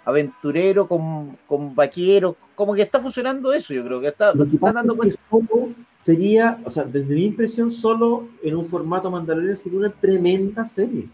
aventurero 0.04 0.86
con, 0.88 1.36
con 1.46 1.74
vaquero. 1.74 2.36
Como 2.54 2.74
que 2.74 2.82
está 2.82 3.00
funcionando 3.00 3.52
eso, 3.52 3.72
yo 3.74 3.84
creo 3.84 4.00
que 4.00 4.08
está, 4.08 4.34
Lo 4.34 4.46
que 4.46 4.56
pasa 4.58 4.74
dando 4.74 4.94
es 5.04 5.16
que 5.16 5.22
cuenta. 5.28 5.52
solo 5.54 5.68
sería, 5.96 6.58
o 6.64 6.70
sea, 6.70 6.84
desde 6.84 7.14
mi 7.14 7.24
impresión, 7.26 7.70
solo 7.70 8.28
en 8.42 8.56
un 8.56 8.66
formato 8.66 9.10
Mandalorian 9.10 9.56
sería 9.56 9.78
una 9.78 9.90
tremenda 9.90 10.64
serie. 10.66 11.08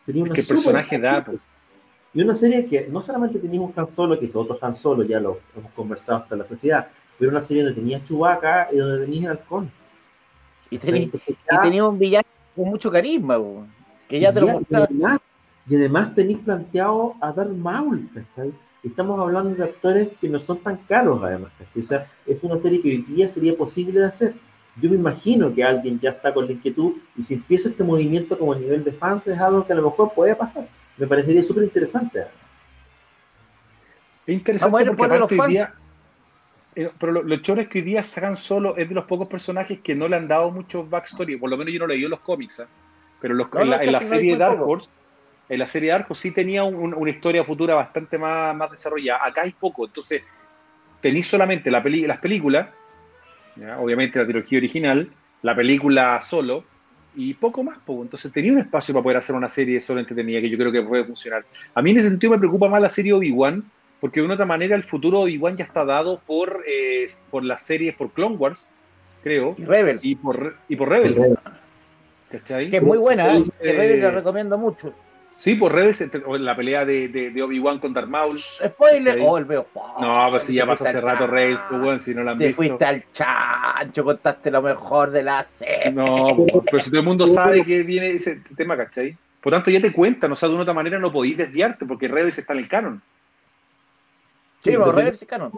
Sería 0.00 0.24
Es 0.24 0.30
una 0.30 0.34
súper- 0.34 0.46
personaje 0.56 0.98
da. 0.98 1.24
Y 2.14 2.20
una 2.22 2.34
serie 2.34 2.64
que 2.64 2.88
no 2.90 3.00
solamente 3.00 3.38
tenías 3.38 3.62
un 3.62 3.72
Han 3.74 3.92
Solo, 3.94 4.18
que 4.18 4.26
es 4.26 4.36
otro 4.36 4.58
Han 4.60 4.74
Solo, 4.74 5.02
ya 5.04 5.18
lo 5.20 5.38
hemos 5.56 5.70
conversado 5.72 6.18
hasta 6.18 6.36
la 6.36 6.44
saciedad, 6.44 6.88
pero 7.18 7.30
una 7.30 7.40
serie 7.40 7.62
donde 7.62 7.80
tenías 7.80 8.04
Chewbacca 8.04 8.68
y 8.72 8.76
donde 8.76 9.04
tenías 9.06 9.24
el 9.24 9.30
halcón. 9.30 9.70
Y 10.70 10.76
¿cachai? 10.76 10.90
tenía, 10.90 11.04
Entonces 11.04 11.28
y 11.30 11.36
ya- 11.50 11.60
tenía 11.62 11.86
un 11.86 11.98
villano 11.98 12.24
con 12.56 12.64
mucho 12.66 12.90
carisma, 12.90 13.38
que 14.08 14.20
ya 14.20 14.32
te 14.32 14.40
lo 14.40 14.48
mostraba. 14.48 14.88
Y 15.68 15.76
además 15.76 16.14
tenéis 16.14 16.38
planteado 16.38 17.14
a 17.20 17.32
Darth 17.32 17.52
Maul, 17.52 18.08
¿cachai? 18.14 18.52
Estamos 18.82 19.18
hablando 19.20 19.54
de 19.54 19.62
actores 19.62 20.16
que 20.20 20.28
no 20.28 20.40
son 20.40 20.58
tan 20.58 20.76
caros, 20.88 21.22
además, 21.22 21.52
¿cachai? 21.58 21.82
O 21.82 21.86
sea, 21.86 22.10
es 22.26 22.42
una 22.42 22.58
serie 22.58 22.80
que 22.82 22.88
hoy 22.88 22.96
día 23.02 23.28
sería 23.28 23.56
posible 23.56 24.00
de 24.00 24.06
hacer. 24.06 24.34
Yo 24.80 24.88
me 24.90 24.96
imagino 24.96 25.52
que 25.52 25.62
alguien 25.62 26.00
ya 26.00 26.10
está 26.10 26.32
con 26.34 26.46
la 26.46 26.52
inquietud 26.52 26.94
y 27.16 27.22
si 27.22 27.34
empieza 27.34 27.68
este 27.68 27.84
movimiento 27.84 28.38
como 28.38 28.54
a 28.54 28.58
nivel 28.58 28.82
de 28.82 28.92
fans 28.92 29.26
es 29.28 29.38
algo 29.38 29.66
que 29.66 29.72
a 29.72 29.76
lo 29.76 29.82
mejor 29.82 30.12
puede 30.14 30.34
pasar. 30.34 30.66
Me 30.96 31.06
parecería 31.06 31.42
súper 31.42 31.64
interesante. 31.64 32.20
Es 34.26 34.34
interesante 34.34 34.84
porque 34.86 35.02
aparte 35.04 35.36
los 35.36 35.44
hoy 35.46 35.50
día. 35.50 35.74
eh, 36.74 36.90
pero 36.98 37.12
lo, 37.12 37.22
lo 37.22 37.36
choro 37.36 37.60
es 37.60 37.68
que 37.68 37.78
hoy 37.80 37.84
día 37.84 38.02
sacan 38.02 38.34
solo, 38.36 38.76
es 38.76 38.88
de 38.88 38.94
los 38.94 39.04
pocos 39.04 39.26
personajes 39.28 39.80
que 39.80 39.94
no 39.94 40.08
le 40.08 40.16
han 40.16 40.26
dado 40.28 40.50
mucho 40.50 40.86
backstory, 40.86 41.36
por 41.36 41.50
lo 41.50 41.56
menos 41.56 41.72
yo 41.72 41.80
no 41.80 41.86
leí 41.86 42.00
los 42.02 42.20
cómics, 42.20 42.60
¿ah? 42.60 42.66
pero 43.20 43.34
los- 43.34 43.52
No, 43.52 43.60
en, 43.62 43.70
la, 43.70 43.84
en 43.84 43.92
la 43.92 44.00
serie 44.00 44.36
Dark 44.36 44.58
poco. 44.58 44.70
Horse, 44.72 44.88
en 45.52 45.58
la 45.58 45.66
serie 45.66 45.90
Dark 45.90 46.06
Horse 46.08 46.28
sí 46.30 46.34
tenía 46.34 46.64
un- 46.64 46.74
un- 46.76 46.94
una 46.94 47.10
historia 47.10 47.44
futura 47.44 47.74
bastante 47.74 48.16
más, 48.16 48.56
más 48.56 48.70
desarrollada. 48.70 49.26
Acá 49.26 49.42
hay 49.42 49.52
poco, 49.52 49.84
entonces 49.84 50.22
tenéis 51.02 51.26
solamente 51.26 51.70
la 51.70 51.82
peli- 51.82 52.06
las 52.06 52.18
películas, 52.18 52.70
¿ya? 53.56 53.78
obviamente 53.78 54.18
la 54.18 54.24
trilogía 54.24 54.58
original, 54.58 55.10
la 55.42 55.54
película 55.54 56.18
solo, 56.22 56.64
y 57.14 57.34
poco 57.34 57.62
más, 57.62 57.76
poco. 57.84 58.02
entonces 58.02 58.32
tenía 58.32 58.52
un 58.52 58.60
espacio 58.60 58.94
para 58.94 59.02
poder 59.02 59.18
hacer 59.18 59.36
una 59.36 59.50
serie 59.50 59.78
solo 59.80 60.00
entretenida 60.00 60.40
que 60.40 60.48
yo 60.48 60.56
creo 60.56 60.72
que 60.72 60.80
puede 60.80 61.04
funcionar. 61.04 61.44
A 61.74 61.82
mí 61.82 61.90
en 61.90 61.98
ese 61.98 62.08
sentido 62.08 62.32
me 62.32 62.38
preocupa 62.38 62.68
más 62.70 62.80
la 62.80 62.88
serie 62.88 63.12
Obi-Wan, 63.12 63.62
porque 64.00 64.20
de 64.20 64.24
una 64.24 64.34
otra 64.34 64.46
manera 64.46 64.74
el 64.74 64.84
futuro 64.84 65.18
de 65.18 65.24
Obi-Wan 65.24 65.58
ya 65.58 65.64
está 65.64 65.84
dado 65.84 66.22
por, 66.26 66.64
eh, 66.66 67.06
por 67.30 67.44
las 67.44 67.62
series, 67.62 67.94
por 67.94 68.10
Clone 68.12 68.36
Wars, 68.36 68.72
creo, 69.22 69.54
Y 69.58 69.64
Rebels, 69.66 70.02
y 70.02 70.14
por, 70.16 70.56
y 70.66 70.76
por 70.76 70.88
Rebels. 70.88 71.20
Rebels. 71.20 71.38
¿Cachai? 72.30 72.70
que 72.70 72.78
es 72.78 72.82
muy 72.82 72.96
buena, 72.96 73.26
¿eh? 73.26 73.36
Entonces, 73.36 73.76
Rebels 73.76 74.02
la 74.02 74.10
recomiendo 74.12 74.56
mucho. 74.56 74.94
Sí, 75.34 75.54
por 75.56 75.72
o 76.26 76.36
la 76.38 76.54
pelea 76.54 76.84
de, 76.84 77.08
de, 77.08 77.30
de 77.30 77.42
Obi-Wan 77.42 77.78
con 77.80 77.92
Darth 77.92 78.08
Maul. 78.08 78.38
Spoiler, 78.38 79.14
Sí. 79.16 79.20
oh, 79.24 79.38
el 79.38 79.44
veo. 79.44 79.66
No, 80.00 80.26
pues 80.30 80.44
si 80.44 80.54
ya 80.54 80.66
pasó 80.66 80.84
hace 80.84 81.00
rato 81.00 81.26
Rebels, 81.26 81.60
chan- 81.60 81.68
pues, 81.70 81.82
weón, 81.82 81.98
si 81.98 82.14
no 82.14 82.22
la 82.22 82.32
han 82.32 82.38
Te 82.38 82.46
visto. 82.48 82.56
fuiste 82.58 82.84
al 82.84 83.04
chancho, 83.12 84.04
contaste 84.04 84.50
lo 84.50 84.62
mejor 84.62 85.10
de 85.10 85.22
la 85.22 85.44
serie. 85.58 85.90
No, 85.90 86.28
pues, 86.36 86.64
pero 86.70 86.80
si 86.80 86.90
todo 86.90 87.00
el 87.00 87.06
mundo 87.06 87.26
sabe 87.26 87.64
que 87.64 87.82
viene 87.82 88.10
ese 88.10 88.40
tema, 88.56 88.76
¿cachai? 88.76 89.16
Por 89.40 89.52
tanto, 89.52 89.70
ya 89.72 89.80
te 89.80 89.92
cuentan, 89.92 90.30
o 90.30 90.36
sea, 90.36 90.48
de 90.48 90.54
una 90.54 90.62
otra 90.62 90.74
manera 90.74 90.98
no 90.98 91.10
podéis 91.10 91.36
desviarte, 91.38 91.86
porque 91.86 92.06
Rebels 92.06 92.38
está 92.38 92.52
en 92.52 92.58
el 92.60 92.68
canon. 92.68 93.02
Sí, 94.56 94.62
Sí, 94.64 94.70
pero 94.70 94.84
porque- 94.84 95.00
Rebels 95.00 95.22
es 95.22 95.28
canon. 95.28 95.52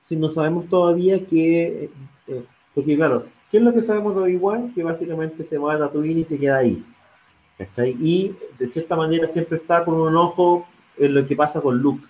si 0.00 0.16
no 0.16 0.28
sabemos 0.28 0.68
todavía 0.68 1.24
que, 1.24 1.84
eh, 1.84 1.90
eh, 2.28 2.44
porque 2.74 2.96
claro, 2.96 3.26
¿qué 3.50 3.56
es 3.56 3.62
lo 3.62 3.72
que 3.72 3.80
sabemos 3.80 4.14
de 4.14 4.22
Obi-Wan? 4.22 4.74
Que 4.74 4.82
básicamente 4.82 5.44
se 5.44 5.56
va 5.56 5.74
a 5.74 5.78
Tatooine 5.78 6.18
y 6.20 6.24
se 6.24 6.38
queda 6.38 6.58
ahí, 6.58 6.84
¿cachai? 7.60 7.94
Y 8.00 8.34
de 8.58 8.66
cierta 8.66 8.96
manera 8.96 9.28
siempre 9.28 9.58
está 9.58 9.84
con 9.84 9.94
un 9.94 10.16
ojo 10.16 10.66
en 10.96 11.14
lo 11.14 11.26
que 11.26 11.36
pasa 11.36 11.60
con 11.60 11.78
Luke. 11.78 12.06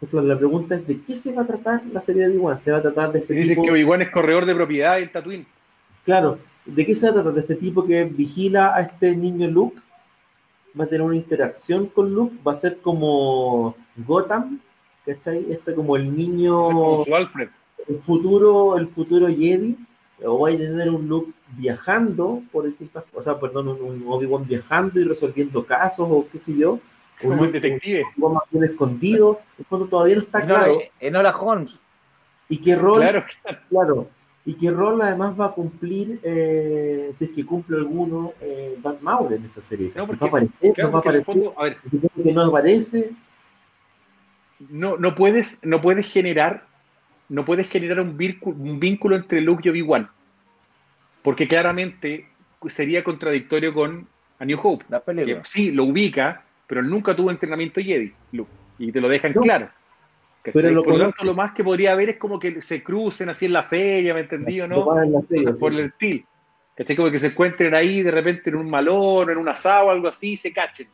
Entonces, 0.00 0.28
la 0.28 0.36
pregunta 0.36 0.74
es, 0.74 0.86
¿de 0.86 1.00
qué 1.00 1.14
se 1.14 1.32
va 1.32 1.42
a 1.42 1.46
tratar 1.46 1.82
la 1.92 2.00
serie 2.00 2.22
de 2.22 2.30
Obi-Wan? 2.30 2.58
¿Se 2.58 2.72
va 2.72 2.78
a 2.78 2.82
tratar 2.82 3.12
de 3.12 3.20
este 3.20 3.34
dicen 3.34 3.54
tipo? 3.54 3.64
que 3.64 3.70
Obi-Wan 3.70 4.02
es 4.02 4.10
corredor 4.10 4.44
de 4.44 4.54
propiedad 4.54 4.98
en 4.98 5.12
Tatooine. 5.12 5.46
Claro, 6.04 6.38
¿de 6.66 6.84
qué 6.84 6.94
se 6.96 7.06
va 7.06 7.10
a 7.10 7.14
tratar? 7.14 7.34
¿De 7.34 7.40
este 7.40 7.54
tipo 7.54 7.84
que 7.84 8.02
vigila 8.04 8.74
a 8.74 8.80
este 8.80 9.16
niño 9.16 9.46
Luke? 9.48 9.80
¿Va 10.78 10.84
a 10.84 10.88
tener 10.88 11.02
una 11.02 11.14
interacción 11.14 11.86
con 11.86 12.12
Luke? 12.12 12.34
¿Va 12.44 12.50
a 12.50 12.56
ser 12.56 12.78
como 12.78 13.76
Gotham? 13.96 14.60
¿Cachai? 15.06 15.46
Este 15.48 15.72
como 15.72 15.94
el 15.94 16.16
niño 16.16 16.64
Como 16.64 17.04
su 17.04 17.14
Alfred. 17.14 17.48
el 17.86 17.98
futuro, 18.00 18.76
el 18.78 18.88
futuro 18.88 19.28
Jedi, 19.28 19.76
o 20.24 20.38
va 20.40 20.48
a 20.50 20.52
tener 20.52 20.90
un 20.90 21.08
Luke 21.08 21.32
viajando 21.56 22.42
por 22.52 22.64
distintas 22.66 23.04
cosas, 23.12 23.36
perdón, 23.36 23.68
un, 23.68 23.82
un 23.82 24.04
Obi-Wan 24.06 24.46
viajando 24.46 25.00
y 25.00 25.04
resolviendo 25.04 25.64
casos, 25.66 26.06
o 26.10 26.26
qué 26.30 26.38
sé 26.38 26.56
yo, 26.56 26.78
un 27.22 27.52
detective. 27.52 28.04
un 28.18 28.34
más 28.34 28.42
bien 28.50 28.64
escondido, 28.64 29.40
en 29.58 29.64
fondo 29.66 29.86
todavía 29.86 30.16
no 30.16 30.22
está 30.22 30.40
Enola, 30.40 30.58
claro, 30.64 30.78
Enola 31.00 31.36
Holmes. 31.36 31.72
y 32.48 32.58
qué 32.58 32.74
rol, 32.76 32.98
Claro, 33.00 33.24
claro, 33.68 34.08
y 34.44 34.54
qué 34.54 34.70
rol 34.72 35.00
además 35.02 35.38
va 35.38 35.46
a 35.46 35.52
cumplir, 35.52 36.18
eh, 36.24 37.10
si 37.12 37.26
es 37.26 37.30
que 37.30 37.46
cumple 37.46 37.76
alguno, 37.76 38.32
eh, 38.40 38.76
Darth 38.82 39.00
Maul 39.02 39.32
en 39.34 39.44
esa 39.44 39.62
serie, 39.62 39.92
No, 39.94 40.00
¿va 40.00 40.02
a 40.02 40.06
porque- 40.08 40.24
aparecer? 40.24 40.72
claro, 40.72 40.88
¿No 40.88 40.92
va 40.94 40.98
a 40.98 41.02
porque 41.02 41.18
aparecer? 41.20 41.44
fondo, 41.44 41.60
a 41.60 41.62
ver, 41.64 41.76
que 42.24 42.32
no 42.32 42.42
aparece, 42.42 43.12
no, 44.70 44.96
no 44.96 45.14
puedes, 45.14 45.64
no 45.66 45.80
puedes 45.80 46.06
generar, 46.06 46.66
no 47.32 47.46
puedes 47.46 47.66
generar 47.68 47.98
un 48.00 48.14
vínculo, 48.16 48.56
un 48.58 48.78
vínculo 48.78 49.16
entre 49.16 49.40
Luke 49.40 49.62
y 49.64 49.70
Obi-Wan. 49.70 50.08
Porque 51.22 51.48
claramente 51.48 52.26
sería 52.68 53.02
contradictorio 53.02 53.72
con 53.72 54.06
A 54.38 54.44
New 54.44 54.58
Hope. 54.62 54.84
Que 55.06 55.40
sí, 55.44 55.70
lo 55.70 55.84
ubica, 55.84 56.44
pero 56.66 56.82
nunca 56.82 57.16
tuvo 57.16 57.30
entrenamiento 57.30 57.80
Jedi, 57.80 58.12
Luke. 58.32 58.50
Y 58.78 58.92
te 58.92 59.00
lo 59.00 59.08
dejan 59.08 59.32
No. 59.34 59.40
claro. 59.40 59.70
Pero 60.42 60.70
lo 60.72 60.82
Por 60.82 60.92
lo 60.92 60.98
conoce. 60.98 61.02
tanto, 61.04 61.24
lo 61.24 61.34
más 61.34 61.52
que 61.52 61.64
podría 61.64 61.92
haber 61.92 62.10
es 62.10 62.16
como 62.18 62.38
que 62.38 62.60
se 62.60 62.82
crucen 62.82 63.30
así 63.30 63.46
en 63.46 63.54
la 63.54 63.62
feria, 63.62 64.12
¿me 64.12 64.20
entendí 64.20 64.60
o 64.60 64.68
no? 64.68 64.84
Cosas 64.84 65.58
por 65.58 65.72
sí. 65.72 65.78
el 65.78 65.86
estilo. 65.86 66.24
¿Cachai? 66.76 66.96
Como 66.96 67.10
que 67.10 67.18
se 67.18 67.28
encuentren 67.28 67.74
ahí 67.74 68.02
de 68.02 68.10
repente 68.10 68.50
en 68.50 68.56
un 68.56 68.68
malón, 68.68 69.30
en 69.30 69.38
un 69.38 69.48
asado, 69.48 69.88
algo 69.88 70.08
así, 70.08 70.32
y 70.32 70.36
se 70.36 70.52
cachen. 70.52 70.88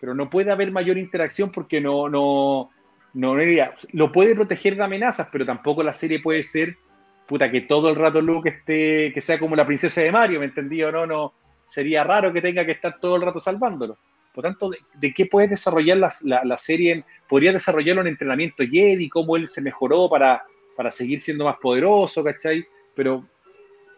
Pero 0.00 0.14
no 0.14 0.28
puede 0.28 0.50
haber 0.50 0.70
mayor 0.70 0.98
interacción 0.98 1.50
porque 1.50 1.80
no, 1.80 2.08
no, 2.08 2.70
no, 3.14 3.34
no 3.34 3.40
diría, 3.40 3.74
lo 3.92 4.12
puede 4.12 4.34
proteger 4.34 4.76
de 4.76 4.84
amenazas, 4.84 5.28
pero 5.32 5.44
tampoco 5.44 5.82
la 5.82 5.92
serie 5.92 6.20
puede 6.20 6.42
ser, 6.42 6.76
puta, 7.26 7.50
que 7.50 7.62
todo 7.62 7.90
el 7.90 7.96
rato 7.96 8.20
Luke 8.20 8.48
esté, 8.48 9.12
que 9.12 9.20
sea 9.20 9.38
como 9.38 9.56
la 9.56 9.66
princesa 9.66 10.00
de 10.00 10.12
Mario, 10.12 10.40
¿me 10.40 10.46
entendí 10.46 10.82
o 10.82 10.92
no? 10.92 11.06
No, 11.06 11.34
sería 11.64 12.04
raro 12.04 12.32
que 12.32 12.42
tenga 12.42 12.64
que 12.64 12.72
estar 12.72 12.98
todo 13.00 13.16
el 13.16 13.22
rato 13.22 13.40
salvándolo. 13.40 13.98
Por 14.34 14.44
tanto, 14.44 14.70
¿de, 14.70 14.78
de 14.94 15.12
qué 15.12 15.26
puedes 15.26 15.50
desarrollar 15.50 15.98
la, 15.98 16.12
la, 16.24 16.44
la 16.44 16.56
serie? 16.56 16.92
En, 16.92 17.04
podría 17.28 17.52
desarrollarlo 17.52 18.02
en 18.02 18.08
entrenamiento 18.08 18.62
Jedi, 18.62 19.08
cómo 19.08 19.36
él 19.36 19.48
se 19.48 19.62
mejoró 19.62 20.08
para, 20.08 20.42
para 20.76 20.90
seguir 20.90 21.20
siendo 21.20 21.44
más 21.44 21.56
poderoso, 21.56 22.22
¿cachai? 22.22 22.64
Pero 22.94 23.26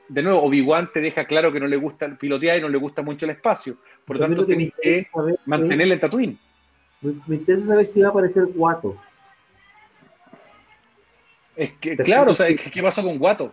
de 0.09 0.23
nuevo, 0.23 0.43
Obi-Wan 0.43 0.91
te 0.93 1.01
deja 1.01 1.25
claro 1.25 1.53
que 1.53 1.61
no 1.61 1.69
le 1.69 1.77
gusta 1.77 2.09
pilotear 2.19 2.59
y 2.59 2.63
no 2.63 2.69
le 2.69 2.79
gusta 2.79 3.01
mucho 3.03 3.27
el 3.27 3.33
espacio. 3.33 3.77
Por 4.05 4.17
lo 4.17 4.27
tanto, 4.27 4.43
lo 4.43 4.49
que 4.49 4.73
que 4.83 5.07
mantenerla 5.47 5.95
en 5.95 6.01
Tatooine. 6.01 6.39
Me, 7.01 7.15
me 7.27 7.37
interesa 7.37 7.67
saber 7.67 7.87
si 7.87 8.01
va 8.01 8.09
a 8.09 8.11
aparecer 8.11 8.47
Guato. 8.47 8.97
Es 11.57 11.73
que, 11.81 11.97
claro, 11.97 12.31
o 12.31 12.35
sea, 12.35 12.47
¿qué 12.55 12.83
pasó 12.83 13.03
con 13.03 13.19
Guato? 13.19 13.53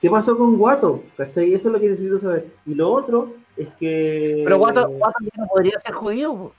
¿Qué 0.00 0.10
pasó 0.10 0.36
con 0.36 0.56
Guato? 0.56 1.04
¿Cachai? 1.16 1.52
Eso 1.54 1.68
es 1.68 1.72
lo 1.72 1.80
que 1.80 1.88
necesito 1.88 2.18
saber. 2.18 2.46
Y 2.66 2.74
lo 2.74 2.90
otro 2.90 3.34
es 3.56 3.68
que. 3.78 4.42
Pero 4.44 4.58
Guato, 4.58 4.88
Guato 4.88 5.18
ya 5.20 5.42
no 5.42 5.48
podría 5.48 5.78
ser 5.80 5.94
judío. 5.94 6.52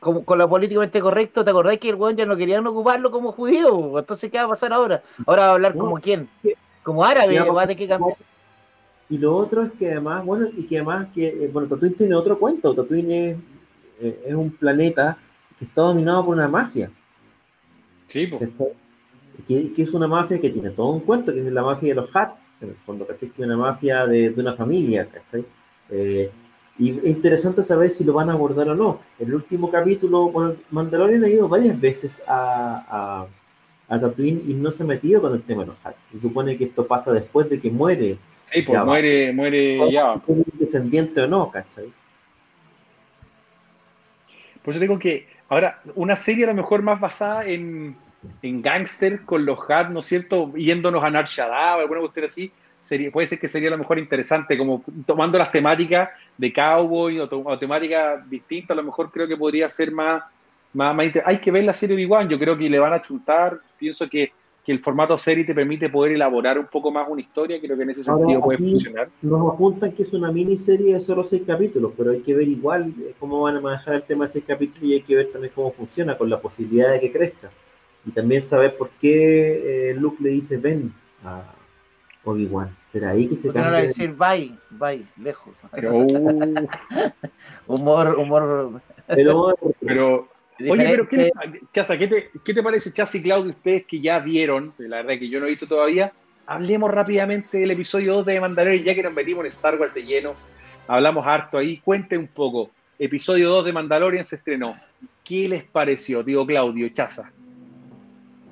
Como, 0.00 0.24
con 0.24 0.38
lo 0.38 0.48
políticamente 0.48 1.00
correcto, 1.00 1.42
¿te 1.42 1.50
acordás 1.50 1.78
que 1.78 1.88
el 1.88 1.94
weón 1.94 2.16
ya 2.16 2.26
no 2.26 2.36
querían 2.36 2.66
ocuparlo 2.66 3.10
como 3.10 3.32
judío? 3.32 3.98
Entonces, 3.98 4.30
¿qué 4.30 4.36
va 4.36 4.44
a 4.44 4.48
pasar 4.48 4.72
ahora? 4.72 5.02
Ahora 5.26 5.42
va 5.42 5.48
a 5.48 5.52
hablar 5.52 5.74
No, 5.74 5.84
como 5.84 6.00
quién? 6.00 6.28
Como 6.82 7.02
árabe, 7.04 7.40
va 7.40 7.62
a 7.62 7.66
tener 7.66 7.78
que 7.78 7.88
cambiar. 7.88 8.16
Y 9.08 9.18
lo 9.18 9.34
otro 9.34 9.62
es 9.62 9.72
que 9.72 9.92
además, 9.92 10.24
bueno, 10.24 10.48
y 10.54 10.66
que 10.66 10.76
además 10.76 11.08
que, 11.14 11.28
eh, 11.28 11.50
bueno, 11.52 11.68
Tatooine 11.68 11.96
tiene 11.96 12.14
otro 12.14 12.38
cuento. 12.38 12.74
Tatooine 12.74 13.12
es, 13.12 13.36
eh, 14.00 14.22
es 14.26 14.34
un 14.34 14.50
planeta 14.50 15.16
que 15.58 15.64
está 15.64 15.82
dominado 15.82 16.24
por 16.24 16.34
una 16.34 16.48
mafia. 16.48 16.90
Sí, 18.06 18.26
pues. 18.26 18.48
Que, 19.46 19.72
que, 19.72 19.82
es 19.82 19.92
una 19.92 20.08
mafia 20.08 20.40
que 20.40 20.50
tiene 20.50 20.70
todo 20.70 20.90
un 20.92 21.00
cuento, 21.00 21.32
que 21.32 21.40
es 21.40 21.46
la 21.46 21.62
mafia 21.62 21.90
de 21.90 21.94
los 21.96 22.14
Hats, 22.14 22.54
en 22.60 22.70
el 22.70 22.74
fondo, 22.76 23.06
¿cachai? 23.06 23.28
Que 23.28 23.42
es 23.42 23.46
una 23.46 23.56
mafia 23.56 24.06
de, 24.06 24.30
de 24.30 24.40
una 24.40 24.54
familia, 24.54 25.06
¿cachai? 25.08 25.44
Eh, 25.90 26.30
y 26.78 26.98
es 26.98 27.04
interesante 27.04 27.62
saber 27.62 27.90
si 27.90 28.04
lo 28.04 28.12
van 28.12 28.28
a 28.28 28.32
abordar 28.32 28.68
o 28.70 28.74
no. 28.74 29.00
En 29.18 29.28
el 29.28 29.34
último 29.34 29.70
capítulo, 29.70 30.30
bueno, 30.30 30.56
Mandalorian 30.70 31.24
ha 31.24 31.28
ido 31.28 31.48
varias 31.48 31.78
veces 31.80 32.22
a, 32.26 33.26
a, 33.88 33.94
a 33.94 34.00
Tatooine 34.00 34.42
y 34.46 34.54
no 34.54 34.70
se 34.70 34.82
ha 34.82 34.86
metido 34.86 35.20
con 35.20 35.32
el 35.32 35.42
tema 35.42 35.62
de 35.62 35.68
los 35.68 35.86
Hats. 35.86 36.04
Se 36.04 36.18
supone 36.18 36.56
que 36.56 36.64
esto 36.64 36.86
pasa 36.86 37.12
después 37.12 37.48
de 37.48 37.60
que 37.60 37.70
muere. 37.70 38.18
Sí, 38.42 38.62
pues 38.62 38.84
muere, 38.84 39.32
muere 39.32 39.90
ya. 39.90 40.20
Descendiente 40.54 41.22
o 41.22 41.26
no, 41.26 41.50
¿cachai? 41.50 41.92
Por 44.62 44.72
eso 44.72 44.80
digo 44.80 44.98
que 44.98 45.26
ahora, 45.48 45.80
una 45.94 46.16
serie 46.16 46.44
a 46.44 46.48
lo 46.48 46.54
mejor 46.54 46.82
más 46.82 47.00
basada 47.00 47.44
en, 47.44 47.96
en 48.42 48.62
gángster 48.62 49.22
con 49.22 49.44
los 49.44 49.58
Hats, 49.68 49.90
¿no 49.90 50.00
es 50.00 50.06
cierto? 50.06 50.52
Yéndonos 50.54 51.02
a 51.02 51.10
Nar 51.10 51.26
Shaddaa, 51.26 51.74
alguna 51.74 52.00
cuestión 52.00 52.26
así, 52.26 52.52
sería, 52.80 53.10
puede 53.10 53.26
ser 53.26 53.38
que 53.38 53.48
sería 53.48 53.68
a 53.68 53.72
lo 53.72 53.78
mejor 53.78 53.98
interesante, 53.98 54.56
como 54.56 54.82
tomando 55.04 55.38
las 55.38 55.50
temáticas 55.50 56.10
de 56.36 56.52
cowboy 56.52 57.18
o, 57.20 57.28
o 57.30 57.58
temáticas 57.58 58.28
distintas, 58.28 58.76
a 58.76 58.80
lo 58.80 58.86
mejor 58.86 59.10
creo 59.10 59.26
que 59.26 59.36
podría 59.36 59.68
ser 59.68 59.92
más, 59.92 60.22
más, 60.72 60.94
más 60.94 61.06
Hay 61.24 61.38
que 61.38 61.50
ver 61.50 61.64
la 61.64 61.72
serie 61.72 61.96
Obi-Wan, 61.96 62.28
yo 62.28 62.38
creo 62.38 62.56
que 62.56 62.68
le 62.68 62.78
van 62.78 62.92
a 62.92 63.00
chuntar, 63.00 63.58
pienso 63.78 64.08
que, 64.08 64.32
que, 64.66 64.72
el 64.72 64.80
formato 64.80 65.16
serie 65.16 65.44
te 65.44 65.54
permite 65.54 65.88
poder 65.88 66.12
elaborar 66.12 66.58
un 66.58 66.66
poco 66.66 66.90
más 66.90 67.08
una 67.08 67.20
historia, 67.20 67.60
creo 67.60 67.76
que 67.76 67.84
en 67.84 67.90
ese 67.90 68.02
sentido 68.02 68.40
Ahora, 68.40 68.44
puede 68.44 68.58
funcionar. 68.58 69.08
Nos 69.22 69.54
apuntan 69.54 69.92
que 69.92 70.02
es 70.02 70.12
una 70.12 70.32
miniserie 70.32 70.94
de 70.94 71.00
solo 71.00 71.22
seis 71.22 71.42
capítulos, 71.46 71.92
pero 71.96 72.10
hay 72.10 72.20
que 72.20 72.34
ver 72.34 72.48
igual 72.48 72.92
cómo 73.18 73.42
van 73.42 73.56
a 73.56 73.60
manejar 73.60 73.94
el 73.94 74.02
tema 74.02 74.24
de 74.24 74.32
seis 74.32 74.44
capítulos 74.46 74.84
y 74.90 74.94
hay 74.94 75.02
que 75.02 75.16
ver 75.16 75.30
también 75.30 75.52
cómo 75.54 75.72
funciona 75.72 76.18
con 76.18 76.28
la 76.28 76.40
posibilidad 76.40 76.90
de 76.90 77.00
que 77.00 77.12
crezca. 77.12 77.50
Y 78.04 78.10
también 78.10 78.42
saber 78.42 78.76
por 78.76 78.90
qué 79.00 79.90
eh, 79.90 79.94
Luke 79.94 80.22
le 80.22 80.30
dice 80.30 80.56
ven 80.58 80.92
a, 81.24 81.42
Obi-Wan. 82.26 82.76
¿Será 82.86 83.10
ahí 83.10 83.28
que 83.28 83.36
se 83.36 83.52
cambia? 83.52 83.70
No 83.70 83.86
decir 83.86 84.14
bye, 84.14 84.52
bye, 84.70 85.06
lejos. 85.16 85.54
Pero, 85.70 85.96
uh... 85.96 86.06
humor, 87.66 88.16
humor. 88.18 88.80
Pero, 89.06 89.54
pero 89.80 90.28
oye, 90.58 90.86
pero 90.88 91.08
¿qué, 91.08 91.30
Chaza, 91.72 91.98
¿qué 91.98 92.08
te, 92.08 92.30
¿qué 92.44 92.54
te 92.54 92.62
parece, 92.62 92.92
Chasa 92.92 93.18
y 93.18 93.22
Claudio, 93.22 93.50
ustedes 93.50 93.86
que 93.86 94.00
ya 94.00 94.18
vieron? 94.20 94.74
La 94.78 94.98
verdad 94.98 95.18
que 95.18 95.28
yo 95.28 95.40
no 95.40 95.46
he 95.46 95.50
visto 95.50 95.66
todavía. 95.66 96.12
Hablemos 96.46 96.90
rápidamente 96.90 97.58
del 97.58 97.72
episodio 97.72 98.14
2 98.14 98.26
de 98.26 98.40
Mandalorian, 98.40 98.84
ya 98.84 98.94
que 98.94 99.02
nos 99.02 99.12
metimos 99.12 99.44
en 99.44 99.48
Star 99.48 99.78
Wars 99.78 99.94
de 99.94 100.04
lleno. 100.04 100.34
Hablamos 100.86 101.26
harto 101.26 101.58
ahí. 101.58 101.78
Cuente 101.78 102.16
un 102.16 102.28
poco. 102.28 102.70
Episodio 102.98 103.50
2 103.50 103.64
de 103.64 103.72
Mandalorian 103.72 104.24
se 104.24 104.36
estrenó. 104.36 104.76
¿Qué 105.24 105.48
les 105.48 105.64
pareció, 105.64 106.24
tío 106.24 106.46
Claudio 106.46 106.88
Chaza? 106.90 107.32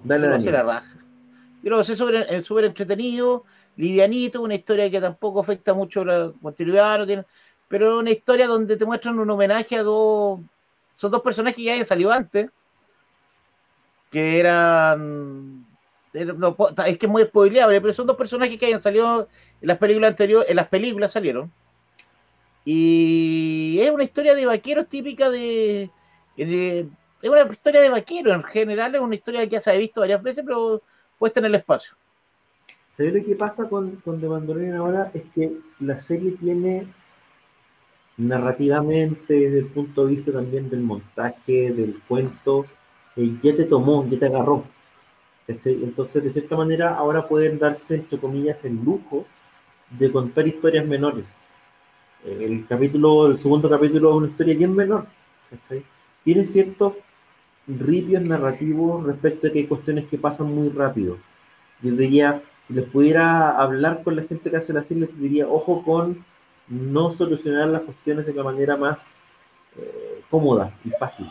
Dale, 0.02 0.28
dale. 0.28 0.80
Yo 1.62 1.70
lo 1.70 1.84
sé 1.84 1.96
súper 1.96 2.64
entretenido 2.64 3.44
livianito, 3.76 4.42
una 4.42 4.55
historia 4.55 4.90
que 4.90 5.00
tampoco 5.00 5.40
afecta 5.40 5.74
mucho 5.74 6.05
la 6.05 6.32
continuidad, 6.40 6.98
no 6.98 7.07
tiene, 7.07 7.24
pero 7.68 7.98
una 7.98 8.11
historia 8.11 8.46
donde 8.46 8.76
te 8.76 8.84
muestran 8.84 9.18
un 9.18 9.30
homenaje 9.30 9.76
a 9.76 9.82
dos, 9.82 10.40
son 10.97 11.11
dos 11.11 11.22
personajes 11.22 11.57
que 11.57 11.64
ya 11.64 11.72
habían 11.72 11.86
salido 11.86 12.12
antes, 12.12 12.51
que 14.11 14.38
eran, 14.40 15.66
no, 16.12 16.57
es 16.86 16.99
que 16.99 17.07
es 17.07 17.12
muy 17.12 17.24
spoileable, 17.24 17.80
pero 17.80 17.95
son 17.95 18.07
dos 18.07 18.16
personajes 18.16 18.59
que 18.59 18.66
habían 18.66 18.82
salido 18.82 19.28
en 19.61 19.68
las 19.68 19.78
películas 19.78 20.12
anteriores, 20.12 20.51
en 20.51 20.57
las 20.57 20.68
películas 20.68 21.12
salieron, 21.12 21.51
y 22.64 23.78
es 23.80 23.90
una 23.90 24.05
historia 24.05 24.34
de 24.34 24.47
vaqueros 24.47 24.88
típica 24.88 25.28
de, 25.30 25.90
de 26.36 26.88
es 27.20 27.30
una 27.30 27.42
historia 27.51 27.80
de 27.80 27.88
vaqueros 27.88 28.34
en 28.34 28.45
general, 28.45 28.95
es 28.95 29.01
una 29.01 29.14
historia 29.14 29.40
que 29.40 29.49
ya 29.49 29.61
se 29.61 29.70
ha 29.70 29.74
visto 29.74 30.01
varias 30.01 30.22
veces, 30.22 30.45
pero 30.45 30.82
puesta 31.18 31.40
en 31.40 31.47
el 31.47 31.55
espacio. 31.55 31.95
¿Sabes 32.88 33.14
lo 33.14 33.24
que 33.24 33.34
pasa 33.34 33.68
con, 33.68 33.97
con 33.97 34.20
The 34.20 34.28
Mandalorian 34.28 34.76
ahora? 34.76 35.11
Es 35.14 35.22
que 35.34 35.53
la 35.80 35.97
serie 35.97 36.32
tiene 36.32 36.86
narrativamente, 38.17 39.35
desde 39.35 39.59
el 39.59 39.67
punto 39.67 40.07
de 40.07 40.15
vista 40.15 40.33
también 40.33 40.71
del 40.71 40.81
montaje, 40.81 41.73
del 41.73 42.01
cuento, 42.07 42.67
eh, 43.17 43.37
ya 43.43 43.57
te 43.57 43.65
tomó, 43.65 44.07
ya 44.09 44.19
te 44.19 44.27
agarró. 44.27 44.65
Entonces, 45.47 46.25
de 46.25 46.31
cierta 46.31 46.57
manera, 46.57 46.95
ahora 46.95 47.29
pueden 47.29 47.59
darse, 47.59 47.97
entre 47.97 48.19
comillas, 48.19 48.65
el 48.65 48.83
lujo 48.83 49.27
de 49.91 50.11
contar 50.11 50.47
historias 50.47 50.87
menores. 50.87 51.37
El 52.25 52.67
capítulo, 52.67 53.27
el 53.27 53.39
segundo 53.39 53.69
capítulo 53.69 54.11
es 54.11 54.17
una 54.17 54.29
historia 54.29 54.57
bien 54.57 54.75
menor. 54.75 55.07
Tiene 56.23 56.45
ciertos 56.45 56.95
ripios 57.67 58.23
narrativos 58.23 59.05
respecto 59.05 59.47
a 59.47 59.51
que 59.51 59.59
hay 59.61 59.67
cuestiones 59.67 60.07
que 60.07 60.19
pasan 60.19 60.55
muy 60.55 60.71
rápido. 60.71 61.19
Yo 61.83 61.93
diría, 61.93 62.43
si 62.62 62.73
les 62.73 62.89
pudiera 62.89 63.51
hablar 63.51 64.03
con 64.03 64.17
la 64.17 64.23
gente 64.23 64.51
que 64.51 64.57
hace 64.57 64.73
la 64.73 64.83
serie, 64.83 65.07
les 65.07 65.21
diría, 65.21 65.47
ojo 65.47 65.85
con 65.85 66.25
no 66.69 67.11
solucionar 67.11 67.69
las 67.69 67.83
cuestiones 67.83 68.27
de 68.27 68.35
la 68.35 68.43
manera 68.43 68.77
más 68.77 69.19
eh, 69.77 70.23
cómoda 70.31 70.75
y 70.85 70.91
fácil. 70.91 71.31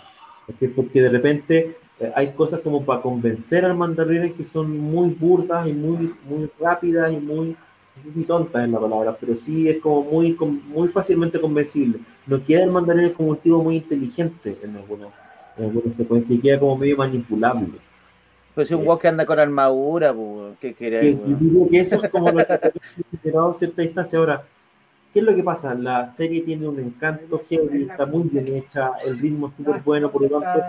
Porque 0.76 1.02
de 1.02 1.10
repente 1.10 1.78
eh, 2.00 2.12
hay 2.16 2.34
cosas 2.34 2.60
como 2.60 2.84
para 2.84 3.02
convencer 3.02 3.66
al 3.66 3.76
mandarín 3.76 4.34
que 4.34 4.44
son 4.44 4.78
muy 4.78 5.10
burdas 5.12 5.68
y 5.68 5.74
muy, 5.74 6.14
muy 6.26 6.50
rápidas 6.60 7.12
y 7.12 7.18
muy, 7.18 7.56
no 7.96 8.04
sé 8.04 8.12
si 8.12 8.24
tontas 8.24 8.66
en 8.66 8.72
la 8.74 8.80
palabra, 8.80 9.16
pero 9.20 9.36
sí 9.36 9.70
es 9.70 9.80
como 9.80 10.04
muy, 10.04 10.38
muy 10.68 10.88
fácilmente 10.88 11.40
convencible. 11.40 12.00
No 12.28 12.44
queda 12.44 12.64
el 12.64 12.72
mandarín 12.72 13.10
como 13.12 13.30
un 13.30 13.38
tipo 13.38 13.64
muy 13.64 13.78
inteligente 13.78 14.58
en 14.62 14.76
algunas 14.76 15.10
en 15.58 15.66
alguna 15.66 15.94
secuencias 15.94 16.38
y 16.38 16.42
queda 16.42 16.60
como 16.60 16.78
medio 16.78 16.98
manipulable. 16.98 17.80
Pues 18.56 18.70
un 18.72 18.86
guau 18.86 19.00
que 19.00 19.08
anda 19.08 19.26
con 19.26 19.40
armadura, 19.40 20.14
pues, 20.14 20.58
¿qué 20.60 20.74
querés? 20.74 21.16
Que, 21.16 21.36
digo 21.40 21.68
que 21.70 21.80
eso 21.80 22.04
es 22.04 22.12
como 22.12 22.32
lo 22.32 22.46
que 22.46 22.74
cierta 23.56 23.82
distancia. 23.82 24.20
Ahora, 24.20 24.44
¿qué 25.14 25.20
es 25.20 25.26
lo 25.26 25.36
que 25.36 25.44
pasa? 25.44 25.76
La 25.76 26.06
serie 26.08 26.42
tiene 26.42 26.68
un 26.68 26.80
encanto 26.80 27.40
heavy, 27.48 27.84
está 27.84 28.06
muy 28.06 28.24
bien 28.24 28.48
hecha, 28.48 28.92
el 29.06 29.20
ritmo 29.20 29.48
es 29.48 29.54
súper 29.54 29.82
bueno, 29.82 30.12
por 30.12 30.24
lo 30.30 30.42
tanto, 30.42 30.62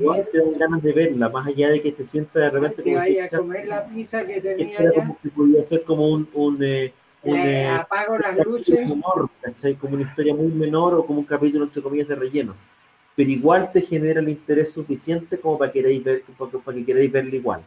igual 0.00 0.26
te 0.32 0.38
dan 0.38 0.58
ganas 0.58 0.82
de 0.82 0.92
verla, 0.92 1.28
más 1.28 1.46
allá 1.46 1.70
de 1.70 1.80
que 1.80 1.92
te 1.92 2.04
sienta 2.04 2.40
de 2.40 2.50
repente 2.50 2.82
como 2.82 3.00
si 3.02 3.18
a 3.18 3.28
comer 3.28 3.66
la 3.68 3.86
pizza 3.86 4.26
que 4.26 4.40
tenía 4.40 4.78
era 4.78 4.92
como 4.92 5.18
que 5.22 5.28
podía 5.28 5.62
ser 5.64 5.84
como 5.84 6.08
un, 6.08 6.28
un, 6.32 6.62
eh, 6.64 6.92
un 7.22 7.36
eh, 7.36 7.68
apago 7.68 8.18
las 8.18 8.36
luces. 8.44 8.80
Menor, 8.80 9.28
Como 9.78 9.94
una 9.94 10.04
historia 10.04 10.34
muy 10.34 10.48
menor 10.48 10.94
o 10.94 11.04
como 11.04 11.20
un 11.20 11.26
capítulo 11.26 11.64
entre 11.64 11.82
comillas 11.82 12.08
de 12.08 12.16
relleno 12.16 12.54
pero 13.20 13.32
igual 13.32 13.70
te 13.70 13.82
genera 13.82 14.20
el 14.20 14.30
interés 14.30 14.72
suficiente 14.72 15.38
como 15.38 15.58
para, 15.58 15.70
queréis 15.70 16.02
ver, 16.02 16.22
para 16.64 16.78
que 16.78 16.86
queréis 16.86 17.12
verla 17.12 17.34
igual. 17.34 17.62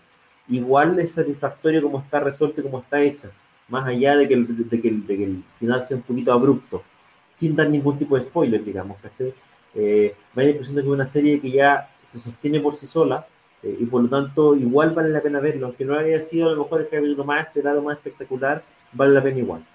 Igual 0.48 0.98
es 0.98 1.12
satisfactorio 1.12 1.84
como 1.84 2.00
está 2.00 2.20
resuelto 2.20 2.60
y 2.60 2.64
como 2.64 2.80
está 2.80 3.00
hecha, 3.00 3.30
más 3.68 3.88
allá 3.88 4.18
de 4.18 4.28
que, 4.28 4.34
el, 4.34 4.70
de, 4.70 4.82
que 4.82 4.88
el, 4.88 5.08
de 5.08 5.18
que 5.18 5.24
el 5.24 5.44
final 5.58 5.84
sea 5.84 5.98
un 5.98 6.04
poquito 6.04 6.32
abrupto, 6.32 6.84
sin 7.32 7.56
dar 7.56 7.70
ningún 7.70 7.98
tipo 7.98 8.16
de 8.16 8.24
spoiler, 8.24 8.64
digamos, 8.64 8.98
¿cachai? 9.02 9.34
Eh, 9.76 10.16
me 10.34 10.44
da 10.44 10.48
la 10.48 10.52
impresión 10.52 10.76
de 10.76 10.82
que 10.84 10.88
es 10.88 10.94
una 10.94 11.06
serie 11.06 11.40
que 11.40 11.52
ya 11.52 11.90
se 12.04 12.20
sostiene 12.20 12.60
por 12.60 12.76
sí 12.76 12.86
sola 12.86 13.26
eh, 13.64 13.76
y 13.80 13.86
por 13.86 14.04
lo 14.04 14.10
tanto 14.10 14.56
igual 14.56 14.92
vale 14.92 15.10
la 15.10 15.22
pena 15.22 15.40
verlo, 15.40 15.68
aunque 15.68 15.86
no 15.86 15.98
haya 15.98 16.20
sido 16.20 16.50
a 16.50 16.52
lo 16.54 16.64
mejor 16.64 16.82
el 16.82 16.90
capítulo 16.90 17.24
más 17.24 17.48
estelar 17.48 17.78
o 17.78 17.82
más 17.82 17.98
espectacular, 17.98 18.64
vale 18.92 19.14
la 19.14 19.24
pena 19.24 19.40
igual. 19.40 19.66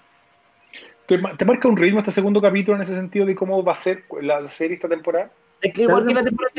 ¿Te, 1.05 1.17
¿Te, 1.17 1.45
marca 1.45 1.67
un 1.67 1.75
ritmo 1.75 1.99
este 1.99 2.11
segundo 2.11 2.39
capítulo 2.39 2.77
en 2.77 2.83
ese 2.83 2.95
sentido 2.95 3.25
de 3.25 3.35
cómo 3.35 3.63
va 3.63 3.71
a 3.71 3.75
ser 3.75 4.03
la 4.21 4.47
serie 4.49 4.75
esta 4.75 4.87
temporada? 4.87 5.31
Es 5.59 5.73
que 5.73 5.81
igual 5.81 6.05
que 6.05 6.13
la 6.13 6.23
temporada. 6.23 6.53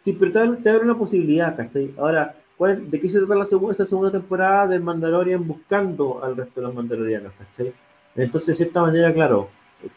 Sí, 0.00 0.12
pero 0.12 0.30
te, 0.58 0.68
abre 0.68 0.84
una 0.84 0.98
posibilidad, 0.98 1.56
¿cachai? 1.56 1.94
Ahora, 1.96 2.36
¿cuál, 2.56 2.90
¿de 2.90 3.00
qué 3.00 3.08
se 3.08 3.18
trata 3.18 3.36
la 3.36 3.46
segunda, 3.46 3.72
esta 3.72 3.86
segunda 3.86 4.10
temporada 4.10 4.66
del 4.68 4.82
Mandalorian 4.82 5.46
buscando 5.46 6.22
al 6.22 6.36
resto 6.36 6.60
de 6.60 6.66
los 6.66 6.74
Mandalorianos, 6.74 7.32
¿cachai? 7.38 7.72
Entonces, 8.16 8.48
de 8.48 8.64
cierta 8.64 8.82
manera, 8.82 9.12
claro, 9.12 9.48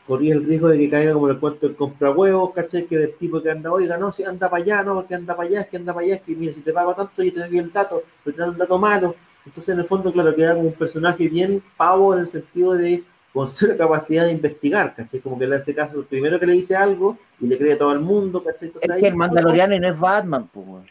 corría 0.05 0.33
el 0.33 0.43
riesgo 0.43 0.67
de 0.69 0.77
que 0.77 0.89
caiga 0.89 1.13
como 1.13 1.29
el 1.29 1.39
cuento 1.39 1.67
del 1.67 1.75
compra 1.75 2.11
huevos, 2.11 2.51
¿cachai? 2.53 2.85
Que 2.85 2.97
del 2.97 3.15
tipo 3.15 3.41
que 3.41 3.51
anda, 3.51 3.71
oiga, 3.71 3.97
no, 3.97 4.11
si 4.11 4.23
anda 4.23 4.49
para 4.49 4.63
allá, 4.63 4.83
no, 4.83 5.07
que 5.07 5.15
anda 5.15 5.35
para 5.35 5.47
allá, 5.47 5.61
es 5.61 5.67
que 5.67 5.77
anda 5.77 5.93
para 5.93 6.05
allá, 6.05 6.15
es 6.15 6.21
que 6.21 6.35
mira, 6.35 6.53
si 6.53 6.61
te 6.61 6.73
pago 6.73 6.95
tanto, 6.95 7.23
yo 7.23 7.33
te 7.33 7.47
doy 7.47 7.57
el 7.57 7.71
dato, 7.71 8.03
pero 8.23 8.35
te 8.35 8.41
dan 8.41 8.49
un 8.51 8.57
dato 8.57 8.77
malo. 8.77 9.15
Entonces, 9.45 9.73
en 9.73 9.79
el 9.79 9.85
fondo, 9.85 10.11
claro, 10.11 10.35
queda 10.35 10.55
como 10.55 10.67
un 10.67 10.73
personaje 10.73 11.29
bien 11.29 11.63
pavo 11.77 12.13
en 12.13 12.21
el 12.21 12.27
sentido 12.27 12.73
de 12.73 13.03
con 13.33 13.47
cero 13.47 13.75
capacidad 13.77 14.25
de 14.25 14.31
investigar, 14.31 14.95
¿cachai? 14.95 15.19
Como 15.19 15.37
que 15.37 15.45
le 15.45 15.57
hace 15.57 15.75
caso 15.75 16.03
primero 16.05 16.39
que 16.39 16.47
le 16.47 16.53
dice 16.53 16.75
algo 16.75 17.17
y 17.39 17.47
le 17.47 17.57
cree 17.57 17.73
a 17.73 17.77
todo 17.77 17.91
el 17.91 17.99
mundo, 17.99 18.43
¿cachai? 18.43 18.69
Entonces, 18.69 18.89
es 18.89 18.97
que 18.97 19.07
el 19.07 19.15
Mandaloriano 19.15 19.77
no 19.79 19.87
es 19.87 19.99
Batman, 19.99 20.49
pues. 20.51 20.83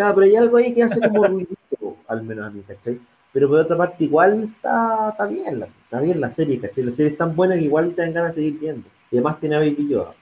Claro, 0.00 0.14
pero 0.14 0.24
hay 0.24 0.36
algo 0.36 0.56
ahí 0.56 0.72
que 0.72 0.82
hace 0.82 0.98
como 0.98 1.24
ruidito, 1.26 1.96
al 2.08 2.22
menos 2.22 2.46
a 2.46 2.50
mí, 2.50 2.62
¿cachai? 2.66 2.98
Pero 3.34 3.50
por 3.50 3.58
otra 3.58 3.76
parte, 3.76 4.04
igual 4.04 4.44
está, 4.44 5.10
está 5.10 5.26
bien, 5.26 5.60
la, 5.60 5.66
está 5.66 6.00
bien 6.00 6.18
la 6.18 6.30
serie, 6.30 6.58
¿cachai? 6.58 6.84
La 6.84 6.90
serie 6.90 7.12
es 7.12 7.18
tan 7.18 7.36
buena 7.36 7.54
que 7.54 7.64
igual 7.64 7.94
te 7.94 8.00
dan 8.00 8.14
ganas 8.14 8.34
de 8.34 8.36
seguir 8.36 8.58
viendo. 8.58 8.88
Y 9.10 9.16
además 9.16 9.38
tiene 9.38 9.56
a 9.56 9.58
Baby 9.58 9.88
Yoda. 9.90 10.14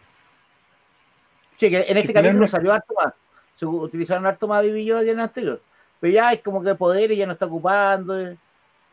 Sí, 1.59 1.71
que 1.71 1.83
en 1.83 1.97
este 1.97 2.13
capítulo 2.13 2.49
salió 2.49 2.73
harto 2.73 2.93
más. 2.93 3.15
Se 3.55 3.67
utilizaron 3.67 4.27
harto 4.27 4.49
más 4.49 4.67
Baby 4.67 4.85
Yoda 4.85 5.05
que 5.05 5.11
en 5.13 5.19
el 5.21 5.25
anterior. 5.25 5.63
Pero 6.01 6.13
ya 6.13 6.33
es 6.33 6.43
como 6.43 6.61
que 6.61 6.75
poder 6.75 7.13
y 7.13 7.17
ya 7.19 7.27
no 7.27 7.35
está 7.35 7.47
ocupando. 7.47 8.19
Es 8.19 8.37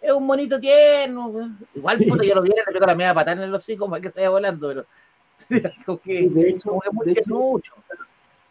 es 0.02 0.12
un 0.12 0.28
monito 0.28 0.60
tierno. 0.60 1.57
Igual, 1.74 1.98
puta, 1.98 2.24
yo 2.24 2.36
lo 2.36 2.44
viera, 2.44 2.62
le 2.68 2.74
pego 2.74 2.86
la 2.86 2.94
media 2.94 3.14
patada 3.16 3.38
en 3.38 3.49
el 3.49 3.56
hocico 3.56 3.90
para 3.90 4.03
que 4.03 4.12
se 4.12 4.20
vaya 4.20 4.30
volando, 4.30 4.68
pero. 4.68 4.86
como 5.86 5.99
que, 5.99 6.30
de 6.30 6.49
hecho, 6.49 6.70
como 6.70 6.82
que 6.82 6.91
muy 6.91 7.06
de 7.07 7.12
hecho, 7.14 7.22
tiernucho. 7.24 7.74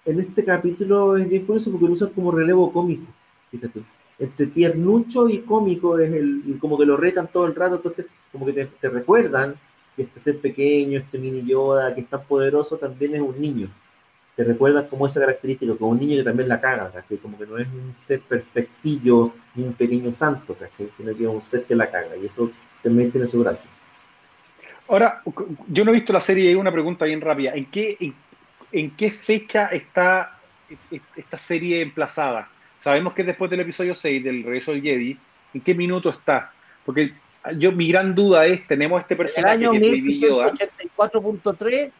En 0.04 0.20
este 0.20 0.44
capítulo 0.44 1.16
es 1.16 1.28
bien 1.28 1.46
curioso 1.46 1.70
porque 1.70 1.86
lo 1.86 1.92
usan 1.92 2.10
como 2.10 2.30
relevo 2.30 2.72
cómico, 2.72 3.06
fíjate. 3.50 3.82
Entre 4.18 4.46
tiernucho 4.46 5.28
y 5.28 5.40
cómico 5.40 5.98
es 5.98 6.12
el, 6.12 6.56
como 6.60 6.78
que 6.78 6.86
lo 6.86 6.96
retan 6.96 7.28
todo 7.28 7.46
el 7.46 7.54
rato, 7.54 7.76
entonces 7.76 8.06
como 8.30 8.46
que 8.46 8.52
te, 8.52 8.88
recuerdan 8.88 9.56
que 9.96 10.02
este 10.02 10.20
ser 10.20 10.38
pequeño, 10.40 10.98
este 10.98 11.18
mini 11.18 11.42
Yoda, 11.42 11.94
que 11.94 12.02
es 12.02 12.08
tan 12.08 12.24
poderoso, 12.24 12.76
también 12.76 13.14
es 13.14 13.20
un 13.20 13.40
niño. 13.40 13.68
Te 14.36 14.44
recuerdas 14.44 14.84
como 14.84 15.06
esa 15.06 15.20
característica, 15.20 15.76
como 15.76 15.92
un 15.92 16.00
niño 16.00 16.16
que 16.16 16.24
también 16.24 16.48
la 16.48 16.60
caga, 16.60 16.90
¿cachai? 16.90 17.18
Como 17.18 17.38
que 17.38 17.46
no 17.46 17.56
es 17.58 17.68
un 17.68 17.94
ser 17.94 18.20
perfectillo 18.20 19.32
ni 19.54 19.64
un 19.64 19.72
pequeño 19.74 20.12
santo, 20.12 20.54
¿cachai? 20.54 20.90
Sino 20.96 21.16
que 21.16 21.22
es 21.22 21.28
un 21.28 21.42
ser 21.42 21.64
que 21.64 21.74
la 21.74 21.90
caga, 21.90 22.16
y 22.16 22.26
eso 22.26 22.50
también 22.82 23.10
tiene 23.10 23.26
su 23.28 23.40
gracia. 23.40 23.70
Ahora, 24.88 25.22
yo 25.68 25.84
no 25.84 25.90
he 25.90 25.94
visto 25.94 26.12
la 26.12 26.20
serie 26.20 26.50
y 26.50 26.54
una 26.54 26.72
pregunta 26.72 27.04
bien 27.04 27.20
rápida. 27.20 27.52
¿En 27.54 27.66
qué, 27.66 27.96
en 28.74 28.90
qué 28.90 29.10
fecha 29.10 29.68
está 29.68 30.36
esta 31.16 31.38
serie 31.38 31.80
emplazada? 31.80 32.48
Sabemos 32.76 33.12
que 33.12 33.22
es 33.22 33.26
después 33.26 33.50
del 33.50 33.60
episodio 33.60 33.94
6 33.94 34.24
del 34.24 34.42
regreso 34.42 34.72
del 34.72 34.82
Jedi. 34.82 35.16
¿En 35.54 35.60
qué 35.60 35.74
minuto 35.74 36.10
está? 36.10 36.52
Porque 36.84 37.14
yo 37.56 37.70
mi 37.70 37.88
gran 37.88 38.14
duda 38.14 38.46
es, 38.46 38.66
tenemos 38.66 39.00
este 39.00 39.14
El 39.14 39.18
personaje 39.18 39.54
año 39.54 39.70
que 39.70 39.76
es 39.78 39.82
Baby 39.92 40.20
Yoda. 40.20 40.52
1984.3 40.52 41.90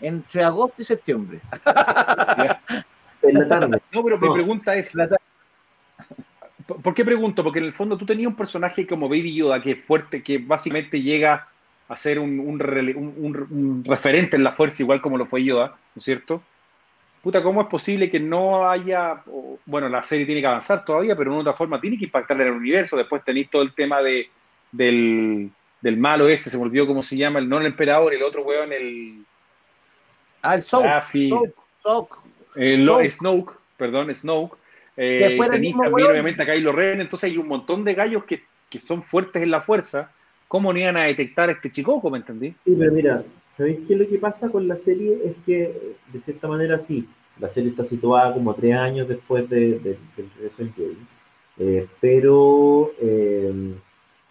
entre 0.00 0.42
agosto 0.44 0.82
y 0.82 0.84
septiembre. 0.84 1.40
En 3.24 3.38
la 3.38 3.46
tarde. 3.46 3.80
No, 3.92 4.02
pero 4.02 4.18
mi 4.18 4.32
pregunta 4.32 4.74
es, 4.74 4.96
La- 4.96 5.08
¿por 6.66 6.82
por 6.82 6.92
qué 6.92 7.04
pregunto? 7.04 7.44
Porque 7.44 7.60
en 7.60 7.66
el 7.66 7.72
fondo 7.72 7.96
tú 7.96 8.04
tenías 8.04 8.26
un 8.26 8.34
personaje 8.34 8.84
como 8.84 9.08
Baby 9.08 9.32
Yoda 9.32 9.62
que 9.62 9.72
es 9.72 9.82
fuerte, 9.84 10.24
que 10.24 10.38
básicamente 10.38 11.00
llega 11.00 11.46
a 11.88 11.96
ser 11.96 12.18
un, 12.18 12.38
un 12.40 13.84
referente 13.84 14.36
en 14.36 14.44
la 14.44 14.52
fuerza, 14.52 14.82
igual 14.82 15.00
como 15.00 15.18
lo 15.18 15.26
fue 15.26 15.44
Yoda, 15.44 15.68
¿no 15.68 15.98
es 15.98 16.04
cierto? 16.04 16.42
Puta, 17.22 17.42
¿cómo 17.42 17.60
es 17.62 17.68
posible 17.68 18.10
que 18.10 18.18
no 18.18 18.68
haya, 18.68 19.22
bueno, 19.66 19.88
la 19.88 20.02
serie 20.02 20.26
tiene 20.26 20.40
que 20.40 20.46
avanzar 20.48 20.84
todavía, 20.84 21.14
pero 21.14 21.32
de 21.34 21.40
otra 21.40 21.52
forma 21.52 21.80
tiene 21.80 21.96
que 21.98 22.06
impactar 22.06 22.40
en 22.40 22.48
el 22.48 22.52
universo, 22.54 22.96
después 22.96 23.22
tenéis 23.24 23.48
todo 23.50 23.62
el 23.62 23.74
tema 23.74 24.02
de, 24.02 24.28
del, 24.72 25.50
del 25.80 25.96
malo 25.98 26.28
este, 26.28 26.50
se 26.50 26.56
me 26.56 26.64
olvidó 26.64 26.86
cómo 26.86 27.02
se 27.02 27.16
llama, 27.16 27.38
el, 27.38 27.48
no 27.48 27.58
el 27.58 27.66
emperador, 27.66 28.12
el 28.12 28.22
otro 28.22 28.42
weón, 28.42 28.72
el 28.72 29.24
Ah, 30.44 30.56
el 30.56 30.62
el 32.56 32.84
Lo- 32.84 33.08
Snoke. 33.08 33.52
Perdón, 33.76 34.12
Snoke. 34.14 34.56
Eh, 34.96 35.38
tenéis 35.50 35.76
también 35.76 35.92
weón. 35.92 36.10
obviamente 36.10 36.42
a 36.42 36.46
Kylo 36.46 36.72
Ren, 36.72 37.00
entonces 37.00 37.30
hay 37.30 37.38
un 37.38 37.46
montón 37.48 37.84
de 37.84 37.94
gallos 37.94 38.24
que, 38.24 38.42
que 38.68 38.80
son 38.80 39.02
fuertes 39.02 39.42
en 39.42 39.50
la 39.52 39.60
fuerza. 39.62 40.10
¿Cómo 40.52 40.72
no 40.72 40.78
iban 40.78 40.96
a 40.98 41.04
detectar 41.04 41.48
a 41.48 41.52
este 41.52 41.70
chicoco, 41.70 42.10
me 42.10 42.18
entendí? 42.18 42.50
Sí, 42.64 42.76
pero 42.78 42.92
mira, 42.92 43.24
¿sabéis 43.50 43.80
qué 43.86 43.96
lo 43.96 44.08
que 44.08 44.18
pasa 44.18 44.50
con 44.50 44.68
la 44.68 44.76
serie? 44.76 45.18
Es 45.24 45.34
que, 45.44 45.96
de 46.12 46.20
cierta 46.20 46.46
manera, 46.48 46.78
sí, 46.78 47.08
la 47.38 47.48
serie 47.48 47.70
está 47.70 47.82
situada 47.82 48.32
como 48.34 48.54
tres 48.54 48.76
años 48.76 49.08
después 49.08 49.48
de, 49.48 49.78
de- 49.80 49.98
del 50.16 50.30
regreso 50.36 50.62
del 50.62 50.72
Jedi. 50.74 50.98
Eh, 51.58 51.88
pero 52.00 52.92
eh, 53.00 53.52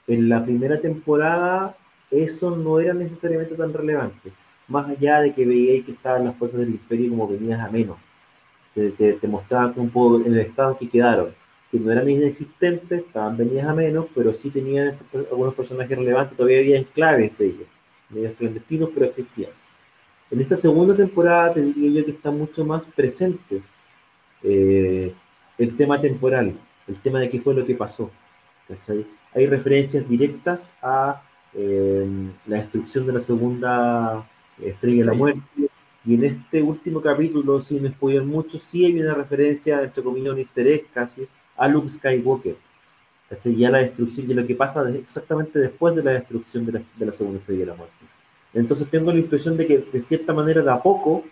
en 0.08 0.30
la 0.30 0.44
primera 0.44 0.80
temporada 0.82 1.78
eso 2.10 2.56
no 2.56 2.80
era 2.80 2.94
necesariamente 2.94 3.56
tan 3.56 3.74
relevante. 3.74 4.32
Más 4.68 4.90
allá 4.90 5.22
de 5.22 5.34
que 5.34 5.46
veíais 5.46 5.86
que 5.86 5.92
estaban 5.94 6.26
las 6.26 6.36
fuerzas 6.38 6.62
del 6.62 6.70
imperio 6.72 7.10
como 7.12 7.28
venías 7.28 7.60
a 7.60 7.70
menos. 7.70 7.98
Te, 8.76 8.92
te, 8.92 9.14
te 9.14 9.28
mostraban 9.28 9.74
un 9.78 9.90
poco 9.92 10.18
en 10.26 10.34
el 10.34 10.40
estado 10.40 10.72
en 10.72 10.78
que 10.78 10.90
quedaron. 10.90 11.36
Que 11.72 11.80
no 11.80 11.92
eran 11.92 12.10
inexistentes, 12.10 13.00
estaban 13.00 13.38
venidas 13.38 13.66
a 13.68 13.74
menos, 13.74 14.08
pero 14.14 14.34
sí 14.34 14.50
tenían 14.50 14.90
estos- 14.90 15.28
algunos 15.32 15.54
personajes 15.56 15.98
relevantes, 15.98 16.36
todavía 16.36 16.60
había 16.60 16.78
enclaves 16.78 17.38
de 17.38 17.46
ellos 17.46 17.68
medios 18.10 18.34
clandestinos, 18.34 18.90
pero 18.94 19.06
existían. 19.06 19.52
En 20.30 20.42
esta 20.42 20.58
segunda 20.58 20.96
temporada 20.96 21.54
te 21.54 21.62
diría 21.62 22.00
yo 22.02 22.06
que 22.06 22.12
está 22.12 22.32
mucho 22.32 22.66
más 22.66 22.88
presente 22.88 23.62
eh, 24.44 25.14
el 25.58 25.76
tema 25.78 26.00
temporal, 26.00 26.58
el 26.88 26.96
tema 26.98 27.20
de 27.20 27.30
qué 27.30 27.40
fue 27.40 27.54
lo 27.54 27.66
que 27.66 27.76
pasó. 27.76 28.12
¿cachai? 28.68 29.06
Hay 29.34 29.46
referencias 29.48 30.08
directas 30.08 30.74
a 30.82 31.22
eh, 31.54 32.08
la 32.48 32.58
destrucción 32.58 33.06
de 33.06 33.14
la 33.14 33.20
segunda 33.20 34.28
estrella 34.62 35.00
de 35.00 35.06
la 35.06 35.14
muerte. 35.14 35.42
Y 36.04 36.16
en 36.16 36.24
este 36.26 36.62
último 36.64 37.00
capítulo, 37.02 37.60
sin 37.62 37.88
spoiler 37.92 38.24
mucho, 38.24 38.58
sí 38.58 38.86
hay 38.86 39.00
una 39.00 39.14
referencia, 39.14 39.84
entre 39.84 40.04
comillas, 40.04 40.34
un 40.34 40.40
easter 40.40 40.66
egg 40.68 40.88
casi, 40.92 41.28
a 41.58 41.68
Luke 41.68 41.90
Skywalker. 41.90 42.56
¿cachai? 43.32 43.54
Y 43.54 43.66
a 43.66 43.72
la 43.72 43.80
destrucción, 43.80 44.30
y 44.30 44.34
lo 44.34 44.46
que 44.46 44.56
pasa 44.56 44.88
exactamente 44.90 45.58
después 45.58 45.96
de 45.96 46.04
la 46.04 46.12
destrucción 46.12 46.66
de 46.66 46.84
la, 47.06 47.12
segunda 47.14 47.40
estrella 47.40 47.62
de 47.62 47.66
la 47.68 47.76
muerte. 47.76 47.96
Entonces 48.54 48.90
tengo 48.90 49.12
la 49.12 49.20
impresión 49.20 49.56
de 49.56 49.66
que 49.66 49.78
de 49.80 50.00
cierta 50.02 50.34
manera 50.34 50.62
de 50.62 50.70
a 50.70 50.82
poco 50.82 51.24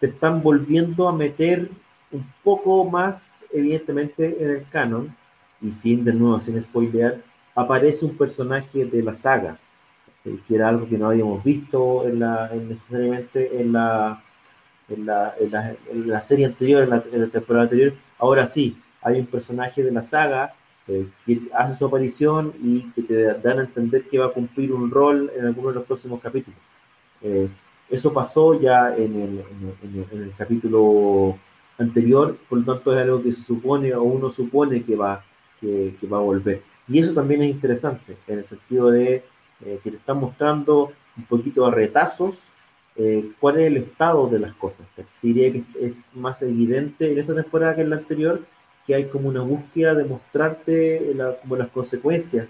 te 0.00 0.08
están 0.08 0.42
volviendo 0.42 1.08
a 1.08 1.12
meter 1.12 1.70
un 2.10 2.26
poco 2.42 2.84
más, 2.84 3.44
evidentemente, 3.52 4.36
en 4.40 4.50
el 4.50 4.68
canon, 4.68 5.16
y 5.60 5.70
sin, 5.70 6.04
de 6.04 6.12
nuevo, 6.12 6.40
sin 6.40 6.60
spoilear, 6.60 7.22
aparece 7.54 8.04
un 8.04 8.16
personaje 8.16 8.84
de 8.84 9.02
la 9.02 9.14
saga, 9.14 9.58
¿sí? 10.18 10.40
que 10.46 10.56
era 10.56 10.68
algo 10.68 10.88
que 10.88 10.98
no 10.98 11.10
habíamos 11.10 11.42
visto 11.44 12.06
en 12.06 12.20
la, 12.20 12.48
en 12.52 12.68
necesariamente 12.68 13.60
en 13.60 13.72
la, 13.72 14.22
en, 14.88 15.06
la, 15.06 15.34
en, 15.38 16.08
la, 16.08 16.20
serie 16.20 16.46
anterior, 16.46 16.82
en 16.84 17.20
la 17.20 17.28
temporada 17.28 17.64
anterior. 17.64 17.94
Ahora 18.18 18.46
sí, 18.46 18.76
hay 19.08 19.20
un 19.20 19.26
personaje 19.26 19.82
de 19.82 19.92
la 19.92 20.02
saga 20.02 20.54
eh, 20.86 21.08
que 21.26 21.42
hace 21.54 21.76
su 21.76 21.86
aparición 21.86 22.52
y 22.62 22.90
que 22.92 23.02
te 23.02 23.22
dan 23.22 23.58
a 23.58 23.62
entender 23.62 24.06
que 24.08 24.18
va 24.18 24.26
a 24.26 24.32
cumplir 24.32 24.72
un 24.72 24.90
rol 24.90 25.30
en 25.36 25.46
alguno 25.46 25.68
de 25.68 25.74
los 25.74 25.84
próximos 25.84 26.20
capítulos. 26.20 26.58
Eh, 27.22 27.48
eso 27.88 28.12
pasó 28.12 28.58
ya 28.60 28.94
en 28.96 29.14
el, 29.14 29.38
en, 29.40 29.76
el, 29.82 30.06
en 30.12 30.22
el, 30.24 30.34
capítulo 30.36 31.38
anterior, 31.78 32.36
por 32.48 32.58
lo 32.58 32.74
tanto 32.74 32.94
es 32.94 33.00
algo 33.00 33.22
que 33.22 33.32
se 33.32 33.42
supone 33.42 33.94
o 33.94 34.02
uno 34.02 34.30
supone 34.30 34.82
que 34.82 34.94
va, 34.94 35.24
que, 35.60 35.94
que 35.98 36.06
va 36.06 36.18
a 36.18 36.22
volver. 36.22 36.62
Y 36.86 36.98
eso 36.98 37.12
también 37.14 37.42
es 37.42 37.50
interesante, 37.50 38.16
en 38.26 38.38
el 38.38 38.44
sentido 38.44 38.90
de 38.90 39.24
eh, 39.64 39.80
que 39.82 39.90
te 39.90 39.96
están 39.96 40.18
mostrando 40.18 40.92
un 41.16 41.24
poquito 41.24 41.66
a 41.66 41.70
retazos 41.70 42.46
eh, 42.94 43.32
cuál 43.38 43.60
es 43.60 43.66
el 43.66 43.76
estado 43.76 44.28
de 44.28 44.38
las 44.38 44.54
cosas. 44.54 44.86
Te 44.94 45.04
diría 45.22 45.52
que 45.52 45.64
es 45.80 46.10
más 46.14 46.42
evidente 46.42 47.12
en 47.12 47.18
esta 47.18 47.34
temporada 47.34 47.76
que 47.76 47.82
en 47.82 47.90
la 47.90 47.96
anterior, 47.96 48.44
que 48.88 48.94
hay 48.94 49.04
como 49.04 49.28
una 49.28 49.42
búsqueda 49.42 49.94
de 49.94 50.06
mostrarte 50.06 51.12
la, 51.14 51.36
como 51.36 51.56
las 51.56 51.68
consecuencias 51.68 52.46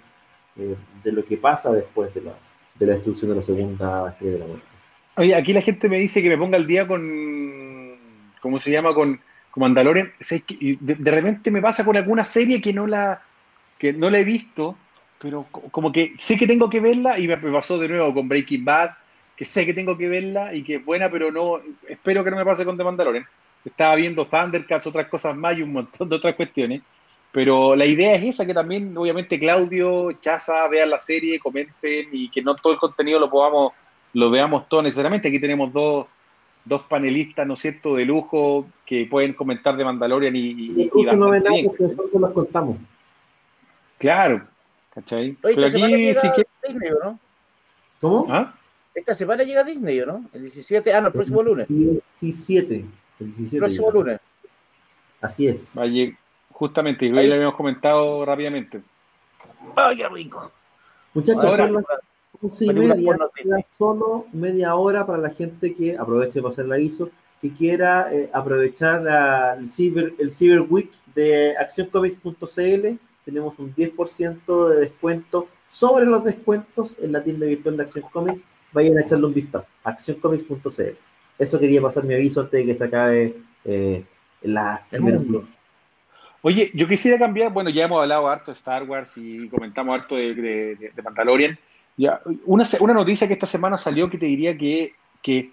eh, 0.56 0.77
de 1.02 1.12
lo 1.12 1.24
que 1.24 1.36
pasa 1.36 1.73
después 1.73 2.15
de 2.15 2.20
la, 2.20 2.35
de 2.77 2.86
la 2.86 2.93
destrucción 2.94 3.31
de 3.31 3.36
la 3.36 3.43
segunda 3.43 4.10
estrella 4.10 4.35
de 4.35 4.39
la 4.39 4.47
muerte. 4.47 4.66
Oye, 5.16 5.35
aquí 5.35 5.52
la 5.52 5.62
gente 5.62 5.89
me 5.89 5.98
dice 5.98 6.23
que 6.23 6.28
me 6.28 6.39
ponga 6.39 6.56
al 6.56 6.69
día 6.69 6.86
con, 6.86 7.02
¿cómo 8.40 8.56
se 8.56 8.70
llama? 8.70 8.94
Con, 8.94 9.20
con 9.51 9.60
Mandalorian. 9.62 10.12
De, 10.20 10.77
de, 10.78 11.10
repente 11.10 11.51
me 11.51 11.60
pasa 11.60 11.85
con 11.85 11.97
alguna 11.97 12.24
serie 12.24 12.60
que 12.60 12.73
no 12.73 12.86
la, 12.86 13.20
que 13.77 13.93
no 13.93 14.09
la 14.09 14.20
he 14.20 14.24
visto, 14.24 14.78
pero 15.20 15.44
como 15.51 15.90
que 15.90 16.15
sé 16.19 16.39
que 16.39 16.47
tengo 16.47 16.70
que 16.70 16.78
verla 16.78 17.19
y 17.19 17.27
me 17.27 17.36
pasó 17.36 17.78
de 17.78 17.89
nuevo 17.89 18.15
con 18.15 18.28
Breaking 18.28 18.65
Bad, 18.65 18.90
que 19.35 19.44
sé 19.44 19.66
que 19.66 19.74
tengo 19.74 19.98
que 19.98 20.09
verla 20.09 20.55
y 20.55 20.62
que 20.62 20.77
es 20.77 20.85
buena, 20.85 21.10
pero 21.10 21.32
no, 21.32 21.60
espero 21.89 22.23
que 22.23 22.31
no 22.31 22.36
me 22.36 22.44
pase 22.44 22.65
con 22.65 22.77
The 22.77 22.85
Mandalorian. 22.85 23.27
Estaba 23.64 23.94
viendo 23.97 24.26
Thundercats, 24.26 24.86
otras 24.86 25.09
cosas 25.09 25.36
más 25.36 25.56
y 25.59 25.62
un 25.62 25.72
montón 25.72 26.09
de 26.09 26.16
otras 26.16 26.35
cuestiones. 26.35 26.82
Pero 27.32 27.76
la 27.76 27.85
idea 27.85 28.14
es 28.14 28.24
esa, 28.24 28.47
que 28.47 28.55
también, 28.55 28.97
obviamente, 28.97 29.39
Claudio, 29.39 30.12
Chaza, 30.12 30.66
vean 30.68 30.90
la 30.90 30.98
serie, 30.98 31.39
comenten 31.39 32.09
y 32.12 32.30
que 32.30 32.40
no 32.40 32.56
todo 32.56 32.72
el 32.72 32.78
contenido 32.78 33.20
lo 33.20 33.28
podamos, 33.28 33.72
lo 34.14 34.30
veamos 34.30 34.68
todo 34.68 34.82
necesariamente. 34.82 35.28
Aquí 35.28 35.39
tenemos 35.39 35.72
dos, 35.72 36.06
dos 36.64 36.82
panelistas, 36.89 37.47
¿no 37.47 37.55
es 37.55 37.60
cierto?, 37.60 37.97
de 37.97 38.06
lujo 38.06 38.66
que 38.86 39.06
pueden 39.10 39.35
comentar 39.35 39.76
de 39.76 39.85
Mandalorian 39.85 40.35
y, 40.35 40.40
y, 40.40 40.90
y 40.94 41.02
no 41.16 41.30
ven 41.30 41.43
nada 41.43 41.56
porque 41.64 41.82
nosotros 41.82 42.20
las 42.20 42.32
contamos. 42.32 42.78
Claro, 43.98 44.47
¿cachai? 44.94 45.36
Oye, 45.43 45.55
Pero 45.55 45.66
aquí 45.66 46.14
sí 46.14 46.28
que... 46.35 46.47
Disney, 46.66 46.90
¿no? 47.02 47.18
¿Cómo? 48.01 48.26
¿Ah? 48.30 48.55
Esta 48.94 49.14
semana 49.14 49.43
llega 49.43 49.64
Disney, 49.64 50.01
¿no? 50.05 50.24
El 50.32 50.43
17, 50.43 50.93
ah, 50.93 51.01
no, 51.01 51.06
el 51.09 51.12
próximo 51.12 51.43
lunes. 51.43 51.66
17. 51.68 52.85
El 53.20 53.27
17 53.27 53.57
El 53.57 53.61
próximo 53.77 53.90
lunes. 53.93 54.20
Así 55.20 55.49
es. 55.49 55.74
Vaya, 55.74 56.16
justamente, 56.53 57.07
y 57.07 57.12
hoy 57.12 57.27
le 57.27 57.35
habíamos 57.35 57.57
comentado 57.57 58.24
rápidamente. 58.24 58.82
¡Ay, 59.74 59.97
qué 59.97 60.09
rico! 60.09 60.51
Muchachos, 61.15 61.45
Ahora, 61.45 61.65
son 61.65 61.73
las 61.74 61.85
once 62.40 62.65
y 62.65 62.69
película 62.69 62.95
media. 63.45 63.66
solo 63.77 64.27
media 64.32 64.74
hora 64.77 65.05
para 65.07 65.19
la 65.19 65.31
gente 65.31 65.74
que 65.74 65.97
aproveche 65.99 66.40
para 66.40 66.53
hacer 66.53 66.66
el 66.66 66.73
aviso, 66.73 67.11
que 67.43 67.53
quiera 67.53 68.12
eh, 68.12 68.31
aprovechar 68.32 69.03
la- 69.03 69.55
el, 69.55 69.69
Cyber, 69.69 70.15
el 70.19 70.31
Cyber 70.31 70.61
Week 70.69 70.90
de 71.15 71.57
accioncomics.cl. 71.57 72.99
Tenemos 73.24 73.59
un 73.59 73.74
10% 73.74 74.69
de 74.69 74.81
descuento 74.81 75.49
sobre 75.66 76.07
los 76.07 76.24
descuentos 76.24 76.97
en 77.01 77.12
la 77.12 77.23
tienda 77.23 77.47
virtual 77.47 77.77
de 77.77 77.82
Acción 77.82 78.05
Comics. 78.12 78.43
Vayan 78.73 78.97
a 78.99 79.01
echarle 79.03 79.27
un 79.27 79.35
vistazo. 79.35 79.70
accioncomics.cl. 79.85 80.97
Eso 81.39 81.59
quería 81.60 81.81
pasar 81.81 82.05
mi 82.05 82.15
aviso 82.15 82.40
antes 82.40 82.60
de 82.60 82.66
que 82.66 82.74
se 82.74 82.85
acabe 82.85 83.36
eh, 83.65 84.05
la. 84.43 84.78
Oye, 86.43 86.70
yo 86.74 86.86
quisiera 86.86 87.19
cambiar, 87.19 87.52
bueno, 87.52 87.70
ya 87.70 87.85
hemos 87.85 88.01
hablado 88.01 88.28
harto 88.28 88.51
de 88.51 88.56
Star 88.56 88.85
Wars 88.85 89.16
y 89.16 89.48
comentamos 89.48 89.94
harto 89.94 90.16
de, 90.16 90.35
de, 90.35 90.93
de 90.94 91.02
Mandalorian. 91.02 91.59
Ya, 91.97 92.20
una, 92.44 92.65
una, 92.81 92.94
noticia 92.94 93.27
que 93.27 93.32
esta 93.35 93.47
semana 93.47 93.77
salió 93.77 94.09
que 94.09 94.19
te 94.19 94.27
diría 94.27 94.56
que, 94.56 94.94
que 95.20 95.51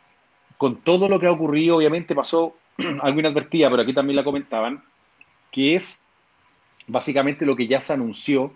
con 0.57 0.78
todo 0.78 1.10
lo 1.10 1.20
que 1.20 1.26
ha 1.26 1.32
ocurrido, 1.32 1.78
obviamente 1.78 2.14
pasó 2.14 2.56
algo 3.02 3.20
inadvertida, 3.20 3.70
pero 3.70 3.82
aquí 3.82 3.94
también 3.94 4.16
la 4.16 4.24
comentaban, 4.24 4.84
que 5.52 5.76
es 5.76 6.07
básicamente 6.88 7.45
lo 7.45 7.56
que 7.56 7.68
ya 7.68 7.82
se 7.82 7.94
anunció, 7.94 8.53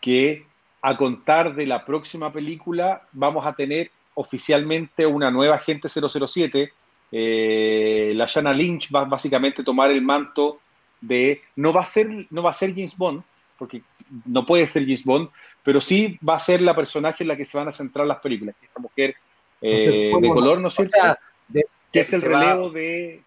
que 0.00 0.46
a 0.82 0.96
contar 0.96 1.54
de 1.54 1.66
la 1.66 1.84
próxima 1.84 2.32
película 2.32 3.02
vamos 3.12 3.44
a 3.44 3.54
tener 3.54 3.90
oficialmente 4.16 5.06
una 5.06 5.30
nueva 5.30 5.56
agente 5.56 5.88
007. 5.88 6.72
Eh, 7.12 8.12
la 8.16 8.26
Shanna 8.26 8.52
Lynch 8.52 8.90
va 8.94 9.04
básicamente 9.04 9.62
a 9.62 9.64
tomar 9.64 9.90
el 9.90 10.02
manto 10.02 10.58
de, 11.00 11.42
no 11.56 11.72
va 11.72 11.82
a 11.82 11.84
ser, 11.84 12.26
no 12.30 12.42
va 12.42 12.50
a 12.50 12.54
ser 12.54 12.70
James 12.70 12.96
Bond, 12.96 13.22
porque 13.58 13.82
no 14.24 14.44
puede 14.44 14.66
ser 14.66 14.82
James 14.82 15.04
Bond, 15.04 15.28
pero 15.62 15.80
sí 15.80 16.18
va 16.26 16.34
a 16.34 16.38
ser 16.38 16.62
la 16.62 16.74
personaje 16.74 17.24
en 17.24 17.28
la 17.28 17.36
que 17.36 17.44
se 17.44 17.58
van 17.58 17.68
a 17.68 17.72
centrar 17.72 18.06
las 18.06 18.18
películas, 18.18 18.54
que 18.58 18.66
esta 18.66 18.80
mujer 18.80 19.14
eh, 19.60 20.12
de 20.20 20.28
color, 20.28 20.60
¿no 20.60 20.68
es 20.68 20.74
cierto? 20.74 20.98
que 21.92 22.00
es 22.00 22.12
el 22.12 22.22
relevo 22.22 22.70
de... 22.70 23.22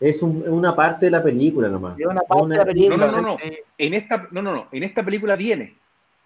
Es 0.00 0.20
un, 0.20 0.44
una 0.48 0.74
parte 0.74 1.06
de 1.06 1.12
la 1.12 1.22
película 1.22 1.68
nomás. 1.68 1.96
Una 1.98 2.22
parte 2.22 2.42
una... 2.42 2.54
de 2.54 2.58
la 2.58 2.66
película. 2.66 3.06
No, 3.06 3.12
no, 3.12 3.22
no, 3.22 3.36
En 3.78 3.94
esta, 3.94 4.28
no, 4.32 4.42
no, 4.42 4.52
no. 4.52 4.68
En 4.72 4.82
esta 4.82 5.04
película 5.04 5.36
viene 5.36 5.76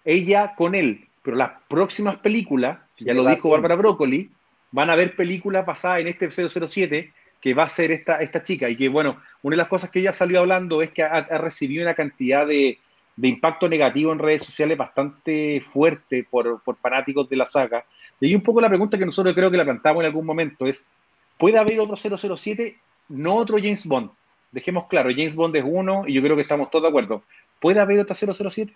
ella 0.03 0.55
con 0.55 0.73
él, 0.73 1.07
pero 1.21 1.37
las 1.37 1.51
próximas 1.67 2.17
películas, 2.17 2.79
ya 2.99 3.13
lo 3.13 3.25
dijo 3.25 3.49
Bárbara 3.49 3.75
Broccoli, 3.75 4.31
van 4.71 4.89
a 4.89 4.93
haber 4.93 5.15
películas 5.15 5.65
basadas 5.65 6.01
en 6.01 6.07
este 6.07 6.29
007 6.29 7.13
que 7.41 7.53
va 7.53 7.63
a 7.63 7.69
ser 7.69 7.91
esta, 7.91 8.21
esta 8.21 8.41
chica. 8.41 8.69
Y 8.69 8.75
que, 8.75 8.89
bueno, 8.89 9.17
una 9.41 9.53
de 9.53 9.57
las 9.57 9.67
cosas 9.67 9.91
que 9.91 9.99
ella 9.99 10.13
salió 10.13 10.39
hablando 10.39 10.81
es 10.81 10.91
que 10.91 11.03
ha, 11.03 11.17
ha 11.17 11.37
recibido 11.37 11.83
una 11.83 11.93
cantidad 11.93 12.47
de, 12.47 12.79
de, 13.15 13.27
impacto 13.27 13.69
negativo 13.69 14.11
en 14.11 14.19
redes 14.19 14.43
sociales 14.43 14.77
bastante 14.77 15.61
fuerte 15.61 16.25
por, 16.29 16.61
por, 16.63 16.75
fanáticos 16.77 17.29
de 17.29 17.35
la 17.35 17.45
saga. 17.45 17.85
Y 18.19 18.33
un 18.33 18.41
poco 18.41 18.61
la 18.61 18.69
pregunta 18.69 18.97
que 18.97 19.05
nosotros 19.05 19.35
creo 19.35 19.51
que 19.51 19.57
la 19.57 19.65
plantamos 19.65 20.01
en 20.01 20.07
algún 20.07 20.25
momento 20.25 20.65
es, 20.65 20.91
¿puede 21.37 21.57
haber 21.57 21.79
otro 21.79 21.95
007, 21.95 22.77
no 23.09 23.35
otro 23.35 23.57
James 23.57 23.85
Bond? 23.85 24.09
Dejemos 24.51 24.87
claro, 24.87 25.09
James 25.11 25.35
Bond 25.35 25.55
es 25.55 25.63
uno 25.65 26.03
y 26.07 26.13
yo 26.13 26.21
creo 26.23 26.35
que 26.35 26.41
estamos 26.41 26.71
todos 26.71 26.83
de 26.83 26.89
acuerdo. 26.89 27.23
¿Puede 27.59 27.79
haber 27.79 27.99
otro 27.99 28.15
007? 28.15 28.73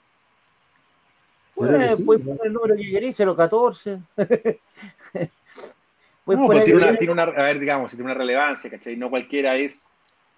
Puede, 1.56 1.95
sí, 1.95 2.03
puede 2.03 2.19
poner 2.19 2.45
el 2.45 2.53
número 2.53 2.76
que 2.76 2.90
queréis, 2.90 3.18
014. 3.18 3.99
pues 4.15 6.38
no, 6.38 6.48
pues 6.48 6.64
tiene, 6.64 6.80
una, 6.80 6.98
tiene, 6.98 7.14
una, 7.14 7.23
a 7.23 7.44
ver, 7.44 7.60
digamos, 7.60 7.91
tiene 7.91 8.06
una 8.06 8.14
relevancia, 8.14 8.69
¿cachai? 8.69 8.95
No 8.95 9.10
cualquiera 9.10 9.56
es 9.56 9.90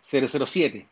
007. 0.02 0.88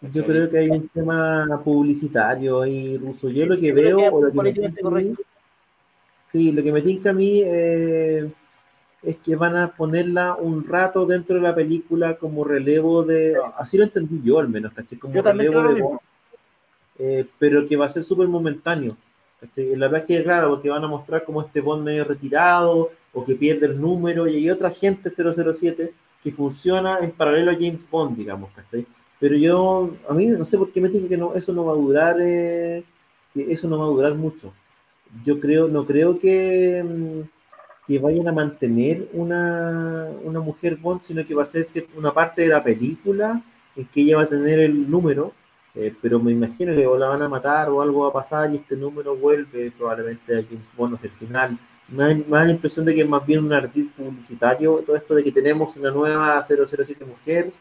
¿cachai? 0.00 0.12
Yo 0.12 0.26
creo 0.26 0.50
que 0.50 0.58
hay 0.58 0.70
un 0.70 0.88
tema 0.88 1.60
publicitario 1.64 2.62
ahí, 2.62 2.98
Ruso. 2.98 3.30
Yo 3.30 3.46
lo 3.46 3.58
que 3.58 3.68
Yo 3.68 3.74
veo, 3.74 3.98
que 3.98 4.08
o 4.08 4.22
lo 4.22 4.32
que 4.32 4.42
me 4.42 4.52
tinca 4.52 4.86
a 4.86 4.90
mí, 4.90 5.14
sí, 6.26 6.52
lo 6.52 6.62
que 6.62 6.72
me 6.72 6.82
tinca 6.82 7.10
a 7.10 7.14
mí 7.14 7.42
eh, 7.44 8.30
es 9.02 9.16
que 9.16 9.36
van 9.36 9.56
a 9.56 9.68
ponerla 9.68 10.34
un 10.34 10.64
rato 10.64 11.06
dentro 11.06 11.36
de 11.36 11.42
la 11.42 11.54
película 11.54 12.16
como 12.16 12.44
relevo 12.44 13.02
de, 13.02 13.36
así 13.56 13.78
lo 13.78 13.84
entendí 13.84 14.20
yo 14.22 14.38
al 14.38 14.48
menos, 14.48 14.74
¿cachai? 14.74 14.98
Como 14.98 15.14
yo 15.14 15.22
relevo 15.22 15.72
de, 15.72 15.82
eh, 16.98 17.26
pero 17.38 17.66
que 17.66 17.76
va 17.76 17.86
a 17.86 17.90
ser 17.90 18.04
súper 18.04 18.28
momentáneo. 18.28 18.96
La 19.40 19.88
verdad 19.88 20.00
es 20.00 20.06
que, 20.06 20.24
claro, 20.24 20.50
porque 20.50 20.70
van 20.70 20.84
a 20.84 20.88
mostrar 20.88 21.24
como 21.24 21.42
este 21.42 21.60
Bond 21.60 21.84
medio 21.84 22.04
retirado 22.04 22.90
o 23.12 23.24
que 23.24 23.34
pierde 23.34 23.66
el 23.66 23.80
número 23.80 24.26
y 24.26 24.36
hay 24.36 24.50
otra 24.50 24.70
gente 24.70 25.10
007 25.10 25.92
que 26.22 26.32
funciona 26.32 26.98
en 27.00 27.12
paralelo 27.12 27.50
a 27.50 27.54
James 27.54 27.88
Bond, 27.88 28.16
digamos, 28.16 28.50
¿cachai? 28.54 28.86
Pero 29.20 29.36
yo, 29.36 29.94
a 30.08 30.14
mí 30.14 30.26
no 30.26 30.44
sé 30.44 30.58
por 30.58 30.72
qué 30.72 30.80
me 30.80 30.88
dije 30.88 31.08
que 31.08 31.16
no, 31.16 31.34
eso 31.34 31.52
no 31.52 31.64
va 31.64 31.72
a 31.72 31.76
durar, 31.76 32.16
eh, 32.20 32.82
que 33.32 33.52
eso 33.52 33.68
no 33.68 33.78
va 33.78 33.84
a 33.84 33.88
durar 33.88 34.14
mucho. 34.14 34.52
Yo 35.24 35.38
creo, 35.38 35.68
no 35.68 35.86
creo 35.86 36.18
que, 36.18 36.82
mm, 36.84 37.20
que 37.86 37.98
vayan 37.98 38.28
a 38.28 38.32
mantener 38.32 39.08
una, 39.12 40.10
una 40.24 40.40
mujer 40.40 40.76
Bond, 40.76 41.02
sino 41.02 41.24
que 41.24 41.34
va 41.34 41.44
a 41.44 41.46
ser 41.46 41.64
una 41.96 42.12
parte 42.12 42.42
de 42.42 42.48
la 42.48 42.64
película 42.64 43.42
en 43.76 43.86
que 43.86 44.00
ella 44.02 44.16
va 44.16 44.22
a 44.22 44.28
tener 44.28 44.58
el 44.60 44.90
número 44.90 45.32
eh, 45.78 45.94
pero 46.00 46.18
me 46.18 46.32
imagino 46.32 46.74
que 46.74 46.86
o 46.86 46.96
la 46.96 47.08
van 47.08 47.20
a 47.20 47.28
matar 47.28 47.68
o 47.68 47.82
algo 47.82 48.04
va 48.04 48.08
a 48.08 48.12
pasar 48.12 48.50
y 48.50 48.56
este 48.56 48.76
número 48.76 49.14
vuelve 49.14 49.70
probablemente 49.70 50.38
a 50.38 50.42
James 50.42 50.72
Bond 50.74 50.94
hacia 50.94 51.10
el 51.10 51.16
final. 51.16 51.58
Me 51.88 52.02
da, 52.02 52.14
me 52.14 52.24
da, 52.24 52.44
la 52.46 52.52
impresión 52.52 52.86
de 52.86 52.94
que 52.94 53.02
es 53.02 53.08
más 53.08 53.26
bien 53.26 53.44
un 53.44 53.52
ardid 53.52 53.88
publicitario 53.94 54.82
todo 54.86 54.96
esto 54.96 55.14
de 55.14 55.22
que 55.22 55.30
tenemos 55.30 55.76
una 55.76 55.90
nueva 55.90 56.42
007 56.42 57.04
mujer. 57.04 57.52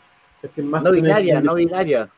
Más 0.63 0.83
no 0.83 0.91
binaria, 0.91 1.41
no 1.41 1.55
binaria. 1.55 2.09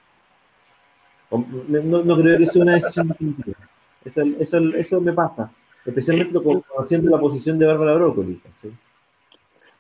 No, 1.32 2.04
no, 2.04 2.18
creo 2.18 2.38
que 2.38 2.46
sea 2.46 2.62
una 2.62 2.76
decisión 2.76 3.08
definitiva. 3.08 3.58
Eso, 4.06 4.22
eso, 4.40 4.58
eso 4.76 5.02
me 5.02 5.14
pasa. 5.14 5.52
Especialmente 5.84 6.38
conociendo 6.40 7.10
la 7.10 7.20
posición 7.20 7.58
de 7.58 7.66
Bárbara 7.66 7.96
Broccoli. 7.96 8.40
¿sí? 8.62 8.72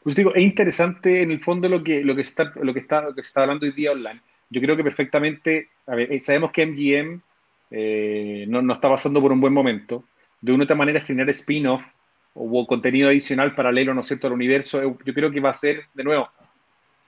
Pues 0.02 0.16
digo, 0.16 0.34
es 0.34 0.44
interesante 0.44 1.22
en 1.22 1.32
el 1.32 1.42
fondo 1.42 1.70
lo 1.70 1.84
que, 1.84 2.04
lo 2.04 2.16
que, 2.16 2.22
está, 2.22 2.52
lo 2.56 2.74
que, 2.74 2.80
está, 2.80 3.02
lo 3.04 3.14
que 3.14 3.22
se 3.22 3.28
está 3.28 3.44
hablando 3.44 3.66
hoy 3.66 3.74
día 3.74 3.92
online 3.92 4.22
yo 4.50 4.62
creo 4.62 4.76
que 4.76 4.84
perfectamente, 4.84 5.70
a 5.86 5.96
ver, 5.96 6.12
eh, 6.12 6.20
sabemos 6.20 6.52
que 6.52 6.66
MGM 6.66 7.22
eh, 7.72 8.46
no, 8.48 8.62
no, 8.62 8.74
está 8.74 8.90
pasando 8.90 9.22
por 9.22 9.32
un 9.32 9.42
buen 9.42 9.54
momento. 9.54 10.04
De 10.40 10.52
una 10.52 10.64
u 10.64 10.66
otra 10.66 10.76
manera, 10.76 11.02
generar 11.02 11.30
spin-off 11.32 11.84
o 12.34 12.68
contenido 12.68 13.10
adicional 13.10 13.56
paralelo, 13.56 13.94
¿no 13.94 14.02
es 14.02 14.08
cierto?, 14.08 14.28
al 14.28 14.34
universo, 14.34 14.82
eh, 14.82 14.96
yo 15.04 15.14
creo 15.14 15.32
que 15.32 15.40
va 15.40 15.50
a 15.50 15.54
ser, 15.54 15.86
de 15.94 16.04
nuevo, 16.04 16.30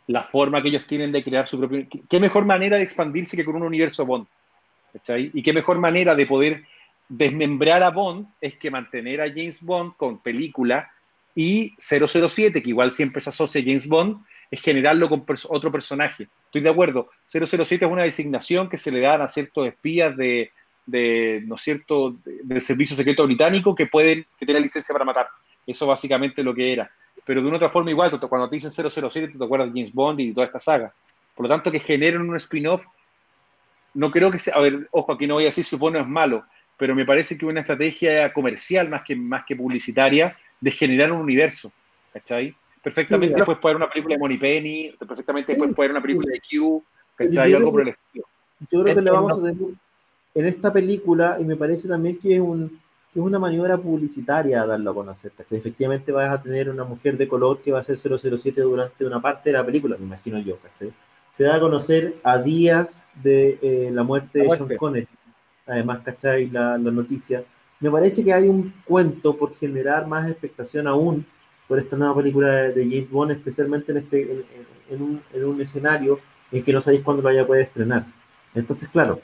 la 0.08 0.24
forma 0.24 0.62
que 0.62 0.70
ellos 0.70 0.88
tienen 0.88 1.12
de 1.12 1.24
crear 1.24 1.48
su 1.48 1.60
propio... 1.60 1.86
¿Qué 2.10 2.20
mejor 2.20 2.46
manera 2.46 2.78
de 2.78 2.84
expandirse 2.84 3.38
que 3.38 3.46
con 3.46 3.56
un 3.56 3.64
universo 3.64 4.06
Bond? 4.06 4.26
¿Cachai? 4.92 5.30
Y 5.34 5.44
qué 5.44 5.54
mejor 5.54 5.78
manera 5.78 6.16
de 6.16 6.26
poder 6.26 6.66
desmembrar 7.08 7.84
a 7.84 7.92
Bond 7.92 8.28
es 8.42 8.56
que 8.58 8.72
mantener 8.72 9.22
a 9.22 9.30
James 9.30 9.62
Bond 9.62 9.96
con 9.98 10.20
película 10.20 10.90
y 11.36 11.76
007, 11.78 12.62
que 12.64 12.70
igual 12.70 12.92
siempre 12.92 13.22
se 13.22 13.30
asocia 13.30 13.62
a 13.62 13.64
James 13.64 13.88
Bond, 13.88 14.24
es 14.52 14.62
generarlo 14.62 15.10
con 15.10 15.26
otro 15.50 15.72
personaje. 15.72 16.28
Estoy 16.46 16.62
de 16.62 16.70
acuerdo. 16.70 17.10
007 17.26 17.86
es 17.86 17.92
una 17.92 18.04
designación 18.04 18.70
que 18.70 18.78
se 18.78 18.92
le 18.92 19.00
da 19.00 19.24
a 19.24 19.28
ciertos 19.28 19.68
espías 19.68 20.16
de, 20.18 20.52
de 20.86 21.44
¿no 21.46 21.58
cierto?, 21.58 22.16
del 22.24 22.62
Servicio 22.62 22.96
Secreto 22.96 23.26
Británico 23.26 23.76
que 23.76 23.88
pueden, 23.88 24.26
que 24.38 24.46
tienen 24.46 24.64
licencia 24.64 24.94
para 24.94 25.06
matar. 25.06 25.28
Eso 25.66 25.86
básicamente 25.86 26.42
es 26.42 26.46
lo 26.46 26.54
que 26.54 26.74
era. 26.74 26.92
Pero 27.26 27.42
de 27.42 27.48
una 27.48 27.58
otra 27.58 27.70
forma 27.70 27.92
igual, 27.92 28.10
cuando 28.20 28.50
te 28.50 28.56
dicen 28.56 28.72
007 28.72 29.36
te 29.38 29.44
acuerdas 29.44 29.68
de 29.68 29.80
James 29.80 29.94
Bond 29.94 30.20
y 30.20 30.34
toda 30.34 30.48
esta 30.48 30.60
saga. 30.60 30.94
Por 31.36 31.46
lo 31.46 31.50
tanto, 31.50 31.72
que 31.72 31.80
generen 31.80 32.28
un 32.28 32.36
spin-off, 32.36 32.84
no 33.94 34.12
creo 34.12 34.32
que 34.32 34.40
sea, 34.40 34.56
a 34.56 34.62
ver, 34.62 34.88
ojo, 34.92 35.14
aquí 35.14 35.28
no 35.28 35.36
voy 35.36 35.44
a 35.44 35.48
decir 35.48 35.64
si 35.64 35.72
supone 35.72 36.00
es 36.00 36.08
malo, 36.08 36.44
pero 36.78 36.96
me 36.96 37.06
parece 37.06 37.38
que 37.38 37.46
una 37.46 37.62
estrategia 37.62 38.34
comercial 38.34 38.90
más 38.90 39.04
que, 39.04 39.16
más 39.16 39.46
que 39.46 39.56
publicitaria 39.56 40.36
de 40.60 40.72
generar 40.72 41.12
un 41.12 41.22
universo, 41.22 41.72
¿cachai? 42.12 42.56
Perfectamente 42.82 43.34
sí, 43.34 43.40
después 43.40 43.58
puede 43.58 43.74
haber 43.76 43.84
una 43.84 43.92
película 43.92 44.16
de 44.16 44.20
Money 44.20 44.38
Penny, 44.38 44.96
perfectamente 44.98 45.54
sí, 45.54 45.60
después 45.60 45.76
puede 45.76 45.88
haber 45.88 45.98
una 45.98 46.02
película 46.02 46.32
de 46.32 46.40
Q, 46.40 46.84
¿cachai? 47.16 47.54
Algo 47.54 47.72
por 47.72 47.82
el 47.82 47.90
estilo. 47.90 48.26
Yo 48.72 48.84
creo 48.84 48.96
que 48.96 49.02
le 49.02 49.12
vamos 49.12 49.38
a 49.38 49.42
tener 49.42 49.56
en 50.36 50.46
esta 50.46 50.72
película, 50.72 51.38
y 51.40 51.44
me 51.44 51.56
parece 51.56 51.88
también 51.88 52.18
que 52.18 52.36
es, 52.36 52.40
un, 52.40 52.70
que 53.12 53.20
es 53.20 53.26
una 53.26 53.40
maniobra 53.40 53.78
publicitaria 53.78 54.66
darlo 54.66 54.92
a 54.92 54.94
conocer, 54.94 55.32
¿cachai? 55.32 55.58
Efectivamente 55.58 56.12
vas 56.12 56.32
a 56.32 56.42
tener 56.42 56.70
una 56.70 56.86
mujer 56.86 57.18
de 57.18 57.28
color 57.28 57.62
que 57.62 57.72
va 57.72 57.80
a 57.80 57.84
ser 57.84 57.98
007 57.98 58.62
durante 58.62 59.06
una 59.06 59.22
parte 59.22 59.50
de 59.50 59.58
la 59.58 59.66
película, 59.66 59.98
me 59.98 60.06
imagino 60.06 60.40
yo, 60.40 60.58
¿cachai? 60.60 60.94
Se 61.32 61.44
da 61.44 61.56
a 61.56 61.60
conocer 61.60 62.16
a 62.24 62.38
días 62.38 63.12
de 63.22 63.60
eh, 63.62 63.90
la 63.92 64.04
muerte 64.04 64.40
la 64.40 64.46
muerte. 64.46 64.64
de 64.64 64.68
Sean 64.68 64.78
Connery, 64.78 65.08
además, 65.68 66.00
¿cachai? 66.04 66.50
La, 66.50 66.78
la 66.78 66.92
noticia. 66.92 67.44
Me 67.82 67.92
parece 67.92 68.24
que 68.24 68.34
hay 68.34 68.48
un 68.48 68.74
cuento 68.86 69.36
por 69.36 69.56
generar 69.56 70.08
más 70.08 70.30
expectación 70.30 70.88
aún 70.88 71.26
por 71.70 71.78
esta 71.80 71.96
nueva 71.96 72.16
película 72.16 72.70
de 72.70 72.84
James 72.84 73.10
Bond, 73.12 73.32
especialmente 73.32 73.92
en, 73.92 74.00
este, 74.00 74.24
en, 74.24 74.46
en, 74.90 75.02
un, 75.02 75.22
en 75.32 75.46
un, 75.46 75.62
escenario 75.62 76.20
en 76.52 76.64
que 76.64 76.74
no 76.74 76.82
sabéis 76.82 77.04
cuándo 77.04 77.22
lo 77.22 77.30
vaya 77.30 77.44
a 77.44 77.48
poder 77.48 77.62
estrenar. 77.62 78.08
Entonces, 78.56 78.90
claro, 78.90 79.22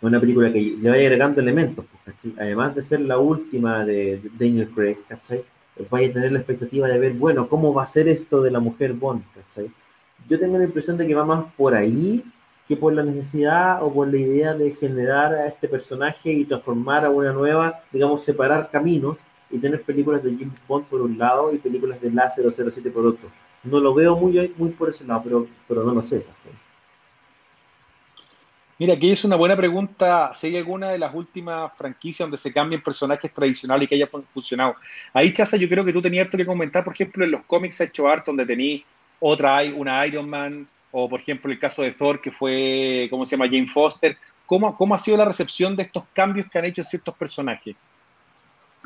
una 0.00 0.18
película 0.18 0.50
que 0.50 0.76
le 0.80 0.88
vaya 0.88 1.02
agregando 1.02 1.42
elementos, 1.42 1.84
pues, 1.84 2.16
¿cachai? 2.16 2.34
además 2.38 2.74
de 2.74 2.82
ser 2.82 3.00
la 3.00 3.18
última 3.18 3.84
de, 3.84 4.16
de 4.16 4.30
Daniel 4.38 4.70
Craig, 4.74 4.96
¿cachai? 5.06 5.44
vaya 5.90 6.08
a 6.08 6.12
tener 6.14 6.32
la 6.32 6.38
expectativa 6.38 6.88
de 6.88 6.98
ver, 6.98 7.12
bueno, 7.12 7.46
cómo 7.46 7.74
va 7.74 7.82
a 7.82 7.86
ser 7.86 8.08
esto 8.08 8.40
de 8.40 8.50
la 8.50 8.58
mujer 8.58 8.94
Bond, 8.94 9.22
¿cachai? 9.34 9.70
Yo 10.26 10.38
tengo 10.38 10.56
la 10.56 10.64
impresión 10.64 10.96
de 10.96 11.06
que 11.06 11.14
va 11.14 11.26
más 11.26 11.44
por 11.58 11.74
ahí 11.74 12.24
que 12.66 12.76
por 12.76 12.92
la 12.94 13.02
necesidad 13.02 13.82
o 13.82 13.92
por 13.92 14.08
la 14.08 14.16
idea 14.16 14.54
de 14.54 14.72
generar 14.72 15.34
a 15.34 15.46
este 15.46 15.68
personaje 15.68 16.32
y 16.32 16.44
transformar 16.46 17.04
a 17.04 17.10
una 17.10 17.32
nueva, 17.32 17.82
digamos, 17.92 18.24
separar 18.24 18.70
caminos 18.72 19.24
y 19.50 19.58
tener 19.58 19.82
películas 19.82 20.22
de 20.22 20.36
James 20.36 20.60
Bond 20.66 20.86
por 20.86 21.00
un 21.00 21.16
lado 21.18 21.54
y 21.54 21.58
películas 21.58 22.00
de 22.00 22.10
la 22.10 22.30
007 22.30 22.90
por 22.90 23.06
otro. 23.06 23.30
No 23.62 23.80
lo 23.80 23.94
veo 23.94 24.16
muy, 24.16 24.52
muy 24.56 24.70
por 24.70 24.88
ese 24.88 25.04
lado, 25.04 25.22
pero, 25.24 25.46
pero 25.66 25.84
no 25.84 25.94
lo 25.94 26.02
sé. 26.02 26.24
Mira, 28.78 28.94
aquí 28.94 29.10
es 29.10 29.24
una 29.24 29.36
buena 29.36 29.56
pregunta. 29.56 30.32
Si 30.34 30.48
hay 30.48 30.56
alguna 30.56 30.90
de 30.90 30.98
las 30.98 31.14
últimas 31.14 31.74
franquicias 31.74 32.26
donde 32.26 32.36
se 32.36 32.52
cambien 32.52 32.82
personajes 32.82 33.32
tradicionales 33.32 33.86
y 33.86 33.88
que 33.88 33.94
haya 33.94 34.08
funcionado. 34.32 34.76
Ahí, 35.14 35.32
Chaza, 35.32 35.56
yo 35.56 35.68
creo 35.68 35.84
que 35.84 35.92
tú 35.92 36.02
tenías 36.02 36.28
que 36.28 36.44
comentar, 36.44 36.84
por 36.84 36.92
ejemplo, 36.92 37.24
en 37.24 37.30
los 37.30 37.42
cómics 37.44 37.80
ha 37.80 37.84
hecho 37.84 38.06
art 38.06 38.26
donde 38.26 38.44
tení 38.44 38.84
otra, 39.18 39.62
una 39.74 40.06
Iron 40.06 40.28
Man, 40.28 40.68
o 40.90 41.08
por 41.08 41.20
ejemplo 41.20 41.50
el 41.50 41.58
caso 41.58 41.82
de 41.82 41.92
Thor, 41.92 42.20
que 42.20 42.30
fue, 42.30 43.08
¿cómo 43.10 43.24
se 43.24 43.36
llama? 43.36 43.46
Jane 43.46 43.66
Foster. 43.66 44.16
¿Cómo, 44.44 44.76
¿Cómo 44.76 44.94
ha 44.94 44.98
sido 44.98 45.16
la 45.16 45.24
recepción 45.24 45.74
de 45.74 45.84
estos 45.84 46.04
cambios 46.12 46.46
que 46.50 46.58
han 46.58 46.66
hecho 46.66 46.82
ciertos 46.82 47.14
personajes? 47.14 47.74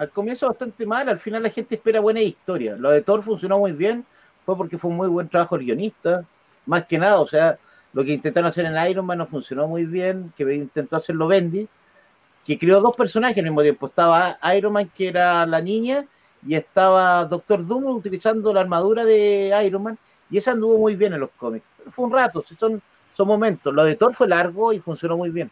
Al 0.00 0.08
comienzo 0.08 0.48
bastante 0.48 0.86
mal, 0.86 1.10
al 1.10 1.18
final 1.20 1.42
la 1.42 1.50
gente 1.50 1.74
espera 1.74 2.00
buena 2.00 2.22
historia. 2.22 2.74
Lo 2.74 2.90
de 2.90 3.02
Thor 3.02 3.22
funcionó 3.22 3.58
muy 3.58 3.72
bien, 3.72 4.06
fue 4.46 4.56
porque 4.56 4.78
fue 4.78 4.90
un 4.90 4.96
muy 4.96 5.08
buen 5.08 5.28
trabajo 5.28 5.56
el 5.56 5.66
guionista, 5.66 6.24
más 6.64 6.86
que 6.86 6.96
nada, 6.96 7.20
o 7.20 7.28
sea, 7.28 7.58
lo 7.92 8.02
que 8.02 8.14
intentaron 8.14 8.48
hacer 8.48 8.64
en 8.64 8.90
Iron 8.90 9.04
Man 9.04 9.18
no 9.18 9.26
funcionó 9.26 9.68
muy 9.68 9.84
bien, 9.84 10.32
que 10.38 10.54
intentó 10.54 10.96
hacerlo 10.96 11.26
Bendy, 11.26 11.68
que 12.46 12.58
creó 12.58 12.80
dos 12.80 12.96
personajes 12.96 13.36
al 13.36 13.44
mismo 13.44 13.60
tiempo. 13.60 13.88
Estaba 13.88 14.38
Iron 14.56 14.72
Man, 14.72 14.90
que 14.94 15.08
era 15.08 15.44
la 15.44 15.60
niña, 15.60 16.06
y 16.46 16.54
estaba 16.54 17.26
Doctor 17.26 17.66
Doom 17.66 17.84
utilizando 17.88 18.54
la 18.54 18.62
armadura 18.62 19.04
de 19.04 19.52
Iron 19.66 19.82
Man, 19.82 19.98
y 20.30 20.38
esa 20.38 20.52
anduvo 20.52 20.78
muy 20.78 20.96
bien 20.96 21.12
en 21.12 21.20
los 21.20 21.30
cómics. 21.36 21.66
Fue 21.90 22.06
un 22.06 22.12
rato, 22.12 22.42
son, 22.58 22.80
son 23.12 23.28
momentos. 23.28 23.74
Lo 23.74 23.84
de 23.84 23.96
Thor 23.96 24.14
fue 24.14 24.28
largo 24.28 24.72
y 24.72 24.80
funcionó 24.80 25.18
muy 25.18 25.28
bien. 25.28 25.50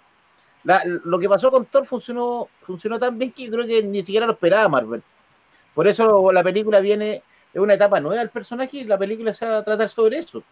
Lo 0.64 1.18
que 1.18 1.28
pasó 1.28 1.50
con 1.50 1.66
Thor 1.66 1.86
funcionó, 1.86 2.48
funcionó 2.62 2.98
tan 2.98 3.18
bien 3.18 3.32
que 3.32 3.44
yo 3.44 3.52
creo 3.52 3.66
que 3.66 3.82
ni 3.82 4.00
siquiera 4.00 4.26
lo 4.26 4.32
esperaba 4.32 4.68
Marvel. 4.68 5.02
Por 5.74 5.86
eso 5.86 6.32
la 6.32 6.42
película 6.42 6.80
viene, 6.80 7.22
es 7.54 7.60
una 7.60 7.74
etapa 7.74 8.00
nueva 8.00 8.20
del 8.20 8.30
personaje 8.30 8.78
y 8.78 8.84
la 8.84 8.98
película 8.98 9.32
se 9.32 9.46
va 9.46 9.58
a 9.58 9.64
tratar 9.64 9.88
sobre 9.88 10.18
eso. 10.18 10.42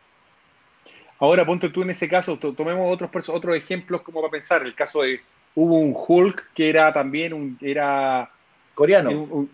Ahora 1.18 1.46
ponte 1.46 1.70
tú 1.70 1.82
en 1.82 1.90
ese 1.90 2.08
caso, 2.08 2.38
tomemos 2.38 2.92
otros, 2.92 3.28
otros 3.28 3.56
ejemplos 3.56 4.02
como 4.02 4.20
para 4.20 4.30
pensar. 4.30 4.62
El 4.62 4.74
caso 4.74 5.02
de, 5.02 5.20
hubo 5.54 5.78
un 5.78 5.94
Hulk 5.96 6.52
que 6.54 6.68
era 6.68 6.92
también 6.92 7.32
un, 7.32 7.58
era 7.60 8.30
coreano. 8.74 9.48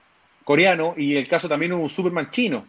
coreano 0.44 0.94
y 0.96 1.16
el 1.16 1.28
caso 1.28 1.48
también 1.48 1.72
hubo 1.72 1.84
un 1.84 1.90
Superman 1.90 2.30
chino. 2.30 2.66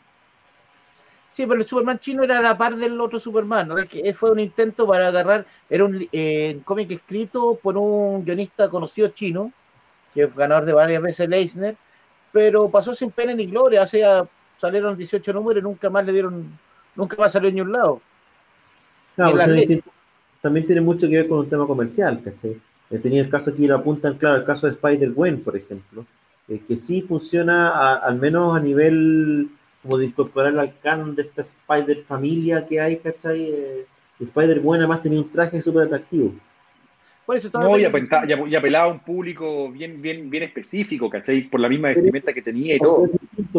Sí, 1.34 1.48
pero 1.48 1.62
el 1.62 1.68
Superman 1.68 2.00
chino 2.00 2.24
era 2.24 2.42
la 2.42 2.58
par 2.58 2.76
del 2.76 3.00
otro 3.02 3.20
Superman. 3.20 3.68
¿no? 3.68 3.76
Fue 4.16 4.32
un 4.32 4.40
intento 4.40 4.88
para 4.88 5.08
agarrar, 5.08 5.46
era 5.70 5.84
un 5.84 6.08
eh, 6.12 6.60
cómic 6.64 6.92
escrito 6.92 7.60
por 7.62 7.76
un 7.76 8.24
guionista 8.24 8.70
conocido 8.70 9.10
chino, 9.10 9.52
que 10.14 10.24
es 10.24 10.36
ganador 10.36 10.66
de 10.66 10.74
varias 10.74 11.02
veces 11.02 11.28
Leisner, 11.28 11.76
pero 12.32 12.70
pasó 12.70 12.94
sin 12.94 13.10
pena 13.10 13.34
ni 13.34 13.48
gloria. 13.48 13.82
O 13.82 13.88
sea, 13.88 14.28
salieron 14.62 14.96
18 14.96 15.34
números 15.34 15.62
y 15.62 15.64
nunca 15.64 15.90
más 15.90 16.06
le 16.06 16.14
dieron, 16.14 16.58
nunca 16.96 17.18
más 17.18 17.32
salió 17.32 17.52
ni 17.52 17.62
un 17.62 17.72
lado. 17.72 18.00
Pues, 19.16 19.82
también 20.42 20.66
tiene 20.66 20.82
mucho 20.82 21.08
que 21.08 21.18
ver 21.18 21.28
con 21.28 21.40
un 21.40 21.50
tema 21.50 21.66
comercial, 21.66 22.22
¿cachai? 22.24 22.60
He 22.92 23.00
tenido 23.00 23.24
el 23.24 23.30
caso 23.30 23.52
aquí, 23.52 23.66
lo 23.66 23.76
apuntan, 23.76 24.18
claro, 24.18 24.36
el 24.36 24.44
caso 24.44 24.68
de 24.68 24.74
Spider-Gwen, 24.74 25.42
por 25.42 25.56
ejemplo, 25.56 26.06
eh, 26.48 26.62
que 26.68 26.78
sí 26.78 27.02
funciona 27.02 27.96
al 27.96 28.20
menos 28.20 28.56
a 28.56 28.60
nivel 28.60 29.50
como 29.84 29.98
de 29.98 30.06
incorporar 30.06 30.58
al 30.58 30.80
canon 30.80 31.16
de 31.16 31.24
esta 31.24 31.42
Spider-familia 31.42 32.66
que 32.66 32.80
hay, 32.80 32.98
¿cachai? 32.98 33.44
Eh, 33.44 33.86
Spider-Gwen 34.20 34.80
además 34.80 35.02
tenía 35.02 35.20
un 35.20 35.30
traje 35.30 35.62
súper 35.62 35.84
atractivo. 35.84 36.34
Por 37.26 37.38
eso 37.38 37.50
no, 37.54 37.78
y, 37.78 37.86
apelaba 38.56 38.86
a 38.86 38.94
un 38.94 39.00
público 39.00 39.70
bien, 39.72 40.02
bien, 40.02 40.30
bien 40.30 40.44
específico, 40.44 41.10
¿cachai? 41.10 41.44
Por 41.44 41.60
la 41.60 41.70
misma 41.70 41.90
vestimenta 41.90 42.34
que 42.34 42.42
tenía 42.42 42.76
y 42.76 42.80
todo. 42.80 43.10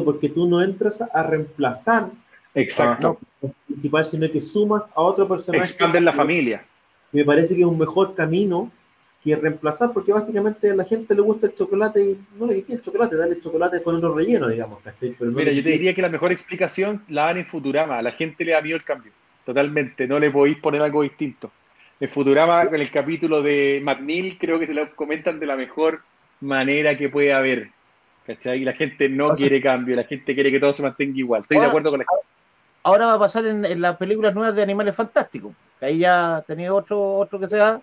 Porque 0.05 0.29
tú 0.29 0.49
no 0.49 0.61
entras 0.63 1.03
a 1.03 1.23
reemplazar 1.23 2.11
Exacto. 2.55 3.19
principal, 3.67 4.05
sino 4.05 4.31
que 4.31 4.41
sumas 4.41 4.85
a 4.95 5.01
otro 5.01 5.27
personaje. 5.27 5.65
Expandes 5.65 6.03
la 6.03 6.13
familia. 6.13 6.65
Me 7.13 7.25
parece 7.25 7.55
que 7.55 7.63
es 7.63 7.67
un 7.67 7.79
mejor 7.79 8.15
camino 8.15 8.71
que 9.25 9.37
reemplazar, 9.37 9.93
porque 9.93 10.13
básicamente 10.13 10.71
a 10.71 10.75
la 10.75 10.85
gente 10.85 11.15
le 11.15 11.23
gusta 11.23 11.47
el 11.47 11.55
chocolate 11.55 12.01
y 12.03 12.19
no 12.39 12.47
le 12.47 12.63
quiere 12.63 12.75
el 12.75 12.83
chocolate, 12.83 13.17
dale 13.17 13.41
chocolate 13.41 13.83
con 13.83 13.97
otro 13.97 14.15
relleno, 14.15 14.49
digamos. 14.49 14.81
Mira, 15.21 15.51
yo 15.53 15.63
te 15.63 15.71
diría 15.71 15.95
que 15.95 16.03
la 16.03 16.11
mejor 16.11 16.31
explicación 16.31 17.03
la 17.09 17.27
dan 17.27 17.39
en 17.39 17.47
Futurama. 17.47 17.99
A 17.99 18.03
la 18.03 18.13
gente 18.13 18.45
le 18.45 18.53
da 18.53 18.61
miedo 18.61 18.77
el 18.77 18.85
cambio. 18.85 19.13
Totalmente. 19.45 20.07
No 20.07 20.19
le 20.19 20.31
podéis 20.31 20.59
poner 20.59 20.83
algo 20.83 21.03
distinto. 21.03 21.51
En 21.99 22.09
Futurama, 22.09 22.63
en 22.63 22.75
el 22.75 22.91
capítulo 22.91 23.41
de 23.41 23.81
McNeil, 23.83 24.37
creo 24.39 24.59
que 24.59 24.67
se 24.67 24.75
lo 24.75 24.95
comentan 24.95 25.41
de 25.41 25.47
la 25.47 25.57
mejor 25.57 26.03
manera 26.41 26.97
que 26.97 27.09
puede 27.09 27.33
haber. 27.33 27.71
¿Cachai? 28.27 28.63
Y 28.63 28.65
la 28.65 28.73
gente 28.73 29.09
no 29.09 29.35
quiere 29.37 29.61
cambio, 29.61 29.97
la 29.97 30.05
gente 30.05 30.35
quiere 30.35 30.51
que 30.51 30.61
todo 30.61 30.73
se 30.73 30.83
mantenga 30.83 31.19
igual. 31.19 31.43
Estoy 31.43 31.59
de 31.59 31.67
acuerdo 31.67 31.91
con 31.91 31.99
la 31.99 32.07
gente 32.11 32.35
ahora 32.85 33.07
va 33.07 33.15
a 33.15 33.19
pasar 33.19 33.45
en, 33.47 33.81
las 33.81 33.97
películas 33.97 34.35
nuevas 34.35 34.55
de 34.55 34.63
Animales 34.63 34.95
Fantásticos. 34.95 35.53
ahí 35.81 35.99
ya 35.99 36.45
tenido 36.47 36.77
otro, 36.77 37.17
otro 37.17 37.41
que 37.41 37.49
sea, 37.49 37.81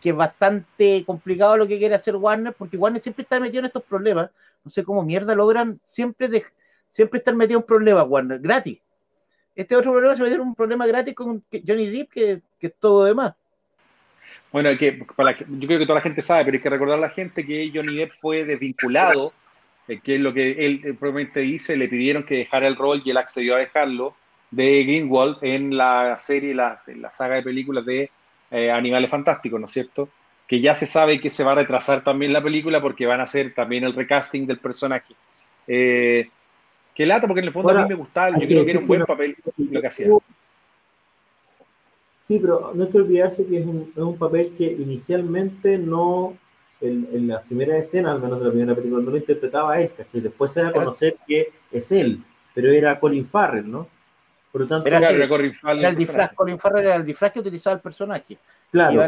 que 0.00 0.10
es 0.10 0.16
bastante 0.16 1.04
complicado 1.04 1.56
lo 1.56 1.68
que 1.68 1.78
quiere 1.78 1.94
hacer 1.94 2.16
Warner, 2.16 2.54
porque 2.54 2.76
Warner 2.76 3.02
siempre 3.02 3.22
está 3.22 3.38
metido 3.38 3.60
en 3.60 3.66
estos 3.66 3.82
problemas. 3.82 4.30
No 4.64 4.70
sé 4.70 4.82
cómo 4.82 5.02
mierda 5.02 5.34
logran 5.34 5.78
siempre, 5.88 6.44
siempre 6.90 7.18
estar 7.18 7.34
metido 7.34 7.60
en 7.60 7.66
problemas, 7.66 8.06
Warner, 8.08 8.38
gratis. 8.38 8.78
Este 9.54 9.76
otro 9.76 9.92
problema 9.92 10.16
se 10.16 10.22
metió 10.22 10.36
en 10.36 10.42
un 10.42 10.54
problema 10.54 10.86
gratis 10.86 11.14
con 11.14 11.42
Johnny 11.66 11.90
Depp, 11.90 12.10
que, 12.10 12.40
es 12.60 12.72
todo 12.78 13.04
demás. 13.04 13.34
Bueno, 14.52 14.70
que, 14.78 15.04
para 15.16 15.36
yo 15.36 15.66
creo 15.66 15.78
que 15.78 15.86
toda 15.86 15.98
la 15.98 16.02
gente 16.02 16.22
sabe, 16.22 16.44
pero 16.44 16.56
hay 16.56 16.62
que 16.62 16.70
recordar 16.70 16.98
a 16.98 17.00
la 17.00 17.10
gente 17.10 17.44
que 17.44 17.70
Johnny 17.74 17.96
Depp 17.96 18.12
fue 18.12 18.44
desvinculado, 18.44 19.32
eh, 19.86 20.00
que 20.00 20.14
es 20.14 20.20
lo 20.20 20.32
que 20.32 20.52
él 20.52 20.96
probablemente 20.98 21.40
dice, 21.40 21.76
le 21.76 21.88
pidieron 21.88 22.24
que 22.24 22.38
dejara 22.38 22.68
el 22.68 22.76
rol 22.76 23.02
y 23.04 23.10
él 23.10 23.16
accedió 23.16 23.56
a 23.56 23.58
dejarlo 23.58 24.14
de 24.50 24.84
Greenwald 24.84 25.38
en 25.42 25.76
la 25.76 26.16
serie, 26.16 26.54
la, 26.54 26.82
la 26.86 27.10
saga 27.10 27.36
de 27.36 27.42
películas 27.42 27.84
de 27.84 28.10
eh, 28.50 28.70
Animales 28.70 29.10
Fantásticos, 29.10 29.60
¿no 29.60 29.66
es 29.66 29.72
cierto? 29.72 30.08
Que 30.46 30.60
ya 30.60 30.74
se 30.74 30.86
sabe 30.86 31.20
que 31.20 31.30
se 31.30 31.44
va 31.44 31.52
a 31.52 31.56
retrasar 31.56 32.02
también 32.02 32.32
la 32.32 32.42
película 32.42 32.80
porque 32.80 33.06
van 33.06 33.20
a 33.20 33.24
hacer 33.24 33.54
también 33.54 33.84
el 33.84 33.94
recasting 33.94 34.46
del 34.46 34.58
personaje. 34.58 35.14
Eh, 35.66 36.28
qué 36.94 37.06
lata, 37.06 37.26
porque 37.26 37.40
en 37.40 37.46
el 37.46 37.52
fondo 37.52 37.70
a 37.70 37.82
mí 37.82 37.88
me 37.88 37.94
gustaba, 37.94 38.38
yo 38.38 38.46
creo 38.46 38.64
que 38.64 38.70
era 38.70 38.80
un 38.80 38.86
buen 38.86 39.04
papel 39.04 39.36
lo 39.56 39.80
que 39.80 39.86
hacía. 39.86 40.08
Sí, 42.22 42.38
pero 42.38 42.72
no 42.74 42.84
hay 42.84 42.90
que 42.90 42.98
olvidarse 42.98 43.46
que 43.46 43.58
es 43.58 43.66
un, 43.66 43.92
es 43.96 44.02
un 44.02 44.16
papel 44.16 44.54
que 44.56 44.64
inicialmente 44.64 45.78
no, 45.78 46.36
en, 46.80 47.08
en 47.12 47.28
la 47.28 47.42
primera 47.42 47.76
escena, 47.76 48.12
al 48.12 48.20
menos 48.20 48.38
de 48.38 48.46
la 48.46 48.50
primera 48.50 48.74
película, 48.74 49.02
no 49.02 49.10
lo 49.10 49.16
interpretaba 49.16 49.74
a 49.74 49.80
él, 49.80 49.90
que 50.12 50.20
después 50.20 50.52
se 50.52 50.62
da 50.62 50.68
a 50.68 50.72
conocer 50.72 51.16
que 51.26 51.52
es 51.72 51.90
él, 51.92 52.22
pero 52.54 52.70
era 52.70 53.00
Colin 53.00 53.26
Farrell, 53.26 53.70
¿no? 53.70 53.88
Por 54.52 54.62
lo 54.62 54.66
tanto, 54.66 54.88
era, 54.88 55.10
el, 55.10 55.96
disfraz, 55.96 56.32
Colin 56.34 56.58
Farrell 56.58 56.84
era 56.84 56.96
el 56.96 57.04
disfraz 57.04 57.32
que 57.32 57.38
utilizaba 57.38 57.76
el 57.76 57.82
personaje. 57.82 58.36
Claro. 58.72 59.00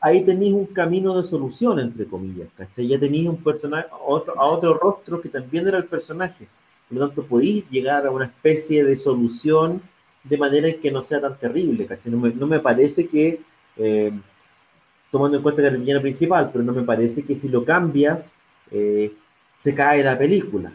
Ahí 0.00 0.22
tenéis 0.24 0.52
un 0.52 0.66
camino 0.66 1.16
de 1.16 1.26
solución, 1.26 1.78
entre 1.78 2.04
comillas, 2.04 2.48
¿cachai? 2.56 2.86
Ya 2.86 2.98
tenéis 2.98 3.28
un 3.28 3.42
personaje, 3.42 3.88
a 3.90 3.96
otro, 3.96 4.38
a 4.38 4.44
otro 4.46 4.74
rostro 4.74 5.20
que 5.22 5.30
también 5.30 5.66
era 5.68 5.78
el 5.78 5.84
personaje. 5.84 6.48
Por 6.88 6.98
lo 6.98 7.06
tanto, 7.06 7.24
podéis 7.24 7.68
llegar 7.70 8.06
a 8.06 8.10
una 8.10 8.26
especie 8.26 8.84
de 8.84 8.94
solución 8.94 9.80
de 10.22 10.36
manera 10.36 10.68
en 10.68 10.80
que 10.80 10.92
no 10.92 11.00
sea 11.00 11.20
tan 11.20 11.38
terrible, 11.38 11.86
¿cachai? 11.86 12.12
No 12.12 12.46
me, 12.46 12.60
parece 12.60 13.06
que, 13.06 13.40
eh, 13.78 14.12
tomando 15.10 15.38
en 15.38 15.42
cuenta 15.42 15.62
que 15.62 15.68
es 15.68 15.74
el 15.74 15.80
villano 15.80 16.02
principal, 16.02 16.50
pero 16.52 16.62
no 16.62 16.72
me 16.72 16.82
parece 16.82 17.24
que 17.24 17.34
si 17.34 17.48
lo 17.48 17.64
cambias, 17.64 18.32
eh, 18.70 19.12
se 19.56 19.74
cae 19.74 20.04
la 20.04 20.18
película. 20.18 20.72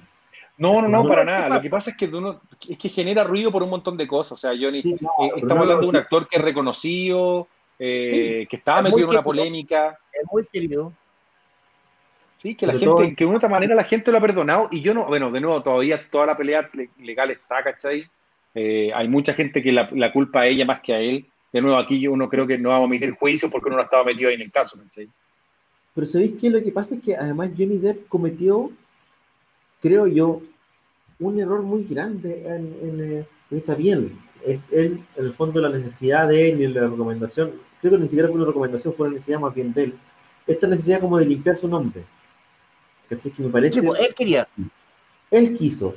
No, 0.58 0.82
no, 0.82 0.88
no, 0.88 1.08
para 1.08 1.24
nada. 1.24 1.50
Lo 1.50 1.62
que 1.62 1.70
pasa 1.70 1.92
es 1.92 1.98
que, 1.98 2.08
uno, 2.08 2.42
es 2.68 2.78
que 2.80 2.90
genera 2.90 3.24
ruido 3.24 3.52
por 3.52 3.62
un 3.62 3.70
montón 3.70 3.96
de 3.96 4.08
cosas. 4.08 4.34
O 4.34 4.38
sea, 4.38 4.52
Johnny, 4.60 4.80
eh, 4.80 5.32
estamos 5.36 5.62
hablando 5.62 5.82
de 5.82 5.88
un 5.88 5.96
actor 5.96 6.28
que 6.28 6.38
es 6.38 6.44
reconocido, 6.44 7.48
eh, 7.78 8.48
que 8.50 8.56
estaba 8.56 8.82
metido 8.82 9.04
en 9.04 9.10
una 9.10 9.22
polémica. 9.22 9.98
Es 10.12 10.26
muy 10.32 10.46
querido. 10.52 10.94
Sí, 12.38 12.56
que 12.56 12.68
la 12.68 12.74
gente, 12.74 13.16
que 13.16 13.24
de 13.24 13.28
una 13.28 13.38
otra 13.38 13.50
manera 13.50 13.76
la 13.76 13.84
gente 13.84 14.12
lo 14.12 14.18
ha 14.18 14.22
perdonado. 14.22 14.68
Y 14.72 14.82
yo 14.82 14.94
no, 14.94 15.06
bueno, 15.06 15.32
de 15.32 15.42
nuevo, 15.42 15.62
todavía 15.62 16.08
toda 16.10 16.26
la 16.26 16.36
pelea 16.36 16.70
legal 17.00 17.32
está, 17.32 17.64
¿cachai? 17.64 18.08
Eh, 18.56 18.92
hay 18.94 19.08
mucha 19.08 19.34
gente 19.34 19.62
que 19.62 19.72
la, 19.72 20.12
culpa 20.12 20.42
a 20.42 20.48
ella 20.48 20.66
más 20.66 20.82
que 20.82 20.94
a 20.94 21.00
él. 21.00 21.28
De 21.54 21.62
nuevo, 21.62 21.78
aquí 21.78 22.00
yo 22.00 22.12
uno 22.12 22.30
creo 22.30 22.48
que 22.48 22.58
no 22.58 22.70
vamos 22.70 22.86
a 22.86 22.88
emitir 22.90 23.12
juicio 23.12 23.50
porque 23.50 23.68
uno 23.68 23.78
no 23.78 23.84
estaba 23.84 24.04
metido 24.04 24.30
ahí 24.30 24.36
en 24.36 24.42
el 24.42 24.52
caso, 24.52 24.80
¿cachai? 24.82 25.08
Pero 25.94 26.08
¿sabéis 26.08 26.34
qué? 26.40 26.50
Lo 26.50 26.64
que 26.64 26.72
pasa 26.72 26.96
es 26.96 27.02
que 27.02 27.16
además 27.16 27.52
Johnny 27.58 27.78
Depp 27.78 28.08
cometió 28.08 28.72
creo 29.82 30.08
yo, 30.08 30.41
un 31.20 31.40
error 31.40 31.62
muy 31.64 31.84
grande 31.84 32.44
en, 32.45 33.02
eh, 33.02 33.28
está 33.52 33.76
bien. 33.76 34.20
Es 34.45 34.64
él, 34.72 35.04
en 35.16 35.26
el 35.26 35.34
fondo, 35.34 35.62
la 35.62 35.70
necesidad 35.70 36.28
de 36.28 36.49
él 36.49 36.62
y 36.62 36.68
la 36.68 36.88
recomendación, 36.88 37.54
creo 37.82 37.94
que 37.94 37.99
ni 37.99 38.08
siquiera 38.08 38.28
fue 38.28 38.38
una 38.38 38.45
recomendación, 38.45 38.94
fue 38.94 39.08
una 39.08 39.16
necesidad 39.16 39.40
más 39.40 39.54
bien 39.54 39.74
de 39.74 39.84
él. 39.86 39.94
Esta 40.45 40.68
necesidad 40.68 41.02
como 41.02 41.18
de 41.18 41.26
limpiar 41.26 41.58
su 41.58 41.68
nombre. 41.68 42.04
Que 43.10 43.44
me 43.44 43.49
parece. 43.49 43.82
Pues, 43.82 43.99
él 44.02 44.14
quería. 44.16 44.48
Él 45.32 45.54
quiso. 45.54 45.95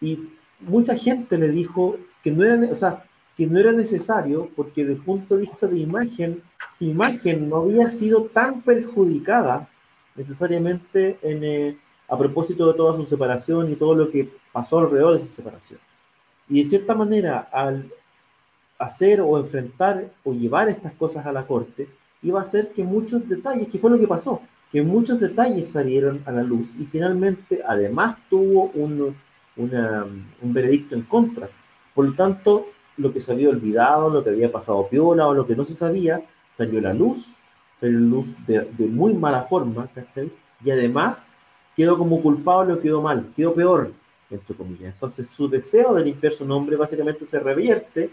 Y 0.00 0.28
mucha 0.60 0.96
gente 0.96 1.38
le 1.38 1.48
dijo 1.48 1.96
que 2.22 2.30
no 2.30 2.44
era, 2.44 2.72
o 2.72 2.74
sea, 2.74 3.04
que 3.36 3.46
no 3.46 3.58
era 3.58 3.72
necesario 3.72 4.50
porque 4.56 4.82
desde 4.82 4.94
el 4.94 5.04
punto 5.04 5.34
de 5.34 5.42
vista 5.42 5.66
de 5.66 5.78
imagen, 5.78 6.42
su 6.78 6.84
imagen 6.84 7.48
no 7.48 7.56
había 7.56 7.90
sido 7.90 8.24
tan 8.24 8.62
perjudicada 8.62 9.68
necesariamente 10.14 11.18
en, 11.22 11.44
eh, 11.44 11.78
a 12.08 12.18
propósito 12.18 12.66
de 12.66 12.74
toda 12.74 12.96
su 12.96 13.04
separación 13.04 13.70
y 13.70 13.76
todo 13.76 13.94
lo 13.94 14.10
que 14.10 14.30
pasó 14.52 14.78
alrededor 14.78 15.14
de 15.14 15.22
su 15.22 15.28
separación. 15.28 15.80
Y 16.48 16.62
de 16.62 16.68
cierta 16.68 16.94
manera, 16.94 17.48
al 17.52 17.90
hacer 18.78 19.20
o 19.20 19.38
enfrentar 19.38 20.12
o 20.24 20.32
llevar 20.32 20.68
estas 20.68 20.92
cosas 20.92 21.26
a 21.26 21.32
la 21.32 21.46
corte, 21.46 21.88
iba 22.22 22.38
a 22.38 22.42
hacer 22.42 22.72
que 22.72 22.84
muchos 22.84 23.28
detalles, 23.28 23.68
que 23.68 23.78
fue 23.78 23.90
lo 23.90 23.98
que 23.98 24.06
pasó, 24.06 24.40
que 24.70 24.82
muchos 24.82 25.20
detalles 25.20 25.70
salieron 25.70 26.22
a 26.26 26.32
la 26.32 26.42
luz 26.42 26.74
y 26.78 26.84
finalmente 26.84 27.62
además 27.66 28.16
tuvo 28.28 28.70
un, 28.74 29.16
un 29.56 30.52
veredicto 30.52 30.94
en 30.94 31.02
contra. 31.02 31.48
Por 31.94 32.06
lo 32.06 32.12
tanto, 32.12 32.66
lo 32.96 33.12
que 33.12 33.20
se 33.20 33.32
había 33.32 33.48
olvidado, 33.48 34.10
lo 34.10 34.22
que 34.22 34.30
había 34.30 34.52
pasado 34.52 34.88
piola 34.88 35.26
o 35.28 35.34
lo 35.34 35.46
que 35.46 35.56
no 35.56 35.64
se 35.64 35.74
sabía, 35.74 36.22
salió 36.52 36.78
a 36.78 36.82
la 36.82 36.94
luz, 36.94 37.34
salió 37.78 37.98
a 37.98 38.00
la 38.00 38.06
luz 38.06 38.34
de, 38.46 38.60
de 38.76 38.86
muy 38.88 39.14
mala 39.14 39.42
forma, 39.42 39.88
¿cachai? 39.88 40.32
Y 40.64 40.70
además 40.70 41.32
quedó 41.76 41.98
como 41.98 42.22
culpable 42.22 42.72
o 42.72 42.80
quedó 42.80 43.02
mal, 43.02 43.30
quedó 43.36 43.54
peor, 43.54 43.92
entre 44.30 44.56
comillas. 44.56 44.94
Entonces 44.94 45.28
su 45.28 45.48
deseo 45.48 45.94
de 45.94 46.04
limpiar 46.04 46.32
su 46.32 46.46
nombre 46.46 46.74
básicamente 46.76 47.26
se 47.26 47.38
revierte 47.38 48.10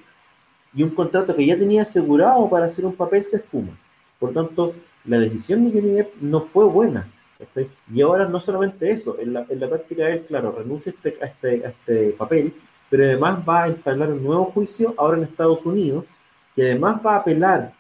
y 0.76 0.84
un 0.84 0.90
contrato 0.90 1.35
que 1.35 1.45
ya 1.45 1.57
tenía 1.57 1.84
asegurado 1.84 2.49
para 2.49 2.65
hacer 2.65 2.85
un 2.85 2.95
papel 2.95 3.23
se 3.23 3.38
esfuma. 3.38 3.77
Por 4.19 4.34
tanto, 4.34 4.73
la 5.06 5.19
decisión 5.19 5.64
de 5.64 5.72
Johnny 5.72 5.91
Depp 5.91 6.15
no 6.22 6.41
fue 6.41 6.65
buena. 6.65 7.10
¿cachai? 7.40 7.69
Y 7.94 8.02
ahora 8.02 8.27
no 8.27 8.40
solamente 8.40 8.91
eso, 8.91 9.18
en 9.19 9.34
la, 9.34 9.45
en 9.49 9.60
la 9.60 9.69
práctica 9.69 10.10
él, 10.10 10.26
claro, 10.27 10.52
renuncia 10.52 10.91
a 10.91 10.95
este, 10.95 11.23
a, 11.23 11.27
este, 11.27 11.65
a 11.65 11.69
este 11.69 12.10
papel, 12.11 12.53
pero 12.90 13.03
además 13.03 13.40
va 13.48 13.64
a 13.64 13.69
instalar 13.69 14.11
un 14.11 14.23
nuevo 14.23 14.45
juicio 14.45 14.94
ahora 14.98 15.18
en 15.18 15.23
Estados 15.23 15.65
Unidos, 15.65 16.06
que 16.56 16.64
además 16.64 17.02
va 17.06 17.15
a 17.15 17.19
apelar 17.19 17.73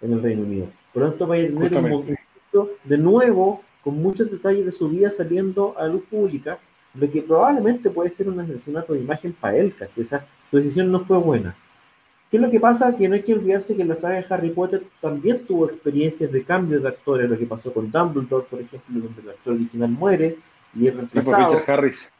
en 0.00 0.12
el 0.12 0.22
Reino 0.22 0.42
Unido. 0.42 0.68
Por 0.92 1.02
lo 1.02 1.10
tanto, 1.10 1.28
va 1.28 1.34
a 1.34 1.38
tener 1.38 1.52
un 1.52 1.60
Justamente. 1.60 2.18
juicio 2.32 2.70
de 2.84 2.98
nuevo 2.98 3.62
con 3.86 4.02
muchos 4.02 4.28
detalles 4.28 4.64
de 4.64 4.72
su 4.72 4.88
vida 4.88 5.08
saliendo 5.10 5.78
a 5.78 5.84
la 5.84 5.90
luz 5.90 6.02
pública, 6.10 6.58
lo 6.94 7.08
que 7.08 7.22
probablemente 7.22 7.88
puede 7.88 8.10
ser 8.10 8.28
un 8.28 8.40
asesinato 8.40 8.92
de 8.94 8.98
imagen 8.98 9.32
para 9.32 9.56
él, 9.58 9.76
¿cachai? 9.76 10.02
O 10.02 10.04
sea, 10.04 10.26
su 10.50 10.56
decisión 10.56 10.90
no 10.90 10.98
fue 10.98 11.18
buena. 11.18 11.56
¿Qué 12.28 12.38
es 12.38 12.42
lo 12.42 12.50
que 12.50 12.58
pasa? 12.58 12.96
Que 12.96 13.08
no 13.08 13.14
hay 13.14 13.22
que 13.22 13.34
olvidarse 13.34 13.76
que 13.76 13.84
la 13.84 13.94
saga 13.94 14.16
de 14.16 14.26
Harry 14.28 14.50
Potter 14.50 14.88
también 15.00 15.46
tuvo 15.46 15.66
experiencias 15.66 16.32
de 16.32 16.42
cambios 16.42 16.82
de 16.82 16.88
actores, 16.88 17.30
lo 17.30 17.38
que 17.38 17.46
pasó 17.46 17.72
con 17.72 17.88
Dumbledore, 17.92 18.46
por 18.50 18.60
ejemplo, 18.60 19.00
donde 19.02 19.22
el 19.22 19.30
actor 19.30 19.54
original 19.54 19.90
muere 19.90 20.40
y 20.74 20.88
es 20.88 20.94
Sí, 21.06 21.20
por 21.20 21.36
reemplazado. 21.36 21.38
Richard 21.38 21.70
Harris. 21.70 22.12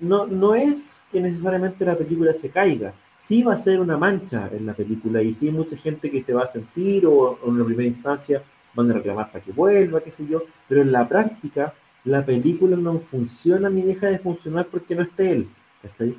no, 0.00 0.26
no 0.26 0.54
es 0.54 1.04
que 1.10 1.20
necesariamente 1.20 1.84
la 1.84 1.98
película 1.98 2.32
se 2.32 2.50
caiga, 2.50 2.94
sí 3.16 3.42
va 3.42 3.52
a 3.52 3.56
ser 3.58 3.78
una 3.80 3.98
mancha 3.98 4.48
en 4.52 4.64
la 4.66 4.74
película 4.74 5.22
y 5.22 5.34
sí 5.34 5.48
hay 5.48 5.52
mucha 5.52 5.76
gente 5.76 6.10
que 6.10 6.22
se 6.22 6.32
va 6.32 6.44
a 6.44 6.46
sentir 6.46 7.06
o, 7.06 7.12
o 7.42 7.48
en 7.50 7.58
la 7.58 7.64
primera 7.66 7.88
instancia 7.88 8.42
van 8.74 8.90
a 8.90 8.94
reclamar 8.94 9.30
para 9.30 9.44
que 9.44 9.52
vuelva, 9.52 10.00
qué 10.00 10.10
sé 10.10 10.26
yo, 10.26 10.42
pero 10.68 10.82
en 10.82 10.92
la 10.92 11.08
práctica 11.08 11.74
la 12.04 12.24
película 12.24 12.76
no 12.76 12.98
funciona 12.98 13.70
ni 13.70 13.82
deja 13.82 14.08
de 14.08 14.18
funcionar 14.18 14.66
porque 14.66 14.94
no 14.94 15.02
esté 15.02 15.32
él, 15.32 15.48
¿cachai? 15.82 16.16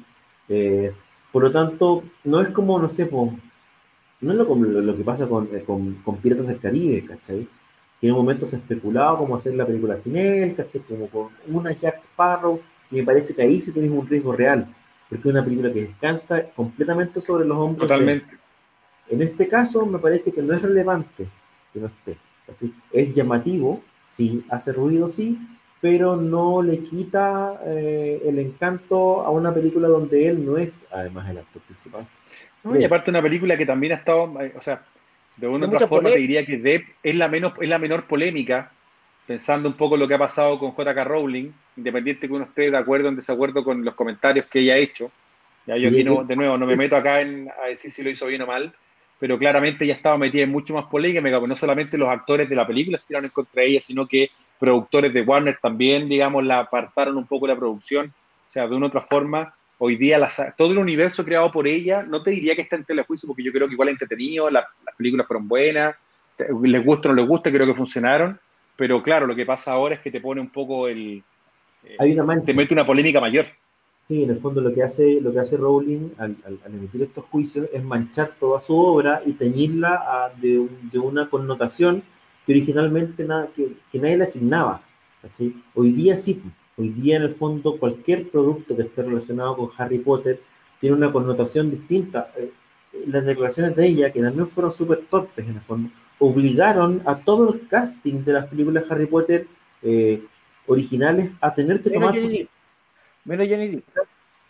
Eh, 0.49 0.91
por 1.31 1.43
lo 1.43 1.51
tanto, 1.51 2.03
no 2.23 2.41
es 2.41 2.49
como, 2.49 2.79
no 2.79 2.89
sé, 2.89 3.05
po, 3.05 3.33
no 4.21 4.31
es 4.31 4.37
lo, 4.37 4.55
lo, 4.55 4.81
lo 4.81 4.97
que 4.97 5.03
pasa 5.03 5.27
con, 5.27 5.49
eh, 5.53 5.63
con, 5.63 5.95
con 5.95 6.17
Piratas 6.17 6.47
del 6.47 6.59
Caribe, 6.59 7.05
¿cachai? 7.05 7.47
Que 7.99 8.07
en 8.07 8.13
un 8.13 8.19
momento 8.19 8.45
se 8.45 8.57
especulaba 8.57 9.17
cómo 9.17 9.35
hacer 9.35 9.55
la 9.55 9.65
película 9.65 9.97
sin 9.97 10.15
él, 10.17 10.55
¿cachai? 10.55 10.81
Como 10.81 11.07
con 11.09 11.29
una 11.47 11.71
Jack 11.73 11.99
Sparrow, 11.99 12.59
y 12.89 12.97
me 12.97 13.03
parece 13.03 13.35
que 13.35 13.41
ahí 13.41 13.61
sí 13.61 13.71
tienes 13.71 13.91
un 13.91 14.07
riesgo 14.07 14.33
real, 14.33 14.73
porque 15.09 15.27
es 15.27 15.33
una 15.33 15.43
película 15.43 15.71
que 15.71 15.81
descansa 15.81 16.49
completamente 16.51 17.21
sobre 17.21 17.45
los 17.45 17.57
hombros. 17.57 17.87
de. 17.87 17.95
Totalmente. 17.95 18.37
En 19.07 19.21
este 19.21 19.47
caso, 19.47 19.85
me 19.85 19.99
parece 19.99 20.31
que 20.31 20.41
no 20.41 20.53
es 20.53 20.61
relevante 20.61 21.27
que 21.71 21.79
no 21.79 21.87
esté. 21.87 22.17
Es 22.91 23.13
llamativo, 23.13 23.81
sí, 24.05 24.45
hace 24.49 24.71
ruido, 24.71 25.09
sí, 25.09 25.39
pero 25.81 26.15
no 26.15 26.61
le 26.61 26.79
quita 26.79 27.59
eh, 27.65 28.21
el 28.25 28.39
encanto 28.39 29.21
a 29.21 29.29
una 29.29 29.53
película 29.53 29.87
donde 29.87 30.27
él 30.27 30.45
no 30.45 30.57
es, 30.57 30.85
además, 30.91 31.29
el 31.29 31.39
actor 31.39 31.61
principal. 31.63 32.07
No, 32.63 32.79
y 32.79 32.83
aparte 32.83 33.11
una 33.11 33.21
película 33.21 33.55
que 33.57 33.65
también 33.65 33.93
ha 33.93 33.97
estado, 33.97 34.41
eh, 34.41 34.53
o 34.57 34.61
sea, 34.61 34.83
de 35.37 35.47
una 35.47 35.67
u 35.67 35.75
otra 35.75 35.87
forma 35.87 36.09
te 36.09 36.17
diría 36.17 36.45
que 36.45 36.57
Depp 36.57 36.87
es 37.03 37.15
la, 37.15 37.27
menos, 37.27 37.53
es 37.59 37.69
la 37.69 37.77
menor 37.77 38.07
polémica, 38.07 38.71
pensando 39.27 39.69
un 39.69 39.75
poco 39.75 39.97
lo 39.97 40.07
que 40.07 40.13
ha 40.13 40.19
pasado 40.19 40.57
con 40.57 40.71
J.K. 40.71 41.03
Rowling, 41.03 41.51
independiente 41.77 42.27
que 42.27 42.33
uno 42.33 42.45
esté 42.45 42.71
de 42.71 42.77
acuerdo 42.77 43.07
o 43.07 43.09
en 43.09 43.15
desacuerdo 43.17 43.63
con 43.63 43.83
los 43.83 43.95
comentarios 43.95 44.49
que 44.49 44.59
ella 44.59 44.75
ha 44.75 44.77
hecho. 44.77 45.11
Ya 45.67 45.77
yo 45.77 45.89
aquí 45.89 46.03
no, 46.03 46.23
de 46.23 46.35
nuevo 46.35 46.57
no 46.57 46.67
me 46.67 46.75
meto 46.75 46.95
acá 46.95 47.21
en, 47.21 47.49
a 47.63 47.67
decir 47.67 47.91
si 47.91 48.03
lo 48.03 48.09
hizo 48.09 48.27
bien 48.27 48.41
o 48.43 48.47
mal, 48.47 48.73
pero 49.19 49.37
claramente 49.39 49.85
ella 49.85 49.93
estaba 49.93 50.17
metida 50.17 50.43
en 50.43 50.51
mucho 50.51 50.73
más 50.73 50.85
polémica, 50.85 51.39
porque 51.39 51.49
no 51.49 51.55
solamente 51.55 51.97
los 51.97 52.09
actores 52.09 52.49
de 52.49 52.55
la 52.55 52.67
película 52.67 52.97
se 52.97 53.07
tiraron 53.07 53.25
en 53.25 53.31
contra 53.31 53.61
de 53.63 53.69
ella, 53.69 53.81
sino 53.81 54.07
que 54.07 54.29
productores 54.59 55.13
de 55.13 55.21
Warner 55.21 55.57
también, 55.61 56.09
digamos, 56.09 56.43
la 56.43 56.59
apartaron 56.59 57.17
un 57.17 57.25
poco 57.25 57.47
de 57.47 57.53
la 57.53 57.59
producción. 57.59 58.07
O 58.07 58.49
sea, 58.49 58.67
de 58.67 58.75
una 58.75 58.85
u 58.85 58.89
otra 58.89 59.01
forma, 59.01 59.55
hoy 59.79 59.95
día 59.95 60.19
la 60.19 60.29
todo 60.57 60.71
el 60.71 60.77
universo 60.77 61.23
creado 61.23 61.51
por 61.51 61.67
ella, 61.67 62.03
no 62.03 62.21
te 62.21 62.31
diría 62.31 62.55
que 62.55 62.61
está 62.61 62.75
en 62.75 62.85
telejuicio, 62.85 63.27
porque 63.27 63.43
yo 63.43 63.51
creo 63.51 63.67
que 63.67 63.73
igual 63.73 63.89
es 63.89 63.93
entretenido, 63.93 64.49
la- 64.49 64.67
las 64.85 64.95
películas 64.95 65.27
fueron 65.27 65.47
buenas, 65.47 65.95
les 66.63 66.85
gusta 66.85 67.09
o 67.09 67.11
no 67.13 67.21
les 67.21 67.27
gusta, 67.27 67.51
creo 67.51 67.65
que 67.65 67.73
funcionaron, 67.73 68.39
pero 68.75 69.01
claro, 69.01 69.25
lo 69.25 69.35
que 69.35 69.45
pasa 69.45 69.71
ahora 69.71 69.95
es 69.95 70.01
que 70.01 70.11
te 70.11 70.19
pone 70.19 70.41
un 70.41 70.49
poco 70.49 70.87
el... 70.87 71.23
eh, 71.83 71.95
Hay 71.99 72.17
una 72.17 72.41
te 72.43 72.53
mete 72.53 72.73
una 72.73 72.85
polémica 72.85 73.19
mayor. 73.21 73.45
Sí, 74.07 74.21
en 74.23 74.29
el 74.29 74.39
fondo 74.39 74.61
lo 74.61 74.71
que 74.73 74.83
hace, 74.83 75.19
lo 75.19 75.33
que 75.33 75.39
hace 75.39 75.57
Rowling 75.57 76.09
al, 76.19 76.37
al- 76.45 76.59
al 76.63 76.75
emitir 76.75 77.01
estos 77.01 77.25
juicios 77.25 77.67
es 77.73 77.83
manchar 77.83 78.35
toda 78.39 78.59
su 78.59 78.77
obra 78.77 79.21
y 79.25 79.33
teñirla 79.33 79.95
a- 79.95 80.29
de, 80.29 80.59
un- 80.59 80.89
de 80.91 80.99
una 80.99 81.27
connotación 81.29 82.03
que 82.45 82.51
originalmente 82.53 83.25
nada, 83.25 83.47
que, 83.55 83.73
que 83.91 83.99
nadie 83.99 84.17
le 84.17 84.23
asignaba. 84.25 84.81
¿cachai? 85.23 85.55
Hoy 85.73 85.91
día 85.91 86.15
sí, 86.17 86.39
hoy 86.77 86.89
día 86.89 87.15
en 87.17 87.23
el 87.23 87.31
fondo 87.31 87.79
cualquier 87.79 88.29
producto 88.29 88.75
que 88.75 88.83
esté 88.83 89.01
relacionado 89.01 89.57
con 89.57 89.69
Harry 89.77 89.97
Potter 89.97 90.39
tiene 90.79 90.95
una 90.95 91.11
connotación 91.11 91.71
distinta. 91.71 92.31
Eh, 92.37 92.51
Las 93.07 93.25
declaraciones 93.25 93.75
de 93.75 93.87
ella, 93.87 94.11
que 94.13 94.21
también 94.21 94.47
fueron 94.49 94.71
súper 94.71 94.99
torpes 95.09 95.47
en 95.47 95.55
el 95.55 95.61
fondo, 95.61 95.89
obligaron 96.19 97.01
a 97.05 97.17
todo 97.19 97.51
el 97.53 97.67
casting 97.67 98.23
de 98.23 98.33
las 98.33 98.45
películas 98.47 98.85
Harry 98.89 99.07
Potter 99.07 99.47
eh, 99.81 100.23
originales 100.67 101.31
a 101.41 101.51
tener 101.53 101.81
que 101.81 101.89
tomar. 101.95 102.13
Depp. 102.43 102.49
Menos 103.25 103.47
Johnny 103.49 103.67
Depp. 103.69 103.83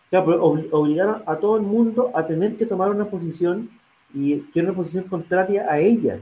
Claro, 0.10 0.26
pero 0.26 0.44
obli- 0.44 0.68
obligaron 0.72 1.24
a 1.26 1.38
todo 1.38 1.58
el 1.58 1.64
mundo 1.64 2.12
a 2.14 2.26
tener 2.28 2.56
que 2.58 2.66
tomar 2.66 2.92
una 2.92 3.06
posición 3.06 3.70
y 4.14 4.42
que 4.52 4.60
era 4.60 4.70
una 4.70 4.78
posición 4.78 5.06
contraria 5.06 5.66
a 5.70 5.80
ella. 5.80 6.20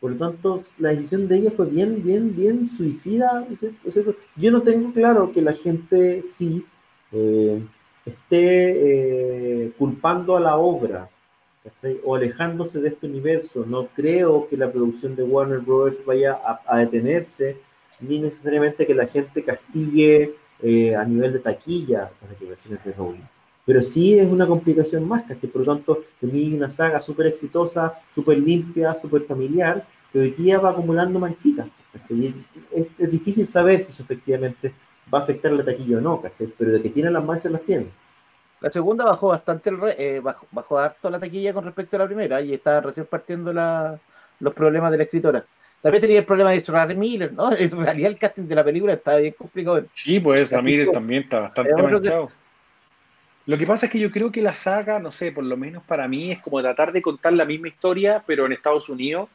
Por 0.00 0.12
lo 0.12 0.16
tanto, 0.16 0.58
la 0.78 0.90
decisión 0.90 1.26
de 1.26 1.36
ella 1.38 1.50
fue 1.50 1.66
bien, 1.66 2.02
bien, 2.02 2.34
bien 2.34 2.66
suicida. 2.68 3.46
Yo 4.36 4.50
no 4.52 4.62
tengo 4.62 4.92
claro 4.92 5.32
que 5.32 5.42
la 5.42 5.52
gente 5.52 6.22
sí 6.22 6.64
eh, 7.10 7.60
esté 8.06 9.64
eh, 9.64 9.72
culpando 9.76 10.36
a 10.36 10.40
la 10.40 10.56
obra 10.56 11.10
o 12.04 12.14
alejándose 12.14 12.80
de 12.80 12.88
este 12.90 13.06
universo. 13.06 13.64
No 13.66 13.88
creo 13.88 14.46
que 14.48 14.56
la 14.56 14.70
producción 14.70 15.16
de 15.16 15.24
Warner 15.24 15.58
Bros. 15.58 16.02
vaya 16.06 16.38
a 16.66 16.78
detenerse, 16.78 17.56
ni 18.00 18.20
necesariamente 18.20 18.86
que 18.86 18.94
la 18.94 19.06
gente 19.06 19.42
castigue 19.42 20.36
eh, 20.62 20.94
a 20.96 21.04
nivel 21.04 21.32
de 21.32 21.40
taquilla 21.40 22.10
las 22.20 22.30
declaraciones 22.30 22.84
de 22.84 22.92
Rowling. 22.92 23.22
Pero 23.64 23.82
sí 23.82 24.18
es 24.18 24.26
una 24.28 24.46
complicación 24.46 25.06
más, 25.06 25.24
¿cachai? 25.24 25.50
Por 25.50 25.62
lo 25.66 25.74
tanto, 25.74 26.04
tenía 26.20 26.56
una 26.56 26.68
saga 26.70 27.00
súper 27.00 27.26
exitosa, 27.26 27.94
súper 28.10 28.38
limpia, 28.38 28.94
súper 28.94 29.22
familiar, 29.22 29.86
que 30.12 30.20
hoy 30.20 30.30
día 30.30 30.58
va 30.58 30.70
acumulando 30.70 31.18
manchitas. 31.18 31.68
Es, 32.70 32.86
es 32.98 33.10
difícil 33.10 33.46
saber 33.46 33.80
si 33.80 33.92
eso 33.92 34.02
efectivamente 34.02 34.72
va 35.12 35.18
a 35.20 35.22
afectar 35.22 35.52
la 35.52 35.64
taquilla 35.64 35.98
o 35.98 36.00
no, 36.00 36.20
¿cachai? 36.20 36.46
Pero 36.56 36.72
de 36.72 36.82
que 36.82 36.90
tiene 36.90 37.10
las 37.10 37.24
manchas, 37.24 37.52
las 37.52 37.62
tiene. 37.62 37.88
La 38.60 38.70
segunda 38.70 39.04
bajó 39.04 39.28
bastante, 39.28 39.70
el 39.70 39.78
re- 39.80 40.16
eh, 40.16 40.20
bajó, 40.20 40.46
bajó 40.50 40.78
harto 40.78 41.10
la 41.10 41.20
taquilla 41.20 41.52
con 41.54 41.64
respecto 41.64 41.96
a 41.96 42.00
la 42.00 42.06
primera 42.06 42.40
y 42.40 42.54
está 42.54 42.80
recién 42.80 43.06
partiendo 43.06 43.52
la- 43.52 44.00
los 44.40 44.54
problemas 44.54 44.90
de 44.90 44.98
la 44.98 45.04
escritora. 45.04 45.44
También 45.82 46.00
tenía 46.00 46.18
el 46.18 46.24
problema 46.26 46.50
de 46.50 46.56
Ezra 46.56 46.86
Miller, 46.86 47.32
¿no? 47.32 47.52
En 47.56 47.70
realidad 47.70 48.10
el 48.10 48.18
casting 48.18 48.44
de 48.44 48.54
la 48.54 48.64
película 48.64 48.92
está 48.94 49.16
bien 49.16 49.34
complicado. 49.38 49.84
Sí, 49.92 50.18
pues 50.20 50.50
Ramírez 50.50 50.90
también 50.90 51.22
está 51.22 51.40
bastante 51.40 51.74
que- 51.74 51.82
manchado. 51.82 52.30
Lo 53.46 53.56
que 53.56 53.66
pasa 53.66 53.86
es 53.86 53.92
que 53.92 53.98
yo 53.98 54.10
creo 54.10 54.30
que 54.30 54.42
la 54.42 54.54
saga, 54.54 54.98
no 54.98 55.10
sé, 55.10 55.32
por 55.32 55.42
lo 55.42 55.56
menos 55.56 55.82
para 55.84 56.06
mí, 56.06 56.30
es 56.32 56.38
como 56.40 56.60
tratar 56.60 56.92
de 56.92 57.00
contar 57.00 57.32
la 57.32 57.46
misma 57.46 57.68
historia, 57.68 58.22
pero 58.26 58.44
en 58.44 58.52
Estados 58.52 58.90
Unidos, 58.90 59.30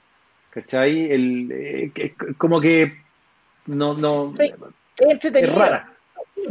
¿cachai? 0.52 1.12
El, 1.12 1.52
eh, 1.52 2.14
como 2.38 2.62
que 2.62 2.94
no, 3.66 3.96
no, 3.96 4.36
Sí, 4.38 4.52
Es 5.36 5.56
rara. 5.56 5.90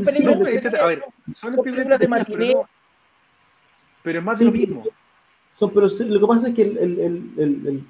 Sí, 0.05 0.25
No, 0.25 0.33
a 0.33 0.87
ver, 0.87 1.05
son 1.35 1.55
son 1.55 1.63
películas 1.63 2.01
de 2.01 2.05
entretenidas, 2.07 2.09
pero, 2.09 2.09
matiné. 2.09 2.53
no- 2.53 2.69
pero 4.03 4.19
es 4.19 4.25
más 4.25 4.39
Sí, 4.39 4.45
de 4.45 4.51
lo 4.51 4.57
mismo. 4.57 4.85
Son, 5.53 5.73
pero 5.73 5.87
lo 5.87 6.21
que 6.21 6.27
pasa 6.27 6.49
es 6.49 6.55
que 6.55 6.63
el, 6.63 6.79
el, 6.79 6.99
el, 7.39 7.85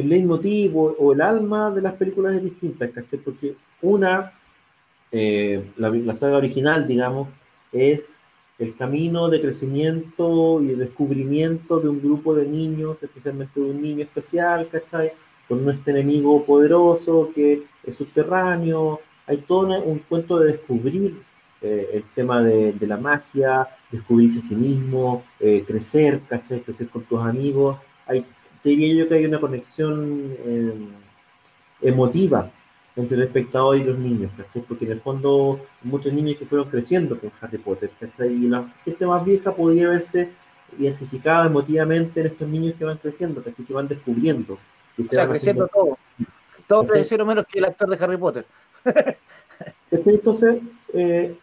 el, 0.00 0.08
leitmotiv 0.08 0.76
o, 0.76 0.94
o 0.98 1.12
el 1.12 1.20
alma 1.20 1.70
de 1.70 1.82
las 1.82 1.94
películas 1.94 2.34
es 2.34 2.42
distinta, 2.44 2.90
¿cachai? 2.90 3.18
Porque 3.20 3.56
una, 3.82 4.32
eh, 5.12 5.72
la, 5.76 5.90
la 5.90 6.14
saga 6.14 6.36
original, 6.36 6.86
digamos, 6.86 7.28
es 7.72 8.24
el 8.58 8.74
camino 8.76 9.28
de 9.30 9.40
crecimiento 9.40 10.60
y 10.62 10.68
de 10.68 10.76
descubrimiento 10.76 11.80
de 11.80 11.88
un 11.88 12.00
grupo 12.02 12.34
de 12.34 12.46
niños, 12.46 13.02
especialmente 13.02 13.60
de 13.60 13.70
un 13.70 13.80
niño 13.80 14.02
especial, 14.02 14.68
¿cachai? 14.70 15.12
Con 15.48 15.68
este 15.70 15.92
enemigo 15.92 16.44
poderoso 16.44 17.30
que 17.34 17.62
es 17.84 17.94
subterráneo. 17.96 19.00
Hay 19.26 19.38
todo 19.38 19.60
una- 19.66 19.78
un 19.80 20.00
cuento 20.00 20.38
de 20.38 20.52
descubrir 20.52 21.22
eh, 21.60 21.90
el 21.94 22.04
tema 22.14 22.42
de, 22.42 22.72
de 22.72 22.86
la 22.86 22.96
magia, 22.96 23.66
descubrirse 23.90 24.38
a 24.38 24.42
sí 24.42 24.54
mismo, 24.56 25.24
eh, 25.40 25.64
crecer, 25.66 26.22
¿cachai? 26.28 26.60
Crecer 26.62 26.88
con 26.88 27.02
tus 27.04 27.20
amigos. 27.20 27.78
Hay, 28.06 28.24
diría 28.68 28.94
yo 29.04 29.08
que 29.08 29.14
hay 29.16 29.24
una 29.26 29.40
conexión 29.40 30.34
eh, 30.44 30.72
emotiva 31.82 32.50
entre 32.96 33.16
el 33.16 33.22
espectador 33.24 33.76
y 33.76 33.84
los 33.84 33.96
niños, 33.98 34.30
¿cachai? 34.36 34.62
Porque 34.62 34.84
en 34.84 34.92
el 34.92 35.00
fondo 35.00 35.60
muchos 35.82 36.12
niños 36.12 36.36
que 36.36 36.46
fueron 36.46 36.68
creciendo 36.68 37.18
con 37.18 37.30
Harry 37.40 37.58
Potter, 37.58 37.90
¿cachai? 38.00 38.32
Y 38.32 38.48
la 38.48 38.72
gente 38.84 39.06
más 39.06 39.24
vieja 39.24 39.54
podía 39.54 39.88
verse 39.88 40.30
identificado 40.76 41.46
emotivamente 41.46 42.20
en 42.20 42.26
estos 42.26 42.48
niños 42.48 42.74
que 42.76 42.84
van 42.84 42.98
creciendo, 42.98 43.42
¿cachai? 43.42 43.64
que 43.64 43.72
van 43.72 43.86
descubriendo. 43.88 44.58
Que 44.96 45.04
se 45.04 45.08
O 45.08 45.10
sea, 45.10 45.20
van 45.22 45.30
creciendo 45.30 45.64
haciendo- 45.64 45.86
todo. 45.86 45.98
Todos 46.66 46.86
crecieron 46.88 47.28
menos 47.28 47.46
que 47.50 47.58
el 47.60 47.64
actor 47.64 47.88
de 47.88 48.04
Harry 48.04 48.16
Potter. 48.16 48.44
¿Cachai? 48.84 49.16
Entonces, 49.90 50.60
eh, 50.92 51.36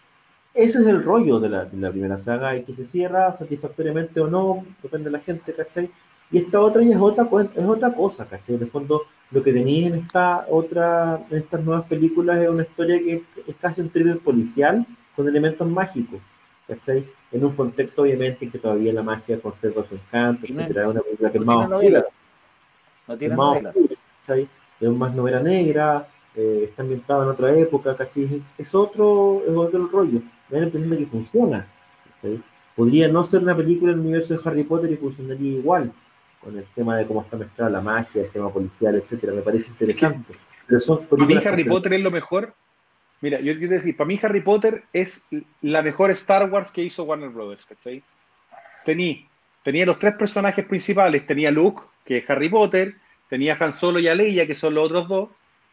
ese 0.53 0.79
es 0.79 0.85
el 0.87 1.03
rollo 1.03 1.39
de 1.39 1.49
la, 1.49 1.65
de 1.65 1.77
la 1.77 1.89
primera 1.91 2.17
saga 2.19 2.55
y 2.55 2.63
que 2.63 2.73
se 2.73 2.85
cierra 2.85 3.33
satisfactoriamente 3.33 4.19
o 4.19 4.27
no, 4.27 4.65
depende 4.83 5.05
de 5.05 5.11
la 5.11 5.19
gente, 5.19 5.53
¿cachai? 5.53 5.89
Y 6.31 6.39
esta 6.39 6.59
otra 6.59 6.81
ya 6.83 6.95
es 6.95 7.01
otra, 7.01 7.27
es 7.55 7.65
otra 7.65 7.93
cosa, 7.93 8.27
¿cachai? 8.27 8.55
En 8.55 8.61
el 8.63 8.71
fondo, 8.71 9.03
lo 9.31 9.43
que 9.43 9.53
tenéis 9.53 9.87
en 9.87 9.95
esta 9.95 10.45
otra, 10.49 11.25
en 11.29 11.37
estas 11.37 11.63
nuevas 11.63 11.85
películas 11.85 12.39
es 12.39 12.49
una 12.49 12.63
historia 12.63 12.99
que 12.99 13.23
es 13.47 13.55
casi 13.57 13.81
un 13.81 13.89
thriller 13.89 14.19
policial 14.19 14.85
con 15.15 15.27
elementos 15.27 15.67
mágicos, 15.67 16.19
¿cachai? 16.67 17.07
En 17.31 17.45
un 17.45 17.55
contexto, 17.55 18.01
obviamente, 18.03 18.45
en 18.45 18.51
que 18.51 18.59
todavía 18.59 18.93
la 18.93 19.03
magia 19.03 19.39
conserva 19.39 19.85
su 19.87 19.95
encanto, 19.95 20.45
etcétera. 20.47 20.83
Es 20.83 20.87
una 20.89 21.01
película 21.01 21.31
que 21.31 21.37
es 21.37 21.45
No 21.45 21.51
más 21.53 21.69
tiene 21.69 21.75
oscura, 21.75 21.99
novela. 21.99 22.05
No 23.07 23.17
tiene 23.17 23.33
es 23.33 23.37
más 23.37 23.47
novela. 23.49 23.69
oscura, 23.69 23.95
¿cachai? 24.19 24.49
Es 24.79 24.89
más 24.89 25.15
novela 25.15 25.39
negra, 25.41 26.07
eh, 26.35 26.65
está 26.69 26.81
ambientado 26.81 27.23
en 27.23 27.29
otra 27.29 27.55
época, 27.55 27.95
¿cachai? 27.95 28.23
Es, 28.35 28.51
es 28.57 28.75
otro, 28.75 29.41
es 29.47 29.55
otro 29.55 29.87
rollo. 29.87 30.19
Me 30.49 30.55
da 30.55 30.59
la 30.59 30.65
impresión 30.65 30.91
de 30.91 30.97
que 30.97 31.05
funciona, 31.05 31.67
¿cachai? 32.11 32.41
Podría 32.75 33.07
no 33.07 33.23
ser 33.23 33.43
una 33.43 33.55
película 33.55 33.93
en 33.93 33.99
el 33.99 34.05
universo 34.05 34.33
de 34.33 34.41
Harry 34.43 34.63
Potter 34.65 34.91
y 34.91 34.97
funcionaría 34.97 35.51
igual, 35.59 35.93
con 36.45 36.55
el 36.55 36.65
tema 36.75 36.97
de 36.97 37.07
cómo 37.07 37.23
está 37.23 37.37
mezclada 37.37 37.71
la 37.71 37.81
magia, 37.81 38.21
el 38.21 38.29
tema 38.29 38.53
policial, 38.53 38.95
etcétera. 38.95 39.33
Me 39.33 39.41
parece 39.41 39.71
interesante. 39.71 40.35
Pero 40.67 40.79
son 40.79 41.07
Para 41.07 41.25
mí 41.25 41.35
Harry. 41.43 41.63
Potter 41.63 41.93
es 41.93 42.01
lo 42.01 42.11
mejor. 42.11 42.53
Mira, 43.21 43.39
yo 43.39 43.57
quiero 43.57 43.73
decir, 43.73 43.97
para 43.97 44.07
mí 44.07 44.19
Harry 44.21 44.41
Potter 44.41 44.83
es 44.93 45.27
la 45.63 45.81
mejor 45.81 46.11
Star 46.11 46.47
Wars 46.51 46.69
que 46.69 46.83
hizo 46.83 47.03
Warner 47.03 47.29
Brothers, 47.29 47.65
¿cachai? 47.65 48.03
Tenía, 48.85 49.25
tenía 49.63 49.87
los 49.87 49.97
tres 49.97 50.13
personajes 50.13 50.63
principales, 50.65 51.25
tenía 51.25 51.49
Luke, 51.49 51.81
que 52.05 52.17
es 52.17 52.29
Harry 52.29 52.49
Potter, 52.49 52.93
tenía 53.27 53.57
Han 53.59 53.71
Solo 53.71 53.97
y 53.97 54.03
Leia, 54.03 54.45
que 54.45 54.53
son 54.53 54.75
los 54.75 54.85
otros 54.85 55.07
dos, 55.07 55.29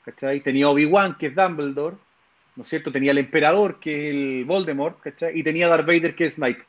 ¿cachai? 0.06 0.40
Tenía 0.40 0.70
Obi-Wan, 0.70 1.18
que 1.18 1.26
es 1.26 1.34
Dumbledore, 1.34 1.96
¿no 2.56 2.62
es 2.62 2.68
cierto? 2.68 2.90
Tenía 2.90 3.10
el 3.10 3.18
Emperador, 3.18 3.78
que 3.78 4.08
es 4.08 4.14
el 4.14 4.44
Voldemort, 4.46 5.00
¿cachai? 5.00 5.38
Y 5.38 5.42
tenía 5.42 5.68
Darth 5.68 5.86
Vader, 5.86 6.14
que 6.14 6.26
es 6.26 6.36
Snipe. 6.36 6.64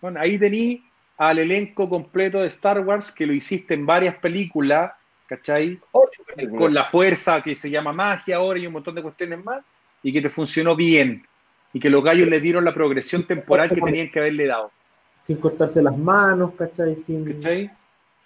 Bueno, 0.00 0.20
ahí 0.20 0.38
tenía 0.38 0.78
al 1.20 1.38
elenco 1.38 1.86
completo 1.86 2.40
de 2.40 2.46
Star 2.46 2.80
Wars, 2.80 3.12
que 3.12 3.26
lo 3.26 3.34
hiciste 3.34 3.74
en 3.74 3.84
varias 3.84 4.16
películas, 4.16 4.92
¿cachai? 5.26 5.78
Ocho 5.92 6.22
películas. 6.24 6.58
con 6.58 6.72
la 6.72 6.82
fuerza 6.82 7.42
que 7.42 7.54
se 7.54 7.68
llama 7.68 7.92
magia 7.92 8.36
ahora 8.36 8.58
y 8.58 8.66
un 8.66 8.72
montón 8.72 8.94
de 8.94 9.02
cuestiones 9.02 9.44
más, 9.44 9.60
y 10.02 10.14
que 10.14 10.22
te 10.22 10.30
funcionó 10.30 10.74
bien. 10.74 11.26
Y 11.74 11.78
que 11.78 11.90
los 11.90 12.02
gallos 12.02 12.26
le 12.26 12.40
dieron 12.40 12.64
la 12.64 12.72
progresión 12.72 13.24
temporal 13.24 13.68
que 13.68 13.82
tenían 13.82 14.10
que 14.10 14.18
haberle 14.18 14.46
dado. 14.46 14.72
Sin 15.20 15.36
cortarse 15.36 15.82
las 15.82 15.96
manos, 15.98 16.54
¿cachai? 16.56 16.96
Sin... 16.96 17.34
¿Cachai? 17.34 17.70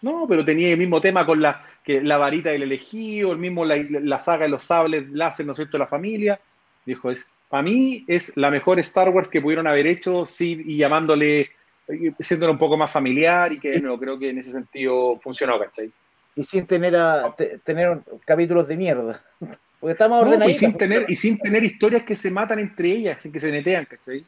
No, 0.00 0.26
pero 0.28 0.44
tenía 0.44 0.70
el 0.70 0.78
mismo 0.78 1.00
tema 1.00 1.26
con 1.26 1.42
la, 1.42 1.66
que 1.82 2.00
la 2.00 2.16
varita 2.16 2.50
del 2.50 2.62
elegido, 2.62 3.32
el 3.32 3.38
mismo 3.38 3.64
la, 3.64 3.74
la 3.76 4.20
saga 4.20 4.44
de 4.44 4.50
los 4.50 4.62
sables 4.62 5.10
láser, 5.10 5.46
¿no 5.46 5.52
es 5.52 5.56
cierto?, 5.56 5.78
de 5.78 5.80
la 5.80 5.88
familia. 5.88 6.40
Dijo, 6.86 7.10
es, 7.10 7.34
para 7.48 7.64
mí 7.64 8.04
es 8.06 8.36
la 8.36 8.52
mejor 8.52 8.78
Star 8.78 9.08
Wars 9.08 9.28
que 9.28 9.42
pudieron 9.42 9.66
haber 9.66 9.88
hecho, 9.88 10.24
sí, 10.24 10.62
y 10.64 10.76
llamándole, 10.76 11.50
y 11.88 12.10
siéndole 12.22 12.52
un 12.52 12.58
poco 12.58 12.76
más 12.76 12.90
familiar, 12.90 13.52
y 13.52 13.58
que 13.60 13.80
no 13.80 13.98
creo 13.98 14.18
que 14.18 14.30
en 14.30 14.38
ese 14.38 14.50
sentido 14.52 15.18
funcionó, 15.20 15.58
¿cachai? 15.58 15.90
Y 16.36 16.44
sin 16.44 16.66
tener, 16.66 16.96
a, 16.96 17.34
te- 17.36 17.58
tener 17.58 18.00
capítulos 18.24 18.66
de 18.66 18.76
mierda. 18.76 19.22
Porque 19.80 19.92
estamos 19.92 20.18
No, 20.18 20.22
pues, 20.24 20.32
y, 20.32 20.34
ordenaditos. 20.36 20.58
sin 20.60 20.78
tener, 20.78 21.04
y 21.08 21.16
sin 21.16 21.38
tener 21.38 21.62
historias 21.64 22.02
que 22.04 22.16
se 22.16 22.30
matan 22.30 22.58
entre 22.58 22.88
ellas, 22.88 23.20
sin 23.20 23.30
que 23.32 23.38
se 23.40 23.52
netean, 23.52 23.84
¿cachai? 23.84 24.24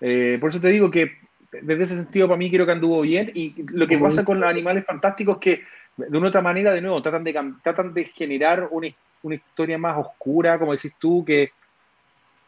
Eh, 0.00 0.36
por 0.38 0.50
eso 0.50 0.60
te 0.60 0.68
digo 0.68 0.90
que 0.90 1.12
desde 1.50 1.82
ese 1.82 1.96
sentido 1.96 2.28
para 2.28 2.36
mí 2.36 2.50
creo 2.50 2.66
que 2.66 2.72
anduvo 2.72 3.00
bien 3.00 3.30
y 3.34 3.54
lo 3.72 3.86
que 3.86 3.96
pasa 3.96 4.24
con 4.24 4.38
los 4.38 4.50
animales 4.50 4.84
fantásticos 4.84 5.36
es 5.36 5.40
que 5.40 5.62
de 5.96 6.18
una 6.18 6.26
u 6.26 6.28
otra 6.28 6.42
manera, 6.42 6.74
de 6.74 6.82
nuevo, 6.82 7.00
tratan 7.00 7.24
de, 7.24 7.54
tratan 7.62 7.94
de 7.94 8.04
generar 8.04 8.68
una, 8.70 8.88
una 9.22 9.34
historia 9.36 9.78
más 9.78 9.96
oscura, 9.96 10.58
como 10.58 10.72
decís 10.72 10.94
tú, 10.98 11.24
que 11.24 11.52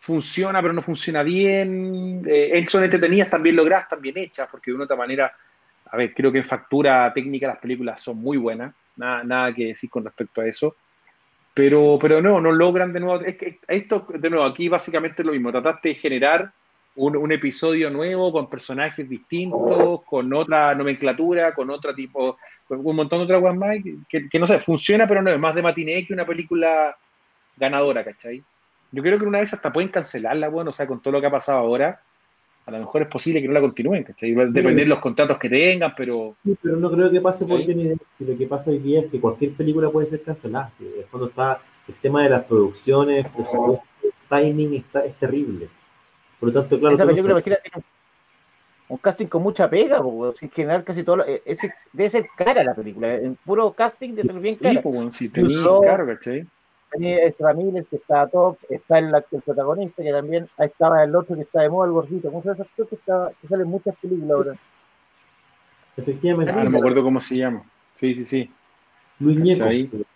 funciona 0.01 0.61
pero 0.63 0.73
no 0.73 0.83
funciona 0.83 1.23
bien. 1.23 2.23
Eh, 2.27 2.65
son 2.69 2.85
entretenidas, 2.85 3.31
también 3.31 3.57
logradas, 3.57 4.01
bien 4.01 4.19
hechas, 4.19 4.49
porque 4.51 4.71
de 4.71 4.77
una 4.77 4.85
u 4.85 4.87
otra 4.87 4.97
manera, 4.97 5.33
a 5.91 5.97
ver, 5.97 6.15
creo 6.15 6.33
que 6.33 6.39
en 6.39 6.45
factura 6.45 7.13
técnica 7.13 7.49
las 7.49 7.59
películas 7.59 8.01
son 8.01 8.19
muy 8.19 8.37
buenas, 8.37 8.75
nada, 8.97 9.25
nada 9.25 9.55
que 9.55 9.67
decir 9.67 9.91
con 9.91 10.05
respecto 10.05 10.41
a 10.41 10.47
eso. 10.47 10.77
Pero, 11.55 11.99
pero 12.01 12.23
no, 12.23 12.41
no 12.41 12.53
logran 12.53 12.93
de 12.93 13.01
nuevo. 13.01 13.21
Es 13.25 13.37
que 13.37 13.59
esto, 13.67 14.07
de 14.15 14.31
nuevo, 14.31 14.45
aquí 14.45 14.69
básicamente 14.69 15.23
es 15.23 15.27
lo 15.27 15.33
mismo. 15.33 15.51
Trataste 15.51 15.89
de 15.89 15.95
generar 15.97 16.53
un, 16.95 17.17
un 17.17 17.33
episodio 17.33 17.91
nuevo 17.91 18.31
con 18.31 18.49
personajes 18.49 19.09
distintos, 19.09 20.03
con 20.05 20.33
otra 20.33 20.75
nomenclatura, 20.77 21.53
con 21.55 21.69
otro 21.71 21.93
tipo, 21.95 22.39
con 22.67 22.81
un 22.85 22.95
montón 22.95 23.19
de 23.19 23.25
otras 23.25 23.41
cosas 23.41 23.57
más, 23.57 23.77
que, 24.09 24.29
que 24.29 24.39
no 24.39 24.47
sé, 24.47 24.61
funciona, 24.61 25.09
pero 25.09 25.21
no 25.21 25.31
es 25.31 25.39
más 25.39 25.55
de 25.55 25.63
matiné 25.63 26.07
que 26.07 26.13
una 26.13 26.25
película 26.25 26.97
ganadora, 27.57 28.05
¿cachai? 28.05 28.45
Yo 28.91 29.03
creo 29.03 29.19
que 29.19 29.27
una 29.27 29.41
vez 29.41 29.53
hasta 29.53 29.73
pueden 29.73 29.91
cancelarla, 29.91 30.49
bueno, 30.49 30.71
o 30.71 30.73
sea, 30.73 30.87
con 30.87 31.01
todo 31.01 31.13
lo 31.13 31.21
que 31.21 31.27
ha 31.27 31.31
pasado 31.31 31.59
ahora, 31.59 32.01
a 32.67 32.71
lo 32.71 32.79
mejor 32.79 33.03
es 33.03 33.09
posible 33.09 33.41
que 33.41 33.49
no 33.49 33.55
la 33.55 33.61
continúen, 33.61 34.03
¿cachai? 34.05 34.33
Depender 34.33 34.75
de 34.85 34.87
los 34.87 34.99
contratos 34.99 35.39
que 35.39 35.49
tengan, 35.49 35.93
pero 35.97 36.35
Sí, 36.43 36.57
pero 36.63 36.77
no 36.77 36.91
creo 36.91 37.11
que 37.11 37.21
pase 37.21 37.45
por 37.47 37.61
Sí. 37.61 37.67
Depp. 37.75 37.99
Si 38.19 38.25
lo 38.25 38.37
que 38.39 38.47
pasa 38.47 38.71
hoy 38.71 38.79
día 38.79 39.01
es 39.01 39.07
que 39.11 39.21
cualquier 39.21 39.53
película 39.53 39.91
puede 39.91 40.07
ser 40.07 40.23
cancelada. 40.23 40.71
Si 40.79 40.87
en 40.87 40.99
el 41.01 41.05
fondo 41.05 41.29
está 41.29 41.61
el 41.87 41.95
tema 41.97 42.23
de 42.25 42.31
las 42.31 42.45
producciones, 42.45 43.27
presupuesto, 43.29 43.85
timing 44.29 44.75
está, 44.75 45.05
es 45.05 45.15
terrible. 45.17 45.69
Por 46.41 46.51
lo 46.51 46.61
tanto, 46.61 46.79
claro, 46.79 46.97
no 46.97 47.07
película, 47.07 47.23
sabes- 47.23 47.31
imagínate, 47.47 47.63
tiene 47.71 47.85
un, 48.89 48.95
un 48.95 48.99
casting 48.99 49.27
con 49.27 49.43
mucha 49.43 49.69
pega, 49.69 50.03
po, 50.03 50.35
en 50.41 50.51
general 50.51 50.85
casi 50.85 51.03
todo, 51.03 51.17
lo- 51.17 51.27
eh, 51.27 51.43
es, 51.45 51.59
debe 51.93 52.11
ser 52.11 52.27
cara 52.37 52.63
la 52.65 52.75
película, 52.75 53.15
en 53.15 53.35
puro 53.37 53.73
casting 53.73 54.11
debe 54.15 54.29
ser 54.33 54.41
bien 54.41 54.55
sí, 54.55 54.61
cara. 54.61 54.83
pues, 54.83 54.95
bueno, 54.95 55.11
si 55.11 55.29
tenía, 55.29 55.57
No. 55.59 55.81
claro, 55.81 56.07
¿cachai? 56.07 56.47
Ezra 56.93 57.55
Miller, 57.55 57.85
que 57.87 57.97
está 57.97 58.27
top, 58.27 58.57
está 58.69 58.99
el, 58.99 59.15
el 59.15 59.43
protagonista, 59.43 60.03
que 60.03 60.13
también, 60.13 60.49
estaba 60.59 61.05
el 61.05 61.15
otro 61.15 61.37
que 61.37 61.43
está 61.43 61.63
de 61.63 61.71
moda, 61.71 61.87
el 61.87 61.93
gordito, 61.93 62.29
¿cómo 62.31 62.43
se 62.43 62.49
llama 62.49 62.55
ese 62.55 62.63
actor 62.63 62.89
que, 62.89 62.95
está, 62.95 63.33
que 63.41 63.49
sale 63.49 63.63
en 63.63 63.69
muchas 63.69 63.97
películas 63.97 64.31
ahora? 64.31 64.55
efectivamente, 65.97 66.53
Ah, 66.55 66.65
no 66.65 66.71
me 66.71 66.79
acuerdo 66.79 67.03
cómo 67.03 67.21
se 67.21 67.37
llama. 67.37 67.63
Sí, 67.95 68.15
sí, 68.15 68.25
sí. 68.25 68.53
Luis 69.19 69.61
actor 69.61 70.07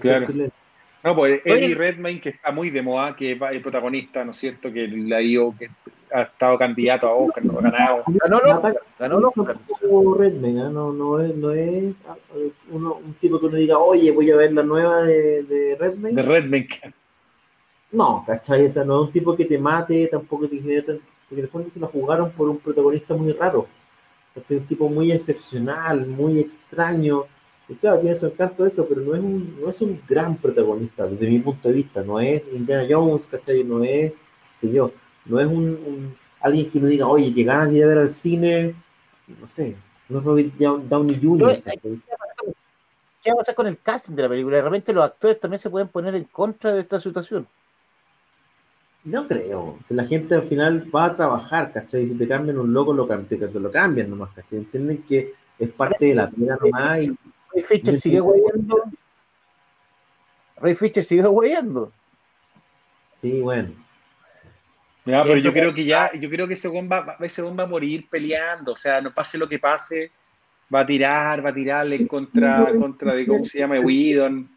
Claro. 0.00 0.26
No, 1.06 1.14
pues 1.14 1.40
Oye. 1.44 1.54
Eddie 1.54 1.74
Redmayne, 1.76 2.20
que 2.20 2.30
está 2.30 2.50
muy 2.50 2.68
de 2.70 2.82
moda, 2.82 3.14
que 3.14 3.30
es 3.30 3.38
el 3.52 3.62
protagonista, 3.62 4.24
¿no 4.24 4.32
es 4.32 4.38
cierto? 4.38 4.72
Que 4.72 4.88
la 4.88 5.18
dio, 5.18 5.54
que 5.56 5.70
ha 6.12 6.22
estado 6.22 6.58
candidato 6.58 7.06
a 7.06 7.14
Oscar, 7.14 7.44
no 7.44 7.60
ha 7.60 7.62
ganado. 7.62 8.02
Ganó 8.08 8.40
el 8.42 8.50
Oscar, 8.50 8.76
ganó 8.98 9.18
el 9.18 9.24
Oscar. 9.26 9.56
Tampoco 9.56 10.14
Redmayne, 10.14 10.62
¿ah? 10.62 10.68
no, 10.68 10.92
no 10.92 11.20
es, 11.20 11.32
no 11.36 11.52
es 11.52 11.94
eh, 12.34 12.50
uno, 12.72 12.94
un 12.94 13.14
tipo 13.14 13.38
que 13.38 13.46
uno 13.46 13.56
diga, 13.56 13.78
oye, 13.78 14.10
voy 14.10 14.32
a 14.32 14.36
ver 14.36 14.52
la 14.52 14.64
nueva 14.64 15.04
de, 15.04 15.44
de 15.44 15.76
Redmayne. 15.78 16.20
De 16.20 16.28
Redmayne. 16.28 16.68
No, 17.92 18.24
¿cachai? 18.26 18.66
O 18.66 18.70
sea, 18.70 18.84
no 18.84 19.02
es 19.02 19.06
un 19.06 19.12
tipo 19.12 19.36
que 19.36 19.44
te 19.44 19.58
mate, 19.58 20.08
tampoco 20.08 20.48
te 20.48 20.56
genere 20.56 20.82
tan- 20.82 20.98
Porque 21.28 21.40
en 21.40 21.44
el 21.44 21.48
fondo 21.48 21.70
se 21.70 21.78
la 21.78 21.86
jugaron 21.86 22.32
por 22.32 22.48
un 22.48 22.58
protagonista 22.58 23.14
muy 23.14 23.32
raro. 23.32 23.68
¿cachai? 24.34 24.56
Un 24.56 24.66
tipo 24.66 24.88
muy 24.88 25.12
excepcional, 25.12 26.04
muy 26.04 26.40
extraño. 26.40 27.26
Y 27.68 27.74
claro, 27.74 27.98
tiene 28.00 28.16
su 28.16 28.26
encanto 28.26 28.64
eso, 28.64 28.86
pero 28.88 29.00
no 29.00 29.14
es 29.14 29.20
un, 29.20 29.60
no 29.60 29.68
es 29.68 29.80
un 29.82 30.00
gran 30.08 30.36
protagonista 30.36 31.06
desde 31.06 31.28
mi 31.28 31.40
punto 31.40 31.68
de 31.68 31.74
vista. 31.74 32.02
No 32.04 32.20
es 32.20 32.42
Indiana 32.52 32.86
Jones, 32.88 33.26
¿cachai? 33.26 33.64
No 33.64 33.82
es, 33.82 34.20
qué 34.40 34.46
sé 34.46 34.72
yo, 34.72 34.92
no 35.24 35.40
es 35.40 35.46
un, 35.46 35.64
un- 35.70 36.16
alguien 36.40 36.70
que 36.70 36.78
uno 36.78 36.86
diga, 36.86 37.08
oye, 37.08 37.34
que 37.34 37.42
ganas 37.42 37.70
de 37.70 37.78
ir 37.78 37.84
a 37.84 37.88
ver 37.88 37.98
al 37.98 38.10
cine, 38.10 38.74
no 39.40 39.48
sé, 39.48 39.76
no 40.08 40.18
es 40.20 40.24
Robert 40.24 40.54
Dow- 40.56 40.82
Downey 40.88 41.18
Jr. 41.20 41.62
¿Qué 43.22 43.32
va 43.32 43.34
a 43.34 43.38
pasar 43.38 43.54
con 43.56 43.66
el 43.66 43.78
casting 43.80 44.14
de 44.14 44.22
la 44.22 44.28
película? 44.28 44.56
De 44.58 44.62
repente 44.62 44.92
los 44.92 45.04
actores 45.04 45.40
también 45.40 45.60
se 45.60 45.68
pueden 45.68 45.88
poner 45.88 46.14
en 46.14 46.24
contra 46.24 46.72
de 46.72 46.80
esta 46.82 47.00
situación. 47.00 47.48
No 49.02 49.26
creo. 49.26 49.78
Si 49.84 49.94
la 49.94 50.04
gente 50.04 50.34
al 50.36 50.42
final 50.44 50.88
va 50.94 51.06
a 51.06 51.14
trabajar, 51.14 51.72
¿cachai? 51.72 52.06
Si 52.06 52.16
te 52.16 52.28
cambian 52.28 52.58
un 52.58 52.72
loco, 52.72 52.92
lo, 52.92 53.06
te, 53.06 53.36
te 53.36 53.60
lo 53.60 53.70
cambian 53.70 54.10
nomás, 54.10 54.30
¿cachai? 54.34 54.58
Entienden 54.58 55.02
que 55.02 55.34
es 55.58 55.70
parte 55.70 56.06
de 56.06 56.14
la 56.14 56.30
pena 56.30 56.56
nomás 56.60 57.02
y 57.02 57.16
Ray 57.56 57.62
Fisher 57.80 58.00
sigue 58.00 58.20
hueveando. 58.20 58.82
Ray 60.58 60.74
Fisher 60.74 61.04
sigue 61.04 61.26
hueveando. 61.26 61.92
sí, 63.20 63.40
bueno. 63.40 63.70
Ya, 65.04 65.22
pero 65.22 65.38
yo 65.38 65.52
creo 65.52 65.72
que 65.72 65.84
ya, 65.84 66.10
yo 66.14 66.28
creo 66.28 66.48
que 66.48 66.54
ese 66.54 66.68
va- 66.68 67.16
ese 67.20 67.40
hombre 67.40 67.62
va 67.62 67.68
a 67.68 67.70
morir 67.70 68.08
peleando. 68.10 68.72
O 68.72 68.76
sea, 68.76 69.00
no 69.00 69.14
pase 69.14 69.38
lo 69.38 69.48
que 69.48 69.60
pase, 69.60 70.10
va 70.74 70.80
a 70.80 70.86
tirar, 70.86 71.44
va 71.46 71.50
a 71.50 71.54
tirarle 71.54 71.94
en 71.94 72.08
contra, 72.08 72.72
contra 72.80 73.14
de 73.14 73.24
cómo 73.26 73.44
se 73.44 73.60
llama 73.60 73.78
Whedon. 73.78 74.48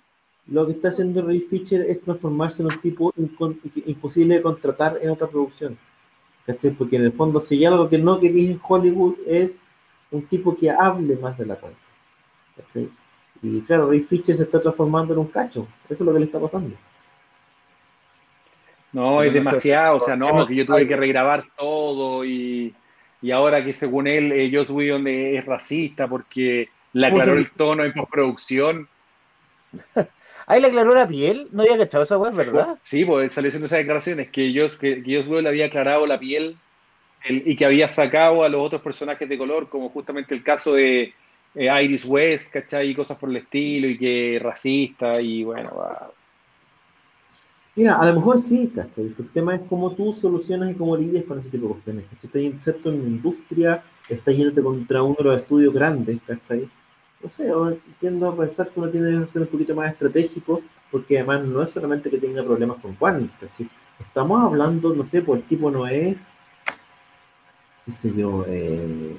Lo 0.47 0.65
que 0.65 0.71
está 0.71 0.89
haciendo 0.89 1.21
Ray 1.21 1.39
Fisher 1.39 1.81
es 1.81 2.01
transformarse 2.01 2.63
en 2.63 2.69
un 2.71 2.81
tipo 2.81 3.13
imposible 3.85 4.35
de 4.35 4.41
contratar 4.41 4.97
en 4.99 5.11
otra 5.11 5.27
producción. 5.27 5.77
¿Cachai? 6.47 6.71
Porque 6.71 6.95
en 6.95 7.03
el 7.03 7.11
fondo, 7.13 7.39
si 7.39 7.57
hay 7.57 7.65
algo 7.65 7.87
que 7.87 7.99
no 7.99 8.19
queréis 8.19 8.49
en 8.49 8.59
Hollywood, 8.67 9.17
es 9.27 9.63
un 10.09 10.23
tipo 10.25 10.57
que 10.57 10.71
hable 10.71 11.15
más 11.17 11.37
de 11.37 11.45
la 11.45 11.57
cuenta. 11.57 11.79
¿Cachai? 12.61 12.89
Y 13.41 13.61
claro, 13.61 13.89
Ray 13.89 14.01
Fisher 14.01 14.35
se 14.35 14.43
está 14.43 14.59
transformando 14.61 15.13
en 15.13 15.19
un 15.19 15.27
cacho. 15.27 15.67
Eso 15.85 16.03
es 16.03 16.07
lo 16.07 16.13
que 16.13 16.19
le 16.19 16.25
está 16.25 16.39
pasando. 16.39 16.75
No, 18.91 19.21
es 19.21 19.31
demasiado. 19.33 19.95
O 19.97 19.99
sea, 19.99 20.15
no, 20.15 20.45
que 20.47 20.55
yo 20.55 20.65
tuve 20.65 20.87
que 20.87 20.95
regrabar 20.97 21.43
todo 21.57 22.25
y, 22.25 22.73
y 23.21 23.31
ahora 23.31 23.63
que 23.63 23.71
según 23.73 24.07
él 24.07 24.31
eh, 24.31 24.49
Joss 24.53 24.69
Whedon 24.71 25.07
es 25.07 25.45
racista 25.45 26.07
porque 26.07 26.69
le 26.93 27.07
aclaró 27.07 27.33
el 27.33 27.51
tono 27.51 27.83
en 27.83 27.93
postproducción. 27.93 28.87
Ahí 30.47 30.59
le 30.59 30.67
aclaró 30.67 30.95
la 30.95 31.07
piel, 31.07 31.47
no 31.51 31.61
había 31.61 31.77
cachado 31.77 32.03
esa 32.03 32.17
weá, 32.17 32.31
¿verdad? 32.31 32.79
Sí, 32.81 33.05
pues 33.05 33.23
él 33.25 33.29
salió 33.29 33.49
haciendo 33.49 33.67
esas 33.67 33.77
declaraciones, 33.77 34.29
que 34.29 34.51
Joss, 34.59 34.75
que, 34.75 35.03
que 35.03 35.15
Joss 35.17 35.27
Whedon 35.27 35.43
le 35.43 35.49
había 35.49 35.67
aclarado 35.67 36.07
la 36.07 36.17
piel 36.19 36.57
el- 37.25 37.47
y 37.47 37.55
que 37.55 37.65
había 37.65 37.87
sacado 37.87 38.43
a 38.43 38.49
los 38.49 38.59
otros 38.59 38.81
personajes 38.81 39.29
de 39.29 39.37
color, 39.37 39.69
como 39.69 39.89
justamente 39.89 40.33
el 40.33 40.41
caso 40.41 40.73
de 40.73 41.13
eh, 41.55 41.83
Iris 41.83 42.05
West, 42.05 42.53
¿cachai? 42.53 42.89
Y 42.91 42.95
cosas 42.95 43.17
por 43.17 43.29
el 43.29 43.37
estilo, 43.37 43.87
y 43.87 43.97
que 43.97 44.39
racista, 44.41 45.19
y 45.21 45.43
bueno. 45.43 45.71
Mira, 47.75 47.95
a 47.95 48.07
lo 48.07 48.15
mejor 48.15 48.39
sí, 48.39 48.71
¿cachai? 48.73 49.05
El 49.05 49.29
tema 49.29 49.55
es 49.55 49.61
cómo 49.69 49.91
tú 49.91 50.11
solucionas 50.11 50.71
y 50.71 50.75
cómo 50.75 50.97
lidias 50.97 51.23
con 51.25 51.39
ese 51.39 51.49
tipo 51.49 51.67
de 51.67 51.73
cuestiones, 51.73 52.05
¿cachai? 52.05 52.27
Estás 52.27 52.41
inserto 52.41 52.89
en 52.89 52.99
una 53.01 53.09
industria, 53.09 53.83
estás 54.09 54.35
yéndote 54.35 54.61
contra 54.61 55.03
uno 55.03 55.15
de 55.17 55.23
los 55.23 55.37
estudios 55.37 55.73
grandes, 55.73 56.19
¿cachai? 56.25 56.69
No 57.21 57.29
sé, 57.29 57.49
ahora 57.49 57.75
tiendo 57.99 58.27
a 58.27 58.35
pensar 58.35 58.69
que 58.69 58.79
uno 58.79 58.89
tiene 58.89 59.25
que 59.25 59.31
ser 59.31 59.41
un 59.41 59.47
poquito 59.47 59.75
más 59.75 59.91
estratégico, 59.91 60.61
porque 60.91 61.17
además 61.17 61.43
no 61.45 61.61
es 61.61 61.69
solamente 61.69 62.09
que 62.09 62.17
tenga 62.17 62.43
problemas 62.43 62.81
con 62.81 62.97
Warner, 62.99 63.29
¿cachai? 63.39 63.69
Estamos 63.99 64.41
hablando, 64.41 64.93
no 64.93 65.03
sé, 65.03 65.21
pues 65.21 65.41
el 65.41 65.47
tipo 65.47 65.69
no 65.69 65.87
es, 65.87 66.37
qué 67.85 67.91
sé 67.91 68.13
yo, 68.15 68.45
eh, 68.47 69.15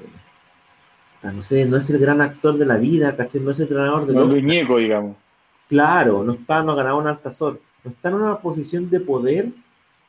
ah, 1.22 1.32
no 1.32 1.42
sé, 1.42 1.66
no 1.66 1.76
es 1.76 1.88
el 1.90 1.98
gran 1.98 2.20
actor 2.20 2.56
de 2.58 2.66
la 2.66 2.76
vida, 2.78 3.16
¿cachai? 3.16 3.40
No 3.40 3.50
es 3.50 3.60
el 3.60 3.68
ganador 3.68 4.06
de 4.06 4.14
No, 4.14 4.20
los 4.20 4.28
muñeco, 4.30 4.78
digamos. 4.78 5.16
Claro, 5.68 6.24
no 6.24 6.32
está, 6.32 6.62
no 6.62 6.72
ha 6.72 6.76
ganado 6.76 6.98
un 6.98 7.06
Altazor, 7.06 7.60
no 7.84 7.90
está 7.90 8.08
en 8.08 8.14
una 8.16 8.38
posición 8.38 8.90
de 8.90 9.00
poder 9.00 9.48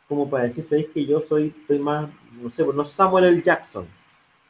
como 0.07 0.29
para 0.29 0.43
decir, 0.45 0.63
sabéis 0.63 0.87
que 0.89 1.05
yo 1.05 1.21
soy, 1.21 1.53
estoy 1.61 1.79
más, 1.79 2.07
no 2.41 2.49
sé, 2.49 2.65
no 2.65 2.81
es 2.81 2.89
Samuel 2.89 3.25
L. 3.25 3.41
Jackson, 3.41 3.85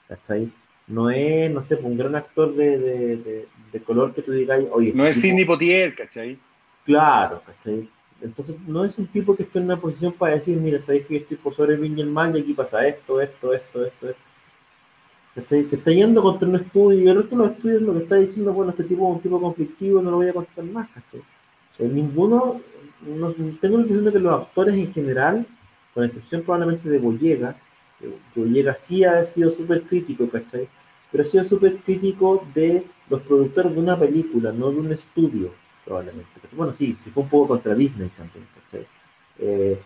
¿cachai? 0.07 0.51
No 0.87 1.09
es, 1.11 1.51
no 1.51 1.61
sé, 1.61 1.75
un 1.75 1.95
gran 1.97 2.15
actor 2.15 2.53
de, 2.55 2.77
de, 2.79 3.17
de- 3.17 3.47
de 3.71 3.81
color 3.83 4.13
que 4.13 4.21
tú 4.21 4.31
digas, 4.31 4.59
oye, 4.71 4.91
No 4.93 5.05
es 5.05 5.15
este 5.15 5.21
tipo- 5.27 5.31
Sidney 5.31 5.45
Potier, 5.45 5.95
¿cachai? 5.95 6.37
Claro, 6.85 7.41
¿cachai? 7.45 7.87
Entonces 8.21 8.55
no 8.67 8.83
es 8.83 8.97
un 8.97 9.07
tipo 9.07 9.35
que 9.35 9.43
esté 9.43 9.59
en 9.59 9.65
una 9.65 9.79
posición 9.79 10.13
para 10.13 10.33
decir, 10.35 10.57
mira, 10.57 10.79
sabéis 10.79 11.05
que 11.05 11.13
yo 11.15 11.19
estoy 11.21 11.37
por 11.37 11.53
sobre 11.53 11.75
el 11.75 12.07
mal 12.07 12.35
y 12.35 12.41
aquí 12.41 12.53
pasa 12.53 12.85
esto, 12.85 13.21
esto, 13.21 13.53
esto, 13.53 13.85
esto, 13.85 14.09
esto. 14.09 14.21
¿Cachai? 15.35 15.63
Se 15.63 15.77
está 15.77 15.91
yendo 15.91 16.21
contra 16.21 16.47
un 16.49 16.55
estudio 16.55 16.99
y 16.99 17.07
el 17.07 17.15
resto 17.15 17.35
de 17.37 17.41
los 17.43 17.51
estudios 17.51 17.81
lo 17.81 17.93
que 17.93 17.99
está 17.99 18.15
diciendo, 18.17 18.53
bueno, 18.53 18.71
este 18.71 18.83
tipo 18.83 19.07
es 19.09 19.15
un 19.15 19.21
tipo 19.21 19.39
conflictivo, 19.39 20.01
no 20.01 20.11
lo 20.11 20.17
voy 20.17 20.27
a 20.27 20.33
contratar 20.33 20.65
más, 20.65 20.89
¿cachai? 20.89 21.21
O 21.21 21.73
sea, 21.73 21.87
ninguno, 21.87 22.61
no- 23.05 23.33
tengo 23.61 23.77
la 23.77 23.83
impresión 23.83 24.05
de 24.05 24.11
que 24.11 24.19
los 24.19 24.41
actores 24.41 24.75
en 24.75 24.91
general, 24.91 25.47
con 25.93 26.03
excepción 26.03 26.41
probablemente 26.43 26.89
de 26.89 26.97
Boyega, 26.99 27.55
que 27.99 28.39
Boyega 28.41 28.75
sí 28.75 29.03
ha 29.05 29.23
sido 29.23 29.49
súper 29.51 29.83
crítico, 29.83 30.29
¿cachai? 30.29 30.67
Pero 31.11 31.21
ha 31.21 31.25
sido 31.25 31.43
súper 31.45 31.77
crítico 31.77 32.45
de 32.53 32.85
los 33.09 33.21
productores 33.21 33.73
de 33.73 33.79
una 33.79 33.97
película, 33.97 34.51
no 34.51 34.69
de 34.71 34.77
un 34.79 34.91
estudio, 34.91 35.53
probablemente. 35.85 36.29
¿cachai? 36.41 36.57
Bueno, 36.57 36.73
sí, 36.73 36.95
sí 36.99 37.09
fue 37.09 37.23
un 37.23 37.29
poco 37.29 37.49
contra 37.49 37.73
Disney 37.75 38.09
también, 38.09 38.45
¿cachai? 38.55 38.85
Eh, 39.39 39.79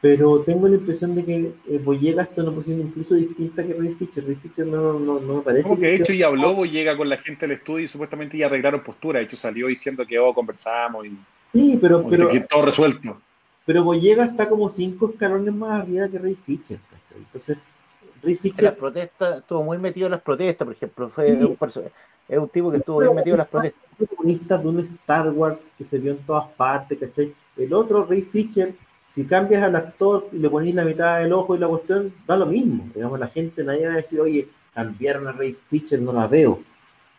pero 0.00 0.40
tengo 0.40 0.66
la 0.66 0.76
impresión 0.76 1.14
de 1.14 1.24
que 1.24 1.36
eh, 1.68 1.78
Boyega 1.84 2.22
está 2.22 2.40
en 2.40 2.48
una 2.48 2.56
posición 2.56 2.80
incluso 2.80 3.14
distinta 3.14 3.66
que 3.66 3.74
Ray 3.74 3.94
Fisher. 3.94 4.24
Ray 4.24 4.36
Fisher 4.36 4.66
no, 4.66 4.98
no, 4.98 5.20
no 5.20 5.34
me 5.36 5.42
parece 5.42 5.64
Como 5.68 5.80
que 5.80 5.86
de 5.86 5.92
sea- 5.92 6.04
hecho 6.04 6.12
ya 6.14 6.26
habló, 6.28 6.64
llega 6.64 6.96
con 6.96 7.08
la 7.08 7.18
gente 7.18 7.44
al 7.44 7.50
estudio 7.52 7.84
y 7.84 7.88
supuestamente 7.88 8.38
ya 8.38 8.46
arreglaron 8.46 8.82
postura. 8.82 9.18
De 9.18 9.26
hecho 9.26 9.36
salió 9.36 9.66
diciendo 9.66 10.06
que 10.06 10.18
oh, 10.18 10.32
conversamos 10.32 11.06
y 11.06 11.16
Sí, 11.46 11.78
pero, 11.82 12.06
pero, 12.08 12.28
que 12.28 12.40
todo 12.40 12.62
resuelto. 12.64 13.20
pero 13.66 13.82
Boyega 13.84 14.24
está 14.24 14.48
como 14.48 14.68
cinco 14.68 15.10
escalones 15.10 15.52
más 15.52 15.80
arriba 15.82 16.08
que 16.08 16.18
Ray 16.18 16.34
Fisher, 16.36 16.78
¿cachai? 16.88 17.18
Entonces, 17.18 17.58
Ray 18.22 18.32
En 18.32 18.32
las 18.32 18.40
Fisher, 18.40 18.76
protestas, 18.76 19.38
estuvo 19.38 19.64
muy 19.64 19.76
metido 19.78 20.06
en 20.06 20.12
las 20.12 20.22
protestas, 20.22 20.64
por 20.66 20.74
ejemplo. 20.76 21.10
Fue 21.10 21.24
Sí. 21.24 21.32
un 21.32 21.58
es 22.28 22.38
un 22.38 22.48
tipo 22.48 22.70
que 22.70 22.76
estuvo 22.76 23.00
bien 23.00 23.14
metido 23.14 23.34
en 23.34 23.38
las 23.38 23.48
protestas. 23.48 23.82
protagonista 23.98 24.56
de 24.58 24.68
un 24.68 24.78
Star 24.78 25.28
Wars 25.30 25.74
que 25.76 25.82
se 25.84 25.98
vio 25.98 26.12
en 26.12 26.18
todas 26.18 26.46
partes, 26.56 26.96
¿cachai? 26.98 27.34
El 27.56 27.74
otro, 27.74 28.06
Ray 28.06 28.22
Fisher, 28.22 28.72
si 29.10 29.26
cambias 29.26 29.62
al 29.62 29.76
actor 29.76 30.28
y 30.32 30.38
le 30.38 30.48
pones 30.48 30.74
la 30.74 30.84
mitad 30.84 31.18
del 31.18 31.32
ojo 31.32 31.54
y 31.54 31.58
la 31.58 31.68
cuestión, 31.68 32.14
da 32.26 32.36
lo 32.38 32.46
mismo. 32.46 32.88
Digamos, 32.94 33.18
la 33.20 33.28
gente, 33.28 33.62
nadie 33.64 33.86
va 33.86 33.92
a 33.94 33.96
decir, 33.96 34.20
oye, 34.20 34.48
cambiaron 34.72 35.26
a 35.28 35.32
Ray 35.32 35.56
Fisher, 35.66 36.00
no 36.00 36.12
la 36.12 36.26
veo. 36.28 36.60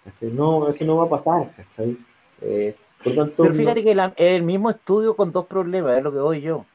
¿Cachai? 0.05 0.31
No, 0.31 0.67
eso 0.67 0.83
no 0.85 0.95
va 0.97 1.03
a 1.03 1.09
pasar, 1.09 1.53
¿cachai? 1.55 1.95
Eh, 2.41 2.75
por 3.03 3.13
tanto, 3.13 3.43
Pero 3.43 3.55
fíjate 3.55 3.83
que 3.83 3.93
la- 3.93 4.13
el 4.15 4.41
mismo 4.41 4.69
estudio 4.71 5.15
con 5.15 5.31
dos 5.31 5.45
problemas, 5.45 5.95
es 5.97 6.03
lo 6.03 6.11
que 6.11 6.17
voy 6.19 6.41
yo. 6.41 6.65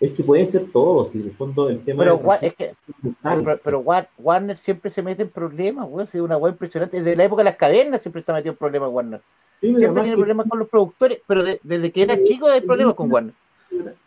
es 0.00 0.12
que 0.12 0.22
puede 0.22 0.46
ser 0.46 0.70
todo, 0.72 1.04
si 1.04 1.18
en 1.20 1.24
el 1.26 1.34
fondo 1.34 1.68
el 1.68 1.80
tema 1.82 2.04
Pero, 2.04 2.20
es 2.40 2.54
que, 2.54 2.74
pero, 3.20 3.58
pero 3.64 3.80
Wa- 3.80 4.06
Warner 4.18 4.56
siempre 4.56 4.92
se 4.92 5.02
mete 5.02 5.22
en 5.22 5.28
problemas, 5.30 5.88
güey. 5.88 6.06
Es 6.06 6.14
una 6.14 6.36
weá 6.36 6.52
impresionante. 6.52 6.98
Desde 7.02 7.16
la 7.16 7.24
época 7.24 7.40
de 7.40 7.46
las 7.50 7.56
cavernas 7.56 8.00
siempre 8.00 8.20
está 8.20 8.32
metido 8.32 8.52
en 8.52 8.58
problemas 8.58 8.90
Warner. 8.92 9.20
Sí, 9.56 9.74
Siempre 9.74 10.02
tiene 10.04 10.10
que 10.10 10.20
problemas 10.20 10.46
con 10.48 10.58
los 10.60 10.68
productores, 10.68 11.18
pero 11.26 11.42
de- 11.42 11.58
desde 11.64 11.90
que 11.90 12.02
era 12.02 12.22
chico 12.22 12.46
hay 12.46 12.60
problemas 12.60 12.94
con 12.94 13.10
Warner. 13.10 13.34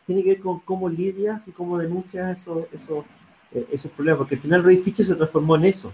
Tiene 0.06 0.24
que 0.24 0.30
ver 0.30 0.40
con 0.40 0.60
cómo 0.60 0.90
lidias 0.90 1.48
y 1.48 1.52
cómo 1.52 1.78
denuncias 1.78 2.40
esos, 2.40 2.66
esos, 2.74 3.06
eh, 3.54 3.66
esos 3.72 3.92
problemas, 3.92 4.20
porque 4.20 4.36
al 4.36 4.42
final 4.42 4.64
Ray 4.64 4.78
Fisher 4.78 5.06
se 5.06 5.16
transformó 5.16 5.56
en 5.56 5.66
eso, 5.66 5.94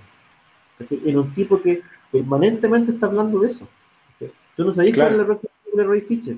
en 0.90 1.18
un 1.18 1.32
tipo 1.32 1.62
que 1.62 1.82
permanentemente 2.12 2.92
está 2.92 3.08
hablando 3.08 3.40
de 3.40 3.50
eso. 3.50 3.68
Tú 4.56 4.66
no 4.66 4.72
sabías 4.72 4.96
Claro. 4.96 5.16
cuál 5.16 5.22
es 5.22 5.28
la 5.28 5.40
película 5.40 5.84
de 5.84 5.90
Ray 5.90 6.02
Fisher. 6.02 6.38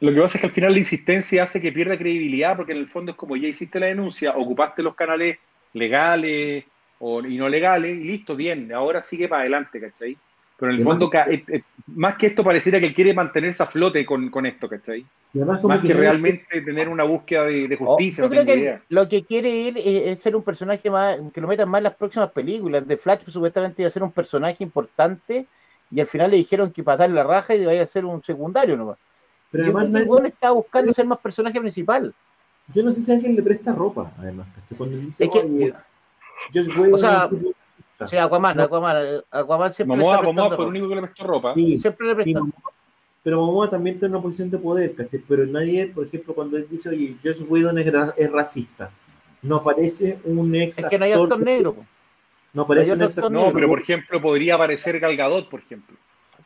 Lo 0.00 0.12
que 0.12 0.20
pasa 0.20 0.36
es 0.36 0.40
que 0.42 0.46
al 0.48 0.52
final 0.52 0.72
la 0.72 0.78
insistencia 0.78 1.42
hace 1.42 1.60
que 1.60 1.72
pierda 1.72 1.96
credibilidad, 1.96 2.56
porque 2.56 2.72
en 2.72 2.78
el 2.78 2.88
fondo 2.88 3.12
es 3.12 3.16
como 3.16 3.36
ya 3.36 3.48
hiciste 3.48 3.80
la 3.80 3.86
denuncia, 3.86 4.36
ocupaste 4.36 4.82
los 4.82 4.94
canales 4.94 5.38
legales 5.72 6.64
o, 6.98 7.24
y 7.24 7.36
no 7.36 7.48
legales, 7.48 7.96
y 7.96 8.04
listo, 8.04 8.36
bien, 8.36 8.72
ahora 8.72 9.00
sigue 9.02 9.28
para 9.28 9.42
adelante, 9.42 9.80
¿cachai? 9.80 10.16
Pero 10.58 10.72
en 10.72 10.78
el 10.78 10.84
fondo, 10.84 11.10
eh, 11.30 11.44
eh, 11.48 11.62
más 11.88 12.16
que 12.16 12.26
esto, 12.28 12.42
pareciera 12.42 12.80
que 12.80 12.86
él 12.86 12.94
quiere 12.94 13.14
mantenerse 13.14 13.62
a 13.62 13.66
flote 13.66 14.04
con, 14.04 14.30
con 14.30 14.46
esto, 14.46 14.68
¿cachai? 14.68 15.04
Y 15.36 15.38
además 15.40 15.58
como 15.60 15.74
Más 15.74 15.84
que 15.86 15.92
realmente 15.92 16.62
tener 16.62 16.88
una 16.88 17.04
búsqueda 17.04 17.44
de, 17.44 17.68
de 17.68 17.76
Oh, 17.78 17.88
justicia, 17.88 18.22
yo 18.24 18.28
no 18.28 18.30
creo 18.30 18.40
tengo 18.44 18.54
que 18.54 18.60
idea. 18.62 18.82
lo 18.88 19.06
que 19.06 19.22
quiere 19.24 19.68
él 19.68 19.76
es, 19.76 20.16
es 20.16 20.22
ser 20.22 20.34
un 20.34 20.42
personaje 20.42 20.88
más, 20.90 21.18
que 21.34 21.42
lo 21.42 21.46
metan 21.46 21.68
más 21.68 21.80
en 21.80 21.84
las 21.84 21.94
próximas 21.94 22.30
películas. 22.32 22.88
De 22.88 22.96
Flash 22.96 23.20
supuestamente 23.28 23.82
iba 23.82 23.88
a 23.88 23.92
ser 23.92 24.02
un 24.02 24.12
personaje 24.12 24.64
importante 24.64 25.46
y 25.90 26.00
al 26.00 26.06
final 26.06 26.30
le 26.30 26.38
dijeron 26.38 26.70
que 26.72 26.82
para 26.82 26.96
darle 26.96 27.16
la 27.16 27.24
raja 27.24 27.54
y 27.54 27.66
vaya 27.66 27.82
a 27.82 27.86
ser 27.86 28.06
un 28.06 28.22
secundario 28.24 28.78
nomás. 28.78 28.96
Pero 29.50 29.64
Yo 29.64 29.66
además 29.76 29.84
creo 29.90 29.94
que 29.94 30.02
el 30.04 30.08
weón 30.10 30.26
está 30.26 30.50
buscando 30.52 30.94
ser 30.94 31.04
más 31.06 31.18
personaje 31.18 31.60
principal. 31.60 32.14
yo 32.72 32.82
no 32.82 32.90
sé 32.90 33.02
si 33.02 33.12
alguien 33.12 33.36
le 33.36 33.42
presta 33.42 33.74
ropa, 33.74 34.10
además. 34.18 34.46
Cuando 34.78 34.96
él 34.96 35.04
dice, 35.04 35.24
Es 35.24 35.30
que- 35.30 35.38
oye, 35.40 35.74
Josh 36.54 36.68
Whedon 36.78 36.94
O 36.94 36.98
sea, 38.08 38.22
Aquaman, 38.24 38.56
No. 38.56 38.62
Aquaman, 38.62 38.96
Aquaman 39.30 39.72
siempre 39.74 39.96
le 39.98 40.02
Momoa, 40.02 40.14
está 40.16 40.26
Momoa 40.26 40.48
prestando 40.48 40.56
fue 40.56 40.64
el 40.64 40.68
ropa. 40.68 40.70
único 40.70 40.88
que 40.88 40.94
le 40.94 41.00
prestó 41.02 41.24
ropa. 41.26 41.54
sí, 41.54 41.78
Siempre 41.80 42.06
le 42.06 42.24
sí, 42.24 42.32
presta. 42.32 42.40
Momoa- 42.40 42.72
pero 43.26 43.44
Momoa 43.44 43.68
también 43.68 43.96
está 43.96 44.06
en 44.06 44.12
una 44.12 44.22
posición 44.22 44.50
de 44.50 44.58
poder, 44.58 44.94
¿cachai? 44.94 45.18
Pero 45.26 45.44
nadie, 45.46 45.88
por 45.88 46.06
ejemplo, 46.06 46.32
cuando 46.32 46.58
él 46.58 46.68
dice, 46.70 46.90
oye, 46.90 47.16
Josh 47.24 47.42
Whedon 47.48 47.76
es, 47.76 47.92
es 48.16 48.30
racista, 48.30 48.88
no 49.42 49.56
aparece 49.56 50.20
un 50.22 50.54
ex 50.54 50.78
Es 50.78 50.84
que 50.84 50.96
no 50.96 51.06
hay 51.06 51.10
actor 51.10 51.40
negro. 51.40 51.74
No 52.52 52.62
aparece 52.62 52.90
no 52.90 52.94
un 52.94 53.02
ex 53.02 53.18
actor 53.18 53.32
No, 53.32 53.52
pero 53.52 53.66
por 53.66 53.80
ejemplo, 53.80 54.22
podría 54.22 54.54
aparecer 54.54 55.00
Gal 55.00 55.16
Gadot, 55.16 55.48
por 55.48 55.58
ejemplo. 55.58 55.96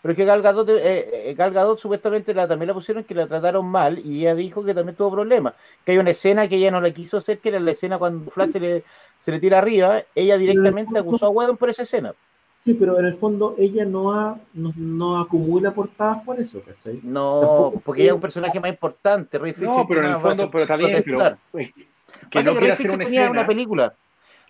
Pero 0.01 0.13
es 0.13 0.17
que 0.17 0.25
Gal 0.25 0.41
Gadot, 0.41 0.71
eh, 0.71 1.29
eh, 1.29 1.35
Gal 1.37 1.53
Gadot 1.53 1.79
supuestamente 1.79 2.33
la, 2.33 2.49
también 2.49 2.69
la 2.69 2.73
pusieron 2.73 3.05
que 3.05 3.15
la 3.15 3.27
trataron 3.27 3.67
mal 3.67 3.99
y 3.99 4.21
ella 4.21 4.35
dijo 4.35 4.65
que 4.65 4.73
también 4.73 4.97
tuvo 4.97 5.11
problemas. 5.11 5.53
Que 5.85 5.93
hay 5.93 5.99
una 5.99 6.13
escena 6.13 6.49
que 6.49 6.57
ella 6.57 6.71
no 6.71 6.81
la 6.81 6.95
quiso 6.95 7.19
hacer, 7.19 7.41
que 7.41 7.51
era 7.51 7.61
la 7.61 7.73
escena 7.73 7.99
cuando 7.99 8.31
Flash 8.31 8.53
se 8.53 8.61
le, 8.61 8.85
se 9.21 9.31
le 9.31 9.39
tira 9.39 9.59
arriba. 9.59 10.03
Ella 10.15 10.39
directamente 10.39 10.99
acusó 10.99 11.27
a 11.27 11.29
Whedon 11.29 11.59
por 11.59 11.69
esa 11.69 11.83
escena. 11.83 12.15
Sí, 12.63 12.75
pero 12.75 12.99
en 12.99 13.07
el 13.07 13.15
fondo 13.15 13.55
ella 13.57 13.87
no, 13.87 14.13
ha, 14.13 14.39
no, 14.53 14.73
no 14.77 15.19
acumula 15.19 15.73
portadas 15.73 16.23
por 16.25 16.39
eso, 16.39 16.61
¿cachai? 16.63 17.01
No, 17.03 17.41
Tampoco 17.41 17.81
porque 17.85 18.03
ella 18.03 18.11
es 18.11 18.15
un 18.17 18.21
personaje 18.21 18.61
más 18.61 18.71
importante. 18.71 19.39
Ray 19.39 19.53
No, 19.53 19.57
Fisher 19.57 19.85
pero 19.89 20.01
en 20.05 20.11
el 20.13 20.19
fondo, 20.19 20.51
pero 20.51 20.63
está 20.65 20.77
bien, 20.77 21.03
pero 21.03 21.39
pues, 21.51 21.73
que 21.73 21.85
Pasa 22.31 22.51
no 22.53 22.59
quiere 22.59 22.73
hacer 22.73 22.91
una 22.91 23.05
tenía 23.05 23.21
escena. 23.23 23.31
una 23.31 23.47
película. 23.47 23.95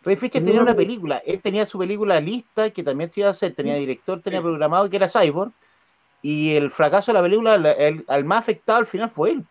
Ray 0.02 0.16
Fisher 0.16 0.42
No, 0.42 0.46
tenía 0.48 0.62
una 0.62 0.70
no. 0.72 0.76
película. 0.76 1.18
Él 1.24 1.40
tenía 1.40 1.66
su 1.66 1.78
película 1.78 2.20
lista, 2.20 2.70
que 2.70 2.82
también 2.82 3.12
se 3.12 3.20
iba 3.20 3.28
a 3.28 3.32
hacer. 3.32 3.54
Tenía 3.54 3.76
director, 3.76 4.20
tenía 4.20 4.42
programado, 4.42 4.90
que 4.90 4.96
era 4.96 5.08
Cyborg. 5.08 5.52
Y 6.20 6.54
el 6.56 6.72
fracaso 6.72 7.12
de 7.12 7.18
la 7.18 7.22
película, 7.22 7.58
la- 7.58 7.72
el, 7.72 8.04
al 8.08 8.24
más 8.24 8.40
afectado 8.40 8.80
al 8.80 8.86
final 8.86 9.10
fue 9.10 9.30
él. 9.32 9.44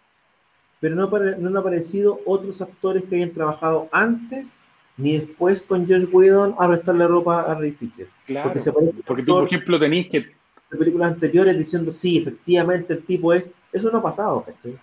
Pero 0.81 0.95
no, 0.95 1.09
apare- 1.09 1.37
no 1.37 1.47
han 1.47 1.57
aparecido 1.57 2.19
otros 2.25 2.61
actores 2.61 3.03
que 3.05 3.15
hayan 3.15 3.31
trabajado 3.31 3.87
antes 3.93 4.59
ni 4.99 5.17
después 5.17 5.61
con 5.61 5.87
Josh 5.87 6.07
Whedon 6.11 6.55
a 6.59 6.67
prestarle 6.67 7.07
ropa 7.07 7.41
a 7.41 7.55
Ray 7.55 7.71
Fisher. 7.71 8.07
Claro. 8.25 8.49
Porque 8.49 8.59
se 8.59 8.73
parece 8.73 8.93
Porque 9.05 9.23
tú, 9.23 9.33
por 9.33 9.47
ejemplo, 9.47 9.79
tenés 9.79 10.09
que. 10.09 10.19
de 10.19 10.77
películas 10.77 11.13
anteriores 11.13 11.57
diciendo, 11.57 11.91
sí, 11.91 12.17
efectivamente 12.17 12.93
el 12.93 13.03
tipo 13.03 13.33
es... 13.33 13.49
Eso 13.71 13.89
no 13.91 13.99
ha 13.99 14.03
pasado, 14.03 14.43
¿cachai? 14.43 14.77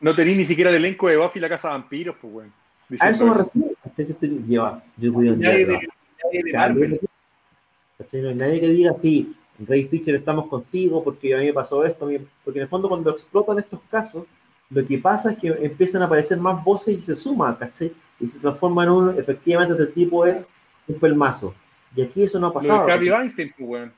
No 0.00 0.14
tenés 0.14 0.36
ni 0.36 0.44
siquiera 0.44 0.70
el 0.70 0.76
elenco 0.76 1.08
de 1.08 1.16
Buffy 1.16 1.38
la 1.38 1.48
Casa 1.48 1.68
de 1.68 1.74
Vampiros, 1.74 2.16
pues, 2.20 2.34
weón. 2.34 2.52
A 2.98 3.10
eso 3.10 3.26
me 3.26 3.34
refiero. 3.34 4.44
Lleva, 4.44 4.82
Josh 5.00 5.10
Whedon 5.10 5.40
lleva-. 5.40 5.80
¿cachai? 7.98 8.22
No 8.22 8.28
hay 8.30 8.34
nadie 8.34 8.60
que 8.60 8.68
diga, 8.68 8.94
sí, 8.98 9.36
Ray 9.60 9.84
Fisher 9.84 10.16
estamos 10.16 10.48
contigo 10.48 11.04
porque 11.04 11.34
a 11.34 11.38
mí 11.38 11.46
me 11.46 11.52
pasó 11.52 11.84
esto, 11.84 12.08
porque 12.44 12.58
en 12.58 12.62
el 12.62 12.68
fondo 12.68 12.88
cuando 12.88 13.10
explotan 13.10 13.58
estos 13.58 13.80
casos, 13.88 14.24
lo 14.70 14.84
que 14.84 14.98
pasa 14.98 15.32
es 15.32 15.38
que 15.38 15.48
empiezan 15.48 16.02
a 16.02 16.06
aparecer 16.06 16.38
más 16.38 16.62
voces 16.64 16.98
y 16.98 17.00
se 17.00 17.14
suman, 17.14 17.54
¿cachai? 17.54 17.92
Y 18.18 18.26
se 18.26 18.38
transforma 18.38 18.84
en 18.84 18.90
un, 18.90 19.18
efectivamente, 19.18 19.74
este 19.74 19.92
tipo 19.92 20.26
es 20.26 20.46
un 20.88 20.98
pelmazo. 20.98 21.54
Y 21.94 22.02
aquí 22.02 22.22
eso 22.22 22.38
no 22.38 22.48
ha 22.48 22.52
pasado. 22.52 22.86
Weinstein, 23.18 23.54
pues. 23.58 23.90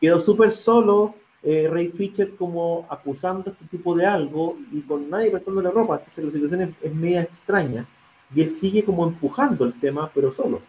Quedó 0.00 0.20
súper 0.20 0.50
solo 0.50 1.14
eh, 1.42 1.68
Ray 1.70 1.88
Fisher 1.88 2.34
como 2.36 2.86
acusando 2.90 3.50
este 3.50 3.64
tipo 3.66 3.94
de 3.94 4.04
algo 4.04 4.58
y 4.72 4.80
con 4.82 5.08
nadie 5.08 5.30
prestándole 5.30 5.70
ropa. 5.70 5.94
Entonces 5.96 6.24
la 6.24 6.30
situación 6.30 6.60
es, 6.62 6.68
es 6.82 6.94
media 6.94 7.22
extraña. 7.22 7.86
Y 8.34 8.42
él 8.42 8.50
sigue 8.50 8.84
como 8.84 9.06
empujando 9.06 9.64
el 9.64 9.78
tema, 9.78 10.10
pero 10.14 10.30
solo. 10.32 10.60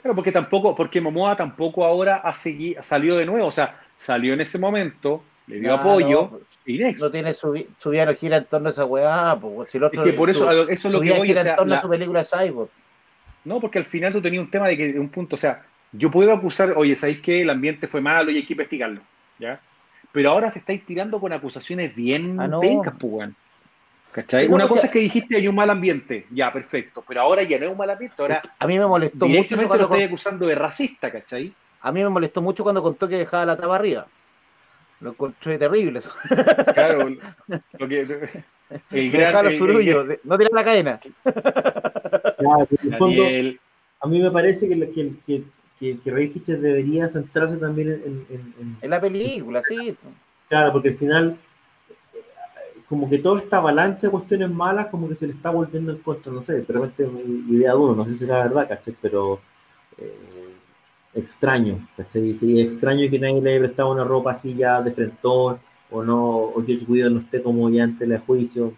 Claro, 0.00 0.14
porque 0.14 0.32
tampoco, 0.32 0.74
porque 0.76 1.00
Momoa 1.00 1.34
tampoco 1.34 1.84
ahora 1.84 2.16
ha 2.16 2.32
segui- 2.32 2.80
salió 2.82 3.16
de 3.16 3.26
nuevo, 3.26 3.46
o 3.46 3.50
sea, 3.50 3.80
salió 3.96 4.34
en 4.34 4.42
ese 4.42 4.58
momento, 4.58 5.22
le 5.46 5.60
dio 5.60 5.72
Ah, 5.72 5.80
apoyo 5.80 6.30
no, 6.32 6.40
y 6.64 6.78
next. 6.78 7.02
No 7.02 7.10
tiene 7.10 7.34
su, 7.34 7.50
vi- 7.52 7.66
su 7.78 7.90
vida 7.90 8.06
no 8.06 8.14
gira 8.14 8.38
en 8.38 8.44
torno 8.46 8.68
a 8.68 8.72
esa 8.72 8.84
weá, 8.84 9.38
pues 9.40 9.70
si 9.70 9.78
el 9.78 9.84
Es 9.84 9.88
otro, 9.88 10.04
que 10.04 10.12
por 10.14 10.30
eso, 10.30 10.44
su- 10.50 10.70
eso 10.70 10.88
es 10.88 10.94
lo 10.94 11.00
que 11.00 11.10
voy, 11.10 11.20
o 11.20 11.24
gira 11.24 11.42
sea, 11.42 11.52
en 11.52 11.56
torno 11.56 11.72
la- 11.72 11.78
a 11.78 11.82
su 11.82 11.88
película 11.88 12.24
Cyborg. 12.24 12.70
no, 13.44 13.60
porque 13.60 13.78
al 13.78 13.84
final 13.84 14.12
tú 14.12 14.22
tenías 14.22 14.42
un 14.44 14.50
tema 14.50 14.68
de 14.68 14.76
que 14.76 14.98
un 14.98 15.10
punto, 15.10 15.34
o 15.34 15.38
sea, 15.38 15.64
yo 15.92 16.10
puedo 16.10 16.32
acusar, 16.32 16.72
oye, 16.76 16.96
¿sabéis 16.96 17.20
que 17.20 17.42
el 17.42 17.50
ambiente 17.50 17.86
fue 17.86 18.00
malo 18.00 18.30
y 18.30 18.36
hay 18.36 18.46
que 18.46 18.54
investigarlo? 18.54 19.02
¿Ya? 19.38 19.60
Pero 20.12 20.30
ahora 20.30 20.50
te 20.50 20.58
estáis 20.60 20.84
tirando 20.86 21.20
con 21.20 21.32
acusaciones 21.32 21.94
bien 21.94 22.36
Ah, 22.40 22.48
no. 22.48 22.60
pencas, 22.60 22.94
pues. 22.98 23.30
¿Cachai? 24.12 24.48
No, 24.48 24.54
Una 24.54 24.68
cosa 24.68 24.86
es 24.86 24.92
que 24.92 25.00
dijiste 25.00 25.36
hay 25.36 25.48
un 25.48 25.56
mal 25.56 25.68
ambiente, 25.70 26.26
ya, 26.30 26.52
perfecto, 26.52 27.04
pero 27.06 27.20
ahora 27.22 27.42
ya 27.42 27.58
no 27.58 27.64
es 27.66 27.70
un 27.72 27.76
mal 27.78 27.90
ambiente, 27.90 28.14
ahora 28.18 28.40
A 28.60 28.66
mí 28.66 28.78
me 28.78 28.86
molestó 28.86 29.26
mucho 29.26 29.28
directamente 29.28 29.62
lo 29.64 29.68
cuando, 29.68 29.84
estáis 29.86 30.06
acusando 30.08 30.46
de 30.46 30.54
racista, 30.54 31.10
¿cachai? 31.10 31.52
a 31.80 31.92
mí 31.92 32.02
me 32.02 32.08
molestó 32.08 32.40
mucho 32.40 32.62
cuando 32.62 32.80
contó 32.82 33.08
que 33.08 33.16
dejaba 33.18 33.44
la 33.44 33.56
tapa 33.56 33.74
arriba. 33.74 34.06
Lo 35.04 35.10
encontré 35.10 35.58
terrible. 35.58 35.98
eso. 35.98 36.10
Claro, 36.72 37.10
lo 37.78 37.88
que, 37.88 38.00
el 38.90 39.10
Que 39.10 39.10
gran, 39.10 39.46
el- 39.46 40.20
no 40.24 40.38
tirar 40.38 40.52
la 40.54 40.64
cadena. 40.64 40.98
Ya, 41.02 42.66
en 42.80 42.92
el 42.92 42.96
fondo, 42.98 43.22
a 44.00 44.06
mí 44.08 44.18
me 44.18 44.30
parece 44.30 44.66
que, 44.66 44.90
que, 44.90 45.12
que, 45.26 45.42
que, 45.78 45.98
que 46.00 46.10
Ray 46.10 46.32
debería 46.46 47.10
centrarse 47.10 47.58
también 47.58 47.88
en, 47.88 48.26
en- 48.30 48.54
en- 48.58 48.78
En 48.80 48.90
la 48.90 48.98
película, 48.98 49.62
sí. 49.68 49.94
Claro, 50.48 50.72
porque 50.72 50.88
al 50.88 50.94
final, 50.94 51.36
como 52.88 53.06
que 53.10 53.18
toda 53.18 53.40
esta 53.40 53.58
avalancha 53.58 54.06
de 54.06 54.10
cuestiones 54.10 54.50
malas, 54.50 54.86
como 54.86 55.06
que 55.06 55.16
se 55.16 55.26
le 55.26 55.34
está 55.34 55.50
volviendo 55.50 55.92
en 55.92 55.98
contra, 55.98 56.32
no 56.32 56.40
sé, 56.40 56.62
de 56.62 56.72
repente 56.72 57.06
idea 57.48 57.72
de 57.72 57.76
uno, 57.76 57.94
no 57.94 58.04
sé 58.06 58.12
si 58.12 58.20
será 58.20 58.44
verdad, 58.44 58.68
¿cachai? 58.68 58.96
Pero 59.02 59.38
eh, 59.98 60.54
extraño, 61.14 61.86
¿cachai? 61.96 62.34
Sí, 62.34 62.60
extraño 62.60 63.08
que 63.10 63.18
nadie 63.18 63.40
le 63.40 63.50
haya 63.50 63.60
prestado 63.60 63.92
una 63.92 64.04
ropa 64.04 64.32
así 64.32 64.54
ya 64.54 64.82
de 64.82 64.92
frentón, 64.92 65.58
o 65.90 66.02
no, 66.02 66.28
o 66.28 66.64
que 66.64 66.76
George 66.76 66.86
Whedon 66.88 67.14
no 67.14 67.20
esté 67.20 67.42
como 67.42 67.70
ya 67.70 67.84
ante 67.84 68.04
el 68.04 68.18
juicio. 68.18 68.74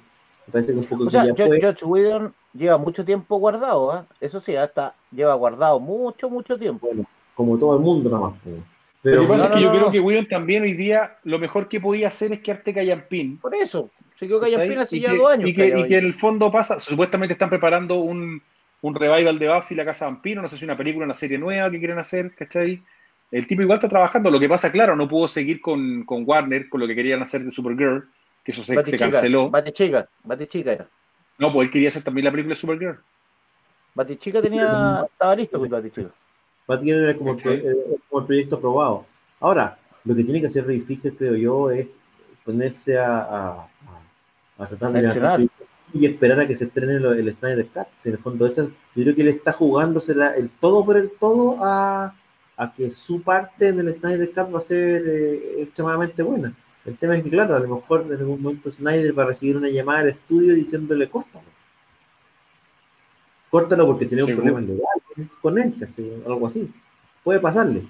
Me 0.47 0.53
parece 0.53 0.73
que 0.73 0.79
un 0.79 0.85
poco 0.85 1.05
O 1.05 1.07
que 1.07 1.13
sea, 1.13 1.27
ya 1.27 1.35
fue. 1.35 1.61
George 1.61 1.85
Whedon 1.85 2.35
lleva 2.53 2.79
mucho 2.79 3.05
tiempo 3.05 3.37
guardado, 3.39 3.93
¿ah? 3.93 4.07
eso 4.21 4.41
sí, 4.41 4.55
hasta 4.55 4.95
lleva 5.11 5.35
guardado 5.35 5.81
mucho, 5.81 6.29
mucho 6.29 6.59
tiempo. 6.59 6.89
como 7.35 7.59
todo 7.59 7.77
el 7.77 7.83
mundo 7.83 8.11
nomás. 8.11 8.35
pues. 8.43 8.57
Lo 8.57 9.13
Pero 9.13 9.23
que 9.23 9.29
pasa 9.29 9.49
no, 9.49 9.55
es 9.55 9.59
que 9.61 9.65
no, 9.65 9.67
yo 9.67 9.73
no, 9.73 9.79
creo 9.79 9.93
que 9.93 10.01
William 10.01 10.27
también 10.27 10.63
hoy 10.65 10.73
día 10.73 11.19
lo 11.23 11.39
mejor 11.39 11.69
que 11.69 11.81
podía 11.81 12.09
hacer 12.09 12.33
es 12.33 12.41
quedarte 12.41 12.75
callampín. 12.75 13.39
Por 13.39 13.55
eso, 13.55 13.91
se 14.19 14.27
quedó 14.27 14.41
pena 14.41 14.83
hace 14.83 14.99
ya 14.99 15.15
dos 15.15 15.31
años. 15.31 15.49
Y 15.49 15.55
que, 15.55 15.69
y 15.79 15.87
que 15.87 15.99
en 15.99 16.07
el 16.07 16.15
fondo 16.15 16.51
pasa, 16.51 16.79
supuestamente 16.81 17.35
están 17.35 17.49
preparando 17.49 18.01
un, 18.01 18.43
un 18.83 18.95
revival 18.95 19.39
de 19.39 19.49
Buffy, 19.49 19.75
la 19.75 19.85
Casa 19.85 20.07
Vampiro, 20.07 20.43
no 20.43 20.49
sé 20.49 20.57
si 20.57 20.65
una 20.65 20.77
película, 20.77 21.05
una 21.05 21.15
serie 21.15 21.39
nueva 21.39 21.71
que 21.71 21.79
quieren 21.79 21.99
hacer, 21.99 22.35
¿cachai? 22.35 22.83
El 23.31 23.47
tipo 23.47 23.63
igual 23.63 23.79
está 23.79 23.89
trabajando, 23.89 24.31
lo 24.31 24.39
que 24.39 24.49
pasa, 24.49 24.71
claro, 24.71 24.95
no 24.95 25.09
pudo 25.09 25.27
seguir 25.29 25.61
con, 25.61 26.05
con 26.05 26.25
Warner, 26.27 26.69
con 26.69 26.81
lo 26.81 26.87
que 26.87 26.95
querían 26.95 27.23
hacer 27.23 27.43
de 27.43 27.51
Supergirl, 27.51 28.09
que 28.45 28.53
eso 28.53 28.63
se, 28.63 28.75
se 28.75 28.77
Batichica, 28.77 29.11
canceló. 29.11 29.51
Batichica, 29.51 30.09
Batichica 30.25 30.73
era. 30.73 30.89
No, 31.39 31.53
pues 31.53 31.67
él 31.67 31.73
quería 31.73 31.89
hacer 31.89 32.03
también 32.05 32.25
la 32.25 32.31
película 32.31 32.55
de 32.55 32.61
Supergirl. 32.61 32.99
Batichica 33.95 34.41
Sí, 34.41 34.49
tenía, 34.49 35.07
estaba 35.11 35.35
listo 35.35 35.59
con 35.59 35.71
Batichica. 35.71 36.11
Batgirl 36.69 37.05
era 37.05 37.17
como, 37.17 37.33
el 37.33 37.47
era 37.49 37.75
como 38.09 38.21
el 38.21 38.27
proyecto 38.27 38.57
aprobado. 38.57 39.07
Ahora, 39.41 39.79
lo 40.05 40.15
que 40.15 40.25
tiene 40.25 40.41
que 40.41 40.47
hacer 40.47 40.67
Ray 40.67 40.81
Fisher, 40.81 41.15
creo 41.15 41.35
yo, 41.37 41.71
es 41.71 41.87
ponerse 42.45 42.99
a, 42.99 43.19
a, 43.19 43.51
a- 43.51 43.69
a 44.59 44.67
tratar 44.67 44.93
de 44.93 45.03
y 45.93 46.07
esperar 46.07 46.41
a 46.41 46.47
que 46.47 46.55
se 46.55 46.65
estrene 46.65 46.99
lo- 47.01 47.13
el 47.13 47.33
Snyder 47.33 47.67
Cut. 47.69 47.87
Si 47.95 48.09
en 48.09 48.17
el 48.17 48.21
fondo, 48.23 48.47
ese, 48.47 48.63
yo 48.63 49.03
creo 49.03 49.15
que 49.15 49.23
él 49.23 49.29
está 49.29 49.53
jugándosela 49.53 50.35
el 50.37 50.51
todo 50.51 50.85
por 50.85 50.97
el 50.97 51.11
todo 51.19 51.59
a, 51.65 52.15
a 52.57 52.73
que 52.75 52.91
su 52.91 53.23
parte 53.23 53.69
en 53.69 53.81
el 53.81 53.95
Snyder 53.95 54.31
Cut 54.33 54.55
va 54.55 54.59
a 54.59 54.61
ser 54.61 55.03
eh, 55.07 55.63
extremadamente 55.63 56.23
buena. 56.23 56.55
El 56.85 56.97
tema 56.97 57.17
es 57.17 57.23
que, 57.25 57.31
claro, 57.31 57.57
a 57.57 57.61
lo 57.61 57.77
mejor 57.77 58.07
en 58.09 58.19
algún 58.19 58.41
momento 58.43 58.71
Snyder 58.71 59.19
va 59.19 59.25
a 59.25 59.27
recibir 59.27 59.57
una 59.57 59.69
llamada 59.69 60.01
al 60.01 60.09
estudio 60.11 60.55
diciéndole 60.55 61.09
córtalo. 61.09 61.45
Córtalo 63.51 63.87
porque 63.87 64.07
tiene 64.07 64.23
un 64.25 64.29
problema 64.37 64.61
legal 64.61 65.31
con 65.41 65.59
él. 65.59 65.75
Algo 66.27 66.47
así. 66.47 66.71
Puede 67.25 67.41
pasarle. 67.41 67.85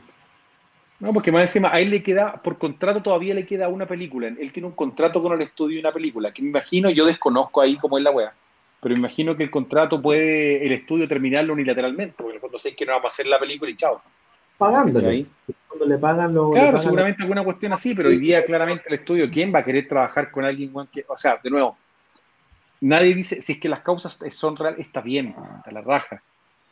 No, 0.98 1.12
porque 1.12 1.30
más 1.30 1.42
encima, 1.42 1.72
a 1.72 1.80
él 1.80 1.90
le 1.90 2.02
queda, 2.02 2.40
por 2.42 2.56
contrato 2.56 3.02
todavía 3.02 3.34
le 3.34 3.44
queda 3.44 3.68
una 3.68 3.86
película. 3.86 4.28
Él 4.28 4.52
tiene 4.52 4.68
un 4.68 4.74
contrato 4.74 5.22
con 5.22 5.32
el 5.32 5.42
estudio 5.42 5.76
y 5.76 5.80
una 5.80 5.92
película, 5.92 6.32
que 6.32 6.42
me 6.42 6.48
imagino, 6.48 6.88
yo 6.90 7.04
desconozco 7.04 7.60
ahí 7.60 7.76
cómo 7.76 7.98
es 7.98 8.04
la 8.04 8.10
wea, 8.10 8.32
pero 8.80 8.94
me 8.94 9.00
imagino 9.00 9.36
que 9.36 9.42
el 9.42 9.50
contrato 9.50 10.00
puede 10.00 10.64
el 10.64 10.72
estudio 10.72 11.06
terminarlo 11.06 11.52
unilateralmente, 11.52 12.14
porque 12.16 12.30
en 12.30 12.34
el 12.36 12.40
fondo 12.40 12.58
sé 12.58 12.74
que 12.74 12.86
no 12.86 12.92
vamos 12.92 13.04
a 13.04 13.08
hacer 13.14 13.26
la 13.26 13.38
película 13.38 13.70
y 13.70 13.76
chao. 13.76 14.00
Pagándole. 14.56 15.04
¿cachai? 15.04 15.26
Cuando 15.68 15.86
le 15.86 15.98
pagan 15.98 16.34
los. 16.34 16.52
Claro, 16.52 16.66
pagan 16.68 16.82
seguramente 16.82 17.22
alguna 17.22 17.44
cuestión 17.44 17.72
así, 17.74 17.94
pero 17.94 18.08
hoy 18.08 18.16
día 18.16 18.42
claramente 18.44 18.84
el 18.88 18.94
estudio, 18.94 19.30
¿quién 19.30 19.54
va 19.54 19.58
a 19.58 19.64
querer 19.64 19.86
trabajar 19.86 20.30
con 20.30 20.46
alguien 20.46 20.72
que, 20.90 21.04
o 21.08 21.16
sea, 21.16 21.38
de 21.42 21.50
nuevo, 21.50 21.76
nadie 22.80 23.14
dice, 23.14 23.42
si 23.42 23.52
es 23.52 23.60
que 23.60 23.68
las 23.68 23.80
causas 23.80 24.18
son 24.32 24.56
reales, 24.56 24.80
está 24.80 25.02
bien, 25.02 25.34
a 25.64 25.70
la 25.70 25.82
raja, 25.82 26.22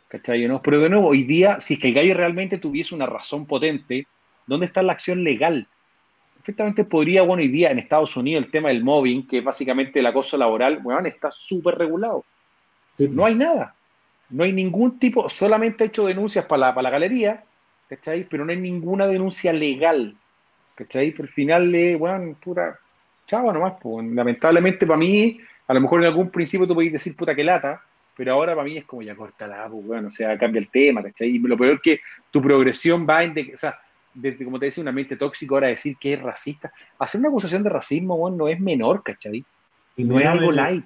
¿cachai? 0.08 0.46
¿no? 0.48 0.62
Pero 0.62 0.80
de 0.80 0.88
nuevo, 0.88 1.08
hoy 1.08 1.24
día, 1.24 1.60
si 1.60 1.74
es 1.74 1.80
que 1.80 1.88
el 1.88 1.94
gallo 1.94 2.14
realmente 2.14 2.56
tuviese 2.56 2.94
una 2.94 3.06
razón 3.06 3.44
potente, 3.44 4.06
¿dónde 4.46 4.66
está 4.66 4.82
la 4.82 4.92
acción 4.92 5.24
legal? 5.24 5.68
Perfectamente 6.36 6.84
podría, 6.84 7.22
bueno, 7.22 7.42
hoy 7.42 7.48
día 7.48 7.70
en 7.70 7.78
Estados 7.78 8.16
Unidos 8.16 8.44
el 8.44 8.50
tema 8.50 8.68
del 8.68 8.84
mobbing, 8.84 9.26
que 9.26 9.38
es 9.38 9.44
básicamente 9.44 10.00
el 10.00 10.06
acoso 10.06 10.36
laboral, 10.36 10.80
weón, 10.82 11.06
está 11.06 11.30
súper 11.32 11.76
regulado. 11.76 12.24
Sí, 12.92 13.08
No 13.08 13.24
hay 13.24 13.34
nada. 13.34 13.74
No 14.30 14.44
hay 14.44 14.52
ningún 14.52 14.98
tipo, 14.98 15.28
solamente 15.28 15.84
ha 15.84 15.86
hecho 15.86 16.06
denuncias 16.06 16.46
para 16.46 16.60
la, 16.60 16.74
para 16.74 16.84
la 16.84 16.90
galería, 16.90 17.44
¿cachai? 17.88 18.26
Pero 18.28 18.44
no 18.44 18.52
hay 18.52 18.58
ninguna 18.58 19.06
denuncia 19.06 19.52
legal, 19.52 20.16
¿cachai? 20.74 21.12
Pero 21.12 21.24
al 21.24 21.28
final, 21.28 21.74
eh, 21.74 21.96
bueno, 21.96 22.36
pura 22.42 22.78
chava 23.26 23.52
nomás, 23.52 23.74
pues. 23.80 24.06
Lamentablemente 24.06 24.86
para 24.86 24.98
mí, 24.98 25.40
a 25.66 25.74
lo 25.74 25.80
mejor 25.80 26.00
en 26.00 26.08
algún 26.08 26.30
principio 26.30 26.66
tú 26.66 26.74
podías 26.74 26.92
decir 26.94 27.16
puta 27.16 27.34
que 27.34 27.44
lata, 27.44 27.82
pero 28.16 28.32
ahora 28.32 28.54
para 28.54 28.64
mí 28.64 28.76
es 28.76 28.84
como 28.84 29.02
ya 29.02 29.14
cortala, 29.14 29.68
pues, 29.70 29.86
bueno, 29.86 30.08
o 30.08 30.10
sea, 30.10 30.38
cambia 30.38 30.60
el 30.60 30.68
tema, 30.68 31.02
¿cachai? 31.02 31.28
Y 31.28 31.38
lo 31.38 31.56
peor 31.56 31.80
que 31.80 32.00
tu 32.30 32.40
progresión 32.40 33.06
va 33.08 33.24
en, 33.24 33.34
de, 33.34 33.52
o 33.54 33.56
sea, 33.56 33.74
desde, 34.14 34.44
como 34.44 34.58
te 34.58 34.66
decía, 34.66 34.82
un 34.82 34.88
ambiente 34.88 35.16
tóxico, 35.16 35.54
ahora 35.56 35.68
decir 35.68 35.96
que 35.98 36.14
es 36.14 36.22
racista. 36.22 36.72
Hacer 36.98 37.18
una 37.20 37.28
acusación 37.28 37.62
de 37.62 37.70
racismo, 37.70 38.16
bueno, 38.16 38.36
no 38.36 38.48
es 38.48 38.60
menor, 38.60 39.02
¿cachai? 39.02 39.44
y 39.96 40.04
No 40.04 40.18
es 40.18 40.26
algo 40.26 40.50
en- 40.50 40.56
light. 40.56 40.84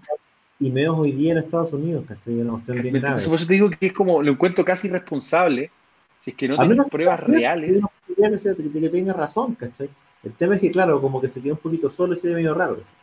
Y 0.60 0.70
menos 0.72 0.98
hoy 0.98 1.12
día 1.12 1.32
en 1.32 1.38
Estados 1.38 1.72
Unidos, 1.72 2.04
¿cachai? 2.08 2.34
Bien. 2.34 3.00
Por 3.00 3.14
eso 3.16 3.46
te 3.46 3.52
digo 3.54 3.70
que 3.70 3.86
es 3.86 3.92
como, 3.92 4.22
lo 4.22 4.32
encuentro 4.32 4.64
casi 4.64 4.88
irresponsable 4.88 5.70
si 6.18 6.30
es 6.32 6.36
que 6.36 6.48
no 6.48 6.56
menos- 6.58 6.88
pruebas 6.88 7.20
reales. 7.20 7.80
Que, 8.06 8.14
que, 8.56 8.80
que 8.80 8.88
tenga 8.88 9.12
razón, 9.12 9.54
¿cachai? 9.54 9.88
El 10.24 10.32
tema 10.32 10.56
es 10.56 10.60
que, 10.60 10.70
claro, 10.72 11.00
como 11.00 11.20
que 11.20 11.28
se 11.28 11.40
quedó 11.40 11.52
un 11.54 11.60
poquito 11.60 11.88
solo 11.88 12.14
y 12.14 12.16
se 12.16 12.26
ve 12.28 12.34
medio 12.34 12.54
raro. 12.54 12.76
¿cachai? 12.78 12.94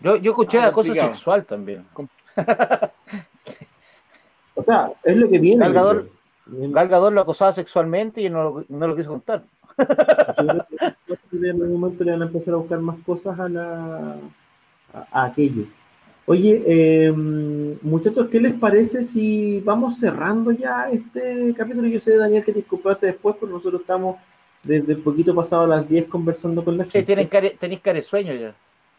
Yo, 0.00 0.16
yo 0.16 0.30
escuché 0.32 0.58
Ah, 0.58 0.66
acoso 0.66 0.92
sexual 0.92 1.44
también. 1.44 1.84
O 4.54 4.62
sea, 4.62 4.92
es 5.02 5.16
lo 5.16 5.28
que 5.30 5.38
viene. 5.38 5.64
Creo. 5.70 6.06
Gal 6.46 6.88
Gadot 6.88 7.12
lo 7.12 7.20
acosaba 7.20 7.52
sexualmente 7.52 8.20
y 8.20 8.28
no 8.30 8.42
lo, 8.42 8.64
no 8.68 8.86
lo 8.88 8.96
quiso 8.96 9.10
contar. 9.10 9.44
Yo 9.78 10.44
creo 11.06 11.18
que 11.30 11.36
en 11.36 11.62
algún 11.62 11.80
momento 11.80 12.04
le 12.04 12.12
van 12.12 12.22
a 12.22 12.26
empezar 12.26 12.54
a 12.54 12.58
buscar 12.58 12.80
más 12.80 12.96
cosas 13.06 13.38
a, 13.38 13.48
la, 13.48 14.16
a, 14.92 15.06
a 15.10 15.24
aquello. 15.26 15.64
Oye, 16.26 16.62
eh, 16.66 17.12
muchachos, 17.12 18.28
¿qué 18.30 18.40
les 18.40 18.54
parece 18.54 19.02
si 19.02 19.60
vamos 19.60 19.98
cerrando 19.98 20.52
ya 20.52 20.88
este 20.90 21.52
capítulo? 21.56 21.88
Yo 21.88 21.98
sé, 21.98 22.16
Daniel, 22.16 22.44
que 22.44 22.52
te 22.52 22.60
incorporaste 22.60 23.06
después, 23.06 23.36
pero 23.40 23.50
nosotros 23.52 23.80
estamos 23.80 24.16
desde 24.62 24.94
un 24.94 25.02
poquito 25.02 25.34
pasado 25.34 25.62
a 25.62 25.66
las 25.66 25.88
10 25.88 26.06
conversando 26.06 26.64
con 26.64 26.76
la 26.78 26.84
Sí, 26.84 26.92
gente. 26.92 27.06
tienen 27.06 27.26
care, 27.28 27.56
tenéis 27.58 27.80
care 27.80 28.02
sueño 28.02 28.32
ya. 28.34 28.54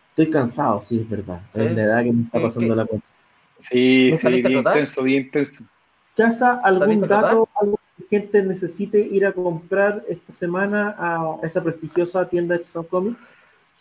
Estoy 0.09 0.29
cansado, 0.29 0.81
sí, 0.81 0.99
es 0.99 1.09
verdad. 1.09 1.41
Es 1.53 1.63
Sí. 1.69 1.73
la 1.75 1.81
edad 1.83 2.03
que 2.03 2.11
me 2.13 2.23
está 2.23 2.37
Sí, 2.39 2.43
pasando 2.43 2.73
sí. 2.73 2.77
la 2.77 2.85
cuenta. 2.85 3.07
Sí, 3.59 4.09
¿No 4.11 4.17
sí, 4.17 4.27
bien 4.41 4.51
intenso, 4.57 5.03
bien 5.03 5.23
intenso. 5.23 5.63
Chaza, 6.13 6.59
¿algún 6.63 6.85
¿Saliste 6.85 7.05
a 7.13 7.17
dato, 7.21 7.49
algo 7.59 7.79
que 7.97 8.07
gente 8.07 8.43
necesite 8.43 8.99
ir 8.99 9.25
a 9.25 9.33
comprar 9.33 10.03
esta 10.07 10.31
semana 10.31 10.95
a 10.97 11.37
esa 11.43 11.63
prestigiosa 11.63 12.27
tienda 12.27 12.55
de 12.55 12.61
Chazam 12.61 12.85
Comics? 12.85 13.33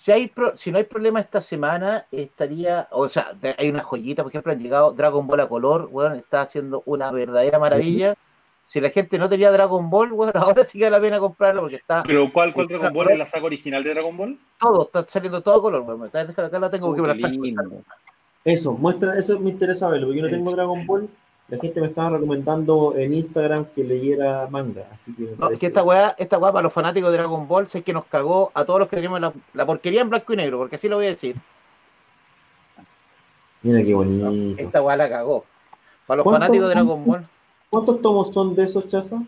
Si, 0.02 0.10
hay 0.10 0.28
pro- 0.28 0.56
si 0.56 0.72
no 0.72 0.78
hay 0.78 0.84
problema 0.84 1.20
esta 1.20 1.40
semana, 1.40 2.06
estaría, 2.10 2.88
o 2.90 3.09
sea, 3.09 3.32
hay 3.56 3.68
una 3.68 3.82
joyita, 3.82 4.22
por 4.22 4.32
ejemplo, 4.32 4.52
han 4.52 4.59
llegado 4.60 4.92
Dragon 4.92 5.26
Ball 5.26 5.40
a 5.40 5.48
color, 5.48 5.88
bueno, 5.88 6.14
está 6.16 6.42
haciendo 6.42 6.82
una 6.86 7.12
verdadera 7.12 7.59
maravilla. 7.59 8.14
Si 8.66 8.80
la 8.80 8.90
gente 8.90 9.18
no 9.18 9.28
tenía 9.28 9.50
Dragon 9.52 9.90
Ball, 9.90 10.10
bueno, 10.10 10.32
ahora 10.36 10.64
sí 10.64 10.78
que 10.78 10.84
vale 10.86 10.96
la 10.96 11.02
pena 11.02 11.20
comprarlo 11.20 11.60
porque 11.62 11.76
está 11.76 12.02
Pero 12.06 12.32
¿cuál, 12.32 12.52
cuál 12.52 12.66
Dragon 12.66 12.92
Ball 12.92 13.10
es 13.10 13.18
la 13.18 13.26
saga 13.26 13.44
original 13.46 13.84
de 13.84 13.90
Dragon 13.90 14.16
Ball? 14.16 14.38
todo, 14.59 14.82
está 14.86 15.06
saliendo 15.09 15.42
todo 15.42 15.56
a 15.59 15.62
color, 15.62 15.82
bueno, 15.82 16.04
acá, 16.04 16.59
la 16.59 16.70
tengo 16.70 16.90
Oh, 16.90 16.94
que 16.94 17.02
me 17.02 17.09
la. 17.14 17.30
Eso, 18.44 18.72
muestra, 18.72 19.16
eso 19.16 19.38
me 19.38 19.50
interesa 19.50 19.88
verlo, 19.88 20.09
porque 20.09 20.20
yo 20.20 20.26
no 20.26 20.30
tengo 20.32 20.50
Dragon 20.50 20.86
Ball 20.86 21.09
la 21.53 21.59
gente 21.59 21.81
me 21.83 21.87
estaba 21.89 22.16
recomendando 22.16 22.95
en 22.97 23.12
Instagram 23.12 23.66
que 23.74 23.85
leyera 23.85 24.47
manga. 24.51 24.87
Así 24.95 25.15
que, 25.15 25.23
me 25.23 25.27
No, 25.29 25.33
es 25.35 25.39
parece- 25.41 25.61
que 25.61 25.66
esta 25.66 25.83
weá, 25.85 26.15
esta 26.19 26.39
weá 26.39 26.51
para 26.51 26.62
los 26.62 26.73
fanáticos 26.73 27.11
de 27.12 27.19
Dragon 27.19 27.47
Ball 27.47 27.69
es 27.70 27.85
que 27.85 27.93
nos 27.93 28.07
cagó 28.07 28.51
a 28.55 28.65
todos 28.65 28.79
los 28.81 28.89
que 28.89 28.97
teníamos 28.97 29.20
la, 29.20 29.33
la 29.53 29.66
porquería 29.66 30.01
en 30.01 30.09
blanco 30.09 30.33
y 30.33 30.37
negro, 30.37 30.57
porque 30.59 30.77
así 30.77 30.89
lo 30.89 30.97
voy 30.97 31.07
a 31.07 31.11
decir. 31.11 31.37
Mira 33.62 33.83
qué 33.85 33.95
bonito. 33.95 34.61
Esta 34.61 34.83
weá 34.83 34.97
la 34.97 35.09
cagó. 35.09 35.45
Para 36.07 36.16
los 36.19 36.24
¿Cuánto- 36.24 36.41
fanáticos 36.41 36.69
de 36.69 36.74
Dragon 36.74 37.05
Ball. 37.05 37.29
¿Cuántos 37.70 38.03
tomos 38.03 38.29
son 38.33 38.55
de 38.55 38.65
esos, 38.65 38.89
Chaza? 38.89 39.23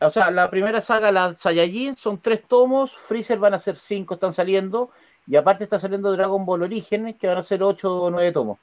O 0.00 0.10
sea, 0.10 0.30
la 0.30 0.50
primera 0.50 0.80
saga, 0.80 1.12
la 1.12 1.36
Saiyajin, 1.36 1.94
son 1.96 2.18
tres 2.18 2.42
tomos, 2.48 2.96
Freezer 2.96 3.38
van 3.38 3.54
a 3.54 3.58
ser 3.58 3.78
cinco, 3.78 4.14
están 4.14 4.32
saliendo, 4.34 4.90
y 5.26 5.36
aparte 5.36 5.64
está 5.64 5.78
saliendo 5.78 6.10
Dragon 6.12 6.44
Ball 6.44 6.62
Orígenes, 6.62 7.16
que 7.16 7.26
van 7.28 7.38
a 7.38 7.42
ser 7.42 7.62
ocho 7.62 8.02
o 8.04 8.10
nueve 8.10 8.32
tomos. 8.32 8.58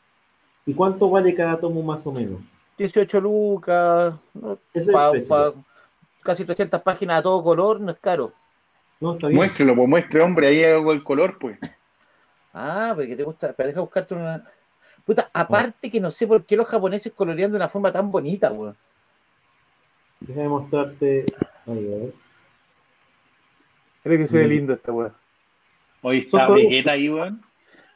¿Y 0.65 0.73
cuánto 0.73 1.09
vale 1.09 1.33
cada 1.33 1.57
tomo 1.59 1.81
más 1.83 2.05
o 2.07 2.11
menos? 2.11 2.39
18 2.77 3.19
lucas, 3.21 4.13
¿no? 4.33 4.53
Ese 4.73 4.79
es 4.79 4.87
el 4.89 4.93
Pa- 4.93 5.11
precio. 5.11 5.27
pa- 5.29 5.53
casi 6.21 6.45
300 6.45 6.81
páginas 6.81 7.19
a 7.19 7.23
todo 7.23 7.43
color, 7.43 7.79
no 7.79 7.91
es 7.91 7.99
caro. 7.99 8.33
No, 8.99 9.13
está 9.13 9.27
bien. 9.27 9.37
Muéstrelo, 9.37 9.75
pues 9.75 9.87
muestre, 9.89 10.21
hombre, 10.21 10.47
ahí 10.47 10.63
hago 10.63 10.91
el 10.91 11.03
color, 11.03 11.37
pues. 11.39 11.57
Ah, 12.53 12.93
porque 12.95 13.15
te 13.15 13.23
gusta, 13.23 13.53
pero 13.55 13.67
deja 13.69 13.81
buscarte 13.81 14.13
una... 14.15 14.43
Puta, 15.05 15.29
aparte 15.33 15.89
que 15.89 15.99
no 16.01 16.11
sé 16.11 16.27
por 16.27 16.43
qué 16.45 16.55
los 16.57 16.67
japoneses 16.67 17.13
colorean 17.13 17.51
de 17.51 17.57
una 17.57 17.69
forma 17.69 17.91
tan 17.93 18.11
bonita, 18.11 18.51
weón. 18.51 18.75
Déjame 20.19 20.49
mostrarte. 20.49 21.25
Ahí, 21.65 21.93
a 21.93 21.97
ver. 21.97 22.13
Creo 24.03 24.17
que 24.17 24.27
se 24.27 24.37
ve 24.37 24.45
Mm. 24.45 24.49
lindo 24.49 24.73
esta 24.73 24.91
weón. 24.91 25.13
Hoy 26.01 26.19
está 26.19 26.47
Vegeta 26.49 26.91
ahí, 26.91 27.09
weón. 27.09 27.41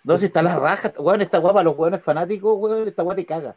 No, 0.04 0.18
si 0.18 0.28
está 0.28 0.42
la 0.42 0.58
raja, 0.58 0.94
weón, 0.98 1.22
esta 1.22 1.40
guapa, 1.40 1.64
los 1.64 1.78
weones 1.78 2.02
fanáticos, 2.04 2.56
weón, 2.58 2.88
esta 2.88 3.04
weón 3.04 3.16
te 3.18 3.26
caga. 3.26 3.56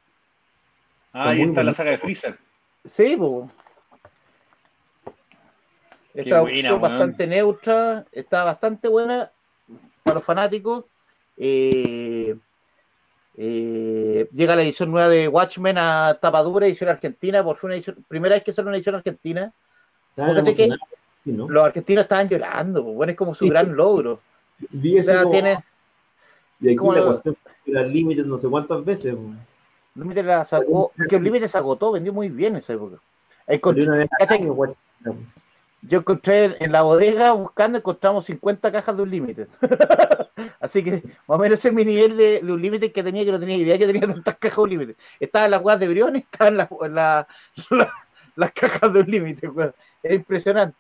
Ah, 1.15 1.31
ahí 1.31 1.43
está 1.43 1.62
la 1.62 1.73
saga 1.73 1.93
de 1.93 1.99
Freezer. 1.99 2.36
Sí, 2.91 3.16
pues. 3.16 3.49
Esta 6.12 6.41
buena, 6.43 6.57
opción 6.59 6.81
bastante 6.81 7.27
neutra, 7.27 8.05
está 8.12 8.45
bastante 8.45 8.89
buena 8.89 9.31
para 10.03 10.16
los 10.16 10.24
fanáticos. 10.24 10.85
Eh, 11.36 12.36
eh, 13.36 14.28
llega 14.32 14.55
la 14.55 14.62
edición 14.62 14.91
nueva 14.91 15.09
de 15.09 15.27
Watchmen 15.28 15.77
a 15.78 16.19
tapadura, 16.20 16.66
edición 16.66 16.91
argentina, 16.91 17.43
por 17.43 17.57
fin 17.59 17.66
una 17.69 17.74
edición, 17.77 18.05
primera 18.07 18.35
vez 18.36 18.45
que 18.45 18.53
sale 18.53 18.69
una 18.69 18.77
edición 18.77 18.95
argentina. 18.97 19.53
Los 21.24 21.65
argentinos 21.65 22.03
estaban 22.05 22.28
llorando, 22.28 22.85
pues, 22.85 22.95
bueno, 22.97 23.11
es 23.12 23.16
como 23.19 23.35
su 23.35 23.45
Sí. 23.45 23.51
gran 23.51 23.74
logro. 23.74 24.20
O 24.62 25.03
sea, 25.03 25.23
como- 25.23 25.32
tiene, 25.32 25.59
Y 26.61 26.69
aquí 26.69 26.77
como 26.77 26.93
la 26.93 27.01
lo- 27.01 27.07
cuestión 27.20 27.35
era 27.66 27.81
al 27.81 27.93
límite 27.93 28.23
no 28.24 28.39
sé 28.39 28.49
cuántas 28.49 28.85
veces. 28.85 29.16
Límite 29.95 30.23
la 30.23 30.45
sacó, 30.45 30.93
que 31.09 31.21
Límite 31.21 31.49
se 31.49 31.57
agotó, 31.59 31.93
vendió 31.93 32.12
muy 32.12 32.29
bien 32.29 32.55
en 32.55 32.59
esa 32.59 32.73
época. 32.73 32.97
Yo 35.83 35.99
encontré 35.99 36.57
en- 36.65 36.73
la 36.73 36.83
bodega 36.83 37.33
buscando, 37.33 37.79
encontramos 37.79 38.25
50 38.25 38.73
cajas 38.73 38.97
de 38.97 39.03
un 39.03 39.11
límite. 39.11 39.47
Así 40.61 40.83
que 40.83 41.03
más 41.27 41.37
o 41.37 41.39
menos 41.39 41.59
ese 41.59 41.69
es 41.69 41.75
mi 41.75 41.85
nivel 41.85 42.16
de, 42.16 42.41
de 42.43 42.53
un 42.53 42.61
límite 42.62 42.91
que 42.91 43.03
tenía, 43.03 43.23
que 43.25 43.33
no 43.33 43.39
tenía 43.39 43.57
idea 43.57 43.77
que 43.79 43.87
tenía 43.87 44.07
tantas 44.07 44.37
cajas 44.39 44.57
de 44.57 44.62
un 44.62 44.71
límite. 44.71 44.97
Estaban 45.21 45.51
las 45.51 45.62
weas 45.62 45.79
de 45.79 45.89
Briones, 45.89 46.25
estaban 46.25 46.57
las, 46.57 46.69
la- 46.91 47.29
la- 47.71 47.93
las 48.37 48.53
cajas 48.53 48.93
de 48.93 49.01
un 49.01 49.07
límite. 49.11 49.51
Era 50.03 50.15
impresionante. 50.15 50.77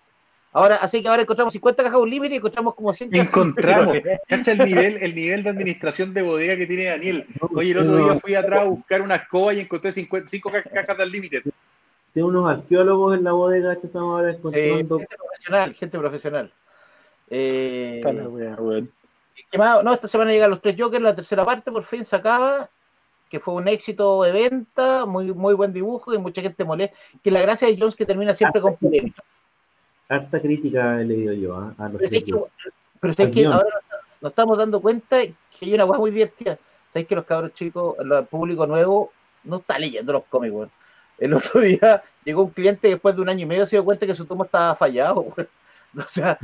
Ahora, 0.56 0.76
así 0.76 1.02
que 1.02 1.08
ahora 1.08 1.22
encontramos 1.22 1.52
50 1.52 1.82
cajas 1.82 1.98
de 1.98 2.02
un 2.02 2.08
límite 2.10 2.34
y 2.34 2.38
encontramos 2.38 2.74
como 2.76 2.92
100 2.92 3.10
cajas 3.10 3.26
Encontramos. 3.26 3.96
Cacha 4.28 4.52
el 4.52 4.58
nivel, 4.58 4.96
el 5.02 5.14
nivel 5.14 5.42
de 5.42 5.50
administración 5.50 6.14
de 6.14 6.22
bodega 6.22 6.56
que 6.56 6.66
tiene 6.66 6.84
Daniel. 6.84 7.26
Oye, 7.54 7.72
el 7.72 7.78
otro 7.78 7.96
día 8.04 8.14
fui 8.20 8.34
atrás 8.36 8.62
a 8.62 8.64
buscar 8.64 9.02
una 9.02 9.16
escoba 9.16 9.52
y 9.52 9.60
encontré 9.60 9.90
50 9.90 10.28
cinco 10.28 10.50
ca- 10.52 10.62
cajas 10.62 10.96
del 10.96 11.10
límite. 11.10 11.42
Tiene 12.12 12.28
unos 12.28 12.48
arqueólogos 12.48 13.16
en 13.18 13.24
la 13.24 13.32
bodega, 13.32 13.76
Chazam, 13.76 14.04
ahora 14.04 14.30
Sí, 14.30 14.36
encontrando. 14.38 14.98
gente 15.00 15.16
profesional, 15.16 15.74
gente 15.74 15.98
profesional. 15.98 16.52
Eh, 17.30 17.94
Está 17.96 18.12
la 18.12 18.28
wea, 18.28 18.54
weón. 18.54 18.90
¿Qué 19.50 19.58
más? 19.58 19.82
No, 19.82 19.92
esta 19.92 20.06
semana 20.08 20.30
llegan 20.30 20.50
los 20.50 20.60
tres 20.62 20.76
Jokers, 20.78 21.02
la 21.02 21.16
tercera 21.16 21.44
parte 21.44 21.72
por 21.72 21.82
fin 21.84 22.04
se 22.04 22.14
acaba, 22.14 22.68
que 23.28 23.40
fue 23.40 23.54
un 23.54 23.66
éxito 23.66 24.22
de 24.22 24.30
venta, 24.30 25.06
muy, 25.06 25.32
muy 25.32 25.54
buen 25.54 25.72
dibujo 25.72 26.14
y 26.14 26.18
mucha 26.18 26.40
gente 26.42 26.64
molesta. 26.64 26.96
Que 27.24 27.32
la 27.32 27.40
gracia 27.42 27.66
de 27.66 27.76
Jones 27.76 27.96
que 27.96 28.06
termina 28.06 28.34
siempre 28.34 28.60
con 28.60 28.76
polémica. 28.80 29.22
Harta 30.14 30.40
crítica 30.40 31.00
he 31.00 31.04
leído 31.04 31.32
yo 31.34 31.56
¿ah? 31.56 31.74
a 31.78 31.88
los 31.88 32.00
Pero 32.00 32.10
que, 32.10 32.32
pero 33.00 33.12
es 33.16 33.34
que 33.34 33.46
ahora 33.46 33.68
nos- 34.20 34.30
estamos 34.30 34.58
dando 34.58 34.80
cuenta 34.80 35.20
que 35.20 35.34
hay 35.62 35.74
una 35.74 35.86
cosa 35.86 35.98
muy 35.98 36.10
divertida. 36.10 36.58
Sabéis 36.92 37.08
que 37.08 37.14
los 37.16 37.24
cabros 37.24 37.54
chicos, 37.54 37.96
el 37.98 38.24
público 38.26 38.66
nuevo, 38.66 39.12
no 39.44 39.56
está 39.56 39.78
leyendo 39.78 40.12
los 40.12 40.24
cómics, 40.24 40.54
weón. 40.54 40.70
El 41.18 41.34
otro 41.34 41.60
día 41.60 42.02
llegó 42.24 42.42
un 42.42 42.50
cliente 42.50 42.88
después 42.88 43.14
de 43.14 43.22
un 43.22 43.28
año 43.28 43.42
y 43.42 43.46
medio 43.46 43.66
se 43.66 43.76
dio 43.76 43.84
cuenta 43.84 44.06
que 44.06 44.14
su 44.14 44.24
tomo 44.24 44.44
estaba 44.44 44.74
fallado, 44.76 45.20
weón. 45.20 45.48
O 45.96 46.08
sea. 46.08 46.36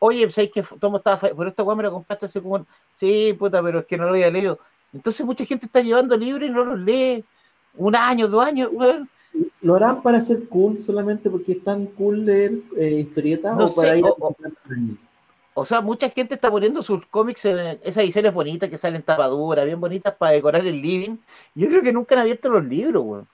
Oye, 0.00 0.30
¿sabes 0.30 0.50
que 0.52 0.62
Tomo 0.80 0.98
estaba 0.98 1.18
fallado? 1.18 1.38
Pero 1.38 1.50
esta 1.50 1.62
weá 1.62 1.76
me 1.76 1.82
la 1.82 1.90
compraste 1.90 2.26
hace 2.26 2.42
como. 2.42 2.66
Sí, 2.94 3.34
puta, 3.38 3.62
pero 3.62 3.80
es 3.80 3.86
que 3.86 3.96
no 3.96 4.04
lo 4.04 4.10
había 4.10 4.30
leído. 4.30 4.58
Entonces 4.92 5.24
mucha 5.24 5.44
gente 5.44 5.66
está 5.66 5.80
llevando 5.80 6.16
libros 6.16 6.48
y 6.48 6.52
no 6.52 6.64
los 6.64 6.78
lee. 6.80 7.24
Un 7.74 7.94
año, 7.94 8.28
dos 8.28 8.44
años, 8.44 8.70
weón. 8.72 9.08
¿Lo 9.60 9.74
harán 9.74 10.02
para 10.02 10.20
ser 10.20 10.48
cool 10.48 10.78
solamente 10.78 11.28
porque 11.30 11.52
es 11.52 11.64
tan 11.64 11.86
cool 11.86 12.24
leer 12.24 12.52
eh, 12.76 13.00
historietas 13.00 13.56
No 13.56 13.66
o 13.66 13.74
para 13.74 13.96
ir 13.96 14.04
a 14.04 14.08
o- 14.08 14.16
o- 14.28 14.36
O 15.54 15.66
sea, 15.66 15.80
mucha 15.80 16.08
gente 16.10 16.34
está 16.34 16.50
poniendo 16.50 16.82
sus 16.82 17.04
cómics 17.06 17.44
en 17.44 17.58
esas 17.82 18.04
ediciones 18.04 18.32
bonitas 18.32 18.70
que 18.70 18.78
salen 18.78 19.02
tapaduras, 19.02 19.64
bien 19.66 19.80
bonitas 19.80 20.14
para 20.14 20.32
decorar 20.32 20.64
el 20.64 20.80
living. 20.80 21.16
Yo 21.54 21.66
creo 21.68 21.82
que 21.82 21.92
nunca 21.92 22.14
han 22.14 22.20
abierto 22.22 22.48
los 22.48 22.64
libros, 22.64 23.04
weón. 23.04 23.28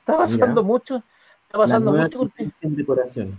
Está 0.00 0.16
pasando 0.16 0.46
Mira. 0.46 0.62
mucho. 0.62 1.02
Está 1.46 1.58
pasando 1.58 1.92
mucho. 1.92 2.30
en 2.62 2.76
decoración? 2.76 3.36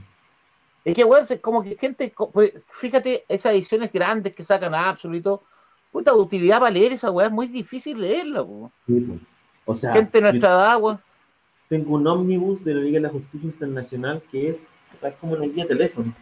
Es 0.84 0.96
que, 0.96 1.06
se- 1.28 1.40
como 1.42 1.64
que 1.64 1.78
gente, 1.78 2.14
pues, 2.34 2.54
fíjate, 2.72 3.24
esas 3.30 3.54
ediciones 3.54 3.92
grandes 3.94 4.36
que 4.36 4.44
sacan 4.44 4.74
a 4.76 4.90
Absoluto, 4.90 5.44
puta 5.92 6.14
utilidad 6.14 6.60
para 6.60 6.72
leer 6.72 6.94
esa 6.94 7.12
weá 7.12 7.28
es 7.28 7.32
muy 7.34 7.48
difícil 7.48 8.02
leerla, 8.02 8.42
weón. 8.44 8.72
Sí. 8.86 9.20
O 9.66 9.76
sea, 9.76 9.94
Gente 9.94 10.18
de 10.18 10.22
yo 10.26 10.30
nuestra 10.32 10.50
edad, 10.50 10.78
weón. 10.82 11.00
Tengo 11.70 11.96
un 11.96 12.06
ómnibus 12.08 12.66
de 12.66 12.74
la 12.74 12.82
Liga 12.82 12.96
de 12.98 13.04
la 13.04 13.10
Justicia 13.10 13.48
Internacional 13.48 14.22
que 14.32 14.50
es, 14.50 14.68
es 15.02 15.14
como 15.22 15.34
una 15.34 15.46
guía 15.46 15.64
de 15.64 15.70
teléfono, 15.70 16.14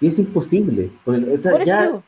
que 0.00 0.08
es 0.08 0.18
imposible. 0.18 0.90
Porque, 1.04 1.30
o 1.30 1.36
sea, 1.36 1.52
Por 1.52 1.64
ya 1.64 2.02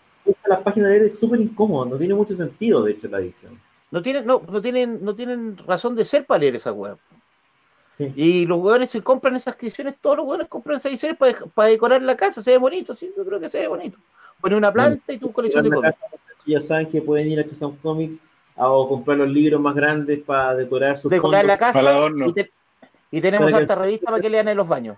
la 0.47 0.65
página 0.65 0.87
de 0.87 0.93
leer 0.95 1.03
es 1.05 1.19
súper 1.19 1.41
incómodo, 1.41 1.85
no 1.85 1.97
tiene 1.99 2.15
mucho 2.15 2.35
sentido, 2.35 2.83
de 2.83 2.93
hecho, 2.93 3.07
la 3.09 3.19
edición. 3.21 3.61
no 3.91 4.03
tienen, 4.03 4.27
no, 4.27 4.43
no 4.51 4.61
tienen, 4.61 5.05
no 5.05 5.15
tienen 5.15 5.57
razón 5.59 5.95
de 5.95 6.05
ser 6.05 6.27
para 6.27 6.41
leer 6.41 6.57
esa. 6.57 6.75
Sí. 7.99 8.13
Y 8.17 8.47
los 8.47 8.61
weones 8.61 8.91
se 8.91 9.01
compran 9.03 9.37
esas 9.37 9.57
ediciones, 9.61 9.95
todos 10.01 10.19
los 10.19 10.27
weones 10.27 10.49
compran 10.49 10.79
esas 10.79 10.91
ediciones 10.93 11.17
para, 11.17 11.39
para 11.55 11.69
decorar 11.71 12.03
la 12.03 12.17
casa, 12.17 12.43
se 12.43 12.51
ve 12.51 12.59
bonito, 12.59 12.95
sí, 12.97 13.11
yo 13.17 13.25
creo 13.25 13.41
que 13.41 13.49
se 13.51 13.59
ve 13.61 13.69
bonito. 13.69 13.99
Poner 14.41 14.59
una 14.59 14.71
planta 14.73 15.13
y 15.13 15.19
tu 15.19 15.33
colección 15.33 15.65
de 15.65 15.71
cómics. 15.71 15.97
casa, 15.99 16.17
ya 16.45 16.61
saben 16.61 16.89
que 16.89 17.01
pueden 17.01 17.27
ir 17.29 17.41
a 17.41 17.45
Chazam 17.47 17.75
Comics 17.77 18.23
a, 18.55 18.69
o 18.69 18.87
comprar 18.89 19.17
los 19.19 19.29
libros 19.31 19.61
más 19.61 19.75
grandes 19.75 20.19
para 20.19 20.55
decorar 20.55 20.99
sus 20.99 21.11
Decorar 21.11 21.41
fondos, 21.43 21.47
la 21.49 21.59
casa 21.59 21.73
Para 21.73 21.91
el 21.91 21.97
adorno. 21.97 22.27
y, 22.29 22.33
te- 22.35 22.51
y 23.11 23.21
tenemos 23.21 23.49
que- 23.51 23.55
harta 23.57 23.75
revista 23.75 24.07
para 24.11 24.21
que 24.23 24.31
lean 24.31 24.49
en 24.49 24.57
los 24.57 24.69
baños. 24.69 24.97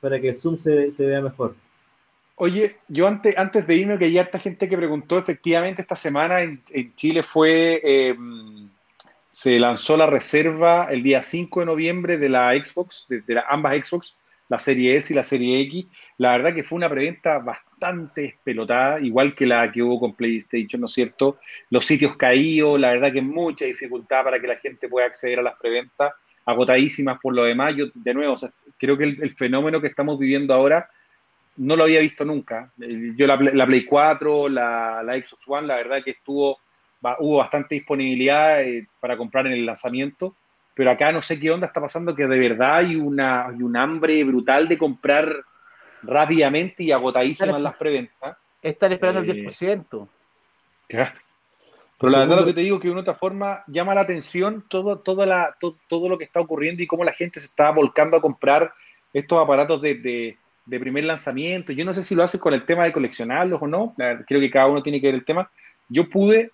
para 0.00 0.18
que 0.20 0.30
el 0.30 0.34
Zoom 0.34 0.56
se, 0.56 0.90
se 0.92 1.04
vea 1.06 1.20
mejor. 1.20 1.54
Oye, 2.36 2.76
yo 2.88 3.06
antes, 3.06 3.36
antes 3.36 3.66
de 3.66 3.74
irme, 3.76 3.98
que 3.98 4.06
hay 4.06 4.16
harta 4.18 4.38
gente 4.38 4.66
que 4.66 4.76
preguntó, 4.78 5.18
efectivamente 5.18 5.82
esta 5.82 5.94
semana 5.96 6.40
en, 6.40 6.62
en 6.72 6.94
Chile 6.96 7.22
fue, 7.22 7.80
eh, 7.84 8.16
se 9.30 9.58
lanzó 9.58 9.96
la 9.96 10.06
reserva 10.06 10.88
el 10.90 11.02
día 11.02 11.20
5 11.22 11.60
de 11.60 11.66
noviembre 11.66 12.16
de 12.18 12.28
la 12.28 12.52
Xbox, 12.52 13.06
de, 13.08 13.20
de 13.20 13.34
la- 13.34 13.44
ambas 13.48 13.76
Xbox, 13.86 14.18
la 14.48 14.58
serie 14.58 14.96
S 14.96 15.12
y 15.12 15.16
la 15.16 15.22
serie 15.22 15.60
X. 15.60 15.86
La 16.18 16.32
verdad 16.32 16.54
que 16.54 16.62
fue 16.62 16.76
una 16.76 16.88
preventa 16.88 17.38
bastante 17.38 18.24
espelotada, 18.24 19.00
igual 19.00 19.34
que 19.34 19.46
la 19.46 19.70
que 19.70 19.82
hubo 19.82 20.00
con 20.00 20.14
PlayStation, 20.14 20.80
¿no 20.80 20.86
es 20.86 20.92
cierto? 20.92 21.38
Los 21.68 21.84
sitios 21.84 22.16
caídos, 22.16 22.80
la 22.80 22.88
verdad 22.90 23.12
que 23.12 23.22
mucha 23.22 23.66
dificultad 23.66 24.24
para 24.24 24.40
que 24.40 24.46
la 24.48 24.56
gente 24.56 24.88
pueda 24.88 25.06
acceder 25.06 25.38
a 25.38 25.42
las 25.42 25.54
preventas, 25.54 26.12
agotadísimas 26.50 27.18
por 27.20 27.34
lo 27.34 27.44
demás. 27.44 27.74
Yo, 27.76 27.86
de 27.94 28.14
nuevo, 28.14 28.34
o 28.34 28.36
sea, 28.36 28.50
creo 28.78 28.96
que 28.96 29.04
el, 29.04 29.22
el 29.22 29.32
fenómeno 29.32 29.80
que 29.80 29.86
estamos 29.88 30.18
viviendo 30.18 30.52
ahora 30.54 30.88
no 31.56 31.76
lo 31.76 31.84
había 31.84 32.00
visto 32.00 32.24
nunca. 32.24 32.70
Eh, 32.80 33.12
Yo 33.16 33.26
la, 33.26 33.36
Play- 33.38 33.54
la 33.54 33.66
Play 33.66 33.84
4, 33.84 34.48
la, 34.48 35.02
la 35.02 35.14
Xbox 35.16 35.42
One, 35.46 35.66
la 35.66 35.76
verdad 35.76 36.02
que 36.02 36.12
estuvo, 36.12 36.58
hubo 37.18 37.38
bastante 37.38 37.74
disponibilidad 37.74 38.62
eh, 38.62 38.86
para 39.00 39.16
comprar 39.16 39.46
en 39.46 39.52
el 39.54 39.66
lanzamiento, 39.66 40.34
pero 40.74 40.90
acá 40.90 41.12
no 41.12 41.20
sé 41.20 41.38
qué 41.38 41.50
onda 41.50 41.66
está 41.66 41.80
pasando, 41.80 42.14
que 42.14 42.26
de 42.26 42.38
verdad 42.38 42.76
hay 42.76 42.96
una, 42.96 43.48
hay 43.48 43.62
un 43.62 43.76
hambre 43.76 44.22
brutal 44.24 44.68
de 44.68 44.78
comprar 44.78 45.34
rápidamente 46.02 46.82
y 46.82 46.92
agotadísimas 46.92 47.60
las 47.60 47.74
preventas. 47.74 48.36
Están 48.62 48.92
esperando 48.92 49.20
Eh, 49.22 49.30
el 49.30 49.46
10%. 49.46 50.08
Pero 52.00 52.12
la 52.12 52.18
verdad 52.20 52.38
lo 52.40 52.46
que 52.46 52.54
te 52.54 52.62
digo 52.62 52.80
que 52.80 52.88
de 52.88 52.92
una 52.92 53.02
otra 53.02 53.14
forma 53.14 53.62
llama 53.66 53.94
la 53.94 54.00
atención 54.00 54.64
todo, 54.68 55.00
toda 55.00 55.26
la, 55.26 55.54
todo, 55.60 55.74
todo 55.86 56.08
lo 56.08 56.16
que 56.16 56.24
está 56.24 56.40
ocurriendo 56.40 56.82
y 56.82 56.86
cómo 56.86 57.04
la 57.04 57.12
gente 57.12 57.38
se 57.40 57.46
está 57.46 57.70
volcando 57.70 58.16
a 58.16 58.22
comprar 58.22 58.72
estos 59.12 59.38
aparatos 59.42 59.82
de, 59.82 59.94
de- 59.96 60.38
de 60.64 60.80
primer 60.80 61.04
lanzamiento. 61.04 61.72
Yo 61.72 61.84
no 61.84 61.92
sé 61.92 62.02
si 62.02 62.14
lo 62.14 62.22
hacen 62.22 62.40
con 62.40 62.54
el 62.54 62.64
tema 62.64 62.84
de 62.84 62.92
coleccionarlos 62.92 63.60
o 63.62 63.66
no, 63.66 63.94
la- 63.98 64.24
creo 64.24 64.40
que 64.40 64.50
cada 64.50 64.66
uno 64.68 64.82
tiene 64.82 65.00
que 65.00 65.08
ver 65.08 65.16
el 65.16 65.24
tema. 65.24 65.50
Yo 65.88 66.08
pude 66.08 66.52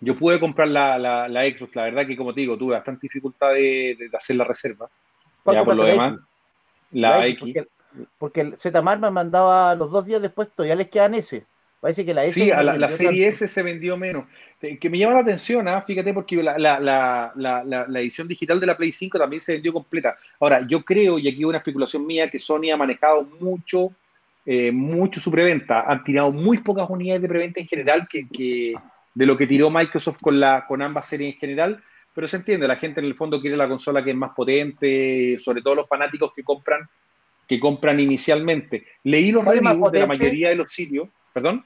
Yo 0.00 0.16
pude 0.16 0.38
comprar 0.40 0.68
la, 0.68 0.98
la, 0.98 1.28
la, 1.28 1.42
Xbox, 1.44 1.76
la 1.76 1.84
verdad 1.84 2.06
que 2.06 2.16
como 2.16 2.34
te 2.34 2.40
digo, 2.40 2.58
tuve 2.58 2.74
bastante 2.74 3.02
dificultad 3.02 3.52
de, 3.54 3.96
de 3.98 4.10
hacer 4.16 4.36
la 4.36 4.44
reserva. 4.44 4.88
Ya 5.46 5.64
por 5.64 5.76
lo 5.76 5.84
demás, 5.84 6.14
la, 6.90 7.26
X. 7.28 7.38
Porque, 7.40 7.68
porque, 8.18 8.40
el 8.40 8.58
Z-Mar 8.58 8.98
me 8.98 9.10
mandaba 9.10 9.74
los 9.74 9.90
dos 9.90 10.04
días 10.04 10.20
después, 10.20 10.48
ya 10.58 10.74
les 10.74 10.88
quedan 10.90 11.14
ese. 11.14 11.46
Parece 11.82 12.04
que 12.04 12.14
la 12.14 12.22
S. 12.22 12.34
Sí, 12.34 12.48
a 12.52 12.62
la, 12.62 12.78
la 12.78 12.88
serie 12.88 13.26
S 13.26 13.48
se 13.48 13.60
vendió 13.60 13.96
menos. 13.96 14.26
Que 14.60 14.88
me 14.88 14.98
llama 14.98 15.14
la 15.14 15.20
atención, 15.22 15.66
¿eh? 15.66 15.82
fíjate, 15.84 16.14
porque 16.14 16.40
la, 16.40 16.56
la, 16.56 17.32
la, 17.34 18.00
edición 18.00 18.28
digital 18.28 18.60
de 18.60 18.66
la 18.66 18.76
Play 18.76 18.92
5 18.92 19.18
también 19.18 19.40
se 19.40 19.54
vendió 19.54 19.72
completa. 19.72 20.16
Ahora, 20.38 20.64
yo 20.64 20.84
creo, 20.84 21.18
y 21.18 21.26
aquí 21.26 21.44
una 21.44 21.58
especulación 21.58 22.06
mía, 22.06 22.30
que 22.30 22.38
Sony 22.38 22.70
ha 22.72 22.76
manejado 22.76 23.28
mucho, 23.40 23.90
eh, 24.46 24.70
mucho 24.70 25.18
su 25.18 25.32
preventa. 25.32 25.80
Han 25.80 26.04
tirado 26.04 26.30
muy 26.30 26.58
pocas 26.58 26.88
unidades 26.88 27.20
de 27.22 27.28
preventa 27.28 27.58
en 27.58 27.66
general 27.66 28.06
que, 28.08 28.28
que 28.28 28.74
de 29.12 29.26
lo 29.26 29.36
que 29.36 29.48
tiró 29.48 29.68
Microsoft 29.68 30.20
con, 30.20 30.38
la, 30.38 30.64
con 30.68 30.82
ambas 30.82 31.08
series 31.08 31.34
en 31.34 31.40
general. 31.40 31.82
Pero 32.14 32.28
se 32.28 32.36
entiende, 32.36 32.68
la 32.68 32.76
gente 32.76 33.00
en 33.00 33.06
el 33.06 33.16
fondo 33.16 33.40
quiere 33.40 33.56
la 33.56 33.66
consola 33.66 34.04
que 34.04 34.10
es 34.10 34.16
más 34.16 34.30
potente, 34.36 35.36
sobre 35.40 35.62
todo 35.62 35.74
los 35.74 35.88
fanáticos 35.88 36.32
que 36.32 36.44
compran, 36.44 36.88
que 37.48 37.58
compran 37.58 37.98
inicialmente. 37.98 38.86
Leí 39.02 39.32
los 39.32 39.44
reviews 39.44 39.90
de 39.90 39.98
la 39.98 40.06
mayoría 40.06 40.50
de 40.50 40.54
los 40.54 40.72
sitios. 40.72 41.08
¿Perdón? 41.32 41.64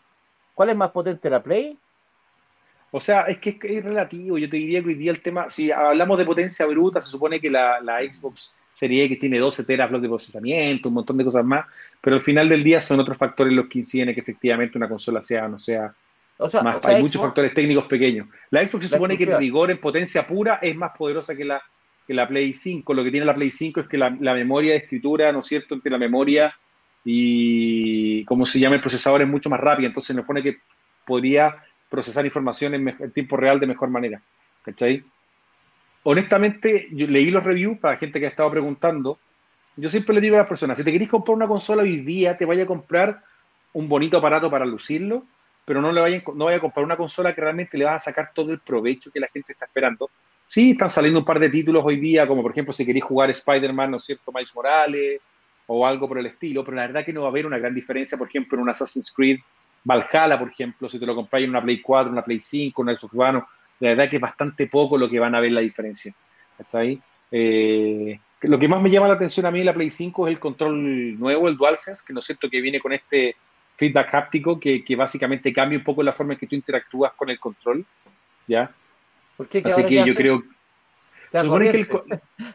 ¿Cuál 0.56 0.70
es 0.70 0.76
más 0.76 0.90
potente, 0.90 1.28
la 1.28 1.42
Play? 1.42 1.76
O 2.90 2.98
sea, 2.98 3.24
es 3.24 3.36
que 3.36 3.58
es, 3.62 3.84
relativo. 3.84 4.38
Yo 4.38 4.48
te 4.48 4.56
diría 4.56 4.80
que 4.80 4.88
hoy 4.88 4.94
día 4.94 5.10
el 5.10 5.20
tema, 5.20 5.50
si 5.50 5.70
hablamos 5.70 6.16
de 6.16 6.24
potencia 6.24 6.64
bruta, 6.64 7.02
se 7.02 7.10
supone 7.10 7.38
que 7.38 7.50
la, 7.50 7.78
Xbox 8.10 8.56
Serie 8.72 9.04
X 9.04 9.18
tiene 9.18 9.38
12 9.38 9.64
teraflops 9.64 10.00
de 10.00 10.08
procesamiento, 10.08 10.88
un 10.88 10.94
montón 10.94 11.18
de 11.18 11.24
cosas 11.24 11.44
más, 11.44 11.66
pero 12.00 12.16
al 12.16 12.22
final 12.22 12.48
del 12.48 12.64
día 12.64 12.80
son 12.80 12.98
otros 12.98 13.18
factores 13.18 13.52
los 13.52 13.66
que 13.66 13.80
inciden 13.80 14.14
que 14.14 14.20
efectivamente 14.22 14.78
una 14.78 14.88
consola 14.88 15.20
sea 15.20 15.44
o 15.44 15.48
no 15.50 15.58
sea, 15.58 15.94
o 16.38 16.48
sea 16.48 16.62
más. 16.62 16.82
hay 16.84 17.02
muchos 17.02 17.20
factores 17.20 17.52
técnicos 17.52 17.84
pequeños. 17.84 18.26
La 18.48 18.66
Xbox 18.66 18.88
se 18.88 18.94
supone 18.94 19.18
que 19.18 19.24
en 19.24 19.36
rigor, 19.36 19.70
en 19.70 19.78
potencia 19.78 20.26
pura, 20.26 20.58
es 20.62 20.74
más 20.74 20.92
poderosa 20.96 21.36
que 21.36 21.44
la, 21.44 21.62
que 22.06 22.14
la 22.14 22.26
Play 22.26 22.54
5. 22.54 22.94
Lo 22.94 23.04
que 23.04 23.10
tiene 23.10 23.26
la 23.26 23.34
Play 23.34 23.50
5 23.50 23.80
es 23.80 23.88
que 23.88 23.98
la, 23.98 24.16
la 24.20 24.32
memoria 24.32 24.72
de 24.72 24.78
escritura, 24.78 25.30
¿no 25.32 25.40
es 25.40 25.44
cierto?, 25.44 25.74
entre 25.74 25.92
la 25.92 25.98
memoria 25.98 26.56
y 27.08 28.24
como 28.24 28.44
se 28.44 28.58
llama 28.58 28.74
el 28.74 28.80
procesador 28.80 29.22
es 29.22 29.28
mucho 29.28 29.48
más 29.48 29.60
rápido, 29.60 29.86
entonces 29.86 30.16
nos 30.16 30.26
pone 30.26 30.42
que 30.42 30.58
podría 31.06 31.62
procesar 31.88 32.26
información 32.26 32.74
en, 32.74 33.12
tiempo 33.12 33.36
real 33.36 33.60
de 33.60 33.68
mejor 33.68 33.90
manera. 33.90 34.20
¿Cachai? 34.64 35.04
Honestamente, 36.02 36.88
yo 36.90 37.06
leí 37.06 37.30
los 37.30 37.44
reviews 37.44 37.78
para 37.78 37.94
la 37.94 38.00
gente 38.00 38.18
que 38.18 38.26
ha 38.26 38.30
estado 38.30 38.50
preguntando. 38.50 39.20
Yo 39.76 39.88
siempre 39.88 40.16
le 40.16 40.20
digo 40.20 40.34
a 40.34 40.40
las 40.40 40.48
personas, 40.48 40.78
si 40.78 40.82
te 40.82 40.90
queréis 40.90 41.08
comprar 41.08 41.36
una 41.36 41.46
consola 41.46 41.82
hoy 41.82 41.98
día, 41.98 42.36
te 42.36 42.44
vaya 42.44 42.64
a 42.64 42.66
comprar 42.66 43.22
un 43.74 43.88
bonito 43.88 44.18
aparato 44.18 44.50
para 44.50 44.66
lucirlo, 44.66 45.22
pero 45.64 45.80
no 45.80 45.92
le 45.92 46.24
no 46.34 46.44
vaya 46.46 46.56
a 46.56 46.60
comprar 46.60 46.84
una 46.84 46.96
consola 46.96 47.32
que 47.32 47.40
realmente 47.40 47.78
le 47.78 47.84
vas 47.84 48.02
a 48.02 48.10
sacar 48.10 48.32
todo 48.34 48.50
el 48.50 48.58
provecho 48.58 49.12
que 49.12 49.20
la 49.20 49.28
gente 49.28 49.52
está 49.52 49.66
esperando. 49.66 50.10
Sí, 50.44 50.72
están 50.72 50.90
saliendo 50.90 51.20
un 51.20 51.24
par 51.24 51.38
de 51.38 51.50
títulos 51.50 51.84
hoy 51.84 52.00
día, 52.00 52.26
como 52.26 52.42
por 52.42 52.50
ejemplo 52.50 52.72
si 52.72 52.84
queréis 52.84 53.04
jugar 53.04 53.30
Spider-Man, 53.30 53.92
¿no 53.92 53.96
es 53.98 54.04
cierto? 54.04 54.32
Miles 54.32 54.52
Morales, 54.52 55.20
o 55.66 55.86
algo 55.86 56.09
por 56.09 56.18
el 56.18 56.26
estilo, 56.26 56.64
pero 56.64 56.76
la 56.76 56.86
verdad 56.86 57.05
que 57.05 57.12
no 57.12 57.22
va 57.22 57.28
a 57.28 57.30
haber 57.30 57.47
una 57.47 57.59
gran 57.59 57.74
diferencia, 57.74 58.16
por 58.16 58.28
ejemplo, 58.28 58.56
en 58.56 58.62
un 58.62 58.70
Assassin's 58.70 59.12
Creed 59.14 59.38
Valhalla, 59.86 60.38
por 60.38 60.48
ejemplo, 60.48 60.88
si 60.88 60.98
te 60.98 61.06
lo 61.06 61.14
compráis 61.14 61.44
en 61.44 61.51
una 61.51 61.62
Play 61.62 61.80
4, 61.80 62.10
una 62.10 62.22
Play 62.22 62.40
5, 62.40 62.82
una 62.82 62.94
Xbox 62.94 63.14
One, 63.14 63.43
la 63.80 63.88
verdad 63.90 64.10
que 64.10 64.16
es 64.16 64.22
bastante 64.22 64.66
poco 64.66 64.98
lo 64.98 65.09
que 65.09 65.20
van 65.20 65.34
a 65.34 65.40
ver 65.40 65.52
la 65.52 65.60
diferencia. 65.60 66.12
ahí? 66.74 67.01
Eh, 67.30 68.18
lo 68.43 68.59
que 68.59 68.68
más 68.68 68.82
me 68.82 68.90
llama 68.90 69.09
la 69.09 69.14
atención 69.14 69.47
a 69.47 69.51
mí 69.51 69.60
en 69.60 69.66
la 69.66 69.74
Play 69.74 69.90
5 69.90 70.26
es 70.26 70.32
el 70.32 70.40
control 70.40 71.18
nuevo, 71.18 71.48
el 71.48 71.56
DualSense, 71.56 72.02
que 72.06 72.12
no 72.12 72.18
es 72.18 72.26
cierto 72.26 72.51
que 72.51 72.60
viene 72.60 72.80
con 72.80 72.93
este 72.93 73.36
feedback 73.76 74.14
háptico 74.14 74.59
que, 74.59 74.84
que 74.84 74.97
básicamente 74.97 75.52
cambia 75.52 75.78
un 75.78 75.84
poco 75.84 76.02
la 76.02 76.12
forma 76.12 76.32
en 76.32 76.40
que 76.40 76.47
tú 76.47 76.56
interactúas 76.56 77.12
con 77.12 77.30
el 77.30 77.38
control, 77.38 77.84
¿ya? 78.48 78.72
Así 79.64 79.84
que 79.84 80.05
yo 80.05 80.14
creo 80.14 80.43
supone 81.32 81.70
que 81.70 81.80
el, 81.80 81.88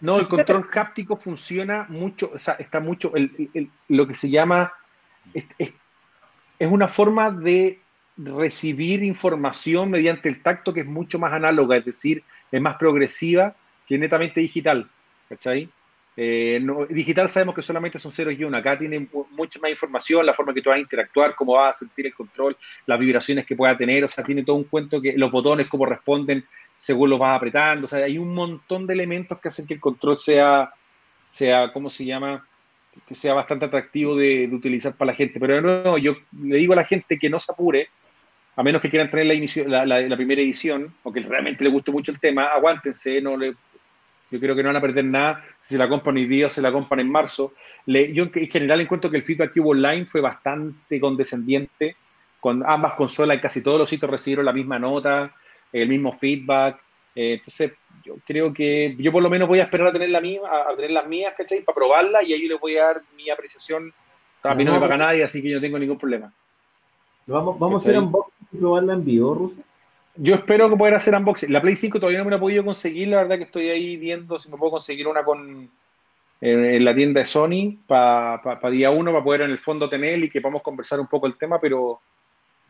no, 0.01 0.19
el 0.19 0.27
control 0.27 0.67
háptico 0.75 1.17
funciona 1.17 1.85
mucho, 1.89 2.31
o 2.33 2.39
sea, 2.39 2.55
está 2.55 2.79
mucho, 2.79 3.11
lo 3.87 4.07
que 4.07 4.13
se 4.13 4.29
llama, 4.29 4.73
es, 5.33 5.45
es, 5.57 5.73
una 6.59 6.87
forma 6.87 7.31
de 7.31 7.81
recibir 8.17 9.03
información 9.03 9.89
mediante 9.89 10.29
el 10.29 10.41
tacto 10.41 10.73
que 10.73 10.81
es 10.81 10.85
mucho 10.85 11.19
más 11.19 11.33
análoga, 11.33 11.77
es 11.77 11.85
decir, 11.85 12.23
es 12.51 12.61
más 12.61 12.75
progresiva 12.75 13.55
que 13.87 13.97
netamente 13.97 14.41
digital, 14.41 14.89
¿cachai? 15.27 15.69
Eh, 16.17 16.61
digital 16.89 17.29
sabemos 17.29 17.55
que 17.55 17.61
solamente 17.61 17.97
son 17.97 18.11
ceros 18.11 18.33
y 18.37 18.43
uno. 18.43 18.57
Acá 18.57 18.77
tiene 18.77 19.07
mucha 19.31 19.59
más 19.59 19.71
información, 19.71 20.25
la 20.25 20.33
forma 20.33 20.53
que 20.53 20.61
tú 20.61 20.69
vas 20.69 20.77
a 20.77 20.81
interactuar, 20.81 21.35
cómo 21.35 21.53
vas 21.53 21.75
a 21.75 21.79
sentir 21.79 22.07
el 22.07 22.13
control, 22.13 22.57
las 22.85 22.99
vibraciones 22.99 23.45
que 23.45 23.55
pueda 23.55 23.77
tener. 23.77 24.03
O 24.03 24.07
sea, 24.07 24.23
tiene 24.23 24.43
todo 24.43 24.57
un 24.57 24.65
cuento 24.65 24.99
que 24.99 25.13
los 25.13 25.31
botones, 25.31 25.67
cómo 25.67 25.85
responden 25.85 26.45
según 26.75 27.09
los 27.09 27.19
vas 27.19 27.37
apretando. 27.37 27.85
O 27.85 27.87
sea, 27.87 27.99
hay 27.99 28.17
un 28.17 28.33
montón 28.33 28.85
de 28.87 28.93
elementos 28.93 29.39
que 29.39 29.47
hacen 29.47 29.65
que 29.67 29.75
el 29.75 29.79
control 29.79 30.17
sea, 30.17 30.73
sea 31.29 31.71
¿cómo 31.71 31.89
se 31.89 32.05
llama? 32.05 32.45
Que 33.07 33.15
sea 33.15 33.33
bastante 33.33 33.65
atractivo 33.65 34.15
de, 34.15 34.49
utilizar 34.51 34.97
para 34.97 35.11
la 35.11 35.15
gente. 35.15 35.39
Pero 35.39 35.61
no, 35.61 35.97
yo 35.97 36.17
le 36.41 36.57
digo 36.57 36.73
a 36.73 36.77
la 36.77 36.85
gente 36.85 37.17
que 37.17 37.29
no 37.29 37.39
se 37.39 37.53
apure, 37.53 37.87
a 38.57 38.63
menos 38.63 38.81
que 38.81 38.89
quieran 38.89 39.09
tener 39.09 39.27
la, 39.65 39.85
la 39.85 40.17
primera 40.17 40.41
edición 40.41 40.93
o 41.03 41.13
que 41.13 41.21
realmente 41.21 41.63
le 41.63 41.69
guste 41.69 41.89
mucho 41.89 42.11
el 42.11 42.19
tema, 42.19 42.47
aguántense, 42.47 43.21
no 43.21 43.37
le 43.37 43.55
yo 44.31 44.39
creo 44.39 44.55
que 44.55 44.63
no 44.63 44.69
van 44.69 44.77
a 44.77 44.81
perder 44.81 45.05
nada 45.05 45.43
si 45.59 45.75
se 45.75 45.77
la 45.77 45.89
compran 45.89 46.15
hoy 46.15 46.25
día 46.25 46.47
o 46.47 46.49
se 46.49 46.61
la 46.61 46.71
compran 46.71 47.01
en 47.01 47.11
marzo. 47.11 47.53
Le, 47.85 48.13
yo 48.13 48.23
en 48.23 48.47
general 48.47 48.79
encuentro 48.79 49.11
que 49.11 49.17
el 49.17 49.23
feedback 49.23 49.53
que 49.53 49.59
hubo 49.59 49.71
online 49.71 50.05
fue 50.05 50.21
bastante 50.21 50.99
condescendiente. 50.99 51.97
Con 52.39 52.63
ambas 52.65 52.93
consolas 52.93 53.37
y 53.37 53.41
casi 53.41 53.61
todos 53.61 53.77
los 53.77 53.89
sitios 53.89 54.09
recibieron 54.09 54.45
la 54.45 54.53
misma 54.53 54.79
nota, 54.79 55.35
el 55.71 55.87
mismo 55.87 56.13
feedback. 56.13 56.81
Eh, 57.13 57.33
entonces, 57.33 57.73
yo 58.03 58.15
creo 58.25 58.53
que 58.53 58.95
yo 58.97 59.11
por 59.11 59.21
lo 59.21 59.29
menos 59.29 59.47
voy 59.47 59.59
a 59.59 59.63
esperar 59.63 59.87
a 59.87 59.91
tener, 59.91 60.09
la 60.09 60.21
mía, 60.21 60.39
a, 60.49 60.75
tener 60.75 60.91
las 60.91 61.05
mías, 61.07 61.33
¿cachai? 61.37 61.61
Para 61.61 61.75
probarla 61.75 62.23
y 62.23 62.33
ahí 62.33 62.47
les 62.47 62.59
voy 62.59 62.77
a 62.77 62.85
dar 62.85 63.01
mi 63.15 63.29
apreciación. 63.29 63.93
A 64.43 64.55
mí 64.55 64.63
no, 64.63 64.73
me 64.73 64.79
paga 64.79 64.97
nadie, 64.97 65.23
así 65.23 65.41
que 65.41 65.49
yo 65.49 65.57
no 65.57 65.61
tengo 65.61 65.77
ningún 65.77 65.99
problema. 65.99 66.33
Vamos, 67.27 67.59
vamos 67.59 67.85
a 67.85 67.89
hacer 67.89 67.99
unboxing 67.99 68.47
y 68.53 68.57
probarla 68.57 68.93
en 68.93 69.05
vivo, 69.05 69.35
Ruso. 69.35 69.61
Yo 70.15 70.35
espero 70.35 70.69
que 70.69 70.75
pueda 70.75 70.97
hacer 70.97 71.15
unboxing. 71.15 71.51
La 71.51 71.61
Play 71.61 71.75
5 71.75 71.99
todavía 71.99 72.19
no 72.19 72.25
me 72.25 72.31
la 72.31 72.37
he 72.37 72.39
podido 72.39 72.65
conseguir, 72.65 73.07
la 73.09 73.17
verdad 73.17 73.37
que 73.37 73.43
estoy 73.43 73.69
ahí 73.69 73.97
viendo 73.97 74.37
si 74.37 74.51
me 74.51 74.57
puedo 74.57 74.71
conseguir 74.71 75.07
una 75.07 75.23
con 75.23 75.69
eh, 76.41 76.75
en 76.75 76.85
la 76.85 76.93
tienda 76.93 77.19
de 77.19 77.25
Sony 77.25 77.77
para 77.87 78.69
día 78.69 78.91
uno, 78.91 79.11
para 79.11 79.23
poder 79.23 79.41
en 79.41 79.51
el 79.51 79.59
fondo 79.59 79.89
tener 79.89 80.19
y 80.23 80.29
que 80.29 80.41
podamos 80.41 80.61
conversar 80.61 80.99
un 80.99 81.07
poco 81.07 81.27
el 81.27 81.37
tema, 81.37 81.59
pero 81.59 82.01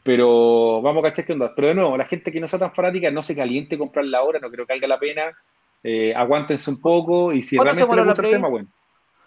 pero 0.03 0.81
vamos 0.81 1.03
a 1.03 1.09
cachar 1.09 1.25
qué 1.25 1.33
onda. 1.33 1.53
Pero 1.55 1.67
de 1.69 1.75
nuevo, 1.75 1.97
la 1.97 2.05
gente 2.05 2.31
que 2.31 2.39
no 2.39 2.47
sea 2.47 2.59
tan 2.59 2.73
fanática, 2.73 3.11
no 3.11 3.21
se 3.21 3.35
caliente 3.35 3.77
comprarla 3.77 4.17
ahora, 4.17 4.39
no 4.39 4.49
creo 4.49 4.65
que 4.65 4.73
valga 4.73 4.87
la 4.87 4.99
pena. 4.99 5.23
Eh, 5.83 6.13
aguántense 6.15 6.69
un 6.69 6.79
poco 6.79 7.33
y 7.33 7.41
si 7.41 7.57
realmente 7.57 7.95
les 7.95 8.05
gusta 8.05 8.21
el 8.21 8.31
tema, 8.31 8.47
bueno. 8.47 8.67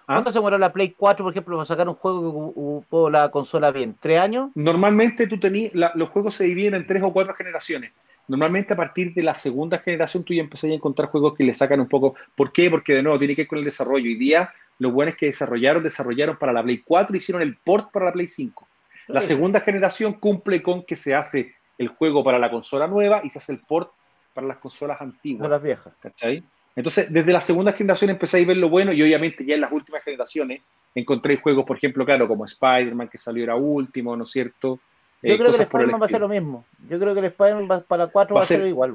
¿Ah? 0.07 0.17
¿Cuánto 0.17 0.33
se 0.33 0.41
muere 0.41 0.59
la 0.59 0.73
Play 0.73 0.95
4, 0.97 1.25
por 1.25 1.33
ejemplo, 1.33 1.57
para 1.57 1.67
sacar 1.67 1.89
un 1.89 1.95
juego 1.95 2.21
que 2.21 2.27
ocupó 2.27 3.09
la 3.09 3.31
consola 3.31 3.71
bien? 3.71 3.97
¿Tres 3.99 4.21
años? 4.21 4.51
Normalmente 4.55 5.27
tú 5.27 5.39
tenías, 5.39 5.73
los 5.95 6.11
juegos 6.11 6.35
se 6.35 6.45
dividen 6.45 6.75
en 6.75 6.87
tres 6.87 7.03
o 7.03 7.13
cuatro 7.13 7.35
generaciones. 7.35 7.93
Normalmente 8.27 8.73
a 8.73 8.77
partir 8.77 9.13
de 9.13 9.23
la 9.23 9.35
segunda 9.35 9.79
generación 9.79 10.25
tú 10.25 10.33
ya 10.33 10.43
empezás 10.43 10.71
a 10.71 10.75
encontrar 10.75 11.09
juegos 11.11 11.35
que 11.35 11.45
le 11.45 11.53
sacan 11.53 11.81
un 11.81 11.89
poco. 11.89 12.15
¿Por 12.35 12.53
qué? 12.53 12.71
Porque 12.71 12.95
de 12.95 13.03
nuevo 13.03 13.19
tiene 13.19 13.35
que 13.37 13.43
ver 13.43 13.49
con 13.49 13.59
el 13.59 13.65
desarrollo. 13.65 14.07
Hoy 14.07 14.17
día 14.17 14.53
los 14.79 14.93
buenos 14.93 15.17
que 15.17 15.27
desarrollaron, 15.27 15.83
desarrollaron 15.83 16.37
para 16.37 16.53
la 16.53 16.63
Play 16.63 16.83
4 16.85 17.15
y 17.15 17.19
hicieron 17.19 17.43
el 17.43 17.57
port 17.57 17.93
para 17.93 18.07
la 18.07 18.13
Play 18.13 18.29
5. 18.29 18.67
La 19.09 19.21
segunda 19.21 19.61
generación 19.61 20.15
cumple 20.15 20.63
con 20.63 20.83
que 20.85 20.97
se 20.97 21.15
hace 21.15 21.55
el 21.77 21.89
juego 21.89 22.25
para 22.25 22.39
la 22.39 22.51
consola 22.51 22.87
nueva 22.87 23.21
y 23.23 23.31
se 23.31 23.39
hace 23.39 23.53
el 23.53 23.61
port 23.61 23.91
para 24.33 24.47
las 24.47 24.57
consolas 24.59 25.01
antiguas. 25.01 25.49
las 25.51 25.63
viejas. 25.63 25.93
¿Cachai? 26.01 26.43
Entonces, 26.77 27.13
desde 27.13 27.33
la 27.33 27.41
segunda 27.41 27.73
generación 27.73 28.11
empezáis 28.11 28.45
a 28.45 28.49
ver 28.49 28.57
lo 28.57 28.69
bueno 28.69 28.93
y 28.93 29.03
obviamente 29.03 29.45
ya 29.45 29.55
en 29.55 29.61
las 29.61 29.71
últimas 29.71 30.03
generaciones 30.03 30.61
encontré 30.95 31.37
juegos, 31.37 31.65
por 31.65 31.77
ejemplo, 31.77 32.05
claro, 32.05 32.27
como 32.27 32.45
Spider-Man, 32.45 33.09
que 33.09 33.19
salió 33.19 33.45
era 33.45 33.57
último, 33.57 34.17
¿no 34.17 34.25
es 34.25 34.31
cierto? 34.31 34.81
Yo 35.25 35.35
eh, 35.35 35.39
creo 35.39 35.51
que 35.51 35.57
el 35.57 35.63
Spider-Man 35.63 36.03
va 36.03 36.07
a 36.07 36.09
ser 36.11 36.21
lo 36.21 36.29
mismo. 36.29 36.67
Yo 36.89 36.99
creo 37.01 37.15
que 37.15 37.21
el 37.21 37.27
Spider-Man 37.27 37.85
para 37.89 38.09
4 38.09 38.35
va, 38.35 38.41
a 38.41 38.45
ser, 38.45 38.67
igual. 38.67 38.95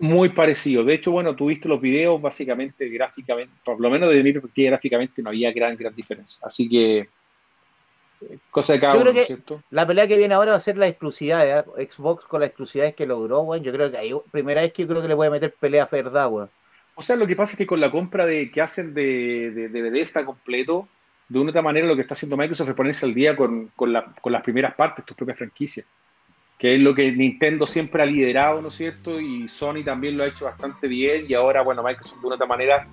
Muy 0.00 0.30
parecido. 0.30 0.82
De 0.82 0.94
hecho, 0.94 1.12
bueno, 1.12 1.36
tuviste 1.36 1.68
los 1.68 1.80
videos, 1.80 2.20
básicamente, 2.20 2.88
gráficamente, 2.88 3.54
por 3.64 3.80
lo 3.80 3.88
menos 3.88 4.08
desde 4.08 4.24
mi 4.24 4.32
perspectiva, 4.32 4.70
gráficamente 4.70 5.22
no 5.22 5.28
había 5.28 5.52
gran, 5.52 5.76
gran 5.76 5.94
diferencia. 5.94 6.44
Así 6.44 6.68
que, 6.68 7.08
cosa 8.50 8.72
de 8.72 8.80
cada 8.80 8.96
uno, 8.96 9.12
¿cierto? 9.24 9.62
La 9.70 9.86
pelea 9.86 10.08
que 10.08 10.16
viene 10.16 10.34
ahora 10.34 10.50
va 10.50 10.56
a 10.56 10.60
ser 10.60 10.76
la 10.76 10.88
exclusividad, 10.88 11.60
¿eh? 11.76 11.88
Xbox 11.88 12.24
con 12.24 12.40
las 12.40 12.48
exclusividades 12.48 12.96
que 12.96 13.06
logró, 13.06 13.42
güey. 13.42 13.60
Yo 13.60 13.72
creo 13.72 13.88
que 13.88 13.98
ahí, 13.98 14.12
primera 14.32 14.62
vez 14.62 14.72
que 14.72 14.82
yo 14.82 14.88
creo 14.88 15.02
que 15.02 15.08
le 15.08 15.14
voy 15.14 15.28
a 15.28 15.30
meter 15.30 15.54
pelea 15.54 15.84
a 15.84 15.88
verdad, 15.88 16.28
güey. 16.28 16.48
O 16.96 17.02
sea, 17.02 17.14
lo 17.14 17.26
que 17.28 17.36
pasa 17.36 17.52
es 17.52 17.58
que 17.58 17.66
con 17.68 17.80
la 17.80 17.92
compra 17.92 18.26
de, 18.26 18.50
que 18.50 18.60
hacen 18.60 18.94
de, 18.94 19.52
de, 19.52 19.68
de 19.68 19.82
Bethesda 19.82 20.26
completo, 20.26 20.88
de 21.28 21.38
una 21.38 21.50
otra 21.50 21.62
manera 21.62 21.86
lo 21.86 21.94
que 21.94 22.02
está 22.02 22.14
haciendo 22.14 22.36
Microsoft 22.36 22.68
es 22.68 22.74
ponerse 22.74 23.06
al 23.06 23.14
día 23.14 23.34
con, 23.34 23.70
con, 23.74 23.92
la, 23.92 24.04
con, 24.20 24.32
las 24.32 24.42
primeras 24.42 24.74
partes, 24.74 25.04
tus 25.04 25.16
propias 25.16 25.38
franquicias, 25.38 25.86
que 26.58 26.74
es 26.74 26.80
lo 26.80 26.94
que 26.94 27.10
Nintendo 27.12 27.66
siempre 27.66 28.02
ha 28.02 28.06
liderado, 28.06 28.60
¿no 28.60 28.68
es 28.68 28.74
cierto? 28.74 29.20
Y 29.20 29.48
Sony 29.48 29.82
también 29.84 30.16
lo 30.16 30.24
ha 30.24 30.28
hecho 30.28 30.44
bastante 30.44 30.86
bien 30.88 31.24
y 31.28 31.34
ahora, 31.34 31.62
bueno, 31.62 31.82
Microsoft 31.82 32.20
de 32.20 32.26
una 32.26 32.36
otra 32.36 32.46
manera 32.46 32.86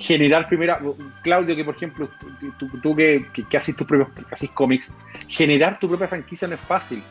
generar 0.00 0.48
primera, 0.48 0.80
Claudio, 1.22 1.54
que 1.54 1.64
por 1.64 1.76
ejemplo, 1.76 2.08
tú, 2.58 2.68
tú 2.82 2.96
que, 2.96 3.26
que, 3.48 3.56
haces 3.56 3.76
tus 3.76 3.86
propios, 3.86 4.08
que 4.26 4.34
haces 4.34 4.50
cómics, 4.50 4.98
generar 5.28 5.78
tu 5.78 5.88
propia 5.88 6.08
franquicia 6.08 6.48
no 6.48 6.54
es 6.54 6.60
fácil. 6.60 7.02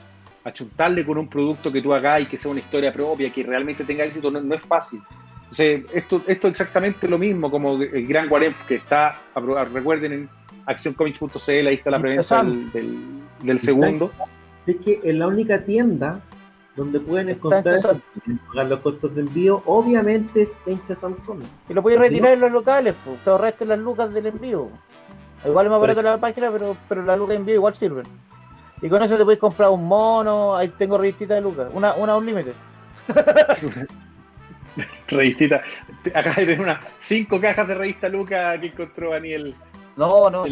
achuntarle 0.44 1.06
con 1.06 1.18
un 1.18 1.30
producto 1.30 1.72
que 1.72 1.82
tú 1.82 1.94
hagas 1.94 2.22
y 2.22 2.26
que 2.26 2.38
sea 2.38 2.50
una 2.50 2.62
historia 2.62 2.92
propia, 2.92 3.32
que 3.32 3.44
realmente 3.44 3.84
tenga 3.84 4.06
éxito, 4.06 4.32
no, 4.32 4.56
es 4.56 4.62
fácil. 4.64 5.02
Entonces, 5.44 5.84
esto, 5.94 6.24
esto 6.26 6.48
es 6.48 6.52
exactamente 6.52 7.08
lo 7.08 7.18
mismo 7.18 7.52
como 7.52 7.76
el 7.82 8.08
Gran 8.08 8.28
Guarem 8.28 8.54
que 8.68 8.76
está, 8.76 9.22
recuerden, 9.72 10.14
en 10.14 10.30
accioncomics.cl, 10.70 11.68
ahí 11.68 11.74
está 11.74 11.92
la 11.92 12.00
preventa 12.00 12.44
del, 12.44 13.02
del, 13.42 13.60
segundo. 13.60 14.12
Sí, 14.62 14.72
es 14.72 14.78
que 14.78 15.02
es 15.04 15.16
la 15.16 15.28
única 15.28 15.64
tienda 15.66 16.22
donde 16.76 17.00
pueden 17.00 17.30
encontrar 17.30 17.82
pagar 18.48 18.68
los 18.68 18.80
costos 18.80 19.16
de 19.16 19.22
envío, 19.22 19.64
obviamente 19.66 20.44
es 20.44 20.60
en 20.66 20.82
Chazam 20.84 21.16
Comics. 21.26 21.64
Y 21.68 21.74
lo 21.74 21.82
puedes 21.82 22.00
retirar 22.00 22.34
en 22.34 22.40
los 22.40 22.52
locales, 22.52 22.96
pues, 23.04 23.20
te 23.24 23.30
ahorraste 23.30 23.66
las 23.66 23.80
lucas 23.80 24.14
del 24.14 24.28
envío. 24.28 24.70
Igual 25.44 25.66
es 25.66 25.72
más 25.72 25.82
barato 25.82 26.02
la 26.02 26.20
página, 26.20 26.52
pero, 26.52 26.78
pero 26.88 27.04
las 27.04 27.18
lucas 27.18 27.34
de 27.34 27.38
envío 27.38 27.56
igual 27.56 27.76
sirven. 27.78 28.06
Y 28.82 28.88
con 28.90 29.02
eso 29.04 29.18
te 29.18 29.26
puedes 29.26 29.40
comprar 29.40 29.72
un 29.72 29.86
mono, 29.86 30.56
ahí 30.56 30.70
tengo 30.70 30.98
revistita 30.98 31.36
de 31.36 31.42
lucas, 31.42 31.70
una, 31.74 31.96
una 31.96 32.16
un 32.16 32.26
límite. 32.26 32.54
revistita, 35.08 35.62
acá 36.14 36.34
hay 36.38 36.50
unas 36.52 36.80
cinco 37.00 37.42
cajas 37.42 37.68
de 37.68 37.76
revista 37.76 38.08
Lucas 38.08 38.60
que 38.60 38.68
encontró 38.68 39.12
Daniel. 39.12 39.56
No, 40.00 40.30
no. 40.30 40.46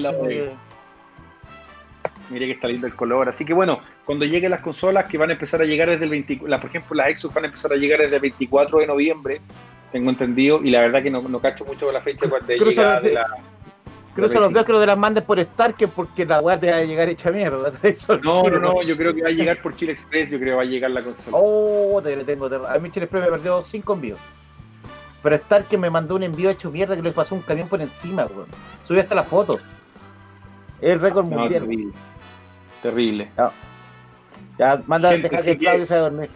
Mire 2.30 2.46
que 2.46 2.52
está 2.52 2.68
lindo 2.68 2.86
el 2.86 2.94
color. 2.94 3.30
Así 3.30 3.46
que 3.46 3.54
bueno, 3.54 3.80
cuando 4.04 4.26
lleguen 4.26 4.52
las 4.52 4.60
consolas 4.60 5.06
que 5.06 5.18
van 5.18 5.30
a 5.30 5.34
empezar 5.34 5.62
a 5.62 5.64
llegar 5.64 5.90
desde 5.90 6.04
el 6.04 6.10
24, 6.10 6.60
por 6.60 6.70
ejemplo, 6.70 6.96
las 6.98 7.18
Xbox 7.18 7.34
van 7.34 7.44
a 7.46 7.48
empezar 7.48 7.72
a 7.72 7.78
llegar 7.78 8.02
desde 8.02 8.16
el 8.16 8.22
24 8.22 8.80
de 8.80 8.88
noviembre, 8.88 9.42
tengo 9.94 10.10
entendido, 10.10 10.60
y 10.62 10.70
la 10.70 10.82
verdad 10.82 11.02
que 11.02 11.10
no, 11.10 11.22
no 11.22 11.40
cacho 11.40 11.64
mucho 11.64 11.86
con 11.86 11.94
la 11.94 12.02
fecha 12.02 12.30
cuando 12.30 12.54
llega 12.54 13.00
de 13.00 13.14
la. 13.14 13.26
Creo 14.14 14.28
que 14.30 14.36
los 14.36 14.52
veo 14.52 14.66
que 14.66 14.72
lo 14.74 14.80
de 14.82 14.88
las 14.88 14.98
mandes 14.98 15.24
por 15.24 15.40
Star, 15.40 15.76
que 15.76 15.88
porque 15.88 16.26
la 16.26 16.42
weá 16.42 16.60
te 16.60 16.70
va 16.70 16.78
a 16.78 16.84
llegar 16.84 17.08
hecha 17.08 17.32
mierda. 17.32 17.72
no, 18.24 18.50
no, 18.50 18.60
no, 18.60 18.82
yo 18.82 18.98
creo 18.98 19.14
que 19.14 19.22
va 19.22 19.30
a 19.30 19.32
llegar 19.32 19.62
por 19.62 19.76
Chile 19.78 19.94
Express, 19.94 20.32
yo 20.32 20.40
creo 20.40 20.54
que 20.54 20.56
va 20.58 20.64
a 20.64 20.66
llegar 20.66 20.92
la 20.92 21.04
consola. 21.04 21.38
Oh, 21.40 22.02
te 22.04 22.18
tengo. 22.26 22.48
A 22.68 22.80
mí 22.80 22.92
Chile 22.92 23.06
Express 23.06 23.24
me 23.24 23.32
perdió 23.32 23.64
cinco 23.64 23.94
envíos. 23.94 24.20
Pero 25.24 25.36
Star 25.36 25.66
que 25.66 25.78
me 25.78 25.90
mandó 25.90 26.16
un 26.16 26.24
envío 26.24 26.50
hecho 26.50 26.72
mierda 26.72 26.96
que 26.96 27.02
le 27.02 27.12
pasó 27.12 27.36
un 27.36 27.42
camión 27.42 27.68
por 27.68 27.82
encima, 27.82 28.26
weón. 28.26 28.48
Subí 28.86 29.00
hasta 29.00 29.16
la 29.16 29.24
foto. 29.24 29.60
Es 30.80 30.92
el 30.92 31.00
récord 31.00 31.26
mundial. 31.26 31.64
Terrible. 31.64 31.94
terrible. 32.82 33.32
Ya, 34.58 34.82
manda 34.88 35.12
gente, 35.12 35.30
dejar 35.30 35.46
que 35.46 35.58
Claudio 35.58 35.88
se 35.88 35.94
a 35.94 36.00
dormir. 36.00 36.30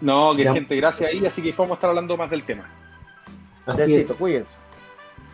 No, 0.00 0.34
que 0.34 0.44
gente, 0.44 0.76
gracias 0.76 1.10
ahí, 1.10 1.24
así 1.24 1.42
que 1.42 1.52
podemos 1.52 1.76
estar 1.76 1.90
hablando 1.90 2.16
más 2.16 2.30
del 2.30 2.42
tema. 2.44 2.68
Así 3.66 3.94
es. 3.94 4.12
Cuídense. 4.12 4.50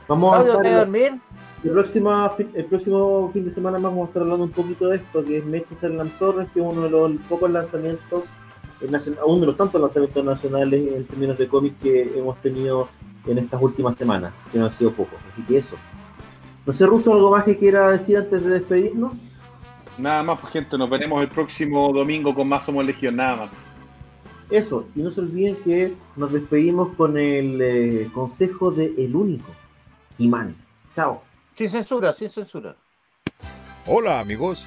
Vamos 0.07 0.39
a 0.39 0.43
estar 0.43 0.67
a 0.67 0.79
dormir. 0.79 1.21
El 1.65 1.71
próximo, 1.73 2.37
el 2.55 2.65
próximo 2.67 3.31
fin 3.33 3.45
de 3.45 3.51
semana 3.51 3.79
vamos 3.79 4.05
a 4.05 4.09
estar 4.09 4.23
hablando 4.23 4.45
un 4.45 4.53
poquito 4.53 4.89
de 4.89 4.97
esto, 4.97 5.25
que 5.25 5.39
es 5.39 5.45
Mechas 5.45 5.83
el 5.83 5.97
Lanzorro, 5.97 6.47
que 6.53 6.61
es 6.61 6.67
uno 6.67 6.83
de 6.83 6.91
los 6.91 7.13
pocos 7.29 7.51
lanzamientos, 7.51 8.27
uno 8.81 9.41
de 9.41 9.47
los 9.47 9.57
tantos 9.57 9.81
lanzamientos 9.81 10.25
nacionales 10.25 10.87
en 10.87 11.07
términos 11.07 11.39
de 11.39 11.49
cómics 11.49 11.77
que 11.83 12.19
hemos 12.19 12.41
tenido 12.41 12.89
en 13.27 13.39
estas 13.39 13.61
últimas 13.61 13.97
semanas, 13.97 14.49
que 14.51 14.59
no 14.59 14.67
han 14.67 14.73
sido 14.73 14.93
pocos. 14.93 15.25
Así 15.27 15.43
que 15.43 15.59
eso. 15.59 15.77
No 16.65 16.73
sé, 16.73 16.87
Ruso, 16.87 17.13
¿algo 17.13 17.31
más 17.31 17.45
que 17.45 17.57
quiera 17.57 17.91
decir 17.91 18.19
antes 18.19 18.45
de 18.45 18.51
despedirnos? 18.51 19.17
Nada 19.97 20.23
más, 20.23 20.39
pues, 20.41 20.53
gente, 20.53 20.79
nos 20.79 20.89
veremos 20.89 21.21
el 21.23 21.29
próximo 21.29 21.93
domingo 21.93 22.35
con 22.35 22.49
Más 22.49 22.65
Somos 22.65 22.85
Legión, 22.85 23.17
nada 23.17 23.37
más. 23.37 23.67
Eso, 24.51 24.87
y 24.95 25.03
no 25.03 25.11
se 25.11 25.21
olviden 25.21 25.57
que 25.57 25.95
nos 26.17 26.33
despedimos 26.33 26.95
con 26.97 27.19
el 27.19 27.61
eh, 27.61 28.11
consejo 28.15 28.71
de 28.71 28.95
El 28.97 29.15
Único, 29.15 29.51
Jimán. 30.17 30.57
Chao. 30.95 31.23
Sin 31.57 31.69
censura, 31.71 32.15
sin 32.15 32.31
censura. 32.31 32.77
Hola 33.87 34.21
amigos, 34.21 34.67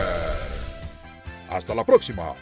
Hasta 1.51 1.75
la 1.75 1.83
próxima. 1.83 2.33